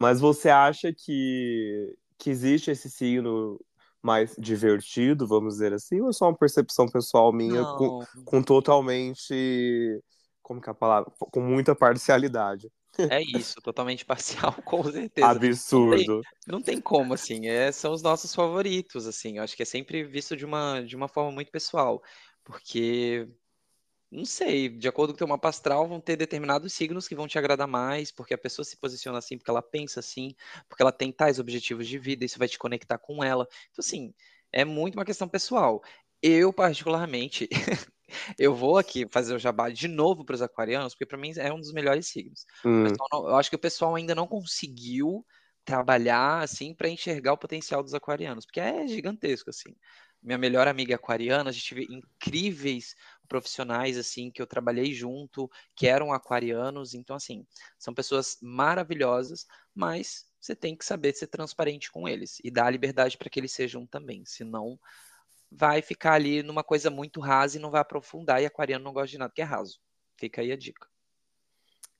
mas 0.00 0.20
você 0.20 0.50
acha 0.50 0.92
que, 0.92 1.96
que 2.18 2.30
existe 2.30 2.70
esse 2.70 2.90
signo 2.90 3.58
mais 4.02 4.34
divertido, 4.36 5.26
vamos 5.26 5.54
dizer 5.54 5.72
assim, 5.72 6.00
ou 6.00 6.10
é 6.10 6.12
só 6.12 6.26
uma 6.26 6.36
percepção 6.36 6.86
pessoal 6.86 7.32
minha 7.32 7.62
com, 7.62 8.00
Não, 8.00 8.24
com 8.24 8.42
totalmente. 8.42 10.02
Como 10.42 10.60
que 10.60 10.68
é 10.68 10.72
a 10.72 10.74
palavra? 10.74 11.10
Com 11.18 11.40
muita 11.40 11.74
parcialidade. 11.74 12.68
é 12.98 13.22
isso, 13.22 13.60
totalmente 13.62 14.04
parcial, 14.04 14.52
com 14.66 14.82
certeza. 14.84 15.26
Absurdo. 15.26 16.20
Não 16.46 16.60
tem 16.60 16.80
como, 16.80 17.14
assim, 17.14 17.46
é, 17.46 17.70
são 17.70 17.92
os 17.92 18.02
nossos 18.02 18.34
favoritos, 18.34 19.06
assim, 19.06 19.38
eu 19.38 19.44
acho 19.44 19.56
que 19.56 19.62
é 19.62 19.66
sempre 19.66 20.02
visto 20.04 20.36
de 20.36 20.44
uma, 20.44 20.82
de 20.82 20.96
uma 20.96 21.08
forma 21.08 21.30
muito 21.30 21.50
pessoal, 21.50 22.02
porque, 22.44 23.28
não 24.12 24.24
sei, 24.24 24.68
de 24.68 24.88
acordo 24.88 25.12
com 25.12 25.14
o 25.16 25.18
teu 25.18 25.26
mapa 25.28 25.48
astral, 25.48 25.88
vão 25.88 26.00
ter 26.00 26.16
determinados 26.16 26.72
signos 26.74 27.08
que 27.08 27.14
vão 27.14 27.26
te 27.26 27.38
agradar 27.38 27.66
mais, 27.68 28.12
porque 28.12 28.34
a 28.34 28.38
pessoa 28.38 28.64
se 28.64 28.76
posiciona 28.76 29.18
assim, 29.18 29.38
porque 29.38 29.50
ela 29.50 29.62
pensa 29.62 30.00
assim, 30.00 30.34
porque 30.68 30.82
ela 30.82 30.92
tem 30.92 31.10
tais 31.12 31.38
objetivos 31.38 31.88
de 31.88 31.98
vida, 31.98 32.24
isso 32.24 32.38
vai 32.38 32.48
te 32.48 32.58
conectar 32.58 32.98
com 32.98 33.24
ela, 33.24 33.46
então, 33.70 33.80
assim, 33.82 34.14
é 34.52 34.64
muito 34.64 34.94
uma 34.96 35.04
questão 35.04 35.28
pessoal. 35.28 35.82
Eu, 36.22 36.52
particularmente, 36.52 37.48
eu 38.38 38.54
vou 38.54 38.78
aqui 38.78 39.06
fazer 39.10 39.34
o 39.34 39.38
jabá 39.38 39.70
de 39.70 39.88
novo 39.88 40.24
para 40.24 40.34
os 40.34 40.42
aquarianos, 40.42 40.94
porque 40.94 41.06
para 41.06 41.18
mim 41.18 41.32
é 41.36 41.52
um 41.52 41.58
dos 41.60 41.72
melhores 41.72 42.06
signos. 42.08 42.44
Hum, 42.64 42.98
não- 43.12 43.28
eu 43.28 43.36
acho 43.36 43.50
que 43.50 43.56
o 43.56 43.58
pessoal 43.58 43.94
ainda 43.94 44.14
não 44.14 44.26
conseguiu 44.26 45.24
trabalhar 45.64 46.42
assim 46.42 46.74
para 46.74 46.88
enxergar 46.88 47.32
o 47.34 47.38
potencial 47.38 47.82
dos 47.82 47.94
aquarianos, 47.94 48.44
porque 48.44 48.60
é 48.60 48.86
gigantesco 48.86 49.50
assim. 49.50 49.74
Minha 50.22 50.38
melhor 50.38 50.68
amiga 50.68 50.94
aquariana, 50.96 51.50
a 51.50 51.52
gente 51.52 51.68
teve 51.74 51.86
incríveis 51.94 52.94
profissionais 53.32 53.96
assim 53.96 54.30
que 54.30 54.42
eu 54.42 54.46
trabalhei 54.46 54.92
junto, 54.92 55.50
que 55.74 55.86
eram 55.86 56.12
aquarianos, 56.12 56.92
então 56.92 57.16
assim, 57.16 57.46
são 57.78 57.94
pessoas 57.94 58.36
maravilhosas, 58.42 59.46
mas 59.74 60.26
você 60.38 60.54
tem 60.54 60.76
que 60.76 60.84
saber 60.84 61.14
ser 61.14 61.28
transparente 61.28 61.90
com 61.90 62.06
eles 62.06 62.38
e 62.44 62.50
dar 62.50 62.66
a 62.66 62.70
liberdade 62.70 63.16
para 63.16 63.30
que 63.30 63.40
eles 63.40 63.52
sejam 63.52 63.86
também, 63.86 64.22
senão 64.26 64.78
vai 65.50 65.80
ficar 65.80 66.12
ali 66.12 66.42
numa 66.42 66.62
coisa 66.62 66.90
muito 66.90 67.20
rasa 67.20 67.56
e 67.56 67.60
não 67.60 67.70
vai 67.70 67.80
aprofundar, 67.80 68.42
e 68.42 68.46
aquariano 68.46 68.84
não 68.84 68.92
gosta 68.92 69.08
de 69.08 69.18
nada 69.18 69.32
que 69.34 69.40
é 69.40 69.44
raso. 69.44 69.80
Fica 70.18 70.42
aí 70.42 70.52
a 70.52 70.56
dica. 70.56 70.86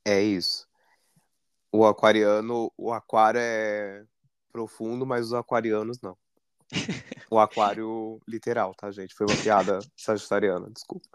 é 0.05 0.21
isso. 0.21 0.69
O 1.73 1.87
aquariano, 1.87 2.71
o 2.77 2.93
aquário 2.93 3.41
é 3.41 4.05
profundo, 4.53 5.07
mas 5.07 5.29
os 5.29 5.35
aquarianos 5.35 5.99
não. 6.03 6.15
O 7.31 7.39
aquário 7.39 8.21
literal, 8.29 8.75
tá, 8.75 8.91
gente? 8.91 9.15
Foi 9.15 9.27
uma 9.27 9.37
piada 9.43 9.79
sagitariana, 9.97 10.69
desculpa. 10.71 11.09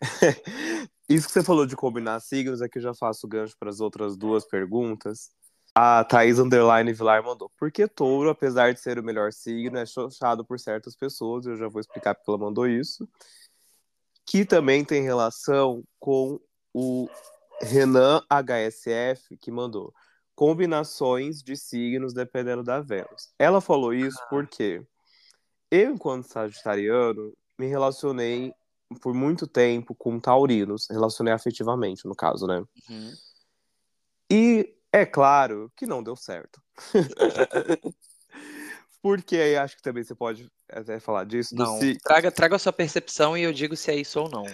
Isso 1.08 1.26
que 1.26 1.32
você 1.32 1.42
falou 1.42 1.66
de 1.66 1.76
combinar 1.76 2.18
signos, 2.20 2.62
aqui 2.62 2.78
eu 2.78 2.82
já 2.82 2.94
faço 2.94 3.28
gancho 3.28 3.56
para 3.58 3.70
as 3.70 3.80
outras 3.80 4.16
duas 4.16 4.44
perguntas. 4.44 5.30
A 5.74 6.04
Thaís 6.04 6.38
Underline 6.38 6.92
Vilar 6.92 7.22
mandou. 7.22 7.50
Por 7.56 7.70
que 7.70 7.86
touro, 7.86 8.28
apesar 8.28 8.74
de 8.74 8.80
ser 8.80 8.98
o 8.98 9.04
melhor 9.04 9.32
signo, 9.32 9.78
é 9.78 9.86
xoxado 9.86 10.44
por 10.44 10.58
certas 10.58 10.94
pessoas? 10.94 11.46
Eu 11.46 11.56
já 11.56 11.68
vou 11.68 11.80
explicar 11.80 12.14
porque 12.14 12.30
ela 12.30 12.38
mandou 12.38 12.66
isso. 12.66 13.08
Que 14.26 14.44
também 14.44 14.84
tem 14.84 15.02
relação 15.02 15.82
com 15.98 16.40
o 16.74 17.08
Renan 17.60 18.20
HSF, 18.28 19.36
que 19.38 19.50
mandou 19.50 19.94
combinações 20.34 21.42
de 21.42 21.56
signos 21.56 22.12
dependendo 22.12 22.62
da 22.62 22.80
Vênus. 22.80 23.32
Ela 23.38 23.60
falou 23.60 23.94
isso 23.94 24.18
porque 24.28 24.84
eu, 25.72 25.94
enquanto 25.94 26.24
sagitariano, 26.26 27.32
me 27.58 27.66
relacionei 27.66 28.52
por 29.00 29.14
muito 29.14 29.46
tempo 29.46 29.94
com 29.94 30.20
taurinos, 30.20 30.86
relacionei 30.90 31.32
afetivamente, 31.32 32.06
no 32.06 32.14
caso, 32.14 32.46
né? 32.46 32.62
Uhum. 32.90 33.12
E 34.30 34.74
é 34.92 35.06
claro 35.06 35.72
que 35.74 35.86
não 35.86 36.02
deu 36.02 36.14
certo. 36.14 36.60
Porque 39.00 39.36
aí 39.36 39.56
acho 39.56 39.76
que 39.76 39.82
também 39.82 40.04
você 40.04 40.14
pode 40.14 40.48
até 40.70 41.00
falar 41.00 41.24
disso, 41.24 41.54
Não, 41.56 41.78
traga, 42.04 42.30
traga 42.30 42.56
a 42.56 42.58
sua 42.58 42.72
percepção 42.72 43.36
e 43.36 43.42
eu 43.42 43.52
digo 43.52 43.74
se 43.74 43.90
é 43.90 43.96
isso 43.96 44.20
ou 44.20 44.28
não. 44.28 44.44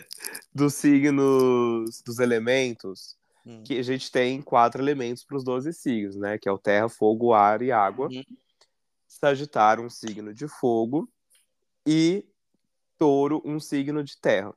dos 0.55 0.75
signos, 0.75 2.01
dos 2.07 2.19
elementos, 2.19 3.19
Hum. 3.47 3.63
que 3.65 3.79
a 3.79 3.83
gente 3.83 4.11
tem 4.11 4.43
quatro 4.43 4.83
elementos 4.83 5.25
para 5.25 5.37
os 5.37 5.43
12 5.45 5.73
signos, 5.73 6.17
né? 6.17 6.37
Que 6.39 6.49
é 6.49 6.53
o 6.53 6.59
terra, 6.59 6.89
fogo, 6.89 7.33
ar 7.33 7.63
e 7.63 7.73
água. 7.73 8.09
Uhum. 8.09 8.23
Sagitário, 9.19 9.85
um 9.85 9.91
signo 9.91 10.33
de 10.33 10.49
fogo. 10.49 11.09
E 11.87 12.25
touro, 12.97 13.41
um 13.45 13.59
signo 13.59 14.03
de 14.03 14.19
terra. 14.21 14.53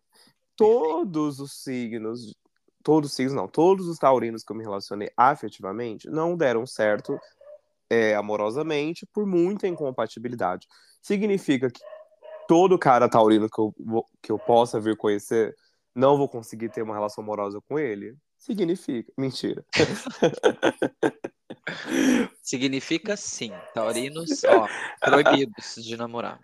Todos 0.56 1.40
os 1.40 1.64
signos, 1.64 2.36
todos 2.84 3.12
os 3.12 3.16
signos 3.16 3.34
não, 3.34 3.48
todos 3.48 3.88
os 3.88 3.98
taurinos 3.98 4.44
que 4.44 4.52
eu 4.52 4.56
me 4.56 4.64
relacionei 4.64 5.10
afetivamente 5.16 6.10
não 6.10 6.36
deram 6.36 6.66
certo 6.66 7.18
é, 7.90 8.16
amorosamente 8.16 9.06
por 9.14 9.26
muita 9.26 9.68
incompatibilidade. 9.68 10.68
Significa 11.02 11.70
que 11.70 11.82
todo 12.48 12.78
cara 12.78 13.10
taurino 13.10 13.50
que 13.50 13.60
eu, 13.60 13.74
que 14.22 14.32
eu 14.32 14.40
possa 14.40 14.80
vir 14.80 14.98
conhecer, 14.98 15.56
não 15.96 16.18
vou 16.18 16.28
conseguir 16.28 16.70
ter 16.70 16.82
uma 16.82 16.94
relação 16.94 17.24
amorosa 17.24 17.60
com 17.68 17.80
ele? 17.80 18.16
Significa. 18.38 19.12
Mentira. 19.18 19.64
Significa 22.42 23.16
sim. 23.16 23.52
Taurinos, 23.74 24.44
ó, 24.44 24.68
proibidos 25.00 25.76
de 25.76 25.96
namorar. 25.96 26.40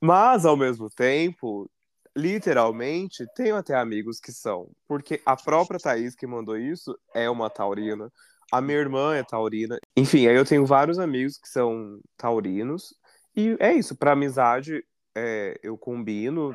Mas, 0.00 0.44
ao 0.44 0.56
mesmo 0.56 0.90
tempo, 0.90 1.70
literalmente, 2.16 3.24
tenho 3.34 3.56
até 3.56 3.74
amigos 3.74 4.18
que 4.20 4.32
são. 4.32 4.70
Porque 4.86 5.20
a 5.24 5.36
própria 5.36 5.78
Thaís 5.78 6.14
que 6.14 6.26
mandou 6.26 6.56
isso 6.56 6.96
é 7.14 7.28
uma 7.30 7.48
taurina. 7.48 8.10
A 8.50 8.60
minha 8.60 8.78
irmã 8.78 9.14
é 9.14 9.22
taurina. 9.22 9.78
Enfim, 9.96 10.26
aí 10.26 10.36
eu 10.36 10.44
tenho 10.44 10.64
vários 10.64 10.98
amigos 10.98 11.38
que 11.38 11.48
são 11.48 12.00
taurinos. 12.16 12.94
E 13.36 13.56
é 13.60 13.72
isso, 13.72 13.96
para 13.96 14.12
amizade 14.12 14.82
é, 15.16 15.58
eu 15.62 15.76
combino 15.76 16.54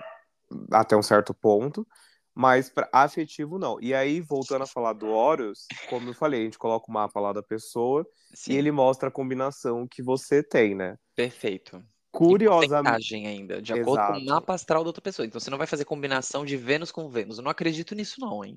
até 0.71 0.95
um 0.95 1.01
certo 1.03 1.33
ponto. 1.33 1.87
Mas 2.35 2.69
para 2.69 2.89
afetivo, 2.91 3.59
não. 3.59 3.79
E 3.79 3.93
aí, 3.93 4.19
voltando 4.19 4.63
a 4.63 4.67
falar 4.67 4.93
do 4.93 5.07
Horus, 5.07 5.67
como 5.89 6.09
eu 6.09 6.13
falei, 6.13 6.41
a 6.41 6.43
gente 6.45 6.57
coloca 6.57 6.89
o 6.89 6.93
mapa 6.93 7.19
lá 7.19 7.31
da 7.31 7.43
pessoa 7.43 8.05
Sim, 8.33 8.53
e 8.53 8.57
ele 8.57 8.71
mostra 8.71 9.09
a 9.09 9.11
combinação 9.11 9.87
que 9.87 10.01
você 10.01 10.41
tem, 10.41 10.73
né? 10.73 10.97
perfeito. 11.15 11.83
Curiosamente. 12.11 13.15
ainda, 13.15 13.61
de 13.61 13.73
acordo 13.73 14.05
com 14.05 14.13
o 14.13 14.15
Exato. 14.15 14.25
mapa 14.25 14.53
astral 14.53 14.83
da 14.83 14.89
outra 14.89 15.01
pessoa. 15.01 15.25
Então 15.25 15.39
você 15.39 15.49
não 15.49 15.57
vai 15.57 15.67
fazer 15.67 15.85
combinação 15.85 16.45
de 16.45 16.55
Vênus 16.55 16.91
com 16.91 17.09
Vênus. 17.09 17.37
Eu 17.37 17.43
não 17.43 17.51
acredito 17.51 17.95
nisso, 17.95 18.19
não, 18.19 18.45
hein? 18.45 18.55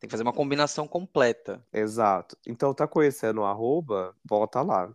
Tem 0.00 0.08
que 0.08 0.10
fazer 0.10 0.22
uma 0.22 0.32
combinação 0.32 0.86
completa. 0.86 1.64
Exato. 1.72 2.36
Então, 2.46 2.74
tá 2.74 2.86
conhecendo 2.86 3.40
o 3.40 3.44
arroba, 3.44 4.14
volta 4.24 4.62
lá. 4.62 4.92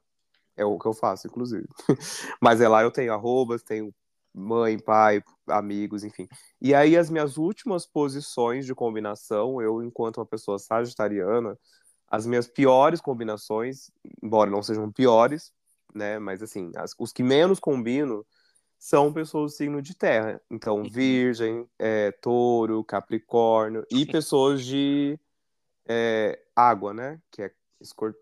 É 0.56 0.64
o 0.64 0.78
que 0.78 0.86
eu 0.86 0.94
faço, 0.94 1.28
inclusive. 1.28 1.68
Mas 2.42 2.62
é 2.62 2.68
lá 2.68 2.84
eu 2.84 2.92
tenho 2.92 3.14
arrobas, 3.14 3.64
tenho 3.64 3.94
mãe, 4.34 4.80
pai, 4.80 5.22
amigos, 5.48 6.04
enfim. 6.04 6.28
E 6.60 6.74
aí, 6.74 6.98
as 6.98 7.10
minhas 7.10 7.38
últimas 7.38 7.86
posições 7.86 8.66
de 8.66 8.74
combinação, 8.74 9.62
eu, 9.62 9.84
enquanto 9.84 10.18
uma 10.18 10.26
pessoa 10.26 10.58
sagitariana, 10.58 11.58
as 12.08 12.26
minhas 12.26 12.48
piores 12.48 13.00
combinações, 13.00 13.92
embora 14.22 14.50
não 14.50 14.64
sejam 14.64 14.92
piores, 14.92 15.52
né? 15.94 16.20
Mas 16.20 16.42
assim, 16.42 16.72
as, 16.76 16.94
os 16.98 17.12
que 17.12 17.24
menos 17.24 17.60
combino 17.60 18.26
são 18.78 19.14
pessoas 19.14 19.54
do 19.54 19.56
signo 19.56 19.82
de 19.82 19.96
terra. 19.96 20.42
Então, 20.52 20.78
uhum. 20.78 20.90
Virgem, 20.90 21.68
é, 21.80 22.12
Touro, 22.12 22.84
Capricórnio 22.84 23.86
e 23.90 24.06
pessoas 24.06 24.64
de 24.66 25.18
é, 25.88 26.40
água, 26.56 26.94
né? 26.94 27.22
Que 27.32 27.44
é 27.44 27.52
escor... 27.80 28.14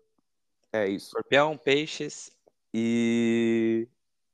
É 0.72 0.88
isso. 0.88 1.08
Escorpião, 1.08 1.58
peixes. 1.58 2.30
E 2.72 3.88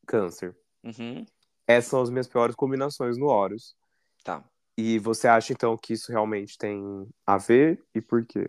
câncer. 0.06 0.56
Uhum. 0.84 1.24
Essas 1.68 1.90
são 1.90 2.00
as 2.00 2.08
minhas 2.08 2.26
piores 2.26 2.56
combinações 2.56 3.18
no 3.18 3.26
Horus. 3.26 3.76
Tá. 4.24 4.42
E 4.76 4.98
você 4.98 5.28
acha, 5.28 5.52
então, 5.52 5.76
que 5.76 5.92
isso 5.92 6.10
realmente 6.10 6.56
tem 6.56 7.06
a 7.26 7.36
ver 7.36 7.84
e 7.94 8.00
por 8.00 8.24
quê? 8.24 8.48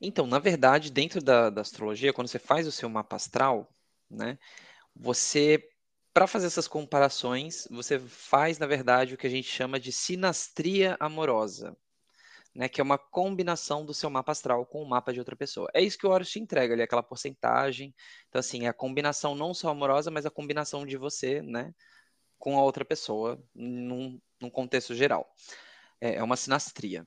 Então, 0.00 0.26
na 0.26 0.38
verdade, 0.38 0.92
dentro 0.92 1.20
da, 1.20 1.50
da 1.50 1.60
astrologia, 1.60 2.12
quando 2.12 2.28
você 2.28 2.38
faz 2.38 2.66
o 2.66 2.72
seu 2.72 2.88
mapa 2.88 3.16
astral, 3.16 3.68
né? 4.08 4.38
Você, 4.94 5.66
para 6.12 6.26
fazer 6.26 6.46
essas 6.46 6.68
comparações, 6.68 7.66
você 7.70 7.98
faz, 7.98 8.58
na 8.58 8.66
verdade, 8.66 9.14
o 9.14 9.16
que 9.16 9.26
a 9.26 9.30
gente 9.30 9.48
chama 9.48 9.80
de 9.80 9.90
sinastria 9.90 10.96
amorosa, 11.00 11.76
né? 12.54 12.68
Que 12.68 12.80
é 12.80 12.84
uma 12.84 12.98
combinação 12.98 13.84
do 13.84 13.94
seu 13.94 14.10
mapa 14.10 14.32
astral 14.32 14.66
com 14.66 14.82
o 14.82 14.88
mapa 14.88 15.12
de 15.12 15.18
outra 15.18 15.34
pessoa. 15.34 15.68
É 15.74 15.82
isso 15.82 15.98
que 15.98 16.06
o 16.06 16.10
Horus 16.10 16.30
te 16.30 16.38
entrega, 16.38 16.74
ali, 16.74 16.82
aquela 16.82 17.02
porcentagem. 17.02 17.94
Então, 18.28 18.38
assim, 18.38 18.66
é 18.66 18.68
a 18.68 18.74
combinação 18.74 19.34
não 19.34 19.54
só 19.54 19.70
amorosa, 19.70 20.10
mas 20.10 20.26
a 20.26 20.30
combinação 20.30 20.84
de 20.84 20.96
você, 20.96 21.40
né? 21.42 21.74
Com 22.40 22.58
a 22.58 22.64
outra 22.64 22.84
pessoa, 22.84 23.40
num, 23.54 24.20
num 24.40 24.50
contexto 24.50 24.96
geral. 24.96 25.32
É, 26.00 26.16
é 26.16 26.22
uma 26.22 26.36
sinastria. 26.36 27.06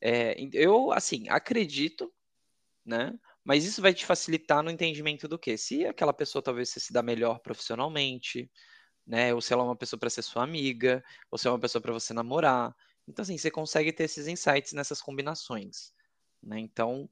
É, 0.00 0.34
eu, 0.52 0.90
assim, 0.92 1.28
acredito, 1.28 2.12
né? 2.84 3.16
Mas 3.44 3.64
isso 3.64 3.80
vai 3.80 3.94
te 3.94 4.04
facilitar 4.04 4.62
no 4.62 4.70
entendimento 4.70 5.28
do 5.28 5.38
que? 5.38 5.56
Se 5.56 5.86
aquela 5.86 6.12
pessoa 6.12 6.42
talvez 6.42 6.70
se 6.70 6.92
dá 6.92 7.02
melhor 7.02 7.38
profissionalmente, 7.38 8.50
né? 9.06 9.32
Ou 9.34 9.40
se 9.40 9.52
ela 9.52 9.62
é 9.62 9.66
uma 9.66 9.76
pessoa 9.76 10.00
para 10.00 10.10
ser 10.10 10.22
sua 10.22 10.42
amiga, 10.42 11.04
ou 11.30 11.38
se 11.38 11.46
é 11.46 11.50
uma 11.50 11.60
pessoa 11.60 11.80
para 11.80 11.92
você 11.92 12.12
namorar. 12.12 12.74
Então, 13.06 13.22
assim, 13.22 13.38
você 13.38 13.50
consegue 13.50 13.92
ter 13.92 14.04
esses 14.04 14.26
insights 14.26 14.72
nessas 14.72 15.00
combinações. 15.00 15.92
Né? 16.42 16.60
Então, 16.60 17.08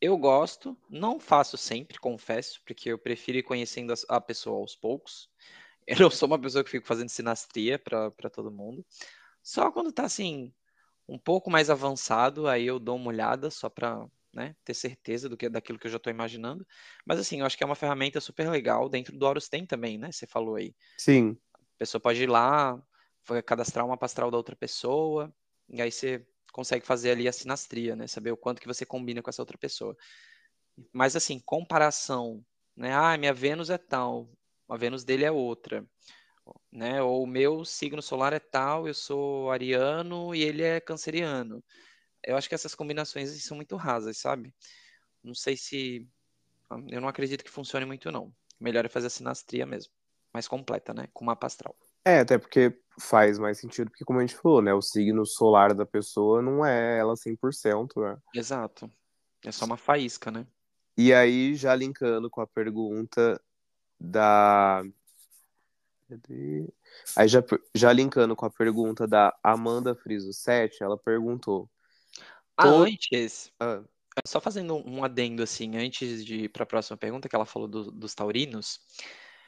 eu 0.00 0.16
gosto, 0.16 0.76
não 0.88 1.20
faço 1.20 1.56
sempre, 1.56 1.98
confesso, 1.98 2.60
porque 2.64 2.90
eu 2.90 2.98
prefiro 2.98 3.38
ir 3.38 3.42
conhecendo 3.42 3.92
a 4.08 4.20
pessoa 4.20 4.58
aos 4.58 4.74
poucos. 4.74 5.28
Eu 5.86 5.98
não 5.98 6.10
sou 6.10 6.26
uma 6.26 6.38
pessoa 6.38 6.62
que 6.62 6.70
fico 6.70 6.86
fazendo 6.86 7.08
sinastria 7.08 7.78
para 7.78 8.30
todo 8.30 8.50
mundo. 8.50 8.84
Só 9.42 9.70
quando 9.72 9.92
tá 9.92 10.04
assim, 10.04 10.52
um 11.08 11.18
pouco 11.18 11.50
mais 11.50 11.70
avançado, 11.70 12.46
aí 12.46 12.66
eu 12.66 12.78
dou 12.78 12.96
uma 12.96 13.08
olhada 13.08 13.50
só 13.50 13.68
para 13.68 14.06
né? 14.32 14.54
Ter 14.64 14.74
certeza 14.74 15.28
do 15.28 15.36
que 15.36 15.48
daquilo 15.48 15.78
que 15.78 15.86
eu 15.86 15.90
já 15.90 15.96
estou 15.96 16.10
imaginando. 16.10 16.66
Mas 17.04 17.18
assim, 17.18 17.40
eu 17.40 17.46
acho 17.46 17.56
que 17.56 17.64
é 17.64 17.66
uma 17.66 17.74
ferramenta 17.74 18.20
super 18.20 18.48
legal. 18.48 18.88
Dentro 18.88 19.16
do 19.16 19.26
Horus 19.26 19.48
tem 19.48 19.66
também, 19.66 19.98
né? 19.98 20.12
Você 20.12 20.26
falou 20.26 20.56
aí. 20.56 20.74
Sim. 20.96 21.36
A 21.54 21.78
pessoa 21.78 22.00
pode 22.00 22.22
ir 22.22 22.28
lá, 22.28 22.80
cadastrar 23.44 23.84
uma 23.84 23.96
pastral 23.96 24.30
da 24.30 24.36
outra 24.36 24.54
pessoa, 24.54 25.32
e 25.68 25.80
aí 25.80 25.90
você 25.90 26.24
consegue 26.52 26.84
fazer 26.84 27.12
ali 27.12 27.26
a 27.26 27.32
sinastria, 27.32 27.96
né? 27.96 28.06
Saber 28.06 28.32
o 28.32 28.36
quanto 28.36 28.60
que 28.60 28.66
você 28.66 28.84
combina 28.84 29.22
com 29.22 29.30
essa 29.30 29.42
outra 29.42 29.58
pessoa. 29.58 29.96
Mas 30.92 31.16
assim, 31.16 31.40
comparação, 31.40 32.44
né? 32.76 32.92
Ah, 32.94 33.16
minha 33.16 33.34
Vênus 33.34 33.70
é 33.70 33.78
tal, 33.78 34.30
a 34.70 34.76
Vênus 34.76 35.04
dele 35.04 35.24
é 35.24 35.30
outra. 35.30 35.84
Né? 36.72 37.02
Ou 37.02 37.24
o 37.24 37.26
meu 37.26 37.64
signo 37.64 38.00
solar 38.00 38.32
é 38.32 38.38
tal, 38.38 38.88
eu 38.88 38.94
sou 38.94 39.50
ariano 39.50 40.34
e 40.34 40.42
ele 40.42 40.62
é 40.62 40.80
canceriano 40.80 41.62
eu 42.24 42.36
acho 42.36 42.48
que 42.48 42.54
essas 42.54 42.74
combinações 42.74 43.30
são 43.44 43.56
muito 43.56 43.76
rasas, 43.76 44.18
sabe? 44.18 44.54
Não 45.22 45.34
sei 45.34 45.56
se. 45.56 46.08
Eu 46.88 47.00
não 47.00 47.08
acredito 47.08 47.44
que 47.44 47.50
funcione 47.50 47.84
muito, 47.84 48.12
não. 48.12 48.32
Melhor 48.58 48.84
é 48.84 48.88
fazer 48.88 49.08
a 49.08 49.10
sinastria 49.10 49.66
mesmo. 49.66 49.92
Mais 50.32 50.46
completa, 50.46 50.94
né? 50.94 51.08
Com 51.12 51.24
mapa 51.24 51.46
astral. 51.46 51.74
É, 52.04 52.20
até 52.20 52.38
porque 52.38 52.78
faz 53.00 53.38
mais 53.38 53.58
sentido, 53.58 53.90
porque 53.90 54.04
como 54.04 54.18
a 54.18 54.22
gente 54.22 54.36
falou, 54.36 54.62
né? 54.62 54.72
O 54.72 54.82
signo 54.82 55.26
solar 55.26 55.74
da 55.74 55.84
pessoa 55.84 56.40
não 56.40 56.64
é 56.64 56.98
ela 56.98 57.16
100%, 57.16 58.00
né? 58.00 58.18
Exato. 58.34 58.90
É 59.44 59.50
só 59.50 59.64
uma 59.64 59.76
faísca, 59.76 60.30
né? 60.30 60.46
E 60.96 61.12
aí, 61.12 61.54
já 61.54 61.74
linkando 61.74 62.28
com 62.30 62.40
a 62.40 62.46
pergunta 62.46 63.40
da. 64.00 64.82
Aí, 67.16 67.28
já, 67.28 67.42
já 67.74 67.92
linkando 67.92 68.34
com 68.34 68.46
a 68.46 68.50
pergunta 68.50 69.06
da 69.06 69.32
Amanda 69.42 69.94
Friso 69.94 70.32
7, 70.32 70.82
ela 70.82 70.98
perguntou: 70.98 71.70
ah, 72.56 72.68
antes, 72.68 73.52
ah. 73.60 73.82
só 74.26 74.40
fazendo 74.40 74.76
um 74.86 75.04
adendo 75.04 75.42
assim, 75.42 75.76
antes 75.76 76.24
de 76.24 76.44
ir 76.44 76.48
para 76.48 76.64
a 76.64 76.66
próxima 76.66 76.96
pergunta 76.96 77.28
que 77.28 77.36
ela 77.36 77.46
falou 77.46 77.68
do, 77.68 77.90
dos 77.90 78.14
taurinos. 78.14 78.80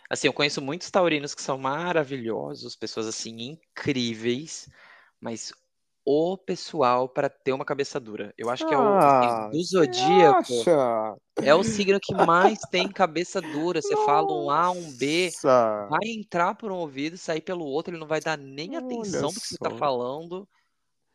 Assim, 0.09 0.27
eu 0.27 0.33
conheço 0.33 0.61
muitos 0.61 0.91
taurinos 0.91 1.35
que 1.35 1.43
são 1.43 1.57
maravilhosos, 1.57 2.77
pessoas 2.77 3.07
assim 3.07 3.35
incríveis, 3.41 4.69
mas 5.21 5.53
o 6.05 6.37
pessoal 6.37 7.09
para 7.09 7.29
ter 7.29 7.53
uma 7.53 7.65
cabeça 7.65 8.01
dura. 8.01 8.33
Eu 8.37 8.51
acho 8.51 8.67
que 8.67 8.75
é 8.75 8.77
o 8.77 8.81
ah, 8.81 9.49
do 9.53 9.63
zodíaco. 9.63 10.53
É 11.41 11.55
o 11.55 11.63
signo 11.63 11.99
que 12.01 12.15
mais 12.15 12.59
tem 12.71 12.91
cabeça 12.91 13.41
dura. 13.41 13.81
Você 13.81 13.95
Nossa. 13.95 14.07
fala 14.07 14.33
um 14.33 14.51
A, 14.51 14.71
um 14.71 14.93
B, 14.97 15.31
vai 15.43 16.09
entrar 16.09 16.55
por 16.55 16.71
um 16.71 16.77
ouvido, 16.77 17.17
sair 17.17 17.41
pelo 17.41 17.65
outro, 17.65 17.93
ele 17.93 18.01
não 18.01 18.07
vai 18.07 18.21
dar 18.21 18.37
nem 18.37 18.77
atenção 18.77 19.29
do 19.33 19.41
que 19.41 19.47
você 19.47 19.55
está 19.55 19.71
falando. 19.71 20.47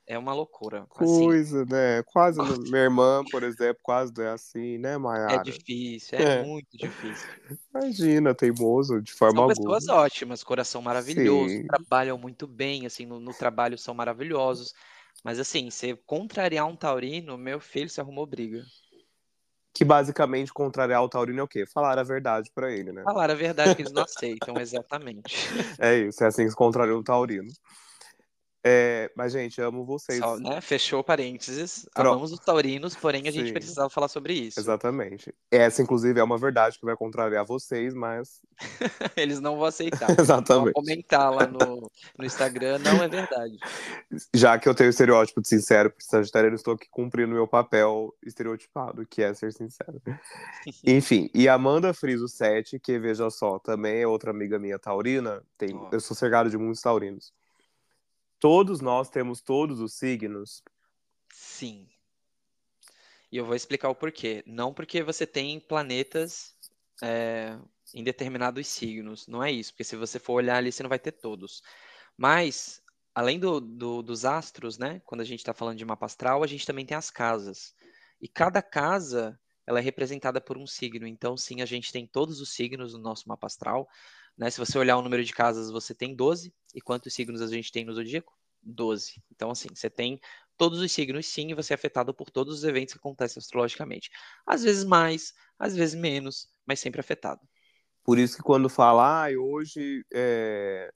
É 0.09 0.17
uma 0.17 0.33
loucura. 0.33 0.87
Assim. 0.95 1.25
Coisa, 1.25 1.63
assim. 1.63 1.73
né? 1.73 2.01
Quase. 2.03 2.39
Minha 2.69 2.83
irmã, 2.83 3.25
por 3.29 3.43
exemplo, 3.43 3.81
quase 3.83 4.13
é 4.21 4.29
assim, 4.29 4.77
né, 4.77 4.97
Mayara? 4.97 5.33
É 5.33 5.43
difícil, 5.43 6.17
é, 6.17 6.39
é. 6.39 6.43
muito 6.43 6.77
difícil. 6.77 7.27
Imagina, 7.75 8.33
teimoso 8.33 9.01
de 9.01 9.11
forma 9.11 9.35
são 9.35 9.43
alguma. 9.49 9.77
pessoas 9.77 9.89
ótimas, 9.89 10.45
coração 10.45 10.81
maravilhoso, 10.81 11.49
Sim. 11.49 11.67
trabalham 11.67 12.17
muito 12.17 12.47
bem, 12.47 12.85
assim, 12.85 13.05
no, 13.05 13.19
no, 13.19 13.33
trabalho 13.33 13.77
são 13.77 13.93
maravilhosos. 13.93 14.73
Mas 15.25 15.39
assim, 15.39 15.69
você 15.69 15.93
contrariar 16.05 16.65
um 16.65 16.75
taurino, 16.75 17.37
meu 17.37 17.59
filho, 17.59 17.89
se 17.89 17.99
arrumou 17.99 18.25
briga. 18.25 18.63
Que 19.73 19.83
basicamente 19.83 20.53
contrariar 20.53 21.03
o 21.03 21.09
taurino 21.09 21.41
é 21.41 21.43
o 21.43 21.47
quê? 21.47 21.65
Falar 21.65 21.99
a 21.99 22.03
verdade 22.03 22.49
para 22.55 22.71
ele, 22.71 22.93
né? 22.93 23.03
Falar 23.03 23.29
a 23.29 23.35
verdade 23.35 23.75
que 23.75 23.81
eles 23.81 23.91
não 23.91 24.03
aceitam, 24.03 24.57
exatamente. 24.57 25.35
É 25.79 25.97
isso, 25.97 26.23
é 26.23 26.27
assim 26.27 26.45
que 26.45 26.49
se 26.51 26.55
contraria 26.55 26.95
o 26.95 27.03
taurino. 27.03 27.51
É, 28.69 29.09
mas, 29.15 29.31
gente, 29.31 29.61
amo 29.61 29.85
vocês. 29.85 30.19
Só, 30.19 30.37
né? 30.37 30.59
Fechou 30.59 31.01
parênteses. 31.01 31.87
Pronto. 31.93 32.09
Amamos 32.09 32.33
os 32.33 32.39
taurinos, 32.39 32.97
porém 32.97 33.25
a 33.25 33.31
gente 33.31 33.47
Sim. 33.47 33.53
precisava 33.53 33.89
falar 33.89 34.09
sobre 34.09 34.33
isso. 34.33 34.59
Exatamente. 34.59 35.33
Essa, 35.49 35.81
inclusive, 35.81 36.19
é 36.19 36.23
uma 36.23 36.37
verdade 36.37 36.77
que 36.77 36.85
vai 36.85 36.93
contrariar 36.97 37.45
vocês, 37.45 37.93
mas. 37.93 38.41
Eles 39.15 39.39
não 39.39 39.55
vão 39.55 39.67
aceitar. 39.67 40.09
Exatamente. 40.19 40.73
Vão 40.73 40.73
comentar 40.73 41.33
lá 41.33 41.47
no, 41.47 41.89
no 42.19 42.25
Instagram, 42.25 42.79
não 42.79 43.01
é 43.01 43.07
verdade. 43.07 43.57
Já 44.35 44.59
que 44.59 44.67
eu 44.67 44.75
tenho 44.75 44.89
o 44.89 44.91
estereótipo 44.91 45.41
de 45.41 45.47
sincero 45.47 45.89
para 45.89 46.05
Sagitário, 46.05 46.49
eu 46.49 46.55
estou 46.55 46.73
aqui 46.73 46.87
cumprindo 46.91 47.33
meu 47.33 47.47
papel 47.47 48.13
estereotipado, 48.21 49.05
que 49.05 49.23
é 49.23 49.33
ser 49.33 49.53
sincero. 49.53 50.01
Enfim, 50.85 51.29
e 51.33 51.47
Amanda 51.47 51.93
Friso 51.93 52.27
7, 52.27 52.79
que 52.79 52.99
veja 52.99 53.29
só, 53.29 53.59
também 53.59 54.01
é 54.01 54.07
outra 54.07 54.31
amiga 54.31 54.59
minha 54.59 54.77
taurina. 54.77 55.41
Tem, 55.57 55.73
oh. 55.73 55.87
Eu 55.89 56.01
sou 56.01 56.17
cercado 56.17 56.49
de 56.49 56.57
muitos 56.57 56.81
taurinos. 56.81 57.31
Todos 58.39 58.81
nós 58.81 59.09
temos 59.09 59.41
todos 59.41 59.79
os 59.79 59.93
signos? 59.93 60.63
Sim. 61.29 61.87
E 63.31 63.37
eu 63.37 63.45
vou 63.45 63.55
explicar 63.55 63.89
o 63.89 63.95
porquê. 63.95 64.43
Não 64.45 64.73
porque 64.73 65.03
você 65.03 65.25
tem 65.25 65.59
planetas 65.59 66.55
é, 67.01 67.57
em 67.93 68.03
determinados 68.03 68.67
signos. 68.67 69.27
Não 69.27 69.43
é 69.43 69.51
isso. 69.51 69.71
Porque 69.73 69.83
se 69.83 69.95
você 69.95 70.19
for 70.19 70.33
olhar 70.33 70.57
ali, 70.57 70.71
você 70.71 70.83
não 70.83 70.89
vai 70.89 70.99
ter 70.99 71.11
todos. 71.11 71.61
Mas, 72.15 72.81
além 73.13 73.39
do, 73.39 73.59
do, 73.59 74.01
dos 74.01 74.23
astros, 74.23 74.77
né? 74.77 75.01
Quando 75.05 75.21
a 75.21 75.25
gente 75.25 75.39
está 75.39 75.53
falando 75.53 75.77
de 75.77 75.85
mapa 75.85 76.05
astral, 76.05 76.43
a 76.43 76.47
gente 76.47 76.65
também 76.65 76.85
tem 76.85 76.95
as 76.95 77.09
casas. 77.09 77.73
E 78.21 78.27
cada 78.27 78.61
casa 78.61 79.39
ela 79.65 79.79
é 79.79 79.81
representada 79.81 80.39
por 80.39 80.57
um 80.57 80.65
signo. 80.65 81.05
Então, 81.05 81.35
sim, 81.35 81.61
a 81.61 81.65
gente 81.65 81.91
tem 81.91 82.07
todos 82.07 82.39
os 82.39 82.53
signos 82.53 82.93
no 82.93 82.99
nosso 82.99 83.27
mapa 83.27 83.47
astral. 83.47 83.89
Né? 84.37 84.49
Se 84.49 84.59
você 84.59 84.77
olhar 84.77 84.97
o 84.97 85.01
número 85.01 85.23
de 85.23 85.33
casas, 85.33 85.71
você 85.71 85.93
tem 85.93 86.15
12. 86.15 86.53
E 86.75 86.81
quantos 86.81 87.13
signos 87.13 87.41
a 87.41 87.47
gente 87.47 87.71
tem 87.71 87.85
no 87.85 87.93
zodíaco? 87.93 88.33
12. 88.61 89.21
Então, 89.31 89.49
assim, 89.49 89.69
você 89.73 89.89
tem 89.89 90.19
todos 90.57 90.79
os 90.79 90.91
signos, 90.91 91.25
sim, 91.25 91.51
e 91.51 91.53
você 91.53 91.73
é 91.73 91.75
afetado 91.75 92.13
por 92.13 92.29
todos 92.29 92.57
os 92.57 92.63
eventos 92.63 92.93
que 92.93 92.99
acontecem 92.99 93.39
astrologicamente. 93.39 94.09
Às 94.45 94.63
vezes 94.63 94.83
mais, 94.83 95.33
às 95.57 95.75
vezes 95.75 95.95
menos, 95.95 96.47
mas 96.65 96.79
sempre 96.79 96.99
afetado. 96.99 97.41
Por 98.03 98.17
isso 98.17 98.37
que 98.37 98.43
quando 98.43 98.69
fala, 98.69 99.25
ah, 99.25 99.29
hoje 99.39 100.05
é... 100.13 100.91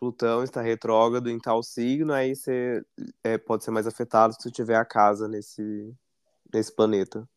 Plutão 0.00 0.44
está 0.44 0.62
retrógrado 0.62 1.28
em 1.28 1.40
tal 1.40 1.60
signo, 1.60 2.12
aí 2.12 2.36
você 2.36 2.84
é, 3.24 3.36
pode 3.36 3.64
ser 3.64 3.72
mais 3.72 3.84
afetado 3.84 4.32
se 4.40 4.48
tiver 4.48 4.76
a 4.76 4.84
casa 4.84 5.26
nesse, 5.26 5.92
nesse 6.54 6.72
planeta. 6.72 7.28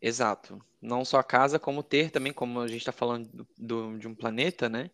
Exato. 0.00 0.58
Não 0.80 1.04
só 1.04 1.18
a 1.18 1.24
casa, 1.24 1.58
como 1.58 1.82
ter 1.82 2.10
também, 2.10 2.32
como 2.32 2.60
a 2.60 2.68
gente 2.68 2.78
está 2.80 2.92
falando 2.92 3.28
do, 3.28 3.46
do, 3.58 3.98
de 3.98 4.08
um 4.08 4.14
planeta, 4.14 4.68
né? 4.68 4.90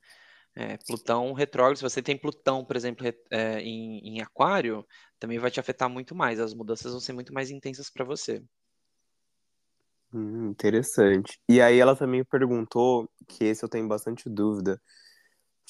É, 0.54 0.78
Plutão 0.78 1.32
retrógrado, 1.32 1.76
se 1.76 1.82
você 1.82 2.02
tem 2.02 2.16
Plutão, 2.16 2.64
por 2.64 2.76
exemplo, 2.76 3.06
é, 3.30 3.60
em, 3.60 3.98
em 4.16 4.20
Aquário, 4.22 4.86
também 5.18 5.38
vai 5.38 5.50
te 5.50 5.60
afetar 5.60 5.88
muito 5.88 6.14
mais. 6.14 6.40
As 6.40 6.54
mudanças 6.54 6.92
vão 6.92 7.00
ser 7.00 7.12
muito 7.12 7.32
mais 7.32 7.50
intensas 7.50 7.90
para 7.90 8.04
você. 8.04 8.42
Hum, 10.12 10.48
interessante. 10.48 11.38
E 11.48 11.60
aí 11.60 11.78
ela 11.78 11.94
também 11.94 12.24
perguntou, 12.24 13.08
que 13.28 13.44
esse 13.44 13.62
eu 13.62 13.68
tenho 13.68 13.86
bastante 13.86 14.30
dúvida, 14.30 14.80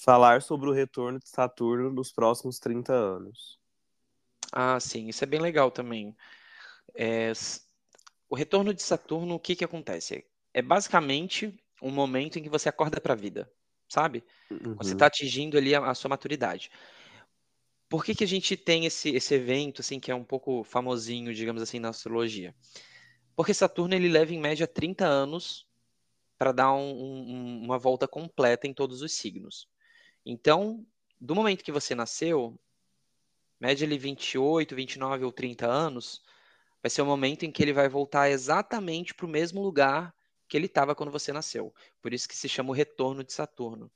falar 0.04 0.40
sobre 0.40 0.68
o 0.68 0.72
retorno 0.72 1.18
de 1.18 1.28
Saturno 1.28 1.90
nos 1.90 2.12
próximos 2.12 2.58
30 2.58 2.92
anos. 2.92 3.58
Ah, 4.52 4.78
sim, 4.78 5.08
isso 5.08 5.24
é 5.24 5.26
bem 5.26 5.40
legal 5.40 5.70
também. 5.70 6.14
É, 6.94 7.32
o 8.28 8.34
retorno 8.34 8.74
de 8.74 8.82
Saturno, 8.82 9.34
o 9.34 9.40
que 9.40 9.56
que 9.56 9.64
acontece? 9.64 10.24
É 10.52 10.62
basicamente 10.62 11.54
um 11.82 11.90
momento 11.90 12.38
em 12.38 12.42
que 12.42 12.48
você 12.48 12.68
acorda 12.68 13.00
para 13.00 13.12
a 13.12 13.16
vida, 13.16 13.50
sabe? 13.88 14.24
Uhum. 14.50 14.74
Você 14.76 14.94
está 14.94 15.06
atingindo 15.06 15.56
ali 15.56 15.74
a, 15.74 15.90
a, 15.90 15.94
sua 15.94 16.08
maturidade. 16.08 16.70
Por 17.88 18.04
que 18.04 18.14
que 18.14 18.24
a 18.24 18.28
gente 18.28 18.56
tem 18.56 18.84
esse, 18.84 19.10
esse 19.10 19.34
evento, 19.34 19.80
assim, 19.80 20.00
que 20.00 20.10
é 20.10 20.14
um 20.14 20.24
pouco 20.24 20.64
famosinho, 20.64 21.32
digamos 21.32 21.62
assim, 21.62 21.78
na 21.78 21.90
astrologia? 21.90 22.54
Porque 23.36 23.54
Saturno, 23.54 23.94
ele 23.94 24.08
leva 24.08 24.32
em 24.32 24.40
média 24.40 24.66
30 24.66 25.06
anos 25.06 25.66
para 26.38 26.52
dar 26.52 26.72
um, 26.72 26.90
um, 26.90 27.62
uma 27.64 27.78
volta 27.78 28.08
completa 28.08 28.66
em 28.66 28.74
todos 28.74 29.02
os 29.02 29.12
signos. 29.12 29.68
Então, 30.24 30.84
do 31.20 31.34
momento 31.34 31.62
que 31.62 31.70
você 31.70 31.94
nasceu, 31.94 32.58
média 33.60 33.86
ali 33.86 33.96
28, 33.96 34.74
29 34.74 35.24
ou 35.24 35.32
30 35.32 35.66
anos, 35.66 36.22
vai 36.82 36.90
ser 36.90 37.02
o 37.02 37.06
momento 37.06 37.44
em 37.44 37.50
que 37.50 37.62
ele 37.62 37.72
vai 37.72 37.88
voltar 37.88 38.30
exatamente 38.30 39.14
para 39.14 39.26
o 39.26 39.28
mesmo 39.28 39.62
lugar 39.62 40.14
que 40.48 40.56
ele 40.56 40.66
estava 40.66 40.94
quando 40.94 41.10
você 41.10 41.32
nasceu. 41.32 41.74
Por 42.00 42.12
isso 42.12 42.28
que 42.28 42.36
se 42.36 42.48
chama 42.48 42.70
o 42.70 42.74
retorno 42.74 43.24
de 43.24 43.32
Saturno. 43.32 43.90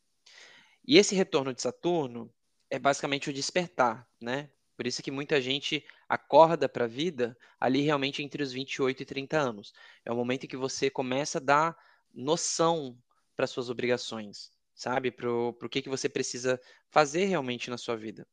E 0.86 0.98
esse 0.98 1.14
retorno 1.14 1.54
de 1.54 1.62
Saturno 1.62 2.32
é 2.68 2.78
basicamente 2.78 3.30
o 3.30 3.32
despertar, 3.32 4.08
né? 4.20 4.50
Por 4.76 4.86
isso 4.86 5.02
que 5.02 5.10
muita 5.10 5.40
gente 5.40 5.84
acorda 6.08 6.68
para 6.68 6.86
a 6.86 6.88
vida 6.88 7.36
ali 7.58 7.82
realmente 7.82 8.22
entre 8.22 8.42
os 8.42 8.52
28 8.52 9.02
e 9.02 9.06
30 9.06 9.38
anos. 9.38 9.72
É 10.04 10.10
o 10.10 10.16
momento 10.16 10.44
em 10.44 10.48
que 10.48 10.56
você 10.56 10.88
começa 10.88 11.38
a 11.38 11.42
dar 11.42 11.76
noção 12.14 12.96
para 13.36 13.46
suas 13.46 13.68
obrigações 13.68 14.50
sabe? 14.80 15.10
Para 15.10 15.30
o 15.30 15.68
que, 15.70 15.82
que 15.82 15.90
você 15.90 16.08
precisa 16.08 16.58
fazer 16.88 17.26
realmente 17.26 17.68
na 17.68 17.76
sua 17.76 17.96
vida. 17.96 18.26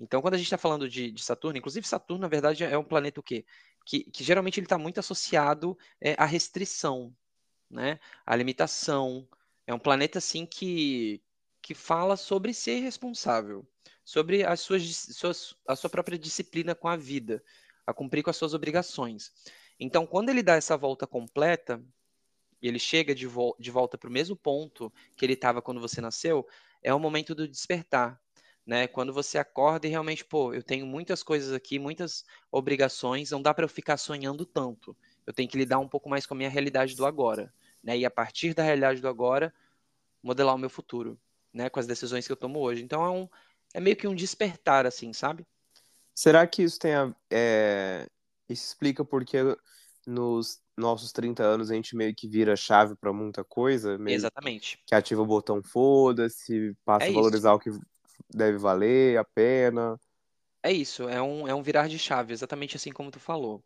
Então, 0.00 0.20
quando 0.20 0.34
a 0.34 0.36
gente 0.36 0.46
está 0.46 0.58
falando 0.58 0.88
de, 0.88 1.12
de, 1.12 1.22
Saturno, 1.22 1.56
inclusive 1.56 1.86
Saturno, 1.86 2.22
na 2.22 2.28
verdade, 2.28 2.64
é 2.64 2.76
um 2.76 2.82
planeta 2.82 3.20
o 3.20 3.22
quê? 3.22 3.44
Que, 3.84 4.04
que 4.04 4.22
geralmente 4.22 4.58
ele 4.58 4.66
está 4.66 4.78
muito 4.78 5.00
associado 5.00 5.76
é, 6.00 6.14
à 6.18 6.24
restrição, 6.24 7.14
né? 7.70 7.98
À 8.24 8.36
limitação. 8.36 9.28
É 9.66 9.74
um 9.74 9.78
planeta, 9.78 10.18
assim, 10.18 10.46
que, 10.46 11.22
que 11.60 11.74
fala 11.74 12.16
sobre 12.16 12.52
ser 12.52 12.80
responsável, 12.80 13.66
sobre 14.04 14.44
as 14.44 14.60
suas, 14.60 14.82
suas, 14.82 15.54
a 15.66 15.76
sua 15.76 15.90
própria 15.90 16.18
disciplina 16.18 16.74
com 16.74 16.88
a 16.88 16.96
vida, 16.96 17.42
a 17.86 17.92
cumprir 17.92 18.22
com 18.22 18.30
as 18.30 18.36
suas 18.36 18.54
obrigações. 18.54 19.32
Então, 19.78 20.06
quando 20.06 20.28
ele 20.28 20.42
dá 20.42 20.54
essa 20.54 20.76
volta 20.76 21.06
completa, 21.06 21.82
e 22.62 22.68
ele 22.68 22.78
chega 22.78 23.14
de, 23.14 23.26
vo 23.26 23.56
de 23.58 23.70
volta 23.70 23.98
para 23.98 24.08
o 24.08 24.12
mesmo 24.12 24.36
ponto 24.36 24.92
que 25.16 25.24
ele 25.26 25.32
estava 25.32 25.60
quando 25.60 25.80
você 25.80 26.00
nasceu, 26.00 26.46
é 26.80 26.94
o 26.94 27.00
momento 27.00 27.34
do 27.34 27.48
despertar. 27.48 28.20
Né? 28.66 28.86
Quando 28.86 29.12
você 29.12 29.38
acorda 29.38 29.86
e 29.86 29.90
realmente, 29.90 30.24
pô, 30.24 30.54
eu 30.54 30.62
tenho 30.62 30.86
muitas 30.86 31.22
coisas 31.22 31.52
aqui, 31.52 31.78
muitas 31.78 32.24
obrigações, 32.50 33.30
não 33.30 33.42
dá 33.42 33.52
para 33.52 33.64
eu 33.64 33.68
ficar 33.68 33.96
sonhando 33.96 34.46
tanto. 34.46 34.96
Eu 35.26 35.32
tenho 35.32 35.48
que 35.48 35.58
lidar 35.58 35.78
um 35.78 35.88
pouco 35.88 36.08
mais 36.08 36.26
com 36.26 36.34
a 36.34 36.36
minha 36.36 36.50
realidade 36.50 36.94
do 36.94 37.04
agora, 37.04 37.52
né? 37.82 37.98
E 37.98 38.04
a 38.04 38.10
partir 38.10 38.54
da 38.54 38.62
realidade 38.62 39.00
do 39.00 39.08
agora, 39.08 39.52
modelar 40.22 40.54
o 40.54 40.58
meu 40.58 40.70
futuro, 40.70 41.18
né? 41.52 41.68
Com 41.68 41.80
as 41.80 41.86
decisões 41.86 42.26
que 42.26 42.32
eu 42.32 42.36
tomo 42.36 42.60
hoje. 42.60 42.82
Então 42.82 43.04
é 43.04 43.10
um, 43.10 43.28
é 43.74 43.80
meio 43.80 43.96
que 43.96 44.06
um 44.06 44.14
despertar, 44.14 44.86
assim, 44.86 45.12
sabe? 45.12 45.46
Será 46.14 46.46
que 46.46 46.62
isso 46.62 46.78
tem 46.78 46.94
a, 46.94 47.14
é... 47.30 48.06
isso 48.48 48.66
explica 48.66 49.04
porque 49.04 49.38
nos 50.06 50.60
nossos 50.76 51.12
30 51.12 51.42
anos 51.42 51.70
a 51.70 51.74
gente 51.74 51.96
meio 51.96 52.14
que 52.14 52.28
vira 52.28 52.56
chave 52.56 52.94
para 52.96 53.12
muita 53.12 53.44
coisa. 53.44 53.98
Exatamente. 54.06 54.82
Que 54.86 54.94
ativa 54.94 55.22
o 55.22 55.26
botão 55.26 55.62
foda-se, 55.62 56.74
passa 56.84 57.06
é 57.06 57.10
a 57.10 57.12
valorizar 57.12 57.50
isso. 57.50 57.56
o 57.56 57.60
que 57.60 57.70
deve 58.34 58.58
valer 58.58 59.18
a 59.18 59.24
pena. 59.24 59.98
É 60.62 60.72
isso, 60.72 61.08
é 61.08 61.20
um, 61.20 61.46
é 61.48 61.54
um 61.54 61.62
virar 61.62 61.88
de 61.88 61.98
chave, 61.98 62.32
exatamente 62.32 62.76
assim 62.76 62.92
como 62.92 63.10
tu 63.10 63.18
falou. 63.18 63.64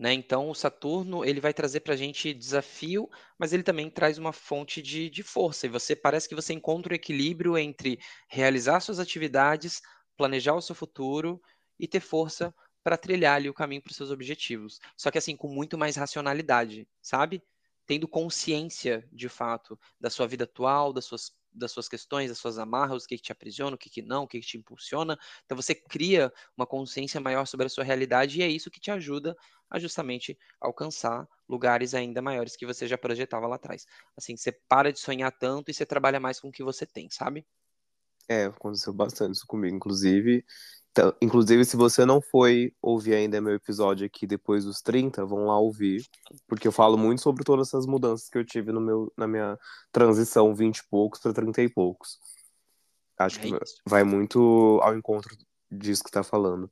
Né? 0.00 0.14
Então, 0.14 0.48
o 0.48 0.54
Saturno 0.54 1.22
ele 1.22 1.42
vai 1.42 1.52
trazer 1.52 1.80
para 1.80 1.92
a 1.92 1.96
gente 1.96 2.32
desafio, 2.32 3.06
mas 3.38 3.52
ele 3.52 3.62
também 3.62 3.90
traz 3.90 4.16
uma 4.16 4.32
fonte 4.32 4.80
de, 4.80 5.10
de 5.10 5.22
força. 5.22 5.66
E 5.66 5.68
você 5.68 5.94
parece 5.94 6.26
que 6.26 6.34
você 6.34 6.54
encontra 6.54 6.92
o 6.92 6.96
equilíbrio 6.96 7.58
entre 7.58 7.98
realizar 8.26 8.80
suas 8.80 8.98
atividades, 8.98 9.82
planejar 10.16 10.54
o 10.54 10.62
seu 10.62 10.74
futuro 10.74 11.38
e 11.78 11.86
ter 11.86 12.00
força 12.00 12.54
para 12.82 12.96
trilhar 12.96 13.36
ali 13.36 13.50
o 13.50 13.54
caminho 13.54 13.82
para 13.82 13.90
os 13.90 13.96
seus 13.96 14.10
objetivos. 14.10 14.80
Só 14.96 15.10
que 15.10 15.18
assim, 15.18 15.36
com 15.36 15.48
muito 15.48 15.76
mais 15.76 15.96
racionalidade, 15.96 16.88
sabe? 17.02 17.42
Tendo 17.86 18.08
consciência, 18.08 19.06
de 19.12 19.28
fato, 19.28 19.78
da 20.00 20.08
sua 20.08 20.26
vida 20.26 20.44
atual, 20.44 20.94
das 20.94 21.04
suas, 21.04 21.30
das 21.52 21.72
suas 21.72 21.88
questões, 21.88 22.28
das 22.28 22.38
suas 22.38 22.58
amarras, 22.58 23.04
o 23.04 23.06
que, 23.06 23.16
que 23.16 23.22
te 23.22 23.32
aprisiona, 23.32 23.74
o 23.74 23.78
que, 23.78 23.90
que 23.90 24.02
não, 24.02 24.24
o 24.24 24.28
que, 24.28 24.40
que 24.40 24.46
te 24.46 24.58
impulsiona. 24.58 25.18
Então 25.44 25.56
você 25.56 25.74
cria 25.74 26.32
uma 26.56 26.66
consciência 26.66 27.20
maior 27.20 27.46
sobre 27.46 27.66
a 27.66 27.68
sua 27.70 27.84
realidade 27.84 28.38
e 28.38 28.42
é 28.42 28.48
isso 28.48 28.70
que 28.70 28.80
te 28.80 28.90
ajuda 28.90 29.36
a 29.68 29.78
justamente 29.78 30.38
alcançar 30.60 31.28
lugares 31.48 31.94
ainda 31.94 32.20
maiores 32.22 32.56
que 32.56 32.66
você 32.66 32.86
já 32.86 32.98
projetava 32.98 33.46
lá 33.46 33.56
atrás. 33.56 33.86
Assim, 34.16 34.36
você 34.36 34.52
para 34.52 34.92
de 34.92 34.98
sonhar 34.98 35.32
tanto 35.32 35.70
e 35.70 35.74
você 35.74 35.86
trabalha 35.86 36.20
mais 36.20 36.40
com 36.40 36.48
o 36.48 36.52
que 36.52 36.62
você 36.62 36.86
tem, 36.86 37.08
sabe? 37.10 37.46
É, 38.30 38.44
aconteceu 38.44 38.92
bastante 38.92 39.34
isso 39.34 39.44
comigo, 39.44 39.74
inclusive. 39.74 40.44
Então, 40.92 41.12
inclusive, 41.20 41.64
se 41.64 41.76
você 41.76 42.04
não 42.04 42.20
foi 42.20 42.72
ouvir 42.80 43.14
ainda 43.14 43.40
meu 43.40 43.54
episódio 43.54 44.06
aqui 44.06 44.24
depois 44.24 44.64
dos 44.64 44.80
30, 44.80 45.26
vão 45.26 45.46
lá 45.46 45.58
ouvir, 45.58 46.06
porque 46.46 46.68
eu 46.68 46.70
falo 46.70 46.96
muito 46.96 47.20
sobre 47.20 47.42
todas 47.42 47.66
essas 47.66 47.86
mudanças 47.86 48.28
que 48.28 48.38
eu 48.38 48.44
tive 48.44 48.70
no 48.70 48.80
meu, 48.80 49.12
na 49.16 49.26
minha 49.26 49.58
transição 49.90 50.54
20 50.54 50.78
e 50.78 50.88
poucos 50.88 51.18
para 51.18 51.32
30 51.32 51.60
e 51.60 51.68
poucos. 51.68 52.20
Acho 53.18 53.40
é 53.40 53.42
que 53.42 53.58
vai 53.84 54.04
muito 54.04 54.78
ao 54.80 54.96
encontro 54.96 55.36
disso 55.68 56.04
que 56.04 56.10
tá 56.12 56.22
falando. 56.22 56.70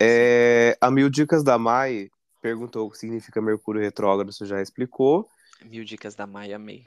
É, 0.00 0.76
a 0.80 0.90
Mil 0.90 1.08
Dicas 1.08 1.44
da 1.44 1.56
Mai 1.56 2.10
perguntou 2.40 2.88
o 2.88 2.90
que 2.90 2.98
significa 2.98 3.40
Mercúrio 3.40 3.80
retrógrado, 3.80 4.32
você 4.32 4.44
já 4.44 4.60
explicou. 4.60 5.28
Mil 5.64 5.84
Dicas 5.84 6.16
da 6.16 6.26
Mai, 6.26 6.52
amei 6.52 6.84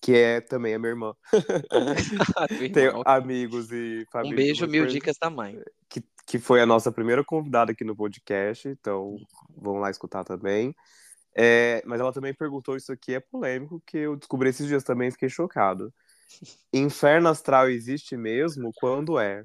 que 0.00 0.14
é 0.14 0.40
também 0.40 0.74
a 0.74 0.78
minha 0.78 0.90
irmã. 0.90 1.14
Tem 2.72 2.90
amigos 3.04 3.70
e 3.72 4.06
família. 4.10 4.34
Um 4.34 4.36
beijo, 4.36 4.66
mil 4.66 4.86
dicas 4.86 5.16
da 5.20 5.28
mãe. 5.28 5.60
Que, 5.88 6.02
que 6.26 6.38
foi 6.38 6.60
a 6.60 6.66
nossa 6.66 6.92
primeira 6.92 7.24
convidada 7.24 7.72
aqui 7.72 7.84
no 7.84 7.96
podcast, 7.96 8.68
então 8.68 9.16
vão 9.56 9.78
lá 9.78 9.90
escutar 9.90 10.24
também. 10.24 10.74
É, 11.34 11.82
mas 11.86 12.00
ela 12.00 12.12
também 12.12 12.34
perguntou, 12.34 12.76
isso 12.76 12.92
aqui 12.92 13.14
é 13.14 13.20
polêmico, 13.20 13.82
que 13.86 13.98
eu 13.98 14.16
descobri 14.16 14.48
esses 14.48 14.66
dias 14.66 14.82
também 14.82 15.10
fiquei 15.10 15.28
chocado. 15.28 15.92
Inferno 16.72 17.28
astral 17.28 17.68
existe 17.68 18.16
mesmo? 18.16 18.72
Quando 18.76 19.18
é? 19.18 19.44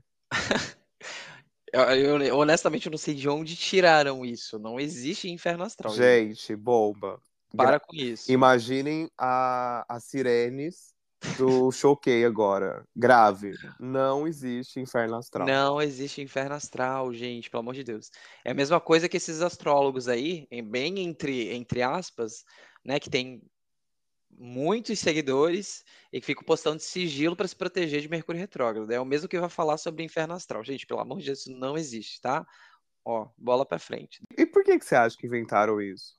eu, 1.71 2.19
eu, 2.21 2.38
honestamente, 2.38 2.88
eu 2.88 2.91
não 2.91 2.97
sei 2.97 3.13
de 3.13 3.30
onde 3.30 3.55
tiraram 3.55 4.25
isso. 4.25 4.59
Não 4.59 4.80
existe 4.80 5.30
inferno 5.30 5.63
astral. 5.63 5.93
Gente, 5.93 6.55
bomba. 6.55 7.19
Para 7.55 7.80
com 7.80 7.95
isso. 7.95 8.31
Imaginem 8.31 9.09
a, 9.17 9.85
a 9.88 9.99
Sirenes 9.99 10.93
do 11.38 11.71
Choquei 11.71 12.25
agora. 12.25 12.84
Grave. 12.95 13.53
Não 13.80 14.27
existe 14.27 14.80
inferno 14.80 15.15
astral. 15.15 15.47
Não 15.47 15.81
existe 15.81 16.21
inferno 16.21 16.55
astral, 16.55 17.13
gente, 17.13 17.49
pelo 17.49 17.61
amor 17.61 17.75
de 17.75 17.84
Deus. 17.84 18.11
É 18.43 18.51
a 18.51 18.55
mesma 18.55 18.80
coisa 18.80 19.07
que 19.07 19.17
esses 19.17 19.41
astrólogos 19.41 20.07
aí, 20.07 20.47
bem 20.65 20.99
entre, 20.99 21.53
entre 21.53 21.81
aspas, 21.81 22.43
né, 22.84 22.99
que 22.99 23.09
tem 23.09 23.41
muitos 24.38 24.99
seguidores 24.99 25.84
e 26.11 26.19
que 26.19 26.25
ficam 26.25 26.43
postando 26.43 26.77
de 26.77 26.84
sigilo 26.84 27.35
para 27.35 27.47
se 27.47 27.55
proteger 27.55 28.01
de 28.01 28.09
Mercúrio 28.09 28.41
retrógrado. 28.41 28.91
É 28.91 28.99
o 28.99 29.05
mesmo 29.05 29.27
que 29.27 29.39
vai 29.39 29.49
falar 29.49 29.77
sobre 29.77 30.03
inferno 30.03 30.34
astral. 30.34 30.63
Gente, 30.63 30.85
pelo 30.85 30.99
amor 30.99 31.19
de 31.19 31.27
Deus, 31.27 31.39
isso 31.41 31.51
não 31.51 31.77
existe, 31.77 32.19
tá? 32.19 32.45
Ó, 33.05 33.30
bola 33.38 33.65
para 33.65 33.80
frente. 33.80 34.21
E 34.38 34.45
por 34.45 34.63
que, 34.63 34.80
que 34.80 34.85
você 34.85 34.95
acha 34.95 35.17
que 35.17 35.27
inventaram 35.27 35.80
isso? 35.81 36.15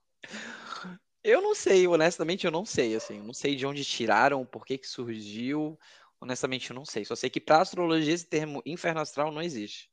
Eu 1.25 1.41
não 1.41 1.55
sei, 1.55 1.87
honestamente, 1.89 2.45
eu 2.45 2.51
não 2.51 2.67
sei, 2.67 2.95
assim, 2.95 3.19
não 3.19 3.33
sei 3.33 3.57
de 3.57 3.65
onde 3.65 3.83
tiraram, 3.83 4.45
por 4.45 4.67
que 4.67 4.77
que 4.77 4.87
surgiu, 4.87 5.79
honestamente, 6.21 6.69
eu 6.69 6.77
não 6.77 6.85
sei. 6.85 7.03
Só 7.03 7.17
sei 7.17 7.31
que 7.31 7.41
para 7.41 7.63
astrologia 7.63 8.13
esse 8.13 8.27
termo 8.27 8.63
inferno 8.67 9.01
astral 9.01 9.33
não 9.33 9.41
existe. 9.41 9.91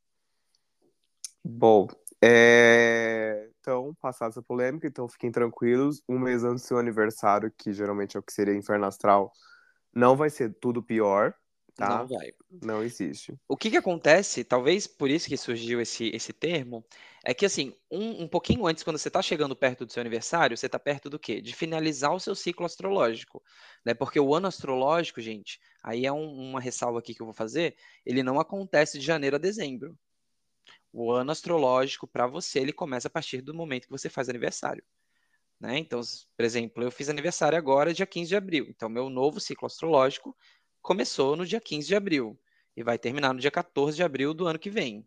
Bom, 1.42 1.88
é... 2.22 3.50
então, 3.60 3.96
passada 4.02 4.32
essa 4.32 4.44
polêmica, 4.44 4.86
então 4.86 5.08
fiquem 5.08 5.32
tranquilos, 5.32 6.04
um 6.08 6.20
mês 6.20 6.44
antes 6.44 6.64
do 6.64 6.68
seu 6.68 6.78
aniversário, 6.78 7.52
que 7.58 7.72
geralmente 7.72 8.18
é 8.18 8.20
o 8.20 8.24
que 8.24 8.34
seria 8.34 8.54
inferno 8.54 8.86
astral, 8.86 9.32
não 9.96 10.18
vai 10.18 10.30
ser 10.30 10.54
tudo 10.60 10.84
pior, 10.84 11.34
tá? 11.82 12.00
Não 12.00 12.08
vai. 12.08 12.34
Não 12.62 12.84
existe. 12.84 13.36
O 13.48 13.58
que 13.58 13.70
que 13.70 13.78
acontece, 13.78 14.44
talvez 14.44 14.88
por 14.88 15.10
isso 15.10 15.28
que 15.28 15.36
surgiu 15.36 15.82
esse, 15.82 16.10
esse 16.14 16.32
termo, 16.32 16.86
é 17.24 17.34
que 17.34 17.46
assim, 17.46 17.76
um, 17.92 18.24
um 18.24 18.28
pouquinho 18.28 18.66
antes, 18.66 18.84
quando 18.84 18.98
você 18.98 19.10
está 19.10 19.22
chegando 19.22 19.56
perto 19.56 19.86
do 19.86 19.92
seu 19.92 20.02
aniversário, 20.02 20.58
você 20.58 20.68
está 20.68 20.80
perto 20.80 21.10
do 21.10 21.20
quê? 21.20 21.42
De 21.42 21.54
finalizar 21.54 22.14
o 22.14 22.20
seu 22.20 22.34
ciclo 22.36 22.66
astrológico, 22.66 23.44
né? 23.86 23.94
Porque 23.94 24.20
o 24.20 24.34
ano 24.34 24.48
astrológico, 24.48 25.20
gente, 25.22 25.60
aí 25.84 26.06
é 26.06 26.12
um- 26.12 26.50
uma 26.50 26.62
ressalva 26.62 27.00
aqui 27.00 27.14
que 27.14 27.22
eu 27.22 27.26
vou 27.26 27.34
fazer, 27.34 27.76
ele 28.06 28.24
não 28.24 28.40
acontece 28.40 28.98
de 28.98 29.06
janeiro 29.06 29.36
a 29.36 29.40
dezembro. 29.40 29.98
O 30.94 31.12
ano 31.12 31.32
astrológico 31.32 32.08
para 32.08 32.28
você, 32.28 32.60
ele 32.60 32.74
começa 32.74 33.08
a 33.08 33.12
partir 33.12 33.42
do 33.42 33.54
momento 33.54 33.86
que 33.86 33.92
você 33.92 34.10
faz 34.10 34.30
aniversário. 34.30 34.84
Né? 35.60 35.78
Então, 35.78 36.02
por 36.36 36.44
exemplo, 36.44 36.84
eu 36.84 36.90
fiz 36.92 37.08
aniversário 37.08 37.58
agora, 37.58 37.94
dia 37.94 38.08
15 38.08 38.30
de 38.30 38.36
abril. 38.36 38.66
Então, 38.68 38.90
meu 38.90 39.10
novo 39.10 39.40
ciclo 39.40 39.68
astrológico 39.68 40.36
começou 40.82 41.36
no 41.36 41.46
dia 41.46 41.60
15 41.62 41.88
de 41.88 41.96
abril 41.96 42.40
e 42.76 42.84
vai 42.84 42.98
terminar 42.98 43.34
no 43.34 43.40
dia 43.40 43.52
14 43.52 43.96
de 43.96 44.04
abril 44.04 44.34
do 44.34 44.48
ano 44.48 44.60
que 44.60 44.70
vem. 44.70 45.06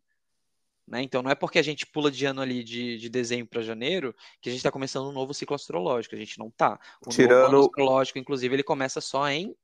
Né? 0.86 1.02
Então, 1.02 1.22
não 1.22 1.30
é 1.30 1.34
porque 1.34 1.59
a 1.59 1.62
gente 1.62 1.86
pula 1.86 2.10
de 2.10 2.26
ano 2.26 2.42
ali 2.42 2.62
de, 2.62 2.98
de 2.98 3.09
dezembro 3.09 3.46
para 3.48 3.62
janeiro 3.62 4.14
que 4.40 4.48
a 4.51 4.52
gente 4.52 4.59
está 4.60 4.70
começando 4.70 5.09
um 5.09 5.12
novo 5.12 5.32
ciclo 5.32 5.55
astrológico. 5.56 6.14
A 6.14 6.18
gente 6.18 6.38
não 6.38 6.51
tá. 6.51 6.72
O 6.72 6.74
novo 6.74 6.80
ano 7.06 7.12
Tirando- 7.12 7.60
astrológico, 7.60 8.18
inclusive, 8.18 8.55
ele 8.55 8.62
começa 8.62 9.01
só 9.01 9.26
em 9.28 9.56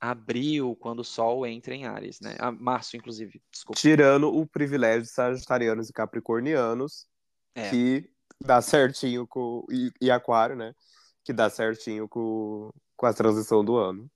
abril, 0.00 0.74
quando 0.80 1.00
o 1.00 1.04
Sol 1.04 1.46
entra 1.46 1.74
em 1.74 1.84
Áries, 1.84 2.20
né? 2.20 2.34
Ah, 2.38 2.50
março, 2.50 2.96
inclusive. 2.96 3.40
Desculpa. 3.52 3.78
Tirando 3.78 4.34
o 4.34 4.46
privilégio 4.46 5.02
de 5.02 5.10
sagitarianos 5.10 5.90
e 5.90 5.92
capricornianos, 5.92 7.06
É. 7.54 7.68
que 7.68 8.10
dá 8.42 8.62
certinho 8.62 9.26
com. 9.26 9.62
E, 9.70 9.92
e 10.00 10.10
aquário, 10.10 10.56
né? 10.56 10.72
Que 11.22 11.34
dá 11.34 11.50
certinho 11.50 12.08
com, 12.08 12.70
com 12.96 13.04
a 13.04 13.12
transição 13.12 13.62
do 13.62 13.76
ano. 13.76 14.10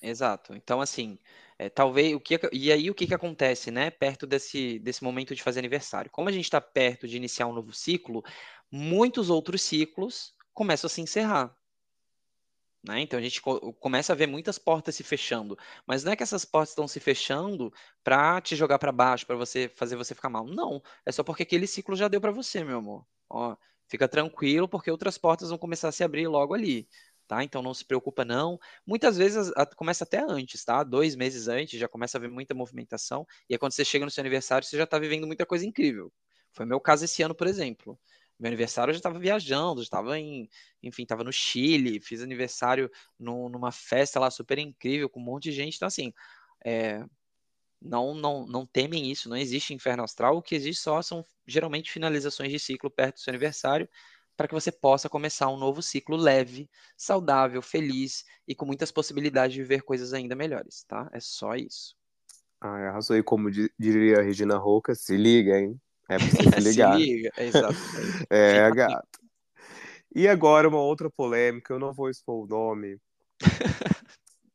Exato. 0.00 0.54
Então, 0.54 0.80
assim, 0.80 1.18
é, 1.58 1.68
talvez 1.68 2.14
o 2.14 2.20
que 2.20 2.38
e 2.52 2.70
aí 2.72 2.88
o 2.90 2.94
que 2.94 3.06
que 3.06 3.14
acontece, 3.14 3.70
né? 3.70 3.90
Perto 3.90 4.26
desse 4.26 4.78
desse 4.78 5.02
momento 5.02 5.34
de 5.34 5.42
fazer 5.42 5.58
aniversário. 5.58 6.10
Como 6.10 6.28
a 6.28 6.32
gente 6.32 6.44
está 6.44 6.60
perto 6.60 7.08
de 7.08 7.16
iniciar 7.16 7.46
um 7.46 7.52
novo 7.52 7.72
ciclo, 7.72 8.22
muitos 8.70 9.28
outros 9.30 9.60
ciclos 9.62 10.34
começam 10.54 10.86
a 10.86 10.90
se 10.90 11.00
encerrar. 11.00 11.56
Né? 12.82 13.00
Então 13.00 13.18
a 13.18 13.22
gente 13.22 13.40
co- 13.42 13.72
começa 13.74 14.12
a 14.12 14.16
ver 14.16 14.26
muitas 14.26 14.58
portas 14.58 14.94
se 14.94 15.02
fechando, 15.02 15.58
mas 15.86 16.04
não 16.04 16.12
é 16.12 16.16
que 16.16 16.22
essas 16.22 16.44
portas 16.44 16.70
estão 16.70 16.86
se 16.86 17.00
fechando 17.00 17.72
para 18.04 18.40
te 18.40 18.54
jogar 18.56 18.78
para 18.78 18.92
baixo, 18.92 19.26
para 19.26 19.36
você 19.36 19.68
fazer 19.76 19.96
você 19.96 20.14
ficar 20.14 20.28
mal. 20.30 20.46
Não, 20.46 20.80
é 21.04 21.10
só 21.12 21.24
porque 21.24 21.42
aquele 21.42 21.66
ciclo 21.66 21.96
já 21.96 22.06
deu 22.08 22.20
para 22.20 22.30
você, 22.30 22.62
meu 22.64 22.78
amor. 22.78 23.04
Ó, 23.28 23.56
fica 23.88 24.08
tranquilo, 24.08 24.68
porque 24.68 24.90
outras 24.90 25.18
portas 25.18 25.48
vão 25.50 25.58
começar 25.58 25.88
a 25.88 25.92
se 25.92 26.04
abrir 26.04 26.28
logo 26.28 26.54
ali, 26.54 26.88
tá? 27.28 27.44
Então 27.44 27.62
não 27.62 27.74
se 27.74 27.84
preocupa 27.84 28.24
não. 28.24 28.58
Muitas 28.86 29.16
vezes 29.18 29.52
a- 29.56 29.66
começa 29.66 30.04
até 30.04 30.20
antes, 30.28 30.64
tá? 30.64 30.82
Dois 30.84 31.14
meses 31.16 31.48
antes 31.48 31.78
já 31.78 31.88
começa 31.88 32.18
a 32.18 32.20
ver 32.20 32.30
muita 32.30 32.54
movimentação 32.54 33.26
e 33.48 33.54
aí 33.54 33.58
quando 33.58 33.72
você 33.72 33.84
chega 33.84 34.04
no 34.04 34.10
seu 34.10 34.22
aniversário 34.22 34.66
você 34.66 34.76
já 34.76 34.84
está 34.84 34.98
vivendo 34.98 35.26
muita 35.26 35.46
coisa 35.46 35.66
incrível. 35.66 36.12
Foi 36.52 36.66
meu 36.66 36.80
caso 36.80 37.04
esse 37.04 37.22
ano, 37.22 37.34
por 37.34 37.46
exemplo. 37.46 37.98
Meu 38.38 38.48
aniversário 38.48 38.90
eu 38.90 38.94
já 38.94 38.98
estava 38.98 39.18
viajando, 39.18 39.82
estava 39.82 40.18
em, 40.18 40.48
enfim, 40.82 41.02
estava 41.02 41.24
no 41.24 41.32
Chile, 41.32 42.00
fiz 42.00 42.22
aniversário 42.22 42.90
num- 43.18 43.48
numa 43.48 43.72
festa 43.72 44.20
lá 44.20 44.30
super 44.30 44.58
incrível 44.58 45.08
com 45.10 45.20
um 45.20 45.24
monte 45.24 45.44
de 45.44 45.52
gente. 45.52 45.76
Então 45.76 45.88
assim, 45.88 46.12
é, 46.64 47.04
não, 47.80 48.14
não, 48.14 48.46
não 48.46 48.66
temem 48.66 49.10
isso, 49.10 49.28
não 49.28 49.36
existe 49.36 49.72
inferno 49.74 50.02
astral. 50.02 50.36
O 50.36 50.42
que 50.42 50.54
existe 50.54 50.82
só 50.82 51.00
são 51.02 51.24
geralmente 51.46 51.90
finalizações 51.92 52.50
de 52.50 52.58
ciclo 52.58 52.90
perto 52.90 53.16
do 53.16 53.20
seu 53.20 53.30
aniversário, 53.30 53.88
para 54.38 54.46
que 54.46 54.54
você 54.54 54.70
possa 54.70 55.08
começar 55.08 55.48
um 55.48 55.56
novo 55.56 55.82
ciclo 55.82 56.16
leve, 56.16 56.70
saudável, 56.96 57.60
feliz 57.60 58.24
e 58.46 58.54
com 58.54 58.64
muitas 58.64 58.92
possibilidades 58.92 59.52
de 59.52 59.62
viver 59.62 59.82
coisas 59.82 60.12
ainda 60.12 60.36
melhores, 60.36 60.84
tá? 60.84 61.10
É 61.12 61.18
só 61.18 61.56
isso. 61.56 61.96
Ai, 62.60 62.86
arrasou. 62.86 63.16
E 63.16 63.22
como 63.22 63.50
di- 63.50 63.68
diria 63.76 64.20
a 64.20 64.22
Regina 64.22 64.56
Roca, 64.56 64.94
se 64.94 65.16
liga, 65.16 65.58
hein? 65.58 65.76
É 66.08 66.18
pra 66.18 66.26
você 66.30 66.50
se 66.52 66.60
ligar. 66.60 66.96
Se 66.96 67.04
liga, 67.04 67.32
é 67.36 67.46
exatamente. 67.46 68.26
É, 68.30 68.70
gato. 68.70 69.08
E 70.14 70.28
agora 70.28 70.68
uma 70.68 70.80
outra 70.80 71.10
polêmica, 71.10 71.74
eu 71.74 71.80
não 71.80 71.92
vou 71.92 72.08
expor 72.08 72.44
o 72.44 72.46
nome 72.46 72.96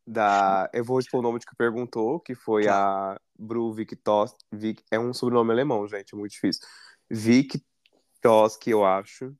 da. 0.08 0.70
Eu 0.74 0.86
vou 0.86 0.98
expor 0.98 1.20
o 1.20 1.24
nome 1.24 1.40
de 1.40 1.46
que 1.46 1.58
perguntou, 1.58 2.22
que 2.22 2.36
foi 2.36 2.70
a 2.70 3.20
Bru 3.38 3.74
Victos. 3.74 4.34
Vic... 4.50 4.82
É 4.90 4.98
um 4.98 5.14
sobrenome 5.14 5.52
alemão, 5.52 5.86
gente, 5.90 6.16
é 6.16 6.18
muito 6.18 6.32
difícil. 6.32 6.66
Victoski, 7.12 8.70
eu 8.70 8.86
acho. 8.86 9.36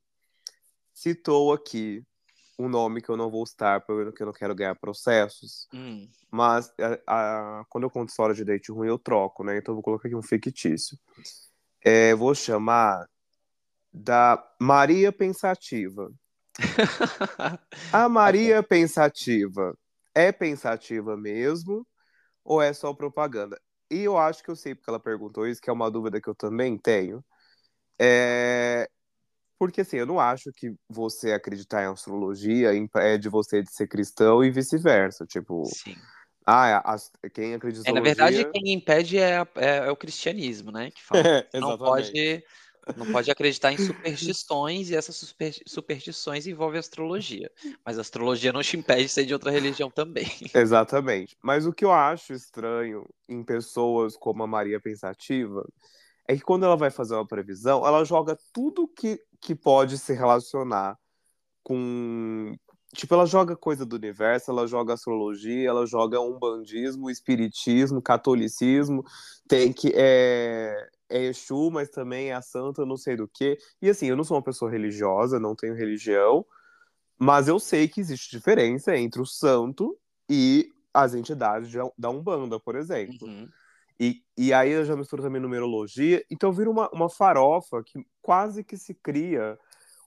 Citou 0.94 1.52
aqui 1.52 2.02
um 2.58 2.68
nome 2.68 3.02
que 3.02 3.08
eu 3.10 3.16
não 3.16 3.30
vou 3.30 3.44
citar, 3.44 3.84
porque 3.84 4.22
eu 4.22 4.26
não 4.26 4.32
quero 4.32 4.54
ganhar 4.54 4.74
processos. 4.76 5.66
Hum, 5.74 6.08
Mas 6.30 6.72
a- 7.06 7.60
a- 7.60 7.64
quando 7.68 7.84
eu 7.84 7.90
conto 7.90 8.08
história 8.08 8.34
de 8.34 8.44
date 8.44 8.72
ruim, 8.72 8.88
eu 8.88 8.98
troco, 8.98 9.44
né? 9.44 9.58
Então 9.58 9.72
eu 9.72 9.76
vou 9.76 9.82
colocar 9.82 10.08
aqui 10.08 10.16
um 10.16 10.22
fictício. 10.22 10.98
É, 11.82 12.14
vou 12.14 12.34
chamar 12.34 13.06
da 13.92 14.42
Maria 14.60 15.12
Pensativa. 15.12 16.10
A 17.92 18.08
Maria 18.08 18.62
Pensativa 18.62 19.76
é 20.14 20.32
pensativa 20.32 21.16
mesmo 21.16 21.86
ou 22.44 22.60
é 22.62 22.72
só 22.72 22.92
propaganda? 22.94 23.60
E 23.90 24.00
eu 24.00 24.16
acho 24.16 24.42
que 24.42 24.50
eu 24.50 24.56
sei 24.56 24.74
porque 24.74 24.90
ela 24.90 24.98
perguntou 25.00 25.46
isso, 25.46 25.60
que 25.60 25.70
é 25.70 25.72
uma 25.72 25.90
dúvida 25.90 26.20
que 26.20 26.28
eu 26.28 26.34
também 26.34 26.76
tenho. 26.78 27.24
É... 28.00 28.88
Porque 29.64 29.80
assim, 29.80 29.96
eu 29.96 30.04
não 30.04 30.20
acho 30.20 30.52
que 30.52 30.74
você 30.90 31.32
acreditar 31.32 31.82
em 31.82 31.86
astrologia 31.86 32.74
impede 32.74 33.30
você 33.30 33.62
de 33.62 33.72
ser 33.72 33.88
cristão 33.88 34.44
e 34.44 34.50
vice-versa. 34.50 35.24
Tipo, 35.24 35.64
sim. 35.64 35.94
ah, 36.44 36.92
as- 36.92 37.10
quem 37.32 37.54
acredita 37.54 37.88
É, 37.88 37.92
na 37.94 38.02
verdade, 38.02 38.44
quem 38.52 38.74
impede 38.74 39.16
é, 39.16 39.38
a- 39.38 39.48
é- 39.56 39.76
é 39.86 39.90
o 39.90 39.96
cristianismo, 39.96 40.70
né? 40.70 40.90
Que 40.90 41.02
fala. 41.02 41.22
Você 41.22 41.60
não 41.62 41.78
pode, 41.78 42.44
não 42.94 43.06
pode 43.06 43.30
acreditar 43.30 43.72
em 43.72 43.76
superstições 44.36 44.90
e 44.90 44.96
essas 44.96 45.16
super- 45.16 45.54
superstições 45.66 46.46
envolvem 46.46 46.78
astrologia. 46.78 47.50
Mas 47.86 47.96
a 47.96 48.02
astrologia 48.02 48.52
não 48.52 48.62
te 48.62 48.76
impede 48.76 49.04
de 49.04 49.08
ser 49.08 49.24
de 49.24 49.32
outra 49.32 49.50
religião 49.50 49.90
também. 49.90 50.26
Exatamente. 50.54 51.38
Mas 51.42 51.64
o 51.64 51.72
que 51.72 51.86
eu 51.86 51.90
acho 51.90 52.34
estranho 52.34 53.08
em 53.26 53.42
pessoas 53.42 54.14
como 54.14 54.42
a 54.42 54.46
Maria 54.46 54.78
Pensativa 54.78 55.66
é 56.26 56.36
que 56.36 56.42
quando 56.42 56.64
ela 56.64 56.76
vai 56.76 56.90
fazer 56.90 57.14
uma 57.14 57.26
previsão, 57.26 57.86
ela 57.86 58.04
joga 58.04 58.38
tudo 58.52 58.88
que, 58.88 59.20
que 59.40 59.54
pode 59.54 59.98
se 59.98 60.12
relacionar 60.12 60.98
com. 61.62 62.54
Tipo, 62.94 63.14
ela 63.14 63.26
joga 63.26 63.56
coisa 63.56 63.84
do 63.84 63.96
universo, 63.96 64.50
ela 64.52 64.68
joga 64.68 64.94
astrologia, 64.94 65.68
ela 65.68 65.84
joga 65.84 66.20
umbandismo, 66.20 67.10
espiritismo, 67.10 68.00
catolicismo, 68.00 69.02
tem 69.48 69.72
que. 69.72 69.92
É, 69.96 70.88
é 71.08 71.24
Exu, 71.24 71.70
mas 71.72 71.90
também 71.90 72.30
é 72.30 72.34
a 72.34 72.42
santa, 72.42 72.86
não 72.86 72.96
sei 72.96 73.16
do 73.16 73.28
que. 73.28 73.58
E 73.82 73.90
assim, 73.90 74.06
eu 74.06 74.16
não 74.16 74.24
sou 74.24 74.36
uma 74.36 74.42
pessoa 74.44 74.70
religiosa, 74.70 75.40
não 75.40 75.56
tenho 75.56 75.74
religião, 75.74 76.46
mas 77.18 77.48
eu 77.48 77.58
sei 77.58 77.88
que 77.88 78.00
existe 78.00 78.36
diferença 78.36 78.96
entre 78.96 79.20
o 79.20 79.26
santo 79.26 79.98
e 80.30 80.68
as 80.92 81.14
entidades 81.14 81.68
de- 81.68 81.78
da 81.98 82.10
Umbanda, 82.10 82.60
por 82.60 82.76
exemplo. 82.76 83.26
Uhum. 83.26 83.48
E, 83.98 84.22
e 84.36 84.52
aí 84.52 84.70
eu 84.70 84.84
já 84.84 84.96
misturo 84.96 85.22
também 85.22 85.40
numerologia, 85.40 86.24
então 86.30 86.52
vira 86.52 86.68
uma, 86.68 86.88
uma 86.90 87.08
farofa 87.08 87.82
que 87.84 88.04
quase 88.20 88.64
que 88.64 88.76
se 88.76 88.94
cria 88.94 89.58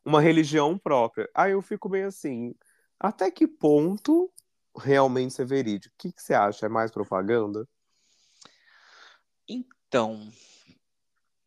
uma 0.04 0.22
religião 0.22 0.78
própria. 0.78 1.30
Aí 1.34 1.54
eu 1.54 1.62
fico 1.62 1.90
meio 1.90 2.08
assim, 2.08 2.54
até 3.00 3.32
que 3.32 3.48
ponto 3.48 4.32
realmente 4.78 5.32
isso 5.32 5.42
é 5.42 5.46
verídico? 5.46 5.94
O 5.96 5.98
que, 5.98 6.12
que 6.12 6.22
você 6.22 6.34
acha? 6.34 6.66
É 6.66 6.70
mais 6.70 6.92
propaganda? 6.92 7.68
Então, 9.48 10.30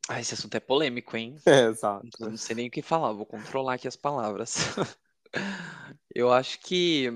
ah, 0.09 0.21
esse 0.21 0.35
assunto 0.35 0.55
é 0.57 0.61
polêmico, 0.61 1.17
hein? 1.17 1.37
É, 1.47 1.67
exato. 1.67 2.09
Eu 2.19 2.31
não 2.31 2.37
sei 2.37 2.57
nem 2.57 2.69
o 2.69 2.71
que 2.71 2.83
falar, 2.83 3.13
vou 3.13 3.27
controlar 3.27 3.75
aqui 3.75 3.87
as 3.87 3.97
palavras. 3.97 4.57
Eu 6.15 6.33
acho 6.33 6.59
que, 6.61 7.09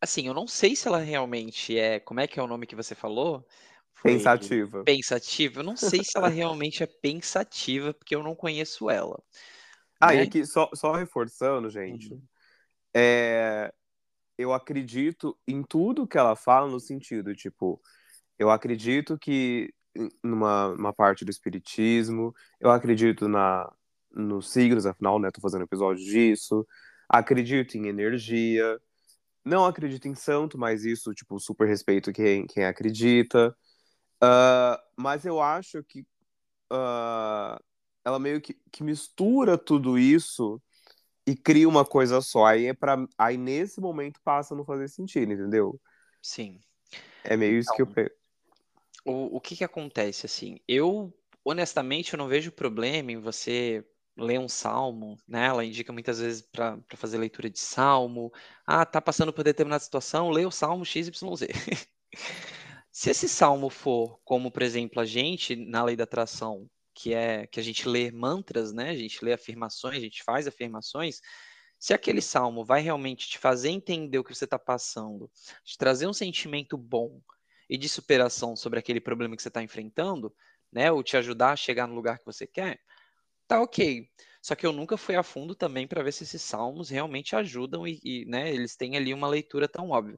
assim, 0.00 0.26
eu 0.26 0.34
não 0.34 0.46
sei 0.46 0.76
se 0.76 0.88
ela 0.88 0.98
realmente 0.98 1.78
é, 1.78 2.00
como 2.00 2.20
é 2.20 2.26
que 2.26 2.38
é 2.38 2.42
o 2.42 2.46
nome 2.46 2.66
que 2.66 2.76
você 2.76 2.94
falou? 2.94 3.46
Foi 3.94 4.12
Pensativa. 4.12 4.84
pensativa. 4.84 5.60
Eu 5.60 5.64
não 5.64 5.76
sei 5.76 6.04
se 6.04 6.16
ela 6.16 6.28
realmente 6.30 6.82
é 6.82 6.86
pensativa, 6.86 7.92
porque 7.94 8.14
eu 8.14 8.22
não 8.22 8.34
conheço 8.34 8.90
ela. 8.90 9.20
Ah, 10.00 10.14
e 10.14 10.18
né? 10.18 10.22
aqui, 10.22 10.44
só, 10.44 10.68
só 10.74 10.92
reforçando, 10.92 11.70
gente, 11.70 12.12
Uhum. 12.12 12.22
é, 12.94 13.72
eu 14.38 14.52
acredito 14.52 15.38
em 15.46 15.62
tudo 15.62 16.06
que 16.06 16.18
ela 16.18 16.36
fala 16.36 16.68
no 16.70 16.80
sentido, 16.80 17.34
tipo, 17.34 17.80
eu 18.38 18.50
acredito 18.50 19.18
que 19.18 19.72
numa 20.22 20.92
parte 20.92 21.24
do 21.24 21.30
espiritismo, 21.30 22.34
eu 22.60 22.70
acredito 22.70 23.28
na, 23.28 23.70
nos 24.12 24.50
signos, 24.52 24.86
afinal, 24.86 25.18
né, 25.18 25.30
tô 25.30 25.40
fazendo 25.40 25.64
episódio 25.64 26.04
disso, 26.04 26.66
acredito 27.08 27.76
em 27.76 27.86
energia, 27.88 28.78
não 29.46 29.66
acredito 29.66 30.08
em 30.08 30.16
santo, 30.16 30.58
mas 30.58 30.84
isso, 30.86 31.14
tipo, 31.14 31.40
super 31.40 31.68
respeito 31.68 32.12
quem, 32.12 32.46
quem 32.48 32.66
acredita, 32.66 33.56
Ah, 34.22 34.82
mas 34.98 35.24
eu 35.26 35.40
acho 35.42 35.82
que 35.84 36.06
ah, 36.70 37.58
ela 38.04 38.18
meio 38.18 38.40
que, 38.40 38.54
que 38.72 38.82
mistura 38.84 39.58
tudo 39.58 39.98
isso 39.98 40.62
e 41.26 41.36
cria 41.36 41.68
uma 41.68 41.84
coisa 41.86 42.20
só. 42.22 42.46
Aí, 42.46 42.66
é 42.68 42.74
aí 43.18 43.36
nesse 43.38 43.80
momento 43.80 44.20
passa 44.24 44.54
a 44.54 44.58
não 44.58 44.64
fazer 44.64 44.88
sentido, 44.88 45.32
entendeu? 45.32 45.80
Sim. 46.22 46.60
É 47.24 47.36
meio 47.36 47.58
isso 47.58 47.72
que 47.74 47.82
eu 47.82 47.86
Então, 47.86 47.92
penso. 47.92 48.10
o, 49.04 49.36
o 49.36 49.40
que 49.40 49.56
que 49.56 49.64
acontece, 49.64 50.26
assim? 50.26 50.58
Eu, 50.68 51.12
honestamente, 51.44 52.12
eu 52.12 52.18
não 52.18 52.28
vejo 52.28 52.52
problema 52.52 53.12
em 53.12 53.18
você 53.18 53.84
ler 54.16 54.38
um 54.38 54.48
salmo, 54.48 55.18
né? 55.28 55.46
Ela 55.46 55.64
indica 55.64 55.92
muitas 55.92 56.18
vezes 56.18 56.42
para 56.42 56.78
fazer 56.96 57.18
leitura 57.18 57.50
de 57.50 57.58
salmo. 57.58 58.32
Ah, 58.66 58.84
tá 58.86 59.00
passando 59.00 59.32
por 59.32 59.44
determinada 59.44 59.82
situação, 59.82 60.30
lê 60.30 60.44
o 60.46 60.50
salmo 60.50 60.84
XYZ. 60.84 61.12
Se 62.90 63.10
esse 63.10 63.28
salmo 63.28 63.68
for 63.68 64.18
como, 64.24 64.50
por 64.50 64.62
exemplo, 64.62 65.00
a 65.00 65.04
gente 65.04 65.54
na 65.54 65.84
lei 65.84 65.96
da 65.96 66.04
atração, 66.04 66.68
que 66.94 67.12
é 67.12 67.46
que 67.46 67.60
a 67.60 67.62
gente 67.62 67.86
lê 67.86 68.10
mantras, 68.10 68.72
né? 68.72 68.90
A 68.90 68.96
gente 68.96 69.22
lê 69.22 69.34
afirmações, 69.34 69.96
a 69.98 70.00
gente 70.00 70.22
faz 70.24 70.46
afirmações. 70.46 71.20
Se 71.78 71.92
aquele 71.92 72.22
salmo 72.22 72.64
vai 72.64 72.80
realmente 72.80 73.28
te 73.28 73.38
fazer 73.38 73.68
entender 73.68 74.18
o 74.18 74.24
que 74.24 74.34
você 74.34 74.44
está 74.44 74.58
passando, 74.58 75.30
te 75.62 75.76
trazer 75.76 76.06
um 76.06 76.14
sentimento 76.14 76.78
bom 76.78 77.20
e 77.68 77.76
de 77.76 77.88
superação 77.88 78.56
sobre 78.56 78.78
aquele 78.78 79.00
problema 79.00 79.36
que 79.36 79.42
você 79.42 79.48
está 79.48 79.62
enfrentando, 79.62 80.34
né? 80.72 80.90
Ou 80.90 81.02
te 81.02 81.18
ajudar 81.18 81.52
a 81.52 81.56
chegar 81.56 81.86
no 81.86 81.94
lugar 81.94 82.18
que 82.18 82.24
você 82.24 82.46
quer, 82.46 82.80
tá 83.46 83.60
ok. 83.60 84.08
Só 84.42 84.54
que 84.54 84.64
eu 84.66 84.72
nunca 84.72 84.96
fui 84.96 85.16
a 85.16 85.22
fundo 85.22 85.54
também 85.54 85.86
para 85.88 86.02
ver 86.02 86.12
se 86.12 86.22
esses 86.24 86.40
salmos 86.42 86.88
realmente 86.90 87.34
ajudam 87.34 87.86
e, 87.86 88.00
e, 88.04 88.24
né, 88.26 88.52
eles 88.52 88.76
têm 88.76 88.96
ali 88.96 89.12
uma 89.12 89.26
leitura 89.28 89.66
tão 89.68 89.90
óbvia. 89.90 90.16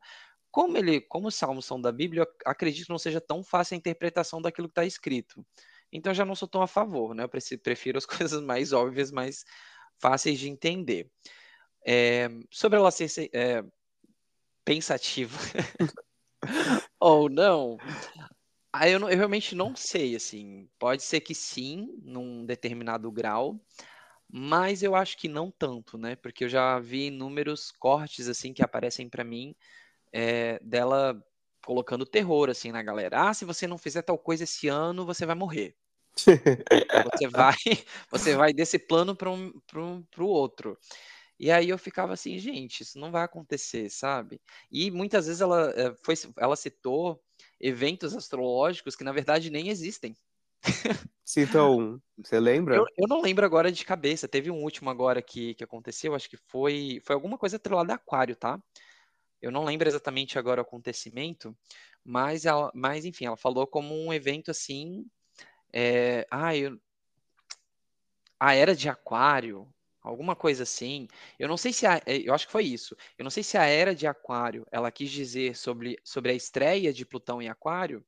Como 0.51 0.77
ele, 0.77 1.01
como 1.01 1.29
os 1.29 1.35
salmos 1.35 1.65
são 1.67 1.81
da 1.81 1.93
Bíblia, 1.93 2.23
eu 2.23 2.27
acredito 2.45 2.87
que 2.87 2.91
não 2.91 2.99
seja 2.99 3.21
tão 3.21 3.43
fácil 3.43 3.75
a 3.75 3.79
interpretação 3.79 4.43
daquilo 4.43 4.69
que 4.69 4.73
está 4.73 4.85
escrito. 4.85 5.45
Então 5.93 6.11
eu 6.11 6.15
já 6.15 6.25
não 6.25 6.35
sou 6.35 6.49
tão 6.49 6.63
a 6.63 6.67
favor, 6.67 7.15
né? 7.15 7.25
Eu 7.25 7.29
prefiro 7.61 7.99
as 7.99 8.07
coisas 8.33 8.43
mais 8.43 8.73
óbvias, 8.73 9.11
mais 9.11 9.45
fáceis 9.99 10.39
de 10.39 10.49
entender. 10.49 11.11
É, 11.87 12.29
sobre 12.51 12.79
ela 12.79 12.91
ser 12.91 13.09
se- 13.09 13.31
é, 13.33 13.63
pensativa 14.65 15.37
ou 17.01 17.29
não, 17.29 17.77
aí 18.73 18.93
eu, 18.93 18.99
não- 19.01 19.11
eu 19.11 19.17
realmente 19.17 19.55
não 19.55 19.75
sei, 19.77 20.17
assim. 20.17 20.69
Pode 20.79 21.03
ser 21.03 21.21
que 21.21 21.35
sim, 21.35 21.89
num 22.03 22.45
determinado 22.47 23.11
grau, 23.13 23.61
mas 24.31 24.83
eu 24.83 24.95
acho 24.97 25.17
que 25.19 25.29
não 25.29 25.51
tanto, 25.53 25.99
né? 25.99 26.17
Porque 26.17 26.45
eu 26.45 26.49
já 26.49 26.79
vi 26.81 27.09
inúmeros 27.09 27.73
cortes, 27.73 28.29
assim, 28.29 28.53
que 28.55 28.63
aparecem 28.65 29.09
para 29.11 29.25
mim 29.25 29.55
é, 30.13 30.59
dela 30.61 31.23
colocando 31.67 32.07
terror, 32.07 32.51
assim, 32.51 32.73
na 32.73 32.83
galera. 32.83 33.29
Ah, 33.31 33.35
se 33.35 33.45
você 33.47 33.67
não 33.69 33.79
fizer 33.79 34.03
tal 34.03 34.19
coisa 34.19 34.45
esse 34.45 34.69
ano, 34.69 35.07
você 35.07 35.27
vai 35.27 35.37
morrer. 35.37 35.77
Você 37.03 37.29
vai, 37.29 37.55
você 38.11 38.35
vai 38.37 38.53
desse 38.53 38.79
plano 38.79 39.15
para 39.17 39.31
um, 39.31 39.53
um, 39.77 40.05
o 40.19 40.25
outro. 40.25 40.79
E 41.39 41.51
aí 41.51 41.69
eu 41.71 41.79
ficava 41.79 42.15
assim, 42.15 42.39
gente, 42.39 42.83
isso 42.83 42.99
não 42.99 43.13
vai 43.13 43.25
acontecer, 43.25 43.91
sabe? 43.91 44.41
E 44.73 44.91
muitas 44.91 45.27
vezes 45.27 45.41
ela, 45.43 45.73
eh, 45.77 45.95
foi, 46.05 46.15
ela 46.39 46.57
citou 46.57 47.23
eventos 47.61 48.17
astrológicos 48.17 48.95
que 48.95 49.05
na 49.05 49.13
verdade 49.13 49.51
nem 49.51 49.69
existem. 49.69 50.17
Cita 51.25 51.63
um. 51.65 52.01
Você 52.17 52.37
Eu, 52.37 52.41
lembra? 52.41 52.77
eu 52.77 53.07
não 53.07 53.21
lembro 53.21 53.45
agora 53.45 53.71
de 53.71 53.85
cabeça. 53.85 54.27
Teve 54.27 54.51
um 54.51 54.63
último 54.63 54.91
agora 54.91 55.21
que, 55.23 55.55
que 55.55 55.65
aconteceu, 55.65 56.15
acho 56.15 56.29
que 56.29 56.37
foi, 56.37 57.01
foi 57.05 57.15
alguma 57.15 57.39
coisa 57.39 57.57
atrelada 57.57 57.93
a 57.93 57.97
Aquário, 57.97 58.35
tá? 58.35 58.61
Eu 59.41 59.53
não 59.53 59.65
lembro 59.65 59.89
exatamente 59.89 60.39
agora 60.39 60.61
o 60.61 60.65
acontecimento, 60.65 61.57
mas, 62.05 62.45
ela, 62.45 62.73
mas 62.75 63.05
enfim, 63.05 63.27
ela 63.27 63.37
falou 63.37 63.67
como 63.67 63.95
um 63.95 64.13
evento 64.13 64.51
assim. 64.51 65.07
É, 65.73 66.27
ah, 66.31 66.57
eu, 66.57 66.79
a 68.41 68.55
era 68.55 68.75
de 68.75 68.89
Aquário, 68.89 69.69
alguma 70.09 70.35
coisa 70.35 70.63
assim. 70.63 71.07
Eu 71.39 71.49
não 71.49 71.57
sei 71.57 71.73
se 71.73 71.87
a, 71.87 72.01
é, 72.07 72.17
eu 72.17 72.35
acho 72.35 72.47
que 72.47 72.53
foi 72.53 72.65
isso. 72.65 72.97
Eu 73.17 73.25
não 73.25 73.31
sei 73.31 73.43
se 73.43 73.57
a 73.59 73.65
era 73.67 73.95
de 73.95 74.07
Aquário 74.07 74.67
ela 74.71 74.91
quis 74.91 75.11
dizer 75.11 75.57
sobre, 75.57 75.99
sobre 76.03 76.33
a 76.33 76.35
estreia 76.35 76.93
de 76.93 77.05
Plutão 77.05 77.43
em 77.43 77.49
Aquário, 77.49 78.05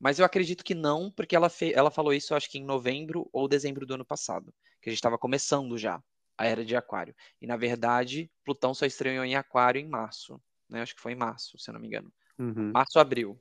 mas 0.00 0.18
eu 0.18 0.24
acredito 0.24 0.64
que 0.64 0.74
não, 0.74 1.10
porque 1.10 1.36
ela, 1.36 1.48
fe, 1.48 1.72
ela 1.74 1.90
falou 1.90 2.12
isso, 2.12 2.34
acho 2.34 2.50
que 2.50 2.58
em 2.58 2.64
novembro 2.64 3.28
ou 3.32 3.48
dezembro 3.48 3.84
do 3.84 3.94
ano 3.94 4.04
passado, 4.04 4.54
que 4.80 4.88
a 4.88 4.92
gente 4.92 4.98
estava 4.98 5.18
começando 5.18 5.76
já 5.76 6.02
a 6.36 6.46
era 6.46 6.64
de 6.64 6.76
Aquário. 6.76 7.14
E 7.40 7.46
na 7.46 7.56
verdade, 7.56 8.30
Plutão 8.44 8.72
só 8.72 8.86
estreou 8.86 9.24
em 9.24 9.34
Aquário 9.34 9.80
em 9.80 9.88
março, 9.88 10.40
né? 10.68 10.82
Acho 10.82 10.94
que 10.94 11.00
foi 11.00 11.12
em 11.12 11.16
março, 11.16 11.58
se 11.58 11.68
eu 11.68 11.74
não 11.74 11.80
me 11.80 11.88
engano. 11.88 12.12
Uhum. 12.38 12.70
Março, 12.72 12.98
abril. 12.98 13.38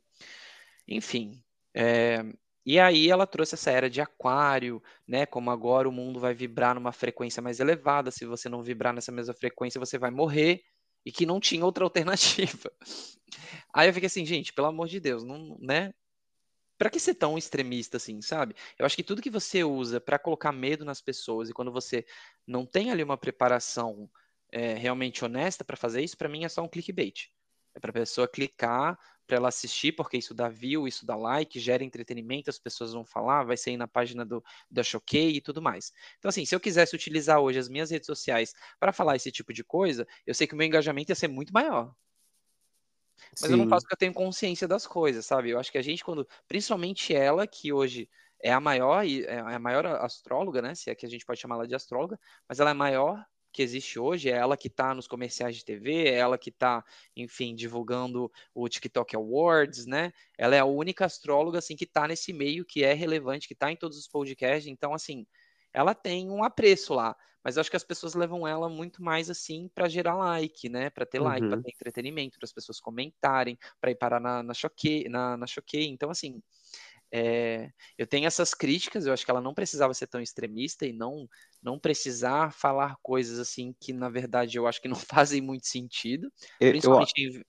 Enfim, 0.87 1.43
é, 1.73 2.23
e 2.67 2.81
aí 2.81 3.09
ela 3.09 3.25
trouxe 3.25 3.55
essa 3.55 3.71
era 3.71 3.89
de 3.89 4.01
aquário, 4.01 4.83
né? 5.07 5.25
Como 5.25 5.49
agora 5.49 5.87
o 5.87 5.91
mundo 5.91 6.19
vai 6.19 6.33
vibrar 6.33 6.75
numa 6.75 6.91
frequência 6.91 7.41
mais 7.41 7.61
elevada, 7.61 8.11
se 8.11 8.25
você 8.25 8.49
não 8.49 8.61
vibrar 8.61 8.93
nessa 8.93 9.09
mesma 9.09 9.33
frequência, 9.33 9.79
você 9.79 9.97
vai 9.97 10.11
morrer, 10.11 10.65
e 11.05 11.09
que 11.09 11.25
não 11.25 11.39
tinha 11.39 11.63
outra 11.63 11.85
alternativa. 11.85 12.69
Aí 13.73 13.87
eu 13.87 13.93
fiquei 13.93 14.07
assim, 14.07 14.25
gente, 14.25 14.51
pelo 14.51 14.67
amor 14.67 14.89
de 14.89 14.99
Deus, 14.99 15.23
não, 15.23 15.57
né? 15.61 15.93
Pra 16.77 16.89
que 16.89 16.99
ser 16.99 17.15
tão 17.15 17.37
extremista 17.37 17.95
assim, 17.95 18.21
sabe? 18.21 18.53
Eu 18.77 18.85
acho 18.85 18.97
que 18.97 19.03
tudo 19.03 19.21
que 19.21 19.29
você 19.29 19.63
usa 19.63 20.01
para 20.01 20.19
colocar 20.19 20.51
medo 20.51 20.83
nas 20.83 20.99
pessoas 20.99 21.49
e 21.49 21.53
quando 21.53 21.71
você 21.71 22.05
não 22.45 22.65
tem 22.65 22.91
ali 22.91 23.01
uma 23.01 23.17
preparação 23.17 24.09
é, 24.51 24.73
realmente 24.73 25.23
honesta 25.23 25.63
para 25.63 25.77
fazer 25.77 26.03
isso, 26.03 26.17
para 26.17 26.27
mim 26.27 26.43
é 26.43 26.49
só 26.49 26.61
um 26.61 26.67
clickbait. 26.67 27.29
É 27.73 27.79
para 27.79 27.93
pessoa 27.93 28.27
clicar, 28.27 28.99
para 29.27 29.37
ela 29.37 29.49
assistir, 29.49 29.91
porque 29.93 30.17
isso 30.17 30.33
dá 30.33 30.49
view, 30.49 30.87
isso 30.87 31.05
dá 31.05 31.15
like, 31.15 31.59
gera 31.59 31.83
entretenimento, 31.83 32.49
as 32.49 32.57
pessoas 32.59 32.93
vão 32.93 33.05
falar, 33.05 33.43
vai 33.43 33.57
sair 33.57 33.77
na 33.77 33.87
página 33.87 34.25
do, 34.25 34.43
da 34.71 34.83
Choquei 34.83 35.31
e 35.37 35.41
tudo 35.41 35.61
mais. 35.61 35.91
Então, 36.17 36.29
assim, 36.29 36.45
se 36.45 36.55
eu 36.55 36.59
quisesse 36.59 36.95
utilizar 36.95 37.39
hoje 37.39 37.59
as 37.59 37.69
minhas 37.69 37.91
redes 37.91 38.07
sociais 38.07 38.53
para 38.79 38.93
falar 38.93 39.15
esse 39.17 39.31
tipo 39.31 39.53
de 39.53 39.63
coisa, 39.63 40.07
eu 40.25 40.33
sei 40.33 40.47
que 40.47 40.53
o 40.53 40.57
meu 40.57 40.65
engajamento 40.67 41.11
ia 41.11 41.15
ser 41.15 41.27
muito 41.27 41.53
maior. 41.53 41.93
Mas 43.39 43.51
eu 43.51 43.57
não 43.57 43.65
Sim. 43.65 43.67
faço 43.67 43.83
porque 43.83 43.93
eu 43.95 43.97
tenho 43.97 44.13
consciência 44.13 44.67
das 44.67 44.85
coisas, 44.87 45.25
sabe? 45.25 45.49
Eu 45.49 45.59
acho 45.59 45.71
que 45.71 45.77
a 45.77 45.81
gente, 45.81 46.03
quando. 46.03 46.27
Principalmente 46.47 47.13
ela, 47.15 47.47
que 47.47 47.71
hoje 47.73 48.09
é 48.41 48.51
a 48.51 48.59
maior, 48.59 49.05
e- 49.05 49.23
é 49.25 49.39
a 49.39 49.59
maior 49.59 49.85
astróloga, 49.87 50.61
né? 50.61 50.75
Se 50.75 50.89
é 50.89 50.95
que 50.95 51.05
a 51.05 51.09
gente 51.09 51.25
pode 51.25 51.39
chamar 51.39 51.55
ela 51.55 51.67
de 51.67 51.75
astróloga, 51.75 52.19
mas 52.47 52.59
ela 52.59 52.69
é 52.69 52.73
a 52.73 52.75
maior 52.75 53.25
que 53.51 53.61
existe 53.63 53.99
hoje, 53.99 54.29
é 54.29 54.33
ela 54.33 54.57
que 54.57 54.69
tá 54.69 54.93
nos 54.93 55.07
comerciais 55.07 55.55
de 55.55 55.65
TV, 55.65 56.05
é 56.09 56.13
ela 56.15 56.37
que 56.37 56.51
tá, 56.51 56.83
enfim, 57.15 57.55
divulgando 57.55 58.31
o 58.53 58.67
TikTok 58.69 59.15
Awards, 59.15 59.85
né? 59.85 60.11
Ela 60.37 60.55
é 60.55 60.59
a 60.59 60.65
única 60.65 61.05
astróloga, 61.05 61.59
assim, 61.59 61.75
que 61.75 61.85
tá 61.85 62.07
nesse 62.07 62.33
meio, 62.33 62.65
que 62.65 62.83
é 62.83 62.93
relevante, 62.93 63.47
que 63.47 63.55
tá 63.55 63.71
em 63.71 63.77
todos 63.77 63.97
os 63.97 64.07
podcasts, 64.07 64.67
então, 64.67 64.93
assim, 64.93 65.25
ela 65.73 65.93
tem 65.93 66.29
um 66.29 66.43
apreço 66.43 66.93
lá. 66.93 67.15
Mas 67.43 67.55
eu 67.55 67.61
acho 67.61 67.69
que 67.69 67.77
as 67.77 67.83
pessoas 67.83 68.13
levam 68.13 68.45
ela 68.47 68.67
muito 68.67 69.01
mais 69.01 69.29
assim 69.29 69.69
para 69.73 69.87
gerar 69.87 70.15
like, 70.15 70.67
né? 70.69 70.89
Para 70.89 71.05
ter 71.05 71.19
like, 71.19 71.47
para 71.47 71.57
Uhum. 71.57 71.63
ter 71.63 71.69
entretenimento, 71.73 72.37
para 72.37 72.45
as 72.45 72.51
pessoas 72.53 72.79
comentarem, 72.79 73.57
para 73.79 73.91
ir 73.91 73.95
parar 73.95 74.19
na, 74.19 74.43
na 74.43 74.53
choquei, 74.53 75.05
na, 75.09 75.37
na 75.37 75.47
choquei. 75.47 75.85
Então, 75.87 76.09
assim, 76.09 76.41
é, 77.11 77.71
eu 77.97 78.05
tenho 78.05 78.27
essas 78.27 78.53
críticas, 78.53 79.05
eu 79.05 79.13
acho 79.13 79.23
que 79.23 79.31
ela 79.31 79.41
não 79.41 79.53
precisava 79.53 79.93
ser 79.93 80.07
tão 80.07 80.21
extremista 80.21 80.85
e 80.85 80.91
não, 80.91 81.27
não 81.61 81.79
precisar 81.79 82.51
falar 82.51 82.97
coisas 83.01 83.39
assim 83.39 83.73
que, 83.79 83.93
na 83.93 84.09
verdade, 84.09 84.57
eu 84.57 84.67
acho 84.67 84.81
que 84.81 84.87
não 84.87 84.95
fazem 85.23 85.41
muito 85.41 85.67
sentido. 85.67 86.31
Eu, 86.59 86.67
eu, 86.67 86.71
Principalmente 86.71 87.13
em... 87.17 87.43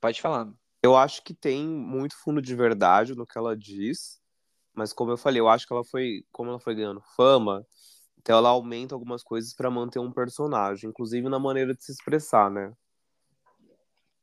Pode 0.00 0.20
falar. 0.20 0.52
eu 0.82 0.94
acho 0.94 1.22
que 1.22 1.34
tem 1.34 1.66
muito 1.66 2.14
fundo 2.22 2.40
de 2.40 2.54
verdade 2.54 3.14
no 3.14 3.26
que 3.26 3.38
ela 3.38 3.56
diz, 3.56 4.20
mas 4.74 4.92
como 4.92 5.10
eu 5.10 5.16
falei, 5.16 5.40
eu 5.40 5.48
acho 5.48 5.66
que 5.66 5.72
ela 5.72 5.84
foi, 5.84 6.22
como 6.30 6.50
ela 6.50 6.60
foi 6.60 6.74
ganhando 6.74 7.02
fama, 7.16 7.66
então 8.18 8.36
ela 8.36 8.50
aumenta 8.50 8.94
algumas 8.94 9.22
coisas 9.22 9.54
para 9.54 9.70
manter 9.70 9.98
um 9.98 10.12
personagem, 10.12 10.90
inclusive 10.90 11.28
na 11.28 11.38
maneira 11.38 11.74
de 11.74 11.82
se 11.82 11.92
expressar, 11.92 12.50
né? 12.50 12.72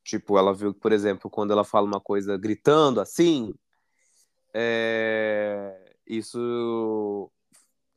Tipo, 0.04 0.38
ela 0.38 0.54
viu 0.54 0.74
que, 0.74 0.80
por 0.80 0.92
exemplo, 0.92 1.30
quando 1.30 1.52
ela 1.52 1.64
fala 1.64 1.88
uma 1.88 2.00
coisa 2.02 2.38
gritando 2.38 3.00
assim, 3.00 3.54
é, 4.54 5.96
isso 6.06 7.32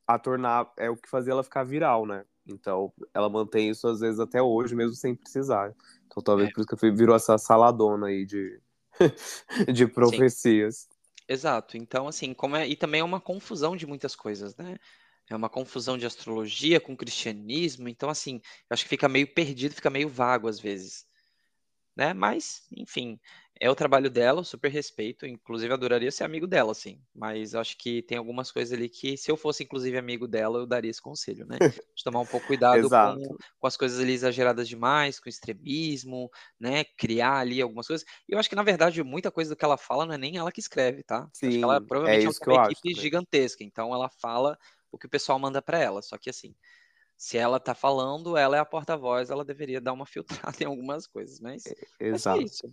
a 0.06 0.18
tornar 0.18 0.72
é 0.76 0.88
o 0.88 0.96
que 0.96 1.08
fazia 1.08 1.32
ela 1.32 1.42
ficar 1.42 1.64
viral, 1.64 2.06
né? 2.06 2.24
Então, 2.46 2.92
ela 3.12 3.28
mantém 3.28 3.70
isso 3.70 3.88
às 3.88 4.00
vezes 4.00 4.20
até 4.20 4.40
hoje, 4.40 4.74
mesmo 4.74 4.94
sem 4.94 5.14
precisar. 5.14 5.74
Então, 6.06 6.22
talvez 6.22 6.48
É. 6.48 6.52
por 6.52 6.60
isso 6.60 6.76
que 6.76 6.90
virou 6.92 7.16
essa 7.16 7.36
saladona 7.38 8.06
aí 8.06 8.24
de, 8.24 8.60
de 9.74 9.86
profecias. 9.86 10.88
Exato. 11.28 11.76
Então, 11.76 12.06
assim, 12.06 12.32
como 12.32 12.56
é... 12.56 12.68
e 12.68 12.76
também 12.76 13.00
é 13.00 13.04
uma 13.04 13.20
confusão 13.20 13.76
de 13.76 13.86
muitas 13.86 14.14
coisas, 14.14 14.54
né? 14.56 14.78
É 15.28 15.34
uma 15.34 15.48
confusão 15.48 15.98
de 15.98 16.06
astrologia 16.06 16.80
com 16.80 16.96
cristianismo. 16.96 17.88
Então, 17.88 18.08
assim, 18.08 18.36
eu 18.70 18.74
acho 18.74 18.84
que 18.84 18.88
fica 18.88 19.08
meio 19.08 19.26
perdido, 19.26 19.74
fica 19.74 19.90
meio 19.90 20.08
vago 20.08 20.46
às 20.46 20.60
vezes. 20.60 21.04
Né? 21.96 22.14
Mas, 22.14 22.62
enfim, 22.70 23.18
é 23.60 23.70
o 23.70 23.74
trabalho 23.74 24.10
dela, 24.10 24.44
super 24.44 24.70
respeito. 24.70 25.26
Inclusive, 25.26 25.72
adoraria 25.72 26.10
ser 26.10 26.24
amigo 26.24 26.46
dela, 26.46 26.72
assim. 26.72 27.02
Mas 27.14 27.54
acho 27.54 27.76
que 27.78 28.02
tem 28.02 28.18
algumas 28.18 28.52
coisas 28.52 28.72
ali 28.72 28.88
que, 28.88 29.16
se 29.16 29.30
eu 29.30 29.36
fosse, 29.36 29.64
inclusive, 29.64 29.96
amigo 29.98 30.28
dela, 30.28 30.58
eu 30.58 30.66
daria 30.66 30.90
esse 30.90 31.00
conselho, 31.02 31.46
né? 31.46 31.62
De 31.96 32.04
tomar 32.04 32.20
um 32.20 32.26
pouco 32.26 32.46
cuidado 32.48 32.90
Exato. 32.90 32.96
com, 32.98 33.36
com 33.58 33.66
as 33.66 33.76
coisas 33.76 34.00
ali 34.00 34.12
exageradas 34.12 34.68
demais, 34.68 35.18
com 35.20 35.28
extremismo, 35.28 36.30
né? 36.60 36.84
Criar 36.98 37.38
ali 37.38 37.60
algumas 37.62 37.86
coisas. 37.86 38.06
E 38.28 38.32
eu 38.34 38.38
acho 38.38 38.48
que, 38.48 38.56
na 38.56 38.62
verdade, 38.62 39.02
muita 39.02 39.30
coisa 39.30 39.50
do 39.50 39.56
que 39.56 39.64
ela 39.64 39.78
fala 39.78 40.06
não 40.06 40.14
é 40.14 40.18
nem 40.18 40.36
ela 40.36 40.52
que 40.52 40.60
escreve, 40.60 41.02
tá? 41.02 41.30
Acho 41.44 41.58
Sim, 41.58 41.62
ela 41.62 41.80
é 42.04 42.20
provavelmente 42.20 42.28
que 42.40 42.48
eu 42.48 42.56
uma 42.56 42.56
acho 42.56 42.82
equipe 42.82 42.92
também. 42.92 43.06
gigantesca. 43.06 43.64
Então, 43.64 43.94
ela 43.94 44.08
fala 44.10 44.58
o 44.92 44.98
que 44.98 45.06
o 45.06 45.10
pessoal 45.10 45.38
manda 45.38 45.62
para 45.62 45.78
ela. 45.78 46.02
Só 46.02 46.18
que, 46.18 46.30
assim, 46.30 46.54
se 47.16 47.38
ela 47.38 47.60
tá 47.60 47.74
falando, 47.74 48.36
ela 48.36 48.56
é 48.56 48.60
a 48.60 48.64
porta-voz, 48.64 49.30
ela 49.30 49.44
deveria 49.44 49.80
dar 49.80 49.92
uma 49.92 50.06
filtrada 50.52 50.56
em 50.62 50.66
algumas 50.66 51.06
coisas. 51.06 51.40
Mas 51.40 51.74
é 52.12 52.18
só 52.18 52.34
Exato. 52.34 52.46
isso. 52.46 52.72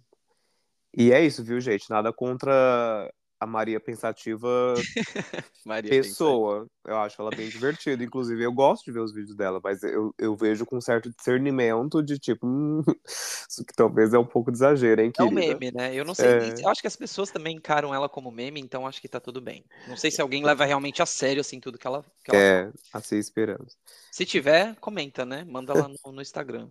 E 0.95 1.11
é 1.11 1.23
isso, 1.23 1.43
viu, 1.43 1.59
gente? 1.59 1.89
Nada 1.89 2.13
contra 2.13 3.11
a 3.43 3.47
Maria 3.47 3.79
Pensativa 3.79 4.73
Maria 5.65 5.89
pessoa. 5.89 6.61
Pensativa. 6.61 6.73
Eu 6.85 6.97
acho 6.97 7.21
ela 7.21 7.29
bem 7.31 7.49
divertida. 7.49 8.03
Inclusive, 8.03 8.43
eu 8.43 8.51
gosto 8.51 8.85
de 8.85 8.91
ver 8.91 8.99
os 8.99 9.13
vídeos 9.13 9.35
dela, 9.35 9.59
mas 9.63 9.83
eu, 9.83 10.13
eu 10.17 10.35
vejo 10.35 10.65
com 10.65 10.79
certo 10.81 11.09
discernimento 11.09 12.01
de 12.01 12.17
tipo, 12.17 12.45
hum, 12.45 12.81
isso 13.07 13.63
que 13.65 13.73
talvez 13.75 14.13
é 14.13 14.19
um 14.19 14.25
pouco 14.25 14.51
de 14.51 14.57
exagero, 14.57 15.01
hein, 15.01 15.11
querida? 15.11 15.41
É 15.41 15.45
um 15.45 15.47
meme, 15.47 15.71
né? 15.71 15.95
Eu 15.95 16.05
não 16.05 16.15
sei. 16.15 16.27
É... 16.27 16.61
Eu 16.61 16.69
acho 16.69 16.81
que 16.81 16.87
as 16.87 16.95
pessoas 16.95 17.31
também 17.31 17.55
encaram 17.55 17.93
ela 17.93 18.09
como 18.09 18.31
meme, 18.31 18.59
então 18.59 18.87
acho 18.87 19.01
que 19.01 19.07
tá 19.07 19.19
tudo 19.19 19.41
bem. 19.41 19.63
Não 19.87 19.97
sei 19.97 20.11
se 20.11 20.21
alguém 20.21 20.43
leva 20.43 20.65
realmente 20.65 21.01
a 21.01 21.05
sério, 21.05 21.41
assim, 21.41 21.59
tudo 21.59 21.77
que 21.77 21.87
ela. 21.87 22.03
Que 22.23 22.35
ela 22.35 22.43
é, 22.43 22.63
fala. 22.63 22.75
assim 22.93 23.17
esperamos. 23.17 23.77
Se 24.11 24.25
tiver, 24.25 24.75
comenta, 24.75 25.25
né? 25.25 25.43
Manda 25.45 25.73
lá 25.73 25.87
no, 25.87 26.11
no 26.11 26.21
Instagram. 26.21 26.69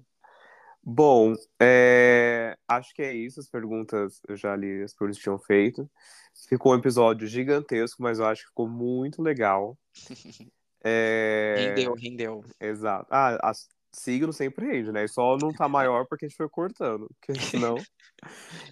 Bom, 0.84 1.34
é... 1.60 2.56
acho 2.66 2.92
que 2.92 3.02
é 3.02 3.14
isso. 3.14 3.38
As 3.38 3.48
perguntas 3.48 4.20
eu 4.28 4.36
já 4.36 4.56
li, 4.56 4.82
as 4.82 4.92
perguntas 4.92 5.22
tinham 5.22 5.38
feito. 5.38 5.88
Ficou 6.48 6.72
um 6.72 6.78
episódio 6.78 7.26
gigantesco, 7.26 8.02
mas 8.02 8.18
eu 8.18 8.26
acho 8.26 8.42
que 8.42 8.48
ficou 8.48 8.68
muito 8.68 9.22
legal. 9.22 9.78
É... 10.82 11.54
Rendeu, 11.76 11.94
rendeu. 11.94 12.44
Exato. 12.60 13.06
Ah, 13.10 13.50
a... 13.50 13.52
signo 13.92 14.32
sempre 14.32 14.66
rende, 14.66 14.90
né? 14.90 15.06
Só 15.06 15.36
não 15.36 15.52
tá 15.52 15.68
maior 15.68 16.04
porque 16.06 16.24
a 16.24 16.28
gente 16.28 16.36
foi 16.36 16.48
cortando. 16.48 17.08
Porque 17.20 17.34
senão. 17.40 17.76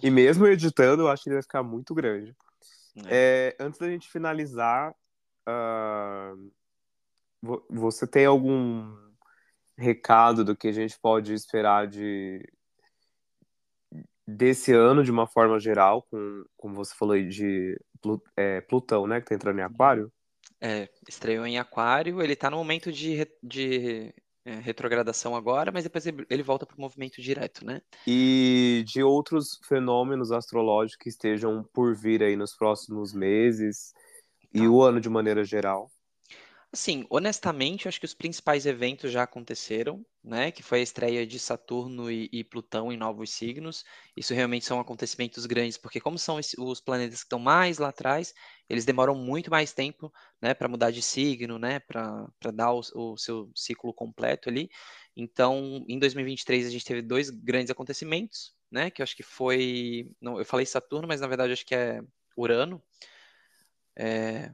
e 0.03 0.11
mesmo 0.11 0.45
editando, 0.47 1.03
eu 1.03 1.07
acho 1.07 1.23
que 1.23 1.29
ele 1.29 1.35
vai 1.35 1.43
ficar 1.43 1.63
muito 1.63 1.95
grande. 1.95 2.35
É. 3.07 3.55
É, 3.57 3.63
antes 3.63 3.79
da 3.79 3.87
gente 3.87 4.11
finalizar, 4.11 4.93
uh... 5.47 6.51
você 7.69 8.05
tem 8.05 8.25
algum 8.25 9.10
recado 9.81 10.45
do 10.45 10.55
que 10.55 10.67
a 10.67 10.71
gente 10.71 10.97
pode 10.99 11.33
esperar 11.33 11.87
de 11.87 12.41
desse 14.25 14.71
ano 14.71 15.03
de 15.03 15.11
uma 15.11 15.27
forma 15.27 15.59
geral, 15.59 16.03
com 16.03 16.45
como 16.55 16.75
você 16.75 16.95
falou 16.95 17.15
aí 17.15 17.27
de 17.27 17.77
é, 18.37 18.61
Plutão, 18.61 19.05
né, 19.05 19.19
que 19.19 19.27
tá 19.27 19.35
entrando 19.35 19.59
em 19.59 19.63
Aquário? 19.63 20.11
É, 20.59 20.87
estreou 21.07 21.45
em 21.45 21.57
Aquário, 21.57 22.21
ele 22.21 22.35
tá 22.35 22.49
no 22.49 22.57
momento 22.57 22.91
de, 22.91 23.27
de 23.41 24.13
é, 24.45 24.55
retrogradação 24.55 25.35
agora, 25.35 25.71
mas 25.71 25.83
depois 25.83 26.05
ele 26.05 26.43
volta 26.43 26.65
para 26.65 26.77
o 26.77 26.81
movimento 26.81 27.21
direto, 27.21 27.65
né? 27.65 27.81
E 28.07 28.83
de 28.87 29.03
outros 29.03 29.59
fenômenos 29.67 30.31
astrológicos 30.31 31.03
que 31.03 31.09
estejam 31.09 31.63
por 31.73 31.95
vir 31.95 32.23
aí 32.23 32.35
nos 32.35 32.55
próximos 32.55 33.13
meses 33.13 33.91
tá. 33.91 34.47
e 34.53 34.67
o 34.67 34.81
ano 34.81 35.01
de 35.01 35.09
maneira 35.09 35.43
geral. 35.43 35.89
Assim, 36.73 37.05
honestamente, 37.09 37.89
acho 37.89 37.99
que 37.99 38.05
os 38.05 38.13
principais 38.13 38.65
eventos 38.65 39.11
já 39.11 39.23
aconteceram, 39.23 40.05
né? 40.23 40.51
Que 40.53 40.63
foi 40.63 40.79
a 40.79 40.83
estreia 40.83 41.27
de 41.27 41.37
Saturno 41.37 42.09
e, 42.09 42.29
e 42.31 42.45
Plutão 42.45 42.89
em 42.93 42.95
novos 42.97 43.31
signos. 43.31 43.83
Isso 44.15 44.33
realmente 44.33 44.65
são 44.65 44.79
acontecimentos 44.79 45.45
grandes, 45.45 45.77
porque 45.77 45.99
como 45.99 46.17
são 46.17 46.39
os 46.59 46.79
planetas 46.79 47.19
que 47.19 47.25
estão 47.25 47.39
mais 47.39 47.77
lá 47.77 47.89
atrás, 47.89 48.33
eles 48.69 48.85
demoram 48.85 49.13
muito 49.15 49.51
mais 49.51 49.73
tempo, 49.73 50.13
né, 50.41 50.53
para 50.53 50.69
mudar 50.69 50.91
de 50.91 51.01
signo, 51.01 51.59
né, 51.59 51.79
para 51.79 52.25
dar 52.53 52.71
o, 52.71 52.79
o 52.95 53.17
seu 53.17 53.51
ciclo 53.53 53.93
completo 53.93 54.47
ali. 54.47 54.69
Então, 55.15 55.83
em 55.89 55.99
2023 55.99 56.65
a 56.65 56.69
gente 56.69 56.85
teve 56.85 57.01
dois 57.01 57.29
grandes 57.29 57.69
acontecimentos, 57.69 58.53
né? 58.71 58.89
Que 58.89 59.01
eu 59.01 59.03
acho 59.03 59.15
que 59.17 59.23
foi, 59.23 60.09
não, 60.21 60.39
eu 60.39 60.45
falei 60.45 60.65
Saturno, 60.65 61.05
mas 61.05 61.19
na 61.19 61.27
verdade 61.27 61.51
acho 61.51 61.65
que 61.65 61.75
é 61.75 62.01
Urano. 62.37 62.81
É, 63.95 64.53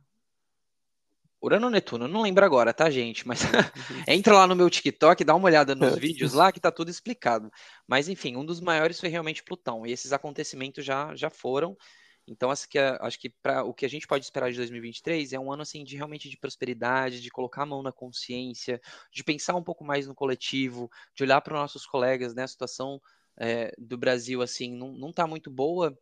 Urano 1.42 1.70
Netuno, 1.70 2.08
não 2.08 2.22
lembro 2.22 2.44
agora, 2.44 2.74
tá, 2.74 2.90
gente? 2.90 3.28
Mas 3.28 3.42
entra 4.08 4.34
lá 4.34 4.48
no 4.48 4.56
meu 4.56 4.70
TikTok, 4.70 5.24
dá 5.24 5.36
uma 5.36 5.46
olhada 5.46 5.76
nos 5.76 5.96
vídeos 5.98 6.34
lá 6.34 6.52
que 6.52 6.60
tá 6.60 6.72
tudo 6.72 6.90
explicado. 6.90 7.52
Mas 7.88 8.10
enfim, 8.10 8.36
um 8.36 8.46
dos 8.46 8.60
maiores 8.60 9.00
foi 9.00 9.10
realmente 9.10 9.44
Plutão, 9.44 9.86
e 9.86 9.92
esses 9.92 10.12
acontecimentos 10.12 10.84
já, 10.84 11.16
já 11.16 11.30
foram. 11.30 11.78
Então, 12.28 12.52
acho 12.52 12.68
que, 12.68 12.78
acho 12.78 13.20
que 13.20 13.30
para 13.30 13.64
o 13.64 13.74
que 13.74 13.86
a 13.86 13.90
gente 13.90 14.06
pode 14.06 14.26
esperar 14.26 14.52
de 14.52 14.58
2023 14.58 15.32
é 15.32 15.40
um 15.40 15.52
ano 15.52 15.62
assim 15.62 15.84
de 15.86 15.96
realmente 15.96 16.30
de 16.30 16.38
prosperidade, 16.38 17.22
de 17.22 17.30
colocar 17.30 17.64
a 17.64 17.66
mão 17.66 17.82
na 17.82 17.92
consciência, 17.92 18.82
de 19.14 19.24
pensar 19.24 19.56
um 19.56 19.64
pouco 19.64 19.86
mais 19.86 20.08
no 20.08 20.14
coletivo, 20.14 20.90
de 21.16 21.24
olhar 21.24 21.40
para 21.40 21.54
os 21.54 21.60
nossos 21.62 21.86
colegas, 21.86 22.36
né? 22.36 22.44
A 22.44 22.48
situação 22.48 23.00
é, 23.40 23.72
do 23.78 23.98
Brasil 23.98 24.42
assim 24.42 24.76
não, 24.76 24.92
não 24.92 25.14
tá 25.14 25.26
muito 25.26 25.50
boa 25.50 25.98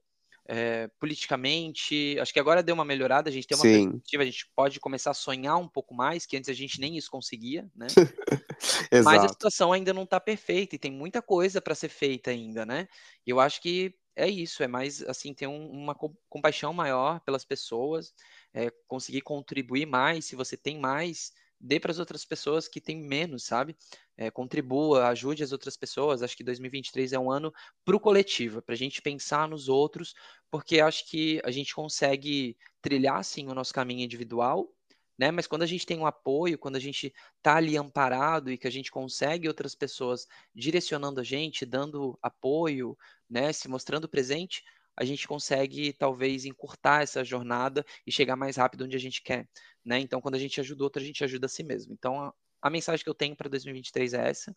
é, 0.48 0.88
politicamente. 1.00 2.18
Acho 2.20 2.34
que 2.34 2.40
agora 2.40 2.64
deu 2.64 2.76
uma 2.76 2.86
melhorada, 2.86 3.30
a 3.30 3.34
gente 3.34 3.48
tem 3.48 3.58
uma 3.58 3.64
Sim. 3.64 3.84
perspectiva, 3.90 4.24
a 4.24 4.26
gente 4.26 4.50
pode 4.56 4.80
começar 4.80 5.12
a 5.12 5.16
sonhar 5.16 5.58
um 5.58 5.68
pouco 5.68 5.94
mais, 5.94 6.26
que 6.26 6.38
antes 6.38 6.50
a 6.50 6.54
gente 6.54 6.80
nem 6.80 6.98
isso 6.98 7.10
conseguia, 7.10 7.70
né? 7.76 7.88
Mas 9.06 9.24
a 9.24 9.30
situação 9.30 9.72
ainda 9.72 9.94
não 9.94 10.04
está 10.04 10.20
perfeita 10.20 10.76
e 10.76 10.80
tem 10.80 10.92
muita 10.92 11.22
coisa 11.22 11.62
para 11.62 11.76
ser 11.76 11.90
feita 11.90 12.32
ainda, 12.32 12.66
né? 12.66 12.88
E 13.26 13.30
eu 13.30 13.40
acho 13.40 13.62
que 13.62 13.94
é 14.16 14.30
isso, 14.30 14.64
é 14.64 14.68
mais 14.68 15.02
assim, 15.04 15.34
ter 15.34 15.48
um, 15.48 15.70
uma 15.70 15.96
compaixão 16.30 16.74
maior 16.74 17.20
pelas 17.22 17.44
pessoas, 17.44 18.14
é, 18.54 18.72
conseguir 18.88 19.22
contribuir 19.22 19.86
mais, 19.86 20.26
se 20.26 20.36
você 20.36 20.56
tem 20.56 20.80
mais, 20.80 21.34
dê 21.60 21.80
para 21.80 21.92
as 21.92 22.00
outras 22.00 22.26
pessoas 22.26 22.68
que 22.68 22.82
têm 22.82 23.02
menos, 23.02 23.46
sabe? 23.46 23.76
É, 24.18 24.30
contribua, 24.32 25.08
ajude 25.08 25.44
as 25.44 25.52
outras 25.52 25.78
pessoas. 25.78 26.22
Acho 26.22 26.36
que 26.38 26.44
2023 26.44 27.14
é 27.14 27.20
um 27.20 27.32
ano 27.32 27.54
para 27.84 27.96
o 27.96 28.00
coletivo, 28.00 28.62
para 28.62 28.74
a 28.74 28.78
gente 28.78 29.02
pensar 29.02 29.48
nos 29.48 29.68
outros, 29.68 30.14
porque 30.50 30.80
acho 30.80 31.10
que 31.10 31.42
a 31.44 31.52
gente 31.52 31.74
consegue 31.74 32.58
trilhar 32.82 33.24
sim 33.24 33.48
o 33.48 33.54
nosso 33.54 33.74
caminho 33.74 34.04
individual, 34.04 34.70
né? 35.18 35.32
Mas 35.32 35.48
quando 35.48 35.64
a 35.64 35.68
gente 35.68 35.86
tem 35.86 35.98
um 35.98 36.06
apoio, 36.06 36.58
quando 36.58 36.76
a 36.76 36.80
gente 36.80 37.14
está 37.38 37.56
ali 37.56 37.78
amparado 37.78 38.52
e 38.52 38.58
que 38.58 38.68
a 38.68 38.72
gente 38.72 38.92
consegue 38.92 39.48
outras 39.48 39.74
pessoas 39.74 40.28
direcionando 40.54 41.22
a 41.22 41.24
gente, 41.24 41.66
dando 41.66 42.18
apoio, 42.22 42.98
né? 43.30 43.54
Se 43.54 43.68
mostrando 43.68 44.10
presente, 44.10 44.64
a 44.96 45.04
gente 45.04 45.28
consegue 45.28 45.94
talvez 45.94 46.46
encurtar 46.46 47.04
essa 47.04 47.24
jornada 47.24 47.86
e 48.06 48.12
chegar 48.12 48.36
mais 48.36 48.56
rápido 48.56 48.86
onde 48.86 48.96
a 48.96 49.00
gente 49.00 49.22
quer, 49.22 49.48
né? 49.84 50.00
Então, 50.00 50.22
quando 50.22 50.36
a 50.36 50.40
gente 50.40 50.60
ajuda 50.60 50.84
outro, 50.84 51.02
a 51.02 51.06
gente 51.06 51.24
ajuda 51.24 51.48
a 51.48 51.50
si 51.50 51.64
mesmo. 51.64 51.94
Então, 51.94 52.22
a, 52.22 52.34
a 52.62 52.70
mensagem 52.70 53.04
que 53.04 53.10
eu 53.10 53.16
tenho 53.16 53.36
para 53.36 53.50
2023 53.50 54.14
é 54.14 54.30
essa. 54.30 54.56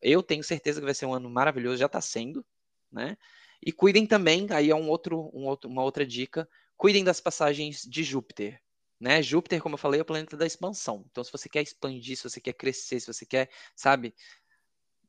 Eu 0.00 0.22
tenho 0.22 0.44
certeza 0.44 0.80
que 0.80 0.84
vai 0.84 0.94
ser 0.94 1.06
um 1.06 1.14
ano 1.14 1.30
maravilhoso, 1.30 1.78
já 1.78 1.86
está 1.86 2.00
sendo, 2.00 2.44
né? 2.90 3.16
E 3.64 3.72
cuidem 3.72 4.06
também, 4.06 4.46
aí 4.50 4.70
é 4.70 4.74
um 4.74 4.88
outro, 4.88 5.30
um 5.34 5.46
outro, 5.46 5.68
uma 5.68 5.82
outra 5.82 6.06
dica, 6.06 6.48
cuidem 6.76 7.02
das 7.02 7.20
passagens 7.20 7.82
de 7.82 8.04
Júpiter. 8.04 8.60
Né? 9.00 9.22
Júpiter, 9.22 9.60
como 9.60 9.74
eu 9.74 9.78
falei, 9.78 10.00
é 10.00 10.02
o 10.02 10.06
planeta 10.06 10.36
da 10.36 10.46
expansão. 10.46 11.04
Então, 11.10 11.22
se 11.22 11.30
você 11.30 11.48
quer 11.48 11.62
expandir, 11.62 12.16
se 12.16 12.22
você 12.28 12.40
quer 12.40 12.52
crescer, 12.52 13.00
se 13.00 13.06
você 13.06 13.24
quer, 13.24 13.48
sabe, 13.74 14.14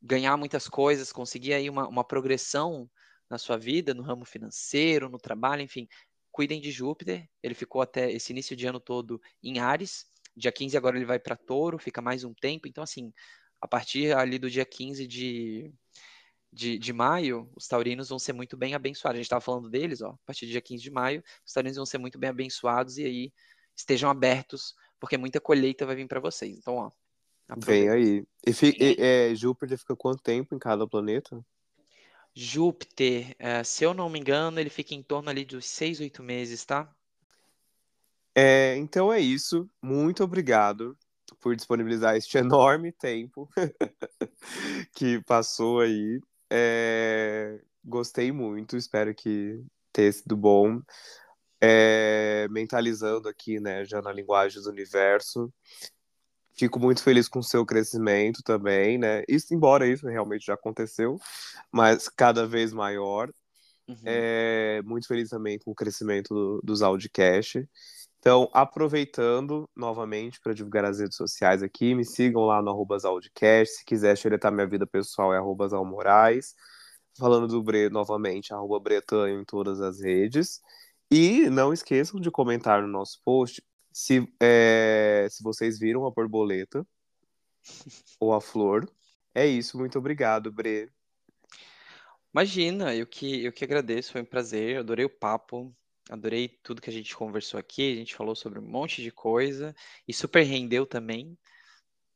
ganhar 0.02 0.36
muitas 0.36 0.68
coisas, 0.68 1.12
conseguir 1.12 1.54
aí 1.54 1.68
uma, 1.68 1.86
uma 1.88 2.04
progressão 2.04 2.88
na 3.30 3.38
sua 3.38 3.56
vida, 3.56 3.94
no 3.94 4.02
ramo 4.02 4.24
financeiro, 4.24 5.08
no 5.08 5.18
trabalho, 5.18 5.62
enfim, 5.62 5.88
cuidem 6.32 6.60
de 6.60 6.70
Júpiter. 6.72 7.28
Ele 7.42 7.54
ficou 7.54 7.80
até 7.80 8.10
esse 8.10 8.32
início 8.32 8.56
de 8.56 8.66
ano 8.66 8.80
todo 8.80 9.20
em 9.42 9.60
Ares. 9.60 10.06
Dia 10.36 10.50
15 10.50 10.76
agora 10.76 10.96
ele 10.96 11.04
vai 11.04 11.18
para 11.18 11.36
Touro, 11.36 11.78
fica 11.78 12.02
mais 12.02 12.24
um 12.24 12.34
tempo. 12.34 12.66
Então, 12.66 12.82
assim, 12.82 13.12
a 13.60 13.68
partir 13.68 14.12
ali 14.16 14.38
do 14.38 14.50
dia 14.50 14.64
15 14.64 15.06
de, 15.06 15.72
de, 16.52 16.78
de 16.78 16.92
maio, 16.92 17.50
os 17.54 17.68
taurinos 17.68 18.08
vão 18.08 18.18
ser 18.18 18.32
muito 18.32 18.56
bem 18.56 18.74
abençoados. 18.74 19.16
A 19.16 19.18
gente 19.18 19.26
estava 19.26 19.40
falando 19.40 19.70
deles, 19.70 20.00
ó, 20.00 20.10
a 20.10 20.18
partir 20.26 20.46
do 20.46 20.52
dia 20.52 20.60
15 20.60 20.82
de 20.82 20.90
maio, 20.90 21.22
os 21.46 21.52
taurinos 21.52 21.76
vão 21.76 21.86
ser 21.86 21.98
muito 21.98 22.18
bem 22.18 22.30
abençoados 22.30 22.98
e 22.98 23.04
aí 23.04 23.32
estejam 23.76 24.10
abertos, 24.10 24.74
porque 24.98 25.16
muita 25.16 25.40
colheita 25.40 25.86
vai 25.86 25.94
vir 25.94 26.08
para 26.08 26.20
vocês. 26.20 26.58
Então, 26.58 26.76
ó. 26.76 26.90
Vem 27.58 27.88
aí. 27.88 28.24
E, 28.46 28.50
e 28.50 28.96
é, 28.98 29.34
Júpiter 29.34 29.76
fica 29.76 29.96
quanto 29.96 30.22
tempo 30.22 30.54
em 30.54 30.58
cada 30.58 30.86
planeta? 30.86 31.44
Júpiter, 32.34 33.34
é, 33.38 33.62
se 33.64 33.84
eu 33.84 33.92
não 33.92 34.08
me 34.08 34.18
engano, 34.18 34.58
ele 34.60 34.70
fica 34.70 34.94
em 34.94 35.02
torno 35.02 35.30
ali 35.30 35.44
dos 35.44 35.66
seis, 35.66 36.00
oito 36.00 36.22
meses, 36.22 36.64
tá? 36.64 36.92
É, 38.34 38.76
então 38.76 39.12
é 39.12 39.20
isso. 39.20 39.68
Muito 39.82 40.22
obrigado 40.22 40.96
por 41.40 41.54
disponibilizar 41.56 42.16
este 42.16 42.38
enorme 42.38 42.92
tempo 42.92 43.48
que 44.94 45.22
passou 45.24 45.80
aí. 45.80 46.20
É, 46.50 47.60
gostei 47.84 48.32
muito, 48.32 48.76
espero 48.76 49.14
que 49.14 49.62
tenha 49.92 50.12
sido 50.12 50.36
bom. 50.36 50.80
É, 51.62 52.48
mentalizando 52.48 53.28
aqui, 53.28 53.60
né, 53.60 53.84
já 53.84 54.00
na 54.00 54.10
linguagem 54.12 54.62
do 54.62 54.70
universo, 54.70 55.52
Fico 56.60 56.78
muito 56.78 57.02
feliz 57.02 57.26
com 57.26 57.38
o 57.38 57.42
seu 57.42 57.64
crescimento 57.64 58.42
também, 58.42 58.98
né? 58.98 59.22
Isso, 59.26 59.54
embora 59.54 59.86
isso 59.86 60.06
realmente 60.06 60.44
já 60.44 60.52
aconteceu, 60.52 61.18
mas 61.72 62.06
cada 62.06 62.46
vez 62.46 62.70
maior. 62.70 63.32
Uhum. 63.88 63.96
É, 64.04 64.82
muito 64.84 65.08
feliz 65.08 65.30
também 65.30 65.58
com 65.58 65.70
o 65.70 65.74
crescimento 65.74 66.34
do, 66.34 66.60
dos 66.62 66.82
Audicast. 66.82 67.66
Então, 68.18 68.50
aproveitando 68.52 69.70
novamente 69.74 70.38
para 70.38 70.52
divulgar 70.52 70.84
as 70.84 71.00
redes 71.00 71.16
sociais 71.16 71.62
aqui, 71.62 71.94
me 71.94 72.04
sigam 72.04 72.42
lá 72.42 72.60
no 72.60 72.68
arroba 72.68 72.98
Audicast. 73.02 73.78
Se 73.78 73.84
quiser 73.86 74.14
xeretar 74.18 74.52
minha 74.52 74.66
vida 74.66 74.86
pessoal, 74.86 75.32
é 75.32 75.38
arroba 75.38 75.66
Moraes. 75.82 76.54
Falando 77.18 77.48
do 77.48 77.62
Bre 77.62 77.88
novamente, 77.88 78.52
arroba 78.52 78.78
Bretanho 78.78 79.40
em 79.40 79.44
todas 79.46 79.80
as 79.80 79.98
redes. 80.02 80.60
E 81.10 81.48
não 81.48 81.72
esqueçam 81.72 82.20
de 82.20 82.30
comentar 82.30 82.82
no 82.82 82.88
nosso 82.88 83.18
post 83.24 83.62
se, 84.00 84.26
é, 84.40 85.26
se 85.30 85.42
vocês 85.42 85.78
viram 85.78 86.06
a 86.06 86.10
borboleta 86.10 86.86
ou 88.18 88.32
a 88.32 88.40
flor. 88.40 88.90
É 89.34 89.46
isso, 89.46 89.76
muito 89.76 89.98
obrigado, 89.98 90.50
Bre. 90.50 90.90
Imagina, 92.32 92.94
eu 92.94 93.06
que, 93.06 93.44
eu 93.44 93.52
que 93.52 93.62
agradeço, 93.62 94.12
foi 94.12 94.22
um 94.22 94.24
prazer, 94.24 94.78
adorei 94.78 95.04
o 95.04 95.10
papo, 95.10 95.76
adorei 96.08 96.48
tudo 96.62 96.80
que 96.80 96.88
a 96.88 96.92
gente 96.92 97.14
conversou 97.14 97.60
aqui, 97.60 97.92
a 97.92 97.96
gente 97.96 98.14
falou 98.14 98.34
sobre 98.34 98.58
um 98.58 98.62
monte 98.62 99.02
de 99.02 99.10
coisa 99.10 99.74
e 100.08 100.14
super 100.14 100.44
rendeu 100.44 100.86
também. 100.86 101.36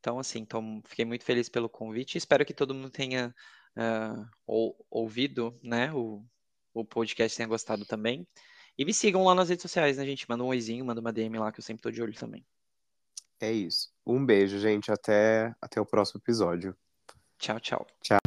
Então, 0.00 0.18
assim, 0.18 0.38
então, 0.38 0.82
fiquei 0.86 1.04
muito 1.04 1.24
feliz 1.24 1.50
pelo 1.50 1.68
convite. 1.68 2.16
Espero 2.16 2.46
que 2.46 2.54
todo 2.54 2.74
mundo 2.74 2.90
tenha 2.90 3.34
uh, 3.76 4.26
ou, 4.46 4.86
ouvido, 4.90 5.58
né, 5.62 5.92
o, 5.92 6.24
o 6.72 6.82
podcast, 6.82 7.36
tenha 7.36 7.48
gostado 7.48 7.84
também. 7.84 8.26
E 8.76 8.84
me 8.84 8.92
sigam 8.92 9.24
lá 9.24 9.34
nas 9.34 9.48
redes 9.48 9.62
sociais, 9.62 9.96
né, 9.96 10.04
gente? 10.04 10.28
Manda 10.28 10.42
um 10.42 10.48
oizinho, 10.48 10.84
manda 10.84 11.00
uma 11.00 11.12
DM 11.12 11.38
lá, 11.38 11.52
que 11.52 11.60
eu 11.60 11.64
sempre 11.64 11.82
tô 11.82 11.90
de 11.90 12.02
olho 12.02 12.14
também. 12.14 12.44
É 13.40 13.52
isso. 13.52 13.92
Um 14.06 14.24
beijo, 14.24 14.58
gente. 14.58 14.90
Até, 14.90 15.54
até 15.60 15.80
o 15.80 15.86
próximo 15.86 16.20
episódio. 16.22 16.76
Tchau, 17.38 17.60
tchau. 17.60 17.86
Tchau. 18.02 18.23